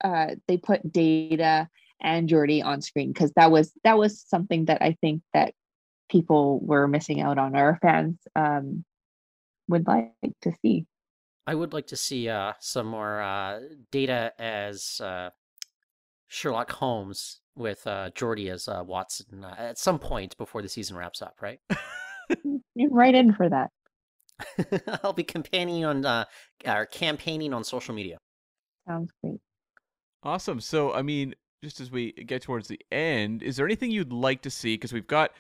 uh, 0.02 0.34
they 0.48 0.56
put 0.56 0.92
Data 0.92 1.68
and 2.00 2.28
Geordi 2.28 2.64
on 2.64 2.80
screen 2.80 3.12
because 3.12 3.32
that 3.36 3.50
was 3.50 3.72
that 3.84 3.98
was 3.98 4.24
something 4.26 4.66
that 4.66 4.82
I 4.82 4.96
think 5.00 5.22
that 5.34 5.54
people 6.10 6.60
were 6.60 6.88
missing 6.88 7.20
out 7.20 7.38
on. 7.38 7.54
Our 7.54 7.78
fans 7.82 8.18
um, 8.34 8.84
would 9.68 9.86
like 9.86 10.12
to 10.42 10.52
see. 10.62 10.86
I 11.46 11.54
would 11.54 11.72
like 11.72 11.88
to 11.88 11.96
see 11.96 12.28
uh, 12.28 12.52
some 12.60 12.86
more 12.86 13.20
uh, 13.20 13.60
Data 13.90 14.32
as 14.38 15.00
uh, 15.02 15.30
Sherlock 16.28 16.70
Holmes 16.70 17.40
with 17.56 17.86
uh, 17.86 18.10
Geordi 18.10 18.50
as 18.50 18.68
uh, 18.68 18.82
Watson 18.86 19.44
uh, 19.44 19.54
at 19.58 19.78
some 19.78 19.98
point 19.98 20.36
before 20.36 20.62
the 20.62 20.68
season 20.68 20.96
wraps 20.96 21.22
up, 21.22 21.36
right? 21.42 21.60
You're 22.74 22.90
right 22.90 23.14
in 23.14 23.34
for 23.34 23.48
that. 23.48 23.70
I'll 25.05 25.12
be 25.12 25.24
campaigning 25.24 25.84
on 25.84 26.05
uh, 26.05 26.24
or 26.66 26.86
campaigning 26.86 27.53
on 27.53 27.64
social 27.64 27.95
media. 27.95 28.18
Sounds 28.86 29.11
great. 29.22 29.41
Awesome. 30.22 30.61
So, 30.61 30.93
I 30.93 31.03
mean, 31.03 31.34
just 31.62 31.80
as 31.80 31.91
we 31.91 32.12
get 32.12 32.43
towards 32.43 32.68
the 32.68 32.80
end, 32.91 33.43
is 33.43 33.57
there 33.57 33.66
anything 33.66 33.91
you'd 33.91 34.12
like 34.12 34.43
to 34.43 34.51
see? 34.51 34.74
Because 34.74 34.93
we've 34.93 35.07
got, 35.07 35.30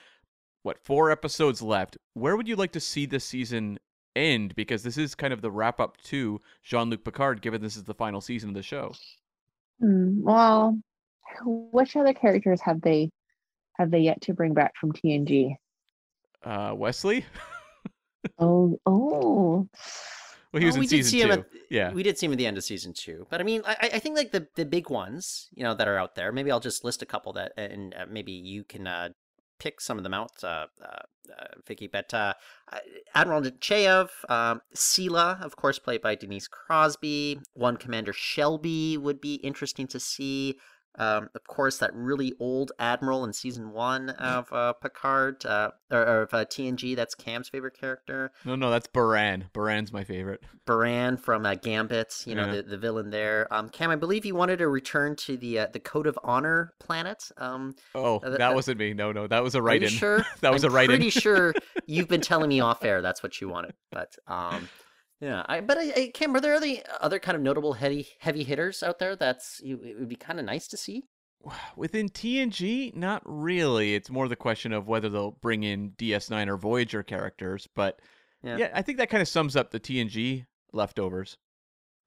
what, 0.62 0.78
four 0.78 1.10
episodes 1.10 1.62
left. 1.62 1.96
Where 2.14 2.36
would 2.36 2.48
you 2.48 2.56
like 2.56 2.72
to 2.72 2.80
see 2.80 3.06
this 3.06 3.24
season 3.24 3.78
end? 4.16 4.54
Because 4.54 4.82
this 4.82 4.96
is 4.96 5.14
kind 5.14 5.32
of 5.32 5.42
the 5.42 5.50
wrap 5.50 5.80
up 5.80 5.96
to 6.04 6.40
Jean 6.62 6.90
Luc 6.90 7.04
Picard, 7.04 7.42
given 7.42 7.60
this 7.60 7.76
is 7.76 7.84
the 7.84 7.94
final 7.94 8.20
season 8.20 8.50
of 8.50 8.54
the 8.54 8.62
show. 8.62 8.92
Hmm, 9.80 10.22
well, 10.22 10.78
which 11.44 11.96
other 11.96 12.14
characters 12.14 12.60
have 12.62 12.80
they 12.80 13.10
have 13.78 13.90
they 13.90 14.00
yet 14.00 14.20
to 14.22 14.34
bring 14.34 14.52
back 14.52 14.72
from 14.78 14.92
TNG? 14.92 15.54
Uh, 16.44 16.74
Wesley. 16.76 17.24
oh, 18.38 18.80
oh. 18.86 19.68
Well, 20.52 20.60
he 20.60 20.66
was 20.66 20.74
well, 20.74 20.82
in 20.82 20.88
season 20.88 21.28
two. 21.28 21.32
At, 21.32 21.46
yeah, 21.70 21.92
we 21.92 22.02
did 22.02 22.18
see 22.18 22.26
him 22.26 22.32
at 22.32 22.38
the 22.38 22.46
end 22.46 22.58
of 22.58 22.64
season 22.64 22.92
two. 22.92 23.26
But 23.30 23.40
I 23.40 23.44
mean, 23.44 23.62
I, 23.64 23.90
I 23.94 23.98
think 24.00 24.16
like 24.16 24.32
the 24.32 24.48
the 24.56 24.64
big 24.64 24.90
ones, 24.90 25.48
you 25.54 25.62
know, 25.62 25.74
that 25.74 25.86
are 25.86 25.96
out 25.96 26.16
there. 26.16 26.32
Maybe 26.32 26.50
I'll 26.50 26.60
just 26.60 26.84
list 26.84 27.02
a 27.02 27.06
couple 27.06 27.32
that, 27.34 27.52
and 27.56 27.94
uh, 27.94 28.06
maybe 28.10 28.32
you 28.32 28.64
can 28.64 28.88
uh, 28.88 29.10
pick 29.60 29.80
some 29.80 29.96
of 29.96 30.02
them 30.02 30.14
out, 30.14 30.32
uh, 30.42 30.66
uh, 30.82 30.86
uh 31.38 31.44
Vicki. 31.66 31.86
But 31.86 32.12
uh, 32.12 32.34
Admiral 33.14 33.42
Nechayev, 33.42 34.08
um, 34.28 34.60
Sela, 34.74 35.40
of 35.40 35.54
course, 35.54 35.78
played 35.78 36.02
by 36.02 36.16
Denise 36.16 36.48
Crosby. 36.48 37.38
One 37.54 37.76
Commander 37.76 38.12
Shelby 38.12 38.98
would 38.98 39.20
be 39.20 39.34
interesting 39.34 39.86
to 39.88 40.00
see. 40.00 40.58
Um, 40.96 41.30
of 41.34 41.44
course, 41.46 41.78
that 41.78 41.94
really 41.94 42.34
old 42.40 42.72
admiral 42.78 43.24
in 43.24 43.32
season 43.32 43.72
one 43.72 44.10
of 44.10 44.52
uh, 44.52 44.72
Picard, 44.74 45.46
uh, 45.46 45.70
or, 45.90 46.00
or 46.00 46.22
of 46.22 46.34
uh, 46.34 46.44
TNG. 46.44 46.96
That's 46.96 47.14
Cam's 47.14 47.48
favorite 47.48 47.78
character. 47.78 48.32
No, 48.44 48.56
no, 48.56 48.70
that's 48.70 48.86
Baran. 48.86 49.48
Baran's 49.52 49.92
my 49.92 50.04
favorite. 50.04 50.42
Baran 50.66 51.16
from 51.16 51.46
uh, 51.46 51.54
Gambit, 51.54 52.24
you 52.26 52.34
know, 52.34 52.46
yeah. 52.46 52.56
the, 52.56 52.62
the 52.62 52.78
villain 52.78 53.10
there. 53.10 53.46
Um, 53.52 53.68
Cam, 53.68 53.90
I 53.90 53.96
believe 53.96 54.24
you 54.24 54.34
wanted 54.34 54.58
to 54.58 54.68
return 54.68 55.16
to 55.16 55.36
the 55.36 55.60
uh, 55.60 55.66
the 55.72 55.80
Code 55.80 56.06
of 56.06 56.18
Honor 56.22 56.74
planet. 56.78 57.30
Um, 57.36 57.74
oh, 57.94 58.18
uh, 58.18 58.36
that 58.36 58.54
wasn't 58.54 58.78
me. 58.78 58.92
No, 58.92 59.12
no, 59.12 59.26
that 59.26 59.42
was 59.42 59.54
a 59.54 59.62
write-in. 59.62 59.88
Sure, 59.88 60.24
that 60.40 60.52
was 60.52 60.64
I'm 60.64 60.70
a 60.70 60.74
write-in. 60.74 60.96
Pretty 60.96 61.10
sure 61.10 61.54
you've 61.86 62.08
been 62.08 62.20
telling 62.20 62.48
me 62.48 62.60
off 62.60 62.84
air 62.84 63.00
that's 63.00 63.22
what 63.22 63.40
you 63.40 63.48
wanted, 63.48 63.74
but 63.90 64.16
um. 64.26 64.68
Yeah, 65.20 65.44
I, 65.46 65.60
but 65.60 65.76
I, 65.76 65.92
I 65.96 66.10
Cam, 66.14 66.34
are 66.34 66.40
there 66.40 66.54
any 66.54 66.82
other 67.00 67.18
kind 67.18 67.36
of 67.36 67.42
notable 67.42 67.74
heavy 67.74 68.08
heavy 68.20 68.42
hitters 68.42 68.82
out 68.82 68.98
there 68.98 69.16
that's 69.16 69.60
you, 69.62 69.80
it 69.84 69.98
would 69.98 70.08
be 70.08 70.16
kind 70.16 70.38
of 70.38 70.46
nice 70.46 70.66
to 70.68 70.76
see? 70.76 71.04
Within 71.76 72.08
TNG, 72.08 72.94
not 72.94 73.22
really. 73.24 73.94
It's 73.94 74.10
more 74.10 74.28
the 74.28 74.36
question 74.36 74.72
of 74.72 74.88
whether 74.88 75.08
they'll 75.08 75.30
bring 75.30 75.62
in 75.62 75.92
DS9 75.92 76.48
or 76.48 76.56
Voyager 76.56 77.02
characters. 77.02 77.68
But 77.74 78.00
yeah, 78.42 78.56
yeah 78.58 78.70
I 78.74 78.82
think 78.82 78.98
that 78.98 79.10
kind 79.10 79.22
of 79.22 79.28
sums 79.28 79.56
up 79.56 79.70
the 79.70 79.80
TNG 79.80 80.46
leftovers. 80.72 81.36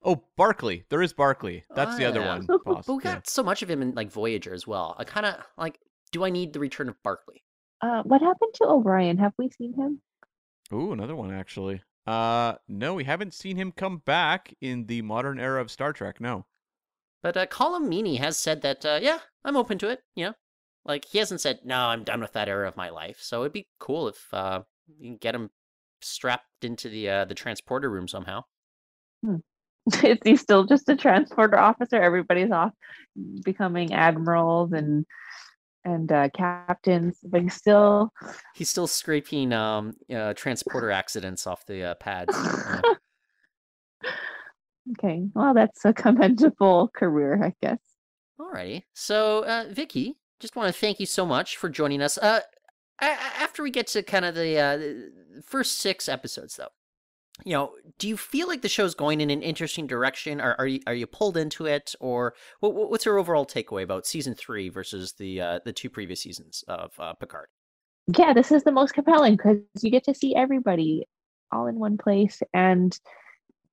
Oh, 0.02 0.24
Barclay. 0.36 0.84
There 0.88 1.02
is 1.02 1.12
Barclay. 1.12 1.64
That's 1.74 1.96
the 1.96 2.04
other 2.04 2.20
yeah. 2.20 2.38
one. 2.38 2.46
But 2.64 2.86
we 2.86 2.98
got 2.98 3.16
yeah. 3.16 3.20
so 3.24 3.42
much 3.42 3.62
of 3.62 3.70
him 3.70 3.80
in 3.80 3.94
like 3.94 4.10
Voyager 4.10 4.52
as 4.52 4.66
well. 4.66 4.94
I 4.98 5.04
kind 5.04 5.26
of 5.26 5.36
like. 5.56 5.78
Do 6.12 6.24
I 6.24 6.30
need 6.30 6.52
the 6.52 6.60
return 6.60 6.88
of 6.88 7.02
Barclay? 7.02 7.42
Uh, 7.80 8.02
what 8.04 8.20
happened 8.20 8.52
to 8.54 8.64
O'Brien? 8.66 9.18
Have 9.18 9.32
we 9.36 9.50
seen 9.50 9.74
him? 9.74 10.00
Ooh, 10.72 10.92
another 10.92 11.16
one 11.16 11.32
actually. 11.32 11.82
Uh, 12.06 12.54
no, 12.68 12.94
we 12.94 13.04
haven't 13.04 13.34
seen 13.34 13.56
him 13.56 13.72
come 13.72 13.98
back 13.98 14.54
in 14.60 14.86
the 14.86 15.02
modern 15.02 15.40
era 15.40 15.60
of 15.60 15.70
Star 15.70 15.92
Trek. 15.92 16.20
No. 16.20 16.46
But 17.22 17.36
uh, 17.36 17.46
Colm 17.46 17.88
Meaney 17.88 18.18
has 18.18 18.36
said 18.36 18.60
that, 18.62 18.84
uh, 18.84 18.98
yeah, 19.00 19.18
I'm 19.44 19.56
open 19.56 19.78
to 19.78 19.88
it. 19.88 20.00
You 20.14 20.26
know, 20.26 20.34
like 20.84 21.06
he 21.06 21.18
hasn't 21.18 21.40
said 21.40 21.60
no, 21.64 21.86
I'm 21.86 22.04
done 22.04 22.20
with 22.20 22.32
that 22.32 22.48
era 22.48 22.68
of 22.68 22.76
my 22.76 22.90
life. 22.90 23.18
So 23.20 23.40
it'd 23.40 23.52
be 23.52 23.66
cool 23.78 24.08
if 24.08 24.22
uh, 24.32 24.62
you 24.98 25.10
can 25.10 25.16
get 25.16 25.34
him 25.34 25.50
strapped 26.02 26.64
into 26.64 26.88
the 26.90 27.08
uh, 27.08 27.24
the 27.24 27.34
transporter 27.34 27.90
room 27.90 28.06
somehow. 28.08 28.44
Hmm. 29.24 29.36
Is 30.02 30.18
he 30.24 30.36
still 30.36 30.64
just 30.64 30.88
a 30.88 30.96
transporter 30.96 31.58
officer? 31.58 31.96
Everybody's 31.96 32.50
off 32.50 32.72
becoming 33.42 33.94
admirals 33.94 34.72
and 34.72 35.06
and 35.84 36.10
uh, 36.10 36.28
captains, 36.30 37.18
but 37.24 37.42
he's 37.42 37.54
still 37.54 38.12
He's 38.54 38.70
still 38.70 38.86
scraping 38.86 39.52
um 39.52 39.94
uh, 40.14 40.34
transporter 40.34 40.90
accidents 40.90 41.46
off 41.46 41.66
the 41.66 41.84
uh, 41.84 41.94
pads. 41.94 42.36
Okay. 44.98 45.24
Well, 45.34 45.54
that's 45.54 45.84
a 45.84 45.92
commendable 45.92 46.90
career, 46.94 47.42
I 47.42 47.54
guess. 47.62 47.78
Alrighty. 48.38 48.82
So, 48.94 49.44
uh, 49.44 49.66
Vicki, 49.70 50.16
just 50.40 50.56
want 50.56 50.72
to 50.72 50.78
thank 50.78 51.00
you 51.00 51.06
so 51.06 51.24
much 51.24 51.56
for 51.56 51.68
joining 51.68 52.02
us. 52.02 52.18
Uh, 52.18 52.40
after 53.00 53.62
we 53.62 53.70
get 53.70 53.86
to 53.88 54.02
kind 54.02 54.24
of 54.24 54.34
the, 54.34 54.58
uh, 54.58 54.76
the 54.76 55.42
first 55.44 55.78
six 55.78 56.08
episodes, 56.08 56.56
though, 56.56 56.68
you 57.44 57.52
know, 57.52 57.74
do 57.98 58.06
you 58.08 58.16
feel 58.16 58.46
like 58.46 58.62
the 58.62 58.68
show's 58.68 58.94
going 58.94 59.20
in 59.20 59.30
an 59.30 59.42
interesting 59.42 59.86
direction? 59.86 60.40
Are 60.40 60.54
are 60.58 60.66
you 60.66 60.80
are 60.86 60.94
you 60.94 61.06
pulled 61.06 61.36
into 61.36 61.66
it, 61.66 61.94
or 62.00 62.34
what, 62.60 62.74
what- 62.74 62.90
what's 62.90 63.04
your 63.04 63.18
overall 63.18 63.44
takeaway 63.46 63.82
about 63.82 64.06
season 64.06 64.34
three 64.34 64.68
versus 64.68 65.14
the 65.14 65.40
uh, 65.40 65.60
the 65.64 65.72
two 65.72 65.90
previous 65.90 66.20
seasons 66.20 66.62
of 66.68 66.92
uh, 66.98 67.14
Picard? 67.14 67.48
Yeah, 68.16 68.32
this 68.34 68.52
is 68.52 68.62
the 68.64 68.72
most 68.72 68.92
compelling 68.94 69.36
because 69.36 69.58
you 69.80 69.90
get 69.90 70.04
to 70.04 70.14
see 70.14 70.34
everybody 70.36 71.06
all 71.50 71.66
in 71.66 71.76
one 71.76 71.96
place, 71.98 72.40
and 72.52 72.98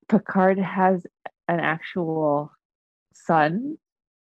Picard 0.10 0.58
has 0.58 1.06
an 1.48 1.60
actual 1.60 2.52
son 3.14 3.78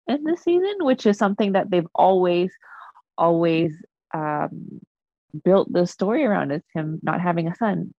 in 0.08 0.24
this 0.24 0.42
season, 0.42 0.76
which 0.82 1.06
is 1.06 1.18
something 1.18 1.52
that 1.54 1.70
they've 1.70 1.88
always, 1.94 2.52
always 3.18 3.74
um, 4.14 4.80
built 5.44 5.72
the 5.72 5.86
story 5.86 6.24
around 6.26 6.52
is 6.52 6.64
him 6.74 7.00
not 7.04 7.22
having 7.22 7.48
a 7.48 7.56
son. 7.56 7.94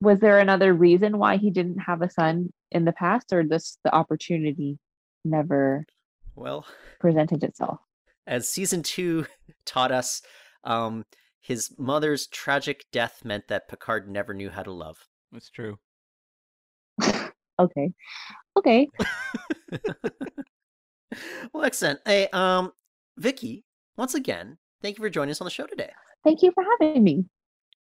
Was 0.00 0.18
there 0.20 0.38
another 0.38 0.74
reason 0.74 1.18
why 1.18 1.36
he 1.38 1.50
didn't 1.50 1.78
have 1.78 2.02
a 2.02 2.10
son 2.10 2.52
in 2.70 2.84
the 2.84 2.92
past, 2.92 3.32
or 3.32 3.42
just 3.42 3.78
the 3.84 3.94
opportunity 3.94 4.78
never 5.24 5.84
Well, 6.34 6.66
presented 7.00 7.42
itself? 7.44 7.78
as 8.26 8.48
season 8.48 8.82
two 8.82 9.24
taught 9.66 9.92
us, 9.92 10.20
um, 10.64 11.04
his 11.40 11.72
mother's 11.78 12.26
tragic 12.26 12.84
death 12.90 13.24
meant 13.24 13.46
that 13.48 13.68
Picard 13.68 14.10
never 14.10 14.34
knew 14.34 14.50
how 14.50 14.62
to 14.64 14.72
love. 14.72 14.98
That's 15.32 15.50
true. 15.50 15.78
Okay, 17.58 17.90
okay. 18.58 18.86
well, 21.54 21.64
excellent. 21.64 22.00
Hey, 22.04 22.28
um, 22.34 22.70
Vicki, 23.16 23.64
once 23.96 24.14
again, 24.14 24.58
thank 24.82 24.98
you 24.98 25.02
for 25.02 25.08
joining 25.08 25.30
us 25.30 25.40
on 25.40 25.46
the 25.46 25.50
show 25.50 25.66
today. 25.66 25.90
Thank 26.22 26.42
you 26.42 26.52
for 26.52 26.62
having 26.78 27.02
me. 27.02 27.24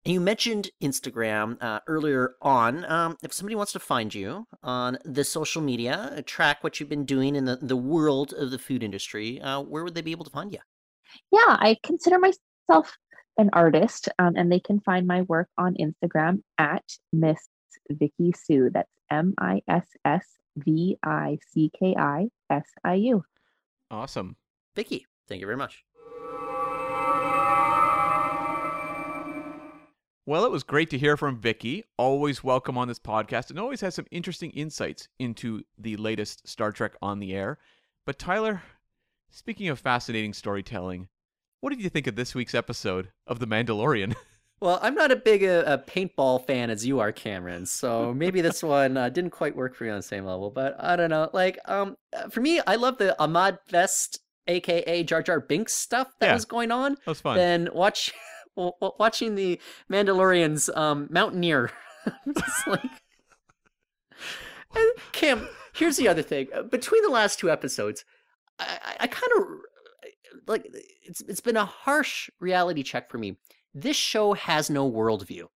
You 0.06 0.20
mentioned 0.20 0.70
Instagram 0.82 1.56
uh, 1.62 1.80
earlier 1.86 2.34
on. 2.42 2.84
Um, 2.84 3.16
if 3.22 3.32
somebody 3.32 3.54
wants 3.54 3.72
to 3.72 3.80
find 3.80 4.14
you 4.14 4.46
on 4.62 4.98
the 5.04 5.24
social 5.24 5.62
media, 5.62 6.12
uh, 6.16 6.22
track 6.26 6.62
what 6.62 6.78
you've 6.78 6.90
been 6.90 7.06
doing 7.06 7.36
in 7.36 7.46
the, 7.46 7.56
the 7.56 7.76
world 7.76 8.34
of 8.34 8.50
the 8.50 8.58
food 8.58 8.82
industry, 8.82 9.40
uh, 9.40 9.62
where 9.62 9.82
would 9.82 9.94
they 9.94 10.02
be 10.02 10.12
able 10.12 10.26
to 10.26 10.30
find 10.30 10.52
you? 10.52 10.58
yeah, 11.32 11.56
I 11.58 11.76
consider 11.82 12.18
myself 12.18 12.96
an 13.38 13.50
artist, 13.52 14.08
um, 14.18 14.34
and 14.36 14.50
they 14.50 14.60
can 14.60 14.80
find 14.80 15.06
my 15.06 15.22
work 15.22 15.48
on 15.58 15.74
Instagram 15.74 16.42
at 16.58 16.84
Miss 17.12 17.38
Vicki 17.90 18.32
Siu. 18.32 18.70
That's 18.72 18.90
M 19.10 19.34
I 19.38 19.60
S 19.68 19.86
S 20.04 20.26
V 20.56 20.96
I 21.02 21.38
C 21.52 21.70
K 21.78 21.94
I 21.98 22.28
S 22.50 22.64
I 22.84 22.94
U. 22.94 23.24
Awesome. 23.90 24.36
Vicki, 24.74 25.06
thank 25.28 25.40
you 25.40 25.46
very 25.46 25.56
much. 25.56 25.84
Well, 30.26 30.46
it 30.46 30.50
was 30.50 30.62
great 30.62 30.88
to 30.90 30.98
hear 30.98 31.16
from 31.18 31.38
Vicki. 31.38 31.84
Always 31.98 32.42
welcome 32.42 32.78
on 32.78 32.88
this 32.88 32.98
podcast 32.98 33.50
and 33.50 33.58
always 33.58 33.82
has 33.82 33.94
some 33.94 34.06
interesting 34.10 34.50
insights 34.52 35.08
into 35.18 35.62
the 35.78 35.96
latest 35.96 36.48
Star 36.48 36.72
Trek 36.72 36.92
on 37.02 37.18
the 37.18 37.34
air. 37.34 37.58
But 38.06 38.18
Tyler, 38.18 38.62
speaking 39.30 39.68
of 39.68 39.78
fascinating 39.78 40.32
storytelling, 40.32 41.08
what 41.60 41.70
did 41.70 41.82
you 41.82 41.90
think 41.90 42.06
of 42.06 42.16
this 42.16 42.34
week's 42.34 42.54
episode 42.54 43.10
of 43.26 43.38
The 43.38 43.46
Mandalorian? 43.46 44.14
Well, 44.60 44.78
I'm 44.80 44.94
not 44.94 45.10
a 45.10 45.16
big 45.16 45.44
uh, 45.44 45.64
a 45.66 45.76
paintball 45.76 46.46
fan 46.46 46.70
as 46.70 46.86
you 46.86 46.98
are, 47.00 47.12
Cameron. 47.12 47.66
So 47.66 48.14
maybe 48.14 48.40
this 48.40 48.62
one 48.62 48.96
uh, 48.96 49.10
didn't 49.10 49.32
quite 49.32 49.54
work 49.54 49.74
for 49.74 49.84
you 49.84 49.90
on 49.90 49.98
the 49.98 50.02
same 50.02 50.24
level. 50.24 50.48
But 50.48 50.76
I 50.82 50.96
don't 50.96 51.10
know. 51.10 51.28
Like, 51.34 51.58
um, 51.66 51.96
uh, 52.16 52.28
for 52.30 52.40
me, 52.40 52.62
I 52.66 52.76
love 52.76 52.96
the 52.96 53.20
Ahmed 53.20 53.58
Best, 53.70 54.20
aka 54.46 55.02
Jar 55.02 55.22
Jar 55.22 55.40
Binks 55.40 55.74
stuff 55.74 56.08
that 56.20 56.28
Yeah. 56.28 56.34
was 56.34 56.46
going 56.46 56.70
on. 56.70 56.92
That 56.94 57.06
was 57.06 57.20
fun. 57.20 57.36
Than 57.36 57.68
watch, 57.74 58.12
watching 58.56 59.34
the 59.34 59.60
Mandalorians 59.90 60.74
um, 60.76 61.08
mountaineer. 61.10 61.70
Just 62.26 62.66
like, 62.66 62.82
and 64.74 64.90
Cam. 65.12 65.48
Here's 65.74 65.96
the 65.96 66.08
other 66.08 66.22
thing. 66.22 66.48
Between 66.70 67.02
the 67.02 67.10
last 67.10 67.38
two 67.38 67.50
episodes, 67.50 68.04
I, 68.58 68.78
I, 68.84 68.96
I 69.00 69.06
kind 69.08 69.32
of 69.36 69.44
like 70.46 70.66
it's 71.02 71.20
it's 71.22 71.40
been 71.40 71.56
a 71.56 71.64
harsh 71.64 72.30
reality 72.40 72.82
check 72.82 73.10
for 73.10 73.18
me. 73.18 73.38
This 73.74 73.96
show 73.96 74.34
has 74.34 74.70
no 74.70 74.90
worldview. 74.90 75.46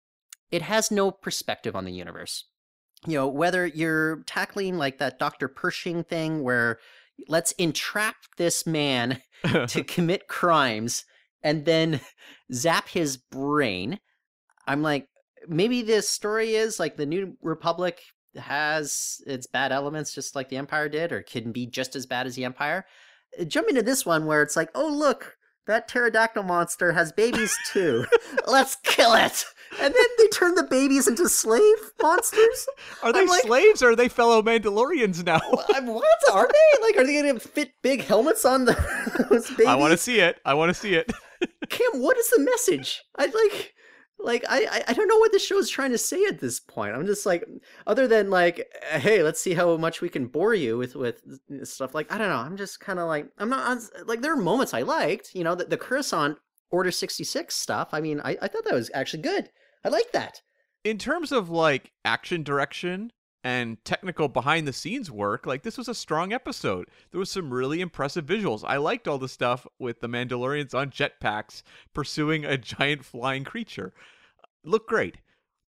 It 0.50 0.62
has 0.62 0.90
no 0.90 1.10
perspective 1.10 1.76
on 1.76 1.84
the 1.84 1.92
universe. 1.92 2.44
You 3.06 3.14
know, 3.14 3.28
whether 3.28 3.66
you're 3.66 4.24
tackling 4.26 4.76
like 4.76 4.98
that 4.98 5.18
Dr. 5.18 5.46
Pershing 5.46 6.02
thing 6.02 6.42
where 6.42 6.78
let's 7.28 7.52
entrap 7.52 8.16
this 8.36 8.66
man 8.66 9.22
to 9.68 9.84
commit 9.84 10.26
crimes 10.26 11.04
and 11.42 11.64
then 11.64 12.00
zap 12.52 12.88
his 12.88 13.16
brain. 13.16 13.98
I'm 14.66 14.82
like, 14.82 15.08
maybe 15.48 15.82
this 15.82 16.08
story 16.08 16.54
is 16.54 16.78
like 16.78 16.96
the 16.96 17.06
New 17.06 17.36
Republic 17.42 18.00
has 18.36 19.20
its 19.26 19.46
bad 19.46 19.72
elements 19.72 20.14
just 20.14 20.36
like 20.36 20.48
the 20.48 20.56
Empire 20.56 20.88
did, 20.88 21.12
or 21.12 21.22
can 21.22 21.52
be 21.52 21.66
just 21.66 21.96
as 21.96 22.06
bad 22.06 22.26
as 22.26 22.34
the 22.34 22.44
Empire. 22.44 22.84
Jump 23.46 23.68
into 23.68 23.82
this 23.82 24.04
one 24.04 24.26
where 24.26 24.42
it's 24.42 24.56
like, 24.56 24.70
oh, 24.74 24.88
look, 24.88 25.37
that 25.68 25.86
pterodactyl 25.88 26.42
monster 26.42 26.92
has 26.92 27.12
babies 27.12 27.56
too. 27.72 28.04
Let's 28.46 28.76
kill 28.82 29.14
it. 29.14 29.44
And 29.80 29.94
then 29.94 30.04
they 30.18 30.26
turn 30.28 30.54
the 30.54 30.64
babies 30.64 31.06
into 31.06 31.28
slave 31.28 31.76
monsters. 32.02 32.66
are 33.02 33.12
they 33.12 33.26
like- 33.26 33.42
slaves 33.42 33.82
or 33.82 33.90
are 33.90 33.96
they 33.96 34.08
fellow 34.08 34.42
Mandalorians 34.42 35.24
now? 35.24 35.40
What 35.50 36.32
are 36.32 36.48
they? 36.48 36.82
Like, 36.82 36.96
are 36.96 37.04
they 37.06 37.20
going 37.22 37.38
to 37.38 37.40
fit 37.40 37.72
big 37.82 38.02
helmets 38.02 38.44
on 38.44 38.64
the, 38.64 38.72
those 39.30 39.48
babies? 39.50 39.66
I 39.66 39.74
want 39.76 39.92
to 39.92 39.96
see 39.98 40.20
it. 40.20 40.40
I 40.44 40.54
want 40.54 40.70
to 40.70 40.74
see 40.74 40.94
it. 40.94 41.12
Cam, 41.68 42.00
what 42.00 42.16
is 42.18 42.28
the 42.30 42.40
message? 42.40 43.02
I 43.16 43.26
like, 43.26 43.74
like 44.18 44.44
I, 44.48 44.82
I 44.88 44.92
don't 44.92 45.08
know 45.08 45.18
what 45.18 45.32
the 45.32 45.38
show 45.38 45.58
is 45.58 45.70
trying 45.70 45.92
to 45.92 45.98
say 45.98 46.24
at 46.24 46.40
this 46.40 46.60
point. 46.60 46.94
I'm 46.94 47.06
just 47.06 47.24
like, 47.26 47.44
other 47.86 48.08
than 48.08 48.30
like, 48.30 48.66
eh, 48.90 48.98
hey, 48.98 49.22
let's 49.22 49.40
see 49.40 49.54
how 49.54 49.76
much 49.76 50.00
we 50.00 50.08
can 50.08 50.26
bore 50.26 50.54
you 50.54 50.76
with 50.76 50.96
with 50.96 51.22
stuff. 51.64 51.94
Like, 51.94 52.12
I 52.12 52.18
don't 52.18 52.28
know. 52.28 52.36
I'm 52.36 52.56
just 52.56 52.80
kind 52.80 52.98
of 52.98 53.06
like, 53.08 53.28
I'm 53.38 53.48
not 53.48 53.66
I'm, 53.68 54.06
like 54.06 54.20
there 54.20 54.32
are 54.32 54.36
moments 54.36 54.74
I 54.74 54.82
liked. 54.82 55.34
You 55.34 55.44
know, 55.44 55.54
the, 55.54 55.64
the 55.64 55.76
Coruscant 55.76 56.38
Order 56.70 56.90
66 56.90 57.54
stuff. 57.54 57.90
I 57.92 58.00
mean, 58.00 58.20
I, 58.24 58.36
I 58.42 58.48
thought 58.48 58.64
that 58.64 58.74
was 58.74 58.90
actually 58.94 59.22
good. 59.22 59.50
I 59.84 59.88
like 59.88 60.12
that. 60.12 60.42
in 60.84 60.98
terms 60.98 61.32
of 61.32 61.50
like 61.50 61.92
action 62.04 62.42
direction 62.42 63.12
and 63.48 63.82
technical 63.82 64.28
behind 64.28 64.68
the 64.68 64.74
scenes 64.74 65.10
work, 65.10 65.46
like 65.46 65.62
this 65.62 65.78
was 65.78 65.88
a 65.88 65.94
strong 65.94 66.34
episode. 66.34 66.86
There 67.10 67.18
was 67.18 67.30
some 67.30 67.50
really 67.50 67.80
impressive 67.80 68.26
visuals. 68.26 68.62
I 68.66 68.76
liked 68.76 69.08
all 69.08 69.16
the 69.16 69.26
stuff 69.26 69.66
with 69.78 70.00
the 70.00 70.06
Mandalorians 70.06 70.74
on 70.74 70.90
jetpacks 70.90 71.62
pursuing 71.94 72.44
a 72.44 72.58
giant 72.76 73.06
flying 73.06 73.44
creature. 73.44 73.94
Looked 74.64 74.90
great. 74.90 75.16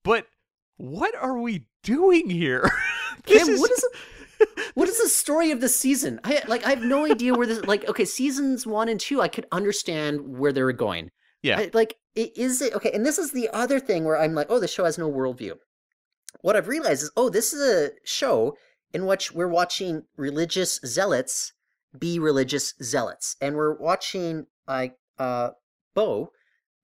But 0.03 0.27
what 0.75 1.15
are 1.15 1.37
we 1.37 1.67
doing 1.83 2.29
here? 2.29 2.69
This 3.25 3.47
Cam, 3.47 3.59
what 3.59 3.69
is 3.69 3.85
what 4.75 4.87
is 4.87 5.01
the 5.01 5.09
story 5.09 5.51
of 5.51 5.59
the 5.59 5.67
season? 5.67 6.21
I 6.23 6.41
like 6.47 6.65
I 6.65 6.69
have 6.69 6.83
no 6.83 7.05
idea 7.05 7.33
where 7.33 7.45
this 7.45 7.65
like 7.65 7.85
okay, 7.89 8.05
seasons 8.05 8.65
one 8.65 8.87
and 8.87 8.97
two 8.97 9.19
I 9.19 9.27
could 9.27 9.45
understand 9.51 10.21
where 10.37 10.53
they 10.53 10.63
were 10.63 10.71
going. 10.71 11.11
Yeah. 11.41 11.59
I, 11.59 11.69
like 11.73 11.97
is 12.15 12.61
it 12.61 12.73
okay? 12.75 12.91
And 12.93 13.05
this 13.05 13.19
is 13.19 13.33
the 13.33 13.49
other 13.49 13.77
thing 13.79 14.05
where 14.05 14.17
I'm 14.17 14.35
like, 14.35 14.47
oh, 14.49 14.59
the 14.59 14.69
show 14.69 14.85
has 14.85 14.97
no 14.97 15.11
worldview. 15.11 15.55
What 16.41 16.55
I've 16.55 16.67
realized 16.67 17.03
is, 17.03 17.11
oh, 17.17 17.29
this 17.29 17.53
is 17.53 17.61
a 17.61 17.91
show 18.03 18.55
in 18.93 19.05
which 19.05 19.31
we're 19.31 19.47
watching 19.47 20.03
religious 20.15 20.79
zealots 20.85 21.53
be 21.97 22.19
religious 22.19 22.73
zealots, 22.81 23.35
and 23.41 23.55
we're 23.55 23.75
watching 23.77 24.45
like 24.67 24.95
uh 25.17 25.49
Bo. 25.95 26.31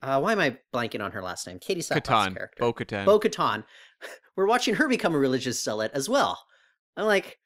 Uh, 0.02 0.20
why 0.20 0.34
am 0.34 0.40
I 0.40 0.58
blanking 0.74 1.04
on 1.04 1.12
her 1.12 1.22
last 1.22 1.48
name? 1.48 1.60
Katee 1.60 1.78
Sackhoff's 1.78 2.10
Katan, 2.10 2.34
character. 2.36 2.58
Bo 2.60 2.74
Katan. 2.74 3.06
Bo 3.06 3.20
Katan. 3.20 3.64
We're 4.36 4.46
watching 4.46 4.76
her 4.76 4.88
become 4.88 5.16
a 5.16 5.20
religious 5.20 5.64
zealot 5.64 5.90
as 5.96 6.08
well. 6.08 6.38
I'm 6.96 7.06
like, 7.06 7.40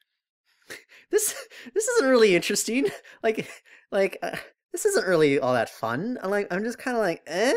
this 1.10 1.34
this 1.74 1.88
isn't 1.88 2.08
really 2.08 2.34
interesting. 2.34 2.88
Like, 3.22 3.48
like 3.92 4.18
uh, 4.22 4.36
this 4.72 4.84
isn't 4.86 5.06
really 5.06 5.38
all 5.38 5.54
that 5.54 5.68
fun. 5.68 6.18
I'm 6.22 6.30
like, 6.30 6.48
I'm 6.50 6.64
just 6.64 6.78
kind 6.78 6.96
of 6.96 7.02
like, 7.02 7.22
eh. 7.26 7.54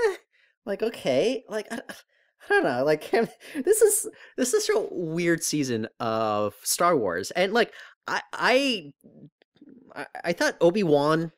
Like, 0.66 0.84
okay, 0.84 1.44
like 1.50 1.68
I, 1.72 1.80
I 2.50 2.54
don't 2.54 2.64
know. 2.64 2.84
Like, 2.84 3.10
this 3.56 3.82
is 3.82 4.10
this 4.38 4.54
is 4.54 4.70
a 4.70 4.88
weird 4.92 5.44
season 5.44 5.88
of 6.00 6.56
Star 6.64 6.98
Wars, 6.98 7.32
and 7.32 7.54
like, 7.54 7.74
I 8.08 8.22
I 8.34 8.94
I, 10.24 10.34
thought 10.34 10.58
Obi 10.60 10.84
Wan 10.84 11.32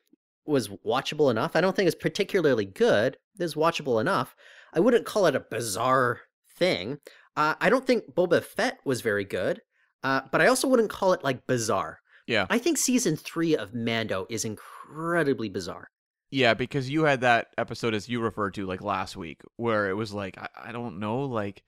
was 0.46 0.68
watchable 0.68 1.30
enough. 1.30 1.56
I 1.56 1.60
don't 1.60 1.76
think 1.76 1.86
it's 1.86 1.96
particularly 1.96 2.64
good. 2.64 3.18
It's 3.38 3.54
watchable 3.54 4.00
enough. 4.00 4.34
I 4.72 4.80
wouldn't 4.80 5.06
call 5.06 5.26
it 5.26 5.36
a 5.36 5.40
bizarre 5.40 6.20
thing. 6.56 6.98
Uh, 7.36 7.54
I 7.60 7.68
don't 7.68 7.86
think 7.86 8.14
Boba 8.14 8.42
Fett 8.42 8.78
was 8.84 9.02
very 9.02 9.24
good, 9.24 9.60
uh, 10.02 10.22
but 10.32 10.40
I 10.40 10.46
also 10.46 10.68
wouldn't 10.68 10.90
call 10.90 11.12
it 11.12 11.24
like 11.24 11.46
bizarre. 11.46 11.98
Yeah. 12.26 12.46
I 12.50 12.58
think 12.58 12.78
season 12.78 13.16
three 13.16 13.56
of 13.56 13.74
Mando 13.74 14.26
is 14.30 14.44
incredibly 14.44 15.48
bizarre. 15.48 15.90
Yeah, 16.30 16.54
because 16.54 16.90
you 16.90 17.04
had 17.04 17.20
that 17.20 17.48
episode 17.56 17.94
as 17.94 18.08
you 18.08 18.20
referred 18.20 18.54
to 18.54 18.66
like 18.66 18.82
last 18.82 19.16
week, 19.16 19.42
where 19.56 19.88
it 19.88 19.94
was 19.94 20.12
like 20.12 20.36
I, 20.38 20.48
I 20.66 20.72
don't 20.72 20.98
know, 20.98 21.20
like 21.20 21.62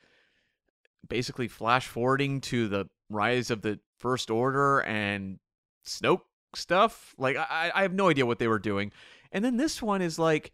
basically 1.08 1.48
flash 1.48 1.86
forwarding 1.86 2.40
to 2.42 2.68
the 2.68 2.88
rise 3.08 3.50
of 3.50 3.62
the 3.62 3.78
First 3.98 4.30
Order 4.30 4.80
and 4.80 5.38
Snoke 5.86 6.22
stuff. 6.54 7.14
Like 7.18 7.36
I, 7.36 7.70
I 7.74 7.82
have 7.82 7.94
no 7.94 8.08
idea 8.08 8.26
what 8.26 8.38
they 8.38 8.48
were 8.48 8.58
doing. 8.58 8.92
And 9.32 9.44
then 9.44 9.56
this 9.56 9.80
one 9.82 10.02
is 10.02 10.18
like 10.18 10.52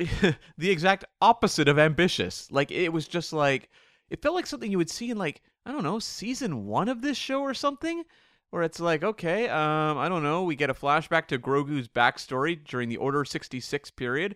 the 0.57 0.69
exact 0.69 1.05
opposite 1.21 1.67
of 1.67 1.79
ambitious. 1.79 2.49
Like 2.51 2.71
it 2.71 2.93
was 2.93 3.07
just 3.07 3.33
like 3.33 3.69
it 4.09 4.21
felt 4.21 4.35
like 4.35 4.47
something 4.47 4.71
you 4.71 4.77
would 4.77 4.89
see 4.89 5.11
in 5.11 5.17
like 5.17 5.41
I 5.65 5.71
don't 5.71 5.83
know 5.83 5.99
season 5.99 6.65
one 6.65 6.89
of 6.89 7.01
this 7.01 7.17
show 7.17 7.41
or 7.41 7.53
something, 7.53 8.03
where 8.51 8.63
it's 8.63 8.79
like 8.79 9.03
okay, 9.03 9.47
um, 9.49 9.97
I 9.97 10.09
don't 10.09 10.23
know, 10.23 10.43
we 10.43 10.55
get 10.55 10.69
a 10.69 10.73
flashback 10.73 11.27
to 11.27 11.37
Grogu's 11.39 11.87
backstory 11.87 12.63
during 12.63 12.89
the 12.89 12.97
Order 12.97 13.25
sixty 13.25 13.59
six 13.59 13.91
period, 13.91 14.35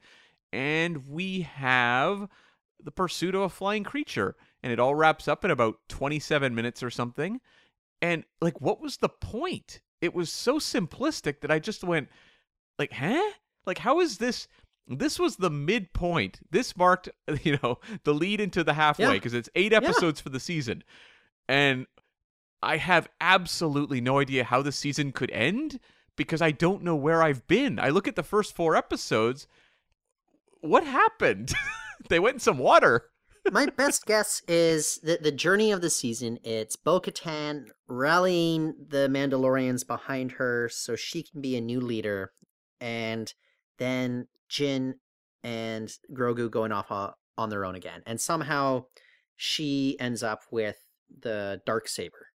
and 0.52 1.08
we 1.08 1.42
have 1.42 2.28
the 2.84 2.92
pursuit 2.92 3.34
of 3.36 3.42
a 3.42 3.50
flying 3.50 3.84
creature, 3.84 4.36
and 4.62 4.72
it 4.74 4.80
all 4.80 4.96
wraps 4.96 5.28
up 5.28 5.44
in 5.46 5.52
about 5.52 5.76
twenty 5.90 6.20
seven 6.20 6.54
minutes 6.56 6.84
or 6.84 6.90
something. 6.90 7.40
And 8.02 8.26
like, 8.42 8.60
what 8.60 8.82
was 8.82 8.98
the 8.98 9.10
point? 9.10 9.80
It 10.02 10.14
was 10.14 10.30
so 10.30 10.60
simplistic 10.60 11.40
that 11.40 11.52
I 11.52 11.60
just 11.60 11.84
went, 11.86 12.10
like, 12.78 12.92
huh? 12.92 13.32
Like, 13.66 13.78
how 13.78 14.02
is 14.02 14.18
this? 14.18 14.50
This 14.86 15.18
was 15.18 15.38
the 15.38 15.50
midpoint. 15.50 16.42
This 16.52 16.76
marked, 16.76 17.08
you 17.44 17.58
know, 17.64 17.80
the 18.04 18.14
lead 18.14 18.42
into 18.42 18.66
the 18.66 18.74
halfway 18.74 19.06
Yeah. 19.06 19.14
because 19.14 19.34
it's 19.34 19.50
eight 19.56 19.72
episodes 19.72 20.20
for 20.20 20.28
the 20.28 20.42
season. 20.42 20.84
And 21.48 21.88
I 22.64 22.78
have 22.78 23.10
absolutely 23.20 24.02
no 24.02 24.20
idea 24.20 24.44
how 24.44 24.62
the 24.62 24.72
season 24.72 25.12
could 25.12 25.32
end 25.32 25.80
because 26.16 26.42
I 26.42 26.52
don't 26.52 26.84
know 26.84 26.96
where 26.96 27.22
I've 27.22 27.46
been. 27.48 27.80
I 27.80 27.90
look 27.90 28.08
at 28.08 28.16
the 28.16 28.24
first 28.24 28.56
four 28.56 28.76
episodes. 28.76 29.48
What 30.62 30.86
happened? 30.86 31.54
they 32.10 32.20
went 32.20 32.36
in 32.36 32.40
some 32.40 32.58
water. 32.58 33.10
My 33.52 33.66
best 33.66 34.06
guess 34.06 34.42
is 34.48 35.00
that 35.04 35.24
the 35.24 35.32
journey 35.32 35.72
of 35.72 35.82
the 35.82 35.90
season, 35.90 36.40
it's 36.44 36.78
Bo 36.78 37.02
Katan 37.02 37.68
rallying 37.88 38.74
the 38.88 39.10
Mandalorians 39.10 39.86
behind 39.86 40.34
her 40.34 40.70
so 40.70 40.96
she 40.96 41.24
can 41.24 41.42
be 41.42 41.58
a 41.58 41.62
new 41.62 41.82
leader, 41.82 42.32
and 42.80 43.34
then 43.80 44.28
Din 44.50 44.96
and 45.44 45.92
Grogu 46.14 46.50
going 46.50 46.72
off 46.72 46.90
on 47.38 47.50
their 47.50 47.66
own 47.66 47.76
again. 47.76 48.02
And 48.06 48.22
somehow 48.22 48.86
she 49.36 49.98
ends 50.00 50.24
up 50.24 50.44
with 50.50 50.78
the 51.20 51.62
dark 51.66 51.90
saber. 51.90 52.28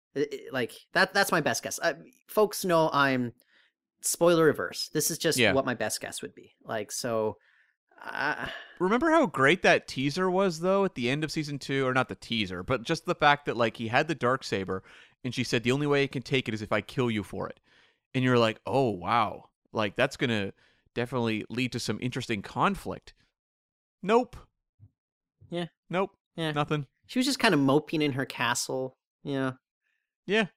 Like 0.51 0.71
that 0.93 1.13
that's 1.13 1.31
my 1.31 1.41
best 1.41 1.63
guess. 1.63 1.79
Uh, 1.81 1.93
folks 2.27 2.63
know 2.65 2.89
I'm 2.93 3.33
spoiler 4.01 4.45
reverse. 4.45 4.89
This 4.93 5.09
is 5.11 5.17
just 5.17 5.37
Yeah. 5.37 5.53
what 5.53 5.65
my 5.65 5.73
best 5.73 5.99
guess 6.01 6.21
would 6.21 6.33
be. 6.35 6.55
Like 6.63 6.91
so 6.91 7.37
uh, 8.11 8.47
Remember 8.79 9.09
how 9.09 9.25
great 9.25 9.63
that 9.63 9.87
teaser 9.87 10.29
was 10.29 10.59
though 10.59 10.85
at 10.85 10.93
the 10.95 11.09
end 11.09 11.23
of 11.23 11.31
season 11.31 11.57
2 11.57 11.85
or 11.85 11.93
not 11.93 12.09
the 12.09 12.15
teaser, 12.15 12.61
but 12.63 12.83
just 12.83 13.05
the 13.05 13.15
fact 13.15 13.45
that 13.47 13.57
like 13.57 13.77
he 13.77 13.87
had 13.87 14.07
the 14.07 14.15
dark 14.15 14.43
saber 14.43 14.83
and 15.23 15.33
she 15.33 15.43
said 15.43 15.63
the 15.63 15.71
only 15.71 15.87
way 15.87 16.03
I 16.03 16.07
can 16.07 16.21
take 16.21 16.47
it 16.47 16.53
is 16.53 16.61
if 16.61 16.71
I 16.71 16.81
kill 16.81 17.09
you 17.09 17.23
for 17.23 17.49
it. 17.49 17.59
And 18.13 18.23
you're 18.23 18.37
like, 18.37 18.59
"Oh, 18.65 18.89
wow. 18.91 19.45
Like 19.73 19.95
that's 19.95 20.15
going 20.15 20.29
to 20.29 20.53
definitely 20.93 21.43
lead 21.49 21.71
to 21.73 21.79
some 21.79 21.97
interesting 22.01 22.41
conflict." 22.41 23.13
Nope. 24.03 24.37
Yeah. 25.49 25.65
Nope. 25.89 26.11
Yeah. 26.35 26.51
Nothing. 26.51 26.85
she 27.07 27.19
was 27.19 27.25
just 27.25 27.39
kind 27.39 27.53
of 27.53 27.59
moping 27.59 28.01
in 28.01 28.13
her 28.13 28.25
castle. 28.25 28.95
Yeah. 29.23 29.53
Yeah. 30.27 30.47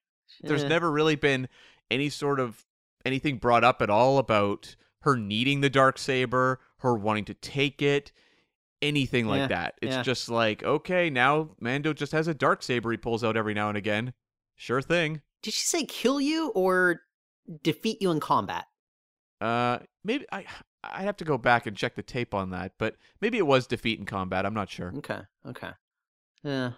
There's 0.43 0.65
Eh. 0.65 0.69
never 0.69 0.91
really 0.91 1.17
been 1.17 1.49
any 1.91 2.09
sort 2.11 2.39
of 2.41 2.67
anything 3.05 3.39
brought 3.39 3.65
up 3.65 3.81
at 3.81 3.89
all 3.91 4.19
about 4.19 4.77
her 5.03 5.17
needing 5.17 5.63
the 5.63 5.71
dark 5.71 5.97
saber, 5.99 6.61
her 6.81 6.95
wanting 6.95 7.25
to 7.25 7.35
take 7.35 7.81
it, 7.81 8.13
anything 8.83 9.27
like 9.27 9.41
Yeah, 9.41 9.47
that. 9.49 9.75
It's 9.81 9.95
yeah. 9.97 10.03
just 10.03 10.29
like, 10.29 10.63
okay, 10.63 11.09
now 11.09 11.51
Mando 11.61 11.93
just 11.95 12.13
has 12.13 12.29
a 12.29 12.35
dark 12.35 12.63
saber 12.63 12.91
he 12.91 12.97
pulls 12.99 13.25
out 13.25 13.37
every 13.37 13.55
now 13.55 13.69
and 13.69 13.79
again. 13.79 14.13
Sure 14.57 14.83
thing. 14.83 15.23
Did 15.43 15.55
she 15.55 15.65
say 15.67 15.85
kill 15.87 16.21
you 16.21 16.49
or 16.51 17.01
defeat 17.63 18.03
you 18.03 18.11
in 18.11 18.21
combat? 18.21 18.67
Uh 19.41 19.79
maybe 20.05 20.27
I 20.31 20.45
I'd 20.85 21.03
have 21.05 21.17
to 21.19 21.25
go 21.25 21.39
back 21.39 21.67
and 21.67 21.77
check 21.77 21.95
the 21.95 22.03
tape 22.03 22.35
on 22.35 22.51
that, 22.51 22.73
but 22.79 22.97
maybe 23.21 23.39
it 23.39 23.47
was 23.47 23.67
defeat 23.67 23.99
in 23.99 24.07
combat. 24.07 24.45
I'm 24.47 24.55
not 24.55 24.71
sure. 24.71 24.93
Okay. 24.99 25.21
Okay. 25.47 25.71
Yeah. 26.43 26.73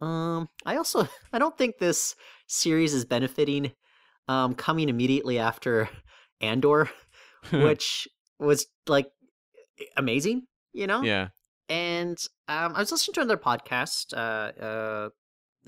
Um. 0.00 0.48
I 0.64 0.76
also 0.76 1.08
I 1.32 1.38
don't 1.38 1.56
think 1.56 1.78
this 1.78 2.14
series 2.46 2.94
is 2.94 3.04
benefiting. 3.04 3.72
Um. 4.28 4.54
Coming 4.54 4.88
immediately 4.88 5.38
after 5.38 5.88
Andor, 6.40 6.90
which 7.50 8.08
was 8.38 8.66
like 8.86 9.08
amazing. 9.96 10.46
You 10.72 10.86
know. 10.86 11.02
yeah. 11.02 11.28
And 11.68 12.18
um, 12.46 12.74
I 12.76 12.80
was 12.80 12.92
listening 12.92 13.14
to 13.14 13.22
another 13.22 13.38
podcast, 13.38 14.14
uh, 14.14 14.62
uh, 14.62 15.08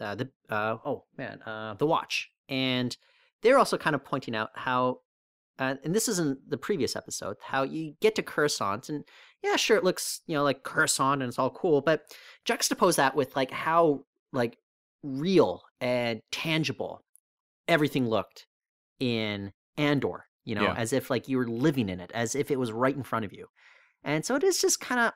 uh, 0.00 0.14
the 0.14 0.28
uh, 0.48 0.76
oh 0.84 1.04
man, 1.16 1.42
uh, 1.42 1.74
the 1.74 1.86
Watch, 1.86 2.30
and 2.48 2.96
they're 3.42 3.58
also 3.58 3.76
kind 3.76 3.96
of 3.96 4.04
pointing 4.04 4.36
out 4.36 4.50
how, 4.54 5.00
uh, 5.58 5.74
and 5.82 5.92
this 5.94 6.08
isn't 6.08 6.38
the 6.48 6.56
previous 6.56 6.94
episode, 6.94 7.36
how 7.42 7.64
you 7.64 7.94
get 8.00 8.14
to 8.14 8.22
Coruscant, 8.22 8.88
and 8.88 9.04
yeah, 9.42 9.56
sure, 9.56 9.76
it 9.76 9.82
looks 9.82 10.20
you 10.26 10.36
know 10.36 10.44
like 10.44 10.62
Coruscant 10.62 11.20
and 11.22 11.28
it's 11.28 11.38
all 11.38 11.50
cool, 11.50 11.80
but 11.80 12.02
juxtapose 12.46 12.96
that 12.96 13.16
with 13.16 13.34
like 13.34 13.50
how 13.50 14.04
like 14.32 14.56
real 15.02 15.62
and 15.80 16.20
tangible 16.32 17.02
everything 17.68 18.08
looked 18.08 18.46
in 18.98 19.52
Andor, 19.76 20.24
you 20.44 20.54
know, 20.54 20.62
Yeah. 20.62 20.74
as 20.74 20.92
if 20.92 21.10
like 21.10 21.28
you 21.28 21.36
were 21.36 21.46
living 21.46 21.88
in 21.88 22.00
it, 22.00 22.10
as 22.14 22.34
if 22.34 22.50
it 22.50 22.58
was 22.58 22.72
right 22.72 22.96
in 22.96 23.02
front 23.02 23.24
of 23.24 23.32
you. 23.32 23.46
And 24.02 24.24
so 24.24 24.34
it 24.36 24.42
is 24.44 24.60
just 24.60 24.80
kind 24.80 25.00
of 25.00 25.12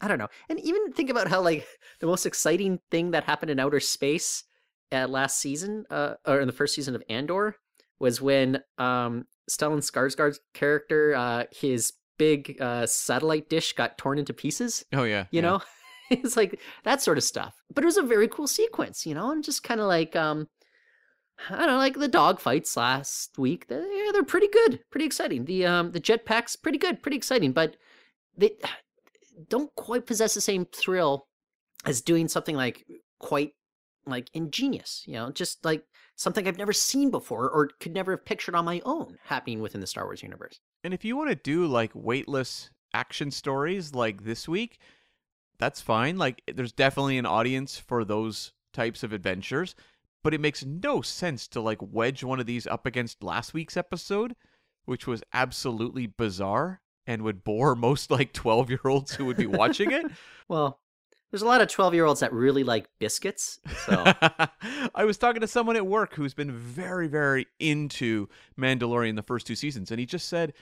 I 0.00 0.08
don't 0.08 0.18
know. 0.18 0.28
And 0.48 0.58
even 0.60 0.92
think 0.92 1.08
about 1.08 1.28
how 1.28 1.40
like 1.40 1.66
the 2.00 2.06
most 2.06 2.26
exciting 2.26 2.80
thing 2.90 3.12
that 3.12 3.24
happened 3.24 3.50
in 3.50 3.60
outer 3.60 3.80
space 3.80 4.44
at 4.92 5.08
last 5.10 5.38
season, 5.38 5.84
uh, 5.90 6.14
or 6.26 6.40
in 6.40 6.46
the 6.46 6.52
first 6.52 6.74
season 6.74 6.94
of 6.94 7.02
Andor, 7.08 7.56
was 8.00 8.20
when 8.20 8.60
um 8.78 9.24
Stellan 9.50 9.78
Skarsgård's 9.78 10.40
character, 10.52 11.14
uh, 11.14 11.44
his 11.52 11.92
big 12.18 12.56
uh 12.60 12.86
satellite 12.86 13.48
dish 13.48 13.72
got 13.72 13.98
torn 13.98 14.18
into 14.18 14.32
pieces. 14.34 14.84
Oh 14.92 15.04
yeah. 15.04 15.22
You 15.30 15.36
yeah. 15.36 15.40
know, 15.42 15.60
it's 16.10 16.36
like 16.36 16.60
that 16.84 17.02
sort 17.02 17.18
of 17.18 17.24
stuff. 17.24 17.54
But 17.72 17.84
it 17.84 17.86
was 17.86 17.96
a 17.96 18.02
very 18.02 18.28
cool 18.28 18.46
sequence, 18.46 19.06
you 19.06 19.14
know, 19.14 19.30
and 19.30 19.44
just 19.44 19.62
kind 19.62 19.80
of 19.80 19.86
like 19.86 20.16
um. 20.16 20.48
I 21.50 21.56
don't 21.58 21.66
know, 21.66 21.78
like 21.78 21.98
the 21.98 22.06
dog 22.06 22.38
fights 22.38 22.76
last 22.76 23.38
week. 23.38 23.66
They're, 23.66 23.84
yeah, 23.84 24.12
they're 24.12 24.22
pretty 24.22 24.46
good, 24.46 24.78
pretty 24.92 25.04
exciting. 25.04 25.46
The 25.46 25.66
um 25.66 25.90
the 25.90 26.00
jetpacks 26.00 26.56
pretty 26.60 26.78
good, 26.78 27.02
pretty 27.02 27.16
exciting, 27.16 27.50
but 27.50 27.76
they 28.36 28.52
don't 29.48 29.74
quite 29.74 30.06
possess 30.06 30.34
the 30.34 30.40
same 30.40 30.64
thrill 30.66 31.26
as 31.84 32.00
doing 32.00 32.28
something 32.28 32.56
like 32.56 32.86
quite 33.18 33.52
like 34.06 34.30
ingenious, 34.34 35.02
you 35.06 35.14
know, 35.14 35.30
just 35.30 35.64
like 35.64 35.82
something 36.16 36.46
I've 36.46 36.58
never 36.58 36.72
seen 36.72 37.10
before 37.10 37.50
or 37.50 37.70
could 37.80 37.92
never 37.92 38.12
have 38.12 38.24
pictured 38.24 38.54
on 38.54 38.64
my 38.64 38.80
own 38.84 39.16
happening 39.24 39.60
within 39.60 39.80
the 39.80 39.86
Star 39.86 40.04
Wars 40.04 40.22
universe. 40.22 40.60
And 40.82 40.94
if 40.94 41.04
you 41.04 41.16
want 41.16 41.30
to 41.30 41.36
do 41.36 41.66
like 41.66 41.90
weightless 41.94 42.70
action 42.92 43.30
stories 43.30 43.94
like 43.94 44.24
this 44.24 44.48
week, 44.48 44.78
that's 45.58 45.80
fine. 45.80 46.16
Like 46.16 46.42
there's 46.52 46.72
definitely 46.72 47.18
an 47.18 47.26
audience 47.26 47.78
for 47.78 48.04
those 48.04 48.52
types 48.72 49.02
of 49.02 49.12
adventures, 49.12 49.74
but 50.22 50.34
it 50.34 50.40
makes 50.40 50.64
no 50.64 51.00
sense 51.00 51.46
to 51.48 51.60
like 51.60 51.78
wedge 51.80 52.24
one 52.24 52.40
of 52.40 52.46
these 52.46 52.66
up 52.66 52.86
against 52.86 53.22
last 53.22 53.54
week's 53.54 53.76
episode, 53.76 54.34
which 54.84 55.06
was 55.06 55.22
absolutely 55.32 56.06
bizarre 56.06 56.80
and 57.06 57.22
would 57.22 57.44
bore 57.44 57.74
most 57.76 58.10
like 58.10 58.32
12-year-olds 58.32 59.14
who 59.14 59.24
would 59.26 59.36
be 59.36 59.46
watching 59.46 59.90
it. 59.92 60.06
Well, 60.46 60.78
there's 61.30 61.40
a 61.40 61.46
lot 61.46 61.62
of 61.62 61.68
12 61.68 61.94
year 61.94 62.04
olds 62.04 62.20
that 62.20 62.34
really 62.34 62.64
like 62.64 62.90
biscuits. 62.98 63.58
So, 63.86 64.04
I 64.94 65.04
was 65.04 65.16
talking 65.16 65.40
to 65.40 65.48
someone 65.48 65.74
at 65.74 65.86
work 65.86 66.14
who's 66.14 66.34
been 66.34 66.52
very, 66.52 67.08
very 67.08 67.46
into 67.58 68.28
Mandalorian 68.60 69.16
the 69.16 69.22
first 69.22 69.46
two 69.46 69.56
seasons, 69.56 69.90
and 69.90 69.98
he 69.98 70.04
just 70.04 70.28
said 70.28 70.52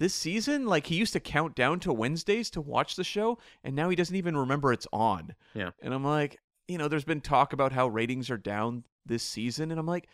this 0.00 0.14
season, 0.14 0.64
like 0.66 0.86
he 0.86 0.96
used 0.96 1.12
to 1.12 1.20
count 1.20 1.54
down 1.54 1.78
to 1.80 1.92
Wednesdays 1.92 2.48
to 2.50 2.60
watch 2.62 2.96
the 2.96 3.04
show, 3.04 3.38
and 3.62 3.76
now 3.76 3.90
he 3.90 3.94
doesn't 3.94 4.16
even 4.16 4.34
remember 4.34 4.72
it's 4.72 4.86
on. 4.94 5.34
Yeah. 5.54 5.70
And 5.82 5.92
I'm 5.92 6.02
like, 6.02 6.40
you 6.66 6.78
know, 6.78 6.88
there's 6.88 7.04
been 7.04 7.20
talk 7.20 7.52
about 7.52 7.72
how 7.72 7.86
ratings 7.86 8.30
are 8.30 8.38
down 8.38 8.84
this 9.04 9.22
season, 9.22 9.70
and 9.70 9.78
I'm 9.78 9.86
like, 9.86 10.08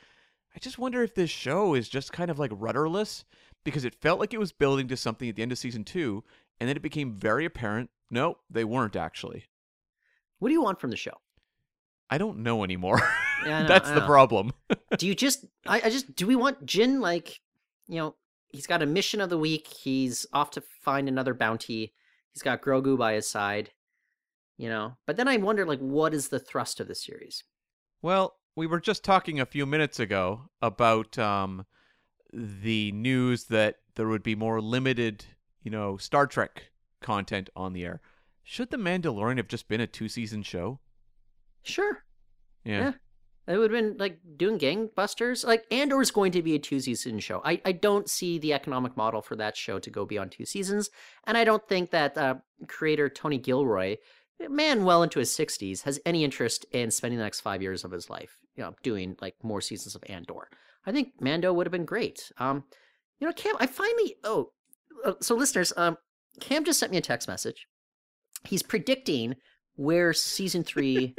I 0.54 0.58
just 0.58 0.78
wonder 0.78 1.04
if 1.04 1.14
this 1.14 1.30
show 1.30 1.74
is 1.74 1.88
just 1.88 2.12
kind 2.12 2.32
of 2.32 2.38
like 2.38 2.50
rudderless 2.52 3.24
because 3.64 3.84
it 3.84 3.94
felt 3.94 4.18
like 4.18 4.34
it 4.34 4.40
was 4.40 4.50
building 4.50 4.88
to 4.88 4.96
something 4.96 5.28
at 5.28 5.36
the 5.36 5.42
end 5.42 5.52
of 5.52 5.58
season 5.58 5.84
two, 5.84 6.24
and 6.58 6.68
then 6.68 6.76
it 6.76 6.82
became 6.82 7.12
very 7.12 7.44
apparent. 7.44 7.88
No, 8.10 8.38
they 8.50 8.64
weren't 8.64 8.96
actually. 8.96 9.44
what 10.40 10.48
do 10.48 10.52
you 10.52 10.62
want 10.62 10.80
from 10.80 10.90
the 10.90 10.96
show? 10.96 11.14
I 12.10 12.18
don't 12.18 12.38
know 12.38 12.64
anymore. 12.64 13.00
Yeah, 13.44 13.62
know, 13.62 13.68
That's 13.68 13.90
the 13.92 14.04
problem. 14.04 14.52
do 14.98 15.06
you 15.06 15.14
just 15.14 15.44
I, 15.64 15.82
I 15.84 15.90
just 15.90 16.16
do 16.16 16.26
we 16.26 16.34
want 16.34 16.66
Din 16.66 17.00
like 17.00 17.40
you 17.86 17.98
know 17.98 18.16
he's 18.50 18.66
got 18.66 18.82
a 18.82 18.86
mission 18.86 19.20
of 19.20 19.30
the 19.30 19.38
week 19.38 19.66
he's 19.66 20.26
off 20.32 20.50
to 20.52 20.62
find 20.82 21.08
another 21.08 21.34
bounty 21.34 21.92
he's 22.32 22.42
got 22.42 22.62
Grogu 22.62 22.96
by 22.96 23.14
his 23.14 23.28
side 23.28 23.70
you 24.56 24.68
know 24.68 24.96
but 25.06 25.16
then 25.16 25.28
I 25.28 25.36
wonder 25.36 25.66
like 25.66 25.80
what 25.80 26.14
is 26.14 26.28
the 26.28 26.38
thrust 26.38 26.80
of 26.80 26.88
the 26.88 26.94
series 26.94 27.44
Well, 28.02 28.36
we 28.54 28.66
were 28.66 28.80
just 28.80 29.04
talking 29.04 29.38
a 29.40 29.46
few 29.46 29.66
minutes 29.66 30.00
ago 30.00 30.48
about 30.62 31.18
um, 31.18 31.66
the 32.32 32.90
news 32.92 33.44
that 33.44 33.76
there 33.96 34.08
would 34.08 34.22
be 34.22 34.34
more 34.34 34.60
limited, 34.60 35.24
you 35.62 35.70
know, 35.70 35.96
Star 35.98 36.26
Trek 36.26 36.70
content 37.02 37.50
on 37.54 37.74
the 37.74 37.84
air. 37.84 38.00
Should 38.42 38.70
The 38.70 38.78
Mandalorian 38.78 39.36
have 39.36 39.48
just 39.48 39.68
been 39.68 39.80
a 39.80 39.86
two 39.86 40.08
season 40.08 40.42
show? 40.42 40.80
Sure. 41.64 42.04
Yeah. 42.64 42.80
Yeah. 42.80 42.92
It 43.48 43.56
would 43.56 43.70
have 43.70 43.80
been 43.80 43.96
like 43.96 44.18
doing 44.36 44.58
gangbusters. 44.58 45.46
Like 45.46 45.64
Andor 45.70 46.00
is 46.02 46.10
going 46.10 46.32
to 46.32 46.42
be 46.42 46.56
a 46.56 46.58
two 46.58 46.80
season 46.80 47.20
show. 47.20 47.40
I, 47.44 47.60
I 47.64 47.72
don't 47.72 48.10
see 48.10 48.38
the 48.38 48.52
economic 48.52 48.96
model 48.96 49.22
for 49.22 49.36
that 49.36 49.56
show 49.56 49.78
to 49.78 49.90
go 49.90 50.04
beyond 50.04 50.32
two 50.32 50.44
seasons. 50.44 50.90
And 51.24 51.38
I 51.38 51.44
don't 51.44 51.66
think 51.68 51.90
that 51.90 52.18
uh, 52.18 52.36
creator 52.66 53.08
Tony 53.08 53.38
Gilroy, 53.38 53.96
man 54.48 54.84
well 54.84 55.04
into 55.04 55.20
his 55.20 55.32
sixties, 55.32 55.82
has 55.82 56.00
any 56.04 56.24
interest 56.24 56.66
in 56.72 56.90
spending 56.90 57.18
the 57.18 57.24
next 57.24 57.40
five 57.40 57.62
years 57.62 57.84
of 57.84 57.92
his 57.92 58.10
life, 58.10 58.36
you 58.56 58.64
know, 58.64 58.74
doing 58.82 59.16
like 59.20 59.36
more 59.42 59.60
seasons 59.60 59.94
of 59.94 60.02
Andor. 60.08 60.48
I 60.84 60.92
think 60.92 61.12
Mando 61.20 61.52
would 61.52 61.66
have 61.66 61.72
been 61.72 61.84
great. 61.84 62.32
Um, 62.38 62.64
you 63.20 63.26
know, 63.26 63.32
Cam, 63.32 63.54
I 63.60 63.66
finally 63.66 64.16
oh, 64.24 64.50
uh, 65.04 65.14
so 65.20 65.36
listeners, 65.36 65.72
um, 65.76 65.96
Cam 66.40 66.64
just 66.64 66.80
sent 66.80 66.90
me 66.90 66.98
a 66.98 67.02
text 67.02 67.28
message. 67.28 67.66
He's 68.44 68.62
predicting 68.62 69.36
where 69.76 70.12
season 70.12 70.64
three 70.64 71.14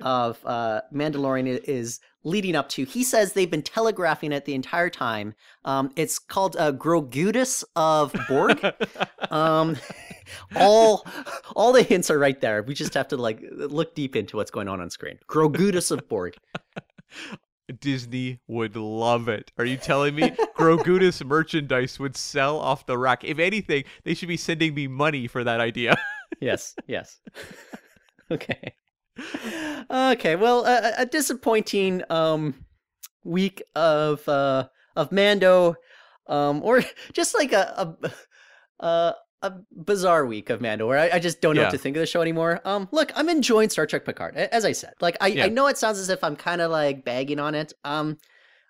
of 0.00 0.38
uh, 0.44 0.80
Mandalorian 0.92 1.62
is 1.64 2.00
leading 2.24 2.54
up 2.54 2.68
to. 2.70 2.84
He 2.84 3.04
says 3.04 3.32
they've 3.32 3.50
been 3.50 3.62
telegraphing 3.62 4.32
it 4.32 4.44
the 4.44 4.54
entire 4.54 4.90
time. 4.90 5.34
Um, 5.64 5.92
it's 5.96 6.18
called 6.18 6.56
uh, 6.56 6.72
Grogutus 6.72 7.64
of 7.74 8.14
Borg. 8.28 8.64
um, 9.30 9.76
all 10.56 11.06
all 11.56 11.72
the 11.72 11.82
hints 11.82 12.10
are 12.10 12.18
right 12.18 12.40
there. 12.40 12.62
We 12.62 12.74
just 12.74 12.94
have 12.94 13.08
to 13.08 13.16
like 13.16 13.42
look 13.50 13.94
deep 13.94 14.14
into 14.16 14.36
what's 14.36 14.50
going 14.50 14.68
on 14.68 14.80
on 14.80 14.90
screen. 14.90 15.18
Grogutus 15.28 15.90
of 15.90 16.08
Borg. 16.08 16.36
Disney 17.80 18.40
would 18.46 18.76
love 18.76 19.28
it. 19.28 19.52
Are 19.58 19.64
you 19.64 19.76
telling 19.76 20.14
me 20.14 20.30
Grogutus 20.56 21.24
merchandise 21.26 21.98
would 21.98 22.16
sell 22.16 22.58
off 22.58 22.86
the 22.86 22.96
rack? 22.96 23.24
If 23.24 23.38
anything, 23.38 23.84
they 24.04 24.14
should 24.14 24.28
be 24.28 24.38
sending 24.38 24.74
me 24.74 24.86
money 24.86 25.26
for 25.26 25.44
that 25.44 25.60
idea. 25.60 25.96
Yes, 26.40 26.76
yes. 26.86 27.20
okay. 28.32 28.74
Okay, 29.90 30.36
well, 30.36 30.64
a, 30.64 30.92
a 30.98 31.06
disappointing 31.06 32.02
um 32.10 32.54
week 33.24 33.62
of 33.74 34.26
uh 34.28 34.68
of 34.96 35.10
Mando 35.12 35.76
um 36.28 36.62
or 36.62 36.82
just 37.12 37.34
like 37.34 37.52
a 37.52 37.96
a 38.02 38.10
a, 38.84 39.14
a 39.42 39.52
bizarre 39.84 40.24
week 40.24 40.50
of 40.50 40.60
Mando 40.60 40.86
where 40.86 40.98
I, 40.98 41.16
I 41.16 41.18
just 41.18 41.40
don't 41.40 41.56
know 41.56 41.62
Yeah. 41.62 41.66
what 41.66 41.72
to 41.72 41.78
think 41.78 41.96
of 41.96 42.00
the 42.00 42.06
show 42.06 42.22
anymore. 42.22 42.60
Um 42.64 42.88
look, 42.92 43.10
I'm 43.16 43.28
enjoying 43.28 43.70
Star 43.70 43.86
Trek 43.86 44.04
Picard. 44.04 44.36
As 44.36 44.64
I 44.64 44.72
said. 44.72 44.94
Like 45.00 45.16
I, 45.20 45.28
Yeah. 45.28 45.44
I 45.46 45.48
know 45.48 45.66
it 45.66 45.78
sounds 45.78 45.98
as 45.98 46.10
if 46.10 46.22
I'm 46.22 46.36
kind 46.36 46.60
of 46.60 46.70
like 46.70 47.04
bagging 47.04 47.40
on 47.40 47.54
it. 47.54 47.72
Um 47.84 48.18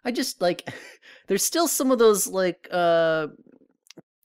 I 0.05 0.13
just 0.13 0.41
like 0.41 0.69
there's 1.27 1.45
still 1.45 1.69
some 1.69 1.91
of 1.91 1.99
those 1.99 2.27
like 2.27 2.69
uh 2.71 3.29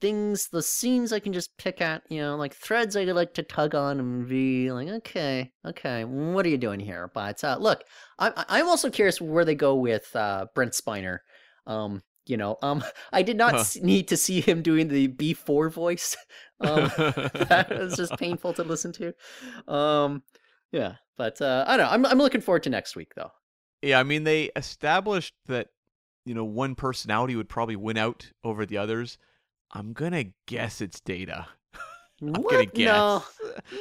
things, 0.03 0.49
the 0.49 0.61
scenes 0.61 1.13
I 1.13 1.19
can 1.19 1.33
just 1.33 1.57
pick 1.57 1.81
at, 1.81 2.03
you 2.09 2.21
know, 2.21 2.35
like 2.35 2.53
threads 2.53 2.95
I 2.97 3.05
like 3.05 3.33
to 3.35 3.43
tug 3.43 3.75
on 3.75 3.99
and 3.99 4.27
be 4.27 4.71
like, 4.71 4.89
okay, 4.89 5.51
okay, 5.65 6.05
what 6.05 6.45
are 6.45 6.49
you 6.49 6.57
doing 6.59 6.79
here? 6.79 7.09
But 7.13 7.43
uh, 7.43 7.57
look, 7.59 7.83
I, 8.19 8.29
I- 8.35 8.59
I'm 8.59 8.67
also 8.69 8.89
curious 8.89 9.21
where 9.21 9.45
they 9.45 9.55
go 9.55 9.75
with 9.75 10.15
uh, 10.15 10.47
Brent 10.55 10.73
Spiner. 10.73 11.19
Um, 11.67 12.03
you 12.25 12.37
know, 12.37 12.57
um, 12.61 12.83
I 13.13 13.21
did 13.23 13.37
not 13.37 13.55
Huh. 13.55 13.65
need 13.81 14.07
to 14.09 14.17
see 14.17 14.41
him 14.41 14.61
doing 14.61 14.87
the 14.89 15.07
B4 15.07 15.69
voice. 15.69 16.17
Um, 16.61 16.93
that 17.49 17.73
was 17.73 17.97
just 17.97 18.15
painful 18.15 18.53
to 18.53 18.63
listen 18.63 18.93
to. 18.93 19.13
Um, 19.67 20.23
yeah, 20.71 20.95
but 21.17 21.41
uh, 21.41 21.65
I 21.67 21.75
don't 21.75 21.85
know. 21.87 21.91
I'm 21.91 22.05
I'm 22.05 22.17
looking 22.19 22.39
forward 22.39 22.63
to 22.63 22.69
next 22.69 22.95
week 22.95 23.13
though. 23.15 23.31
Yeah, 23.81 23.99
I 23.99 24.03
mean 24.03 24.23
they 24.23 24.49
established 24.55 25.33
that 25.47 25.69
you 26.25 26.33
know 26.33 26.45
one 26.45 26.75
personality 26.75 27.35
would 27.35 27.49
probably 27.49 27.75
win 27.75 27.97
out 27.97 28.31
over 28.43 28.65
the 28.65 28.77
others. 28.77 29.17
I'm 29.73 29.93
gonna 29.93 30.25
guess 30.45 30.81
it's 30.81 30.99
Data. 30.99 31.47
I'm 32.21 32.33
what? 32.33 32.51
gonna 32.51 32.65
guess. 32.65 32.85
No, 32.87 33.23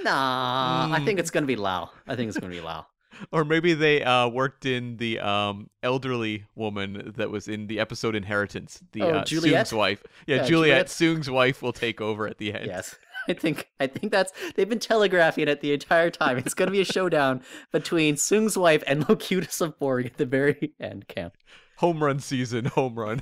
nah. 0.02 0.88
I 0.92 1.02
think 1.04 1.18
Mm. 1.18 1.20
it's 1.20 1.30
gonna 1.30 1.46
be 1.46 1.56
Lore. 1.56 1.90
I 2.08 2.16
think 2.16 2.28
it's 2.28 2.38
gonna 2.38 2.52
be 2.52 2.60
Lore. 2.60 2.86
Or 3.30 3.44
maybe 3.44 3.74
they 3.74 4.02
uh, 4.02 4.26
worked 4.28 4.64
in 4.66 4.96
the 4.96 5.20
um, 5.20 5.68
elderly 5.82 6.44
woman 6.56 7.12
that 7.18 7.30
was 7.30 7.46
in 7.46 7.66
the 7.68 7.78
episode 7.78 8.16
Inheritance, 8.16 8.82
the 8.92 9.02
Oh, 9.02 9.10
uh, 9.10 9.24
Juliet? 9.24 9.68
Soong's 9.68 9.78
wife. 9.78 10.02
Yeah, 10.26 10.36
Yeah, 10.36 10.42
Juliet, 10.44 10.48
Juliet. 10.48 10.88
Soong's 10.88 11.30
wife 11.30 11.62
will 11.62 11.74
take 11.74 12.00
over 12.00 12.26
at 12.26 12.38
the 12.38 12.54
end. 12.54 12.66
Yes. 12.66 12.96
I 13.28 13.34
think 13.34 13.68
I 13.78 13.86
think 13.86 14.10
that's 14.10 14.32
they've 14.56 14.68
been 14.68 14.80
telegraphing 14.80 15.46
it 15.46 15.60
the 15.60 15.72
entire 15.74 16.10
time. 16.10 16.38
It's 16.38 16.54
going 16.54 16.66
to 16.68 16.72
be 16.72 16.80
a 16.80 16.84
showdown 16.86 17.42
between 17.70 18.16
Soong's 18.16 18.56
wife 18.58 18.82
and 18.88 19.06
Locutus 19.08 19.60
of 19.60 19.78
Borg 19.78 20.06
at 20.06 20.16
the 20.16 20.26
very 20.26 20.72
end. 20.80 21.06
Camp. 21.06 21.34
Home 21.76 22.02
run 22.02 22.18
season, 22.18 22.64
home 22.64 22.98
run. 22.98 23.20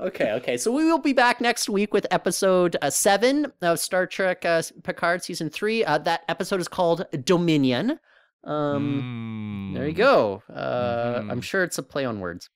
Okay, 0.00 0.32
okay. 0.32 0.56
So 0.56 0.72
we 0.72 0.84
will 0.84 0.98
be 0.98 1.12
back 1.12 1.40
next 1.40 1.68
week 1.68 1.92
with 1.92 2.06
episode 2.10 2.76
uh, 2.82 2.90
seven 2.90 3.52
of 3.62 3.78
Star 3.78 4.06
Trek 4.06 4.44
uh, 4.44 4.62
Picard 4.82 5.22
season 5.22 5.50
three. 5.50 5.84
Uh, 5.84 5.98
that 5.98 6.22
episode 6.28 6.60
is 6.60 6.68
called 6.68 7.06
Dominion. 7.24 7.98
Um, 8.44 9.72
there 9.74 9.86
you 9.88 9.94
Mm. 9.94 9.96
go. 9.96 10.42
Uh, 10.52 11.22
I'm 11.28 11.40
Mhm. 11.40 11.42
sure 11.42 11.62
it's 11.64 11.78
a 11.78 11.82
play 11.82 12.04
on 12.04 12.20
words. 12.20 12.48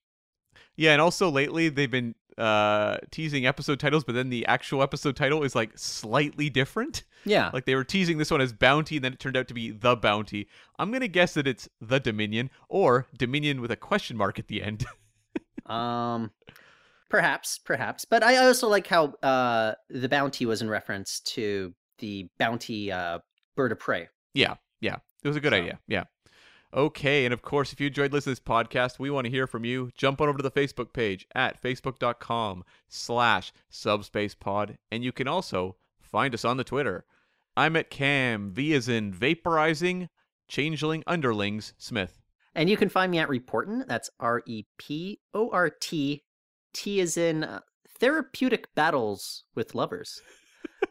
Yeah, 0.77 0.93
and 0.93 1.01
also 1.03 1.29
lately 1.31 1.69
they've 1.69 1.91
been 1.91 2.15
uh, 2.39 2.97
teasing 3.11 3.45
episode 3.45 3.79
titles, 3.79 4.03
but 4.03 4.15
then 4.15 4.31
the 4.31 4.47
actual 4.47 4.83
episode 4.83 5.15
title 5.15 5.43
is 5.43 5.55
like 5.55 5.73
slightly 5.77 6.49
different. 6.49 7.03
Yeah. 7.27 7.51
Like 7.53 7.67
they 7.67 7.75
were 7.75 7.85
teasing 7.85 8.17
this 8.17 8.31
one 8.31 8.41
as 8.41 8.55
Bounty, 8.55 8.97
and 8.97 9.05
then 9.05 9.13
it 9.13 9.19
turned 9.19 9.37
out 9.37 9.47
to 9.49 9.53
be 9.55 9.71
The 9.73 9.95
Bounty. 9.95 10.49
I'm 10.79 10.91
gonna 10.91 11.07
guess 11.09 11.35
that 11.35 11.47
it's 11.47 11.69
The 11.83 12.01
Dominion 12.01 12.49
or 12.71 13.07
Dominion 13.19 13.61
with 13.61 13.71
a 13.71 13.77
question 13.77 14.17
mark 14.17 14.39
at 14.39 14.49
the 14.49 14.63
end. 14.63 14.87
Um, 15.67 16.33
perhaps, 17.11 17.59
perhaps. 17.59 18.07
But 18.07 18.23
I 18.23 18.39
also 18.39 18.69
like 18.69 18.87
how 18.87 19.09
uh 19.23 19.75
the 19.91 20.09
bounty 20.09 20.47
was 20.47 20.63
in 20.63 20.71
reference 20.71 21.21
to 21.35 21.75
the 21.99 22.29
bounty 22.39 22.91
uh 22.91 23.19
bird 23.57 23.73
of 23.73 23.79
prey. 23.79 24.09
yeah, 24.33 24.55
yeah, 24.81 24.97
it 25.23 25.29
was 25.29 25.37
a 25.37 25.41
good 25.41 25.53
So- 25.53 25.59
idea. 25.59 25.79
Yeah. 25.87 26.05
Okay, 26.73 27.25
and 27.25 27.35
of 27.35 27.43
course, 27.43 27.73
if 27.73 27.81
you 27.81 27.89
enjoyed 27.89 28.13
listening 28.13 28.37
to 28.37 28.41
this 28.41 28.49
podcast, 28.49 29.01
we 29.01 29.11
want 29.11 29.25
to 29.25 29.31
hear 29.31 29.49
from 29.49 29.65
you. 29.65 29.91
Jump 29.97 30.21
on 30.21 30.29
over 30.29 30.39
to 30.39 30.43
the 30.43 30.53
Facebook 30.53 30.93
page 30.93 31.27
at 31.35 31.61
facebook.com 31.61 32.63
slash 32.89 33.53
subspacepod, 33.73 34.77
and 34.91 35.03
you 35.03 35.11
can 35.11 35.27
also 35.27 35.75
find 36.01 36.33
us 36.33 36.45
on 36.45 36.59
the 36.59 36.65
Twitter. 36.65 37.05
I'm 37.57 37.75
at 37.75 37.91
Cam, 37.91 38.53
V 38.53 38.73
is 38.73 38.89
in 38.89 39.13
vaporizing, 39.13 40.09
changeling 40.47 41.03
underlings, 41.09 41.75
Smith. 41.77 42.21
And 42.55 42.71
you 42.71 42.77
can 42.77 42.89
find 42.89 43.11
me 43.11 43.19
at 43.19 43.29
Reportin. 43.29 43.87
That's 43.89 44.09
R 44.21 44.41
E 44.47 44.63
P 44.79 45.19
O 45.35 45.51
R 45.51 45.71
T. 45.71 46.23
T 46.73 47.01
is 47.01 47.17
in 47.17 47.45
uh, 47.45 47.61
therapeutic 47.99 48.75
battles 48.75 49.45
with 49.55 49.75
lovers. 49.75 50.21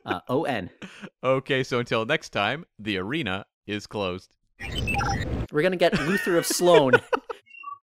Uh, 0.05 0.19
o 0.27 0.43
N. 0.43 0.69
Okay, 1.23 1.63
so 1.63 1.79
until 1.79 2.05
next 2.05 2.29
time, 2.29 2.65
the 2.77 2.97
arena 2.97 3.45
is 3.67 3.85
closed. 3.85 4.35
We're 5.51 5.61
gonna 5.61 5.75
get 5.75 5.99
Luther 6.07 6.37
of 6.37 6.45
Sloan 6.45 6.93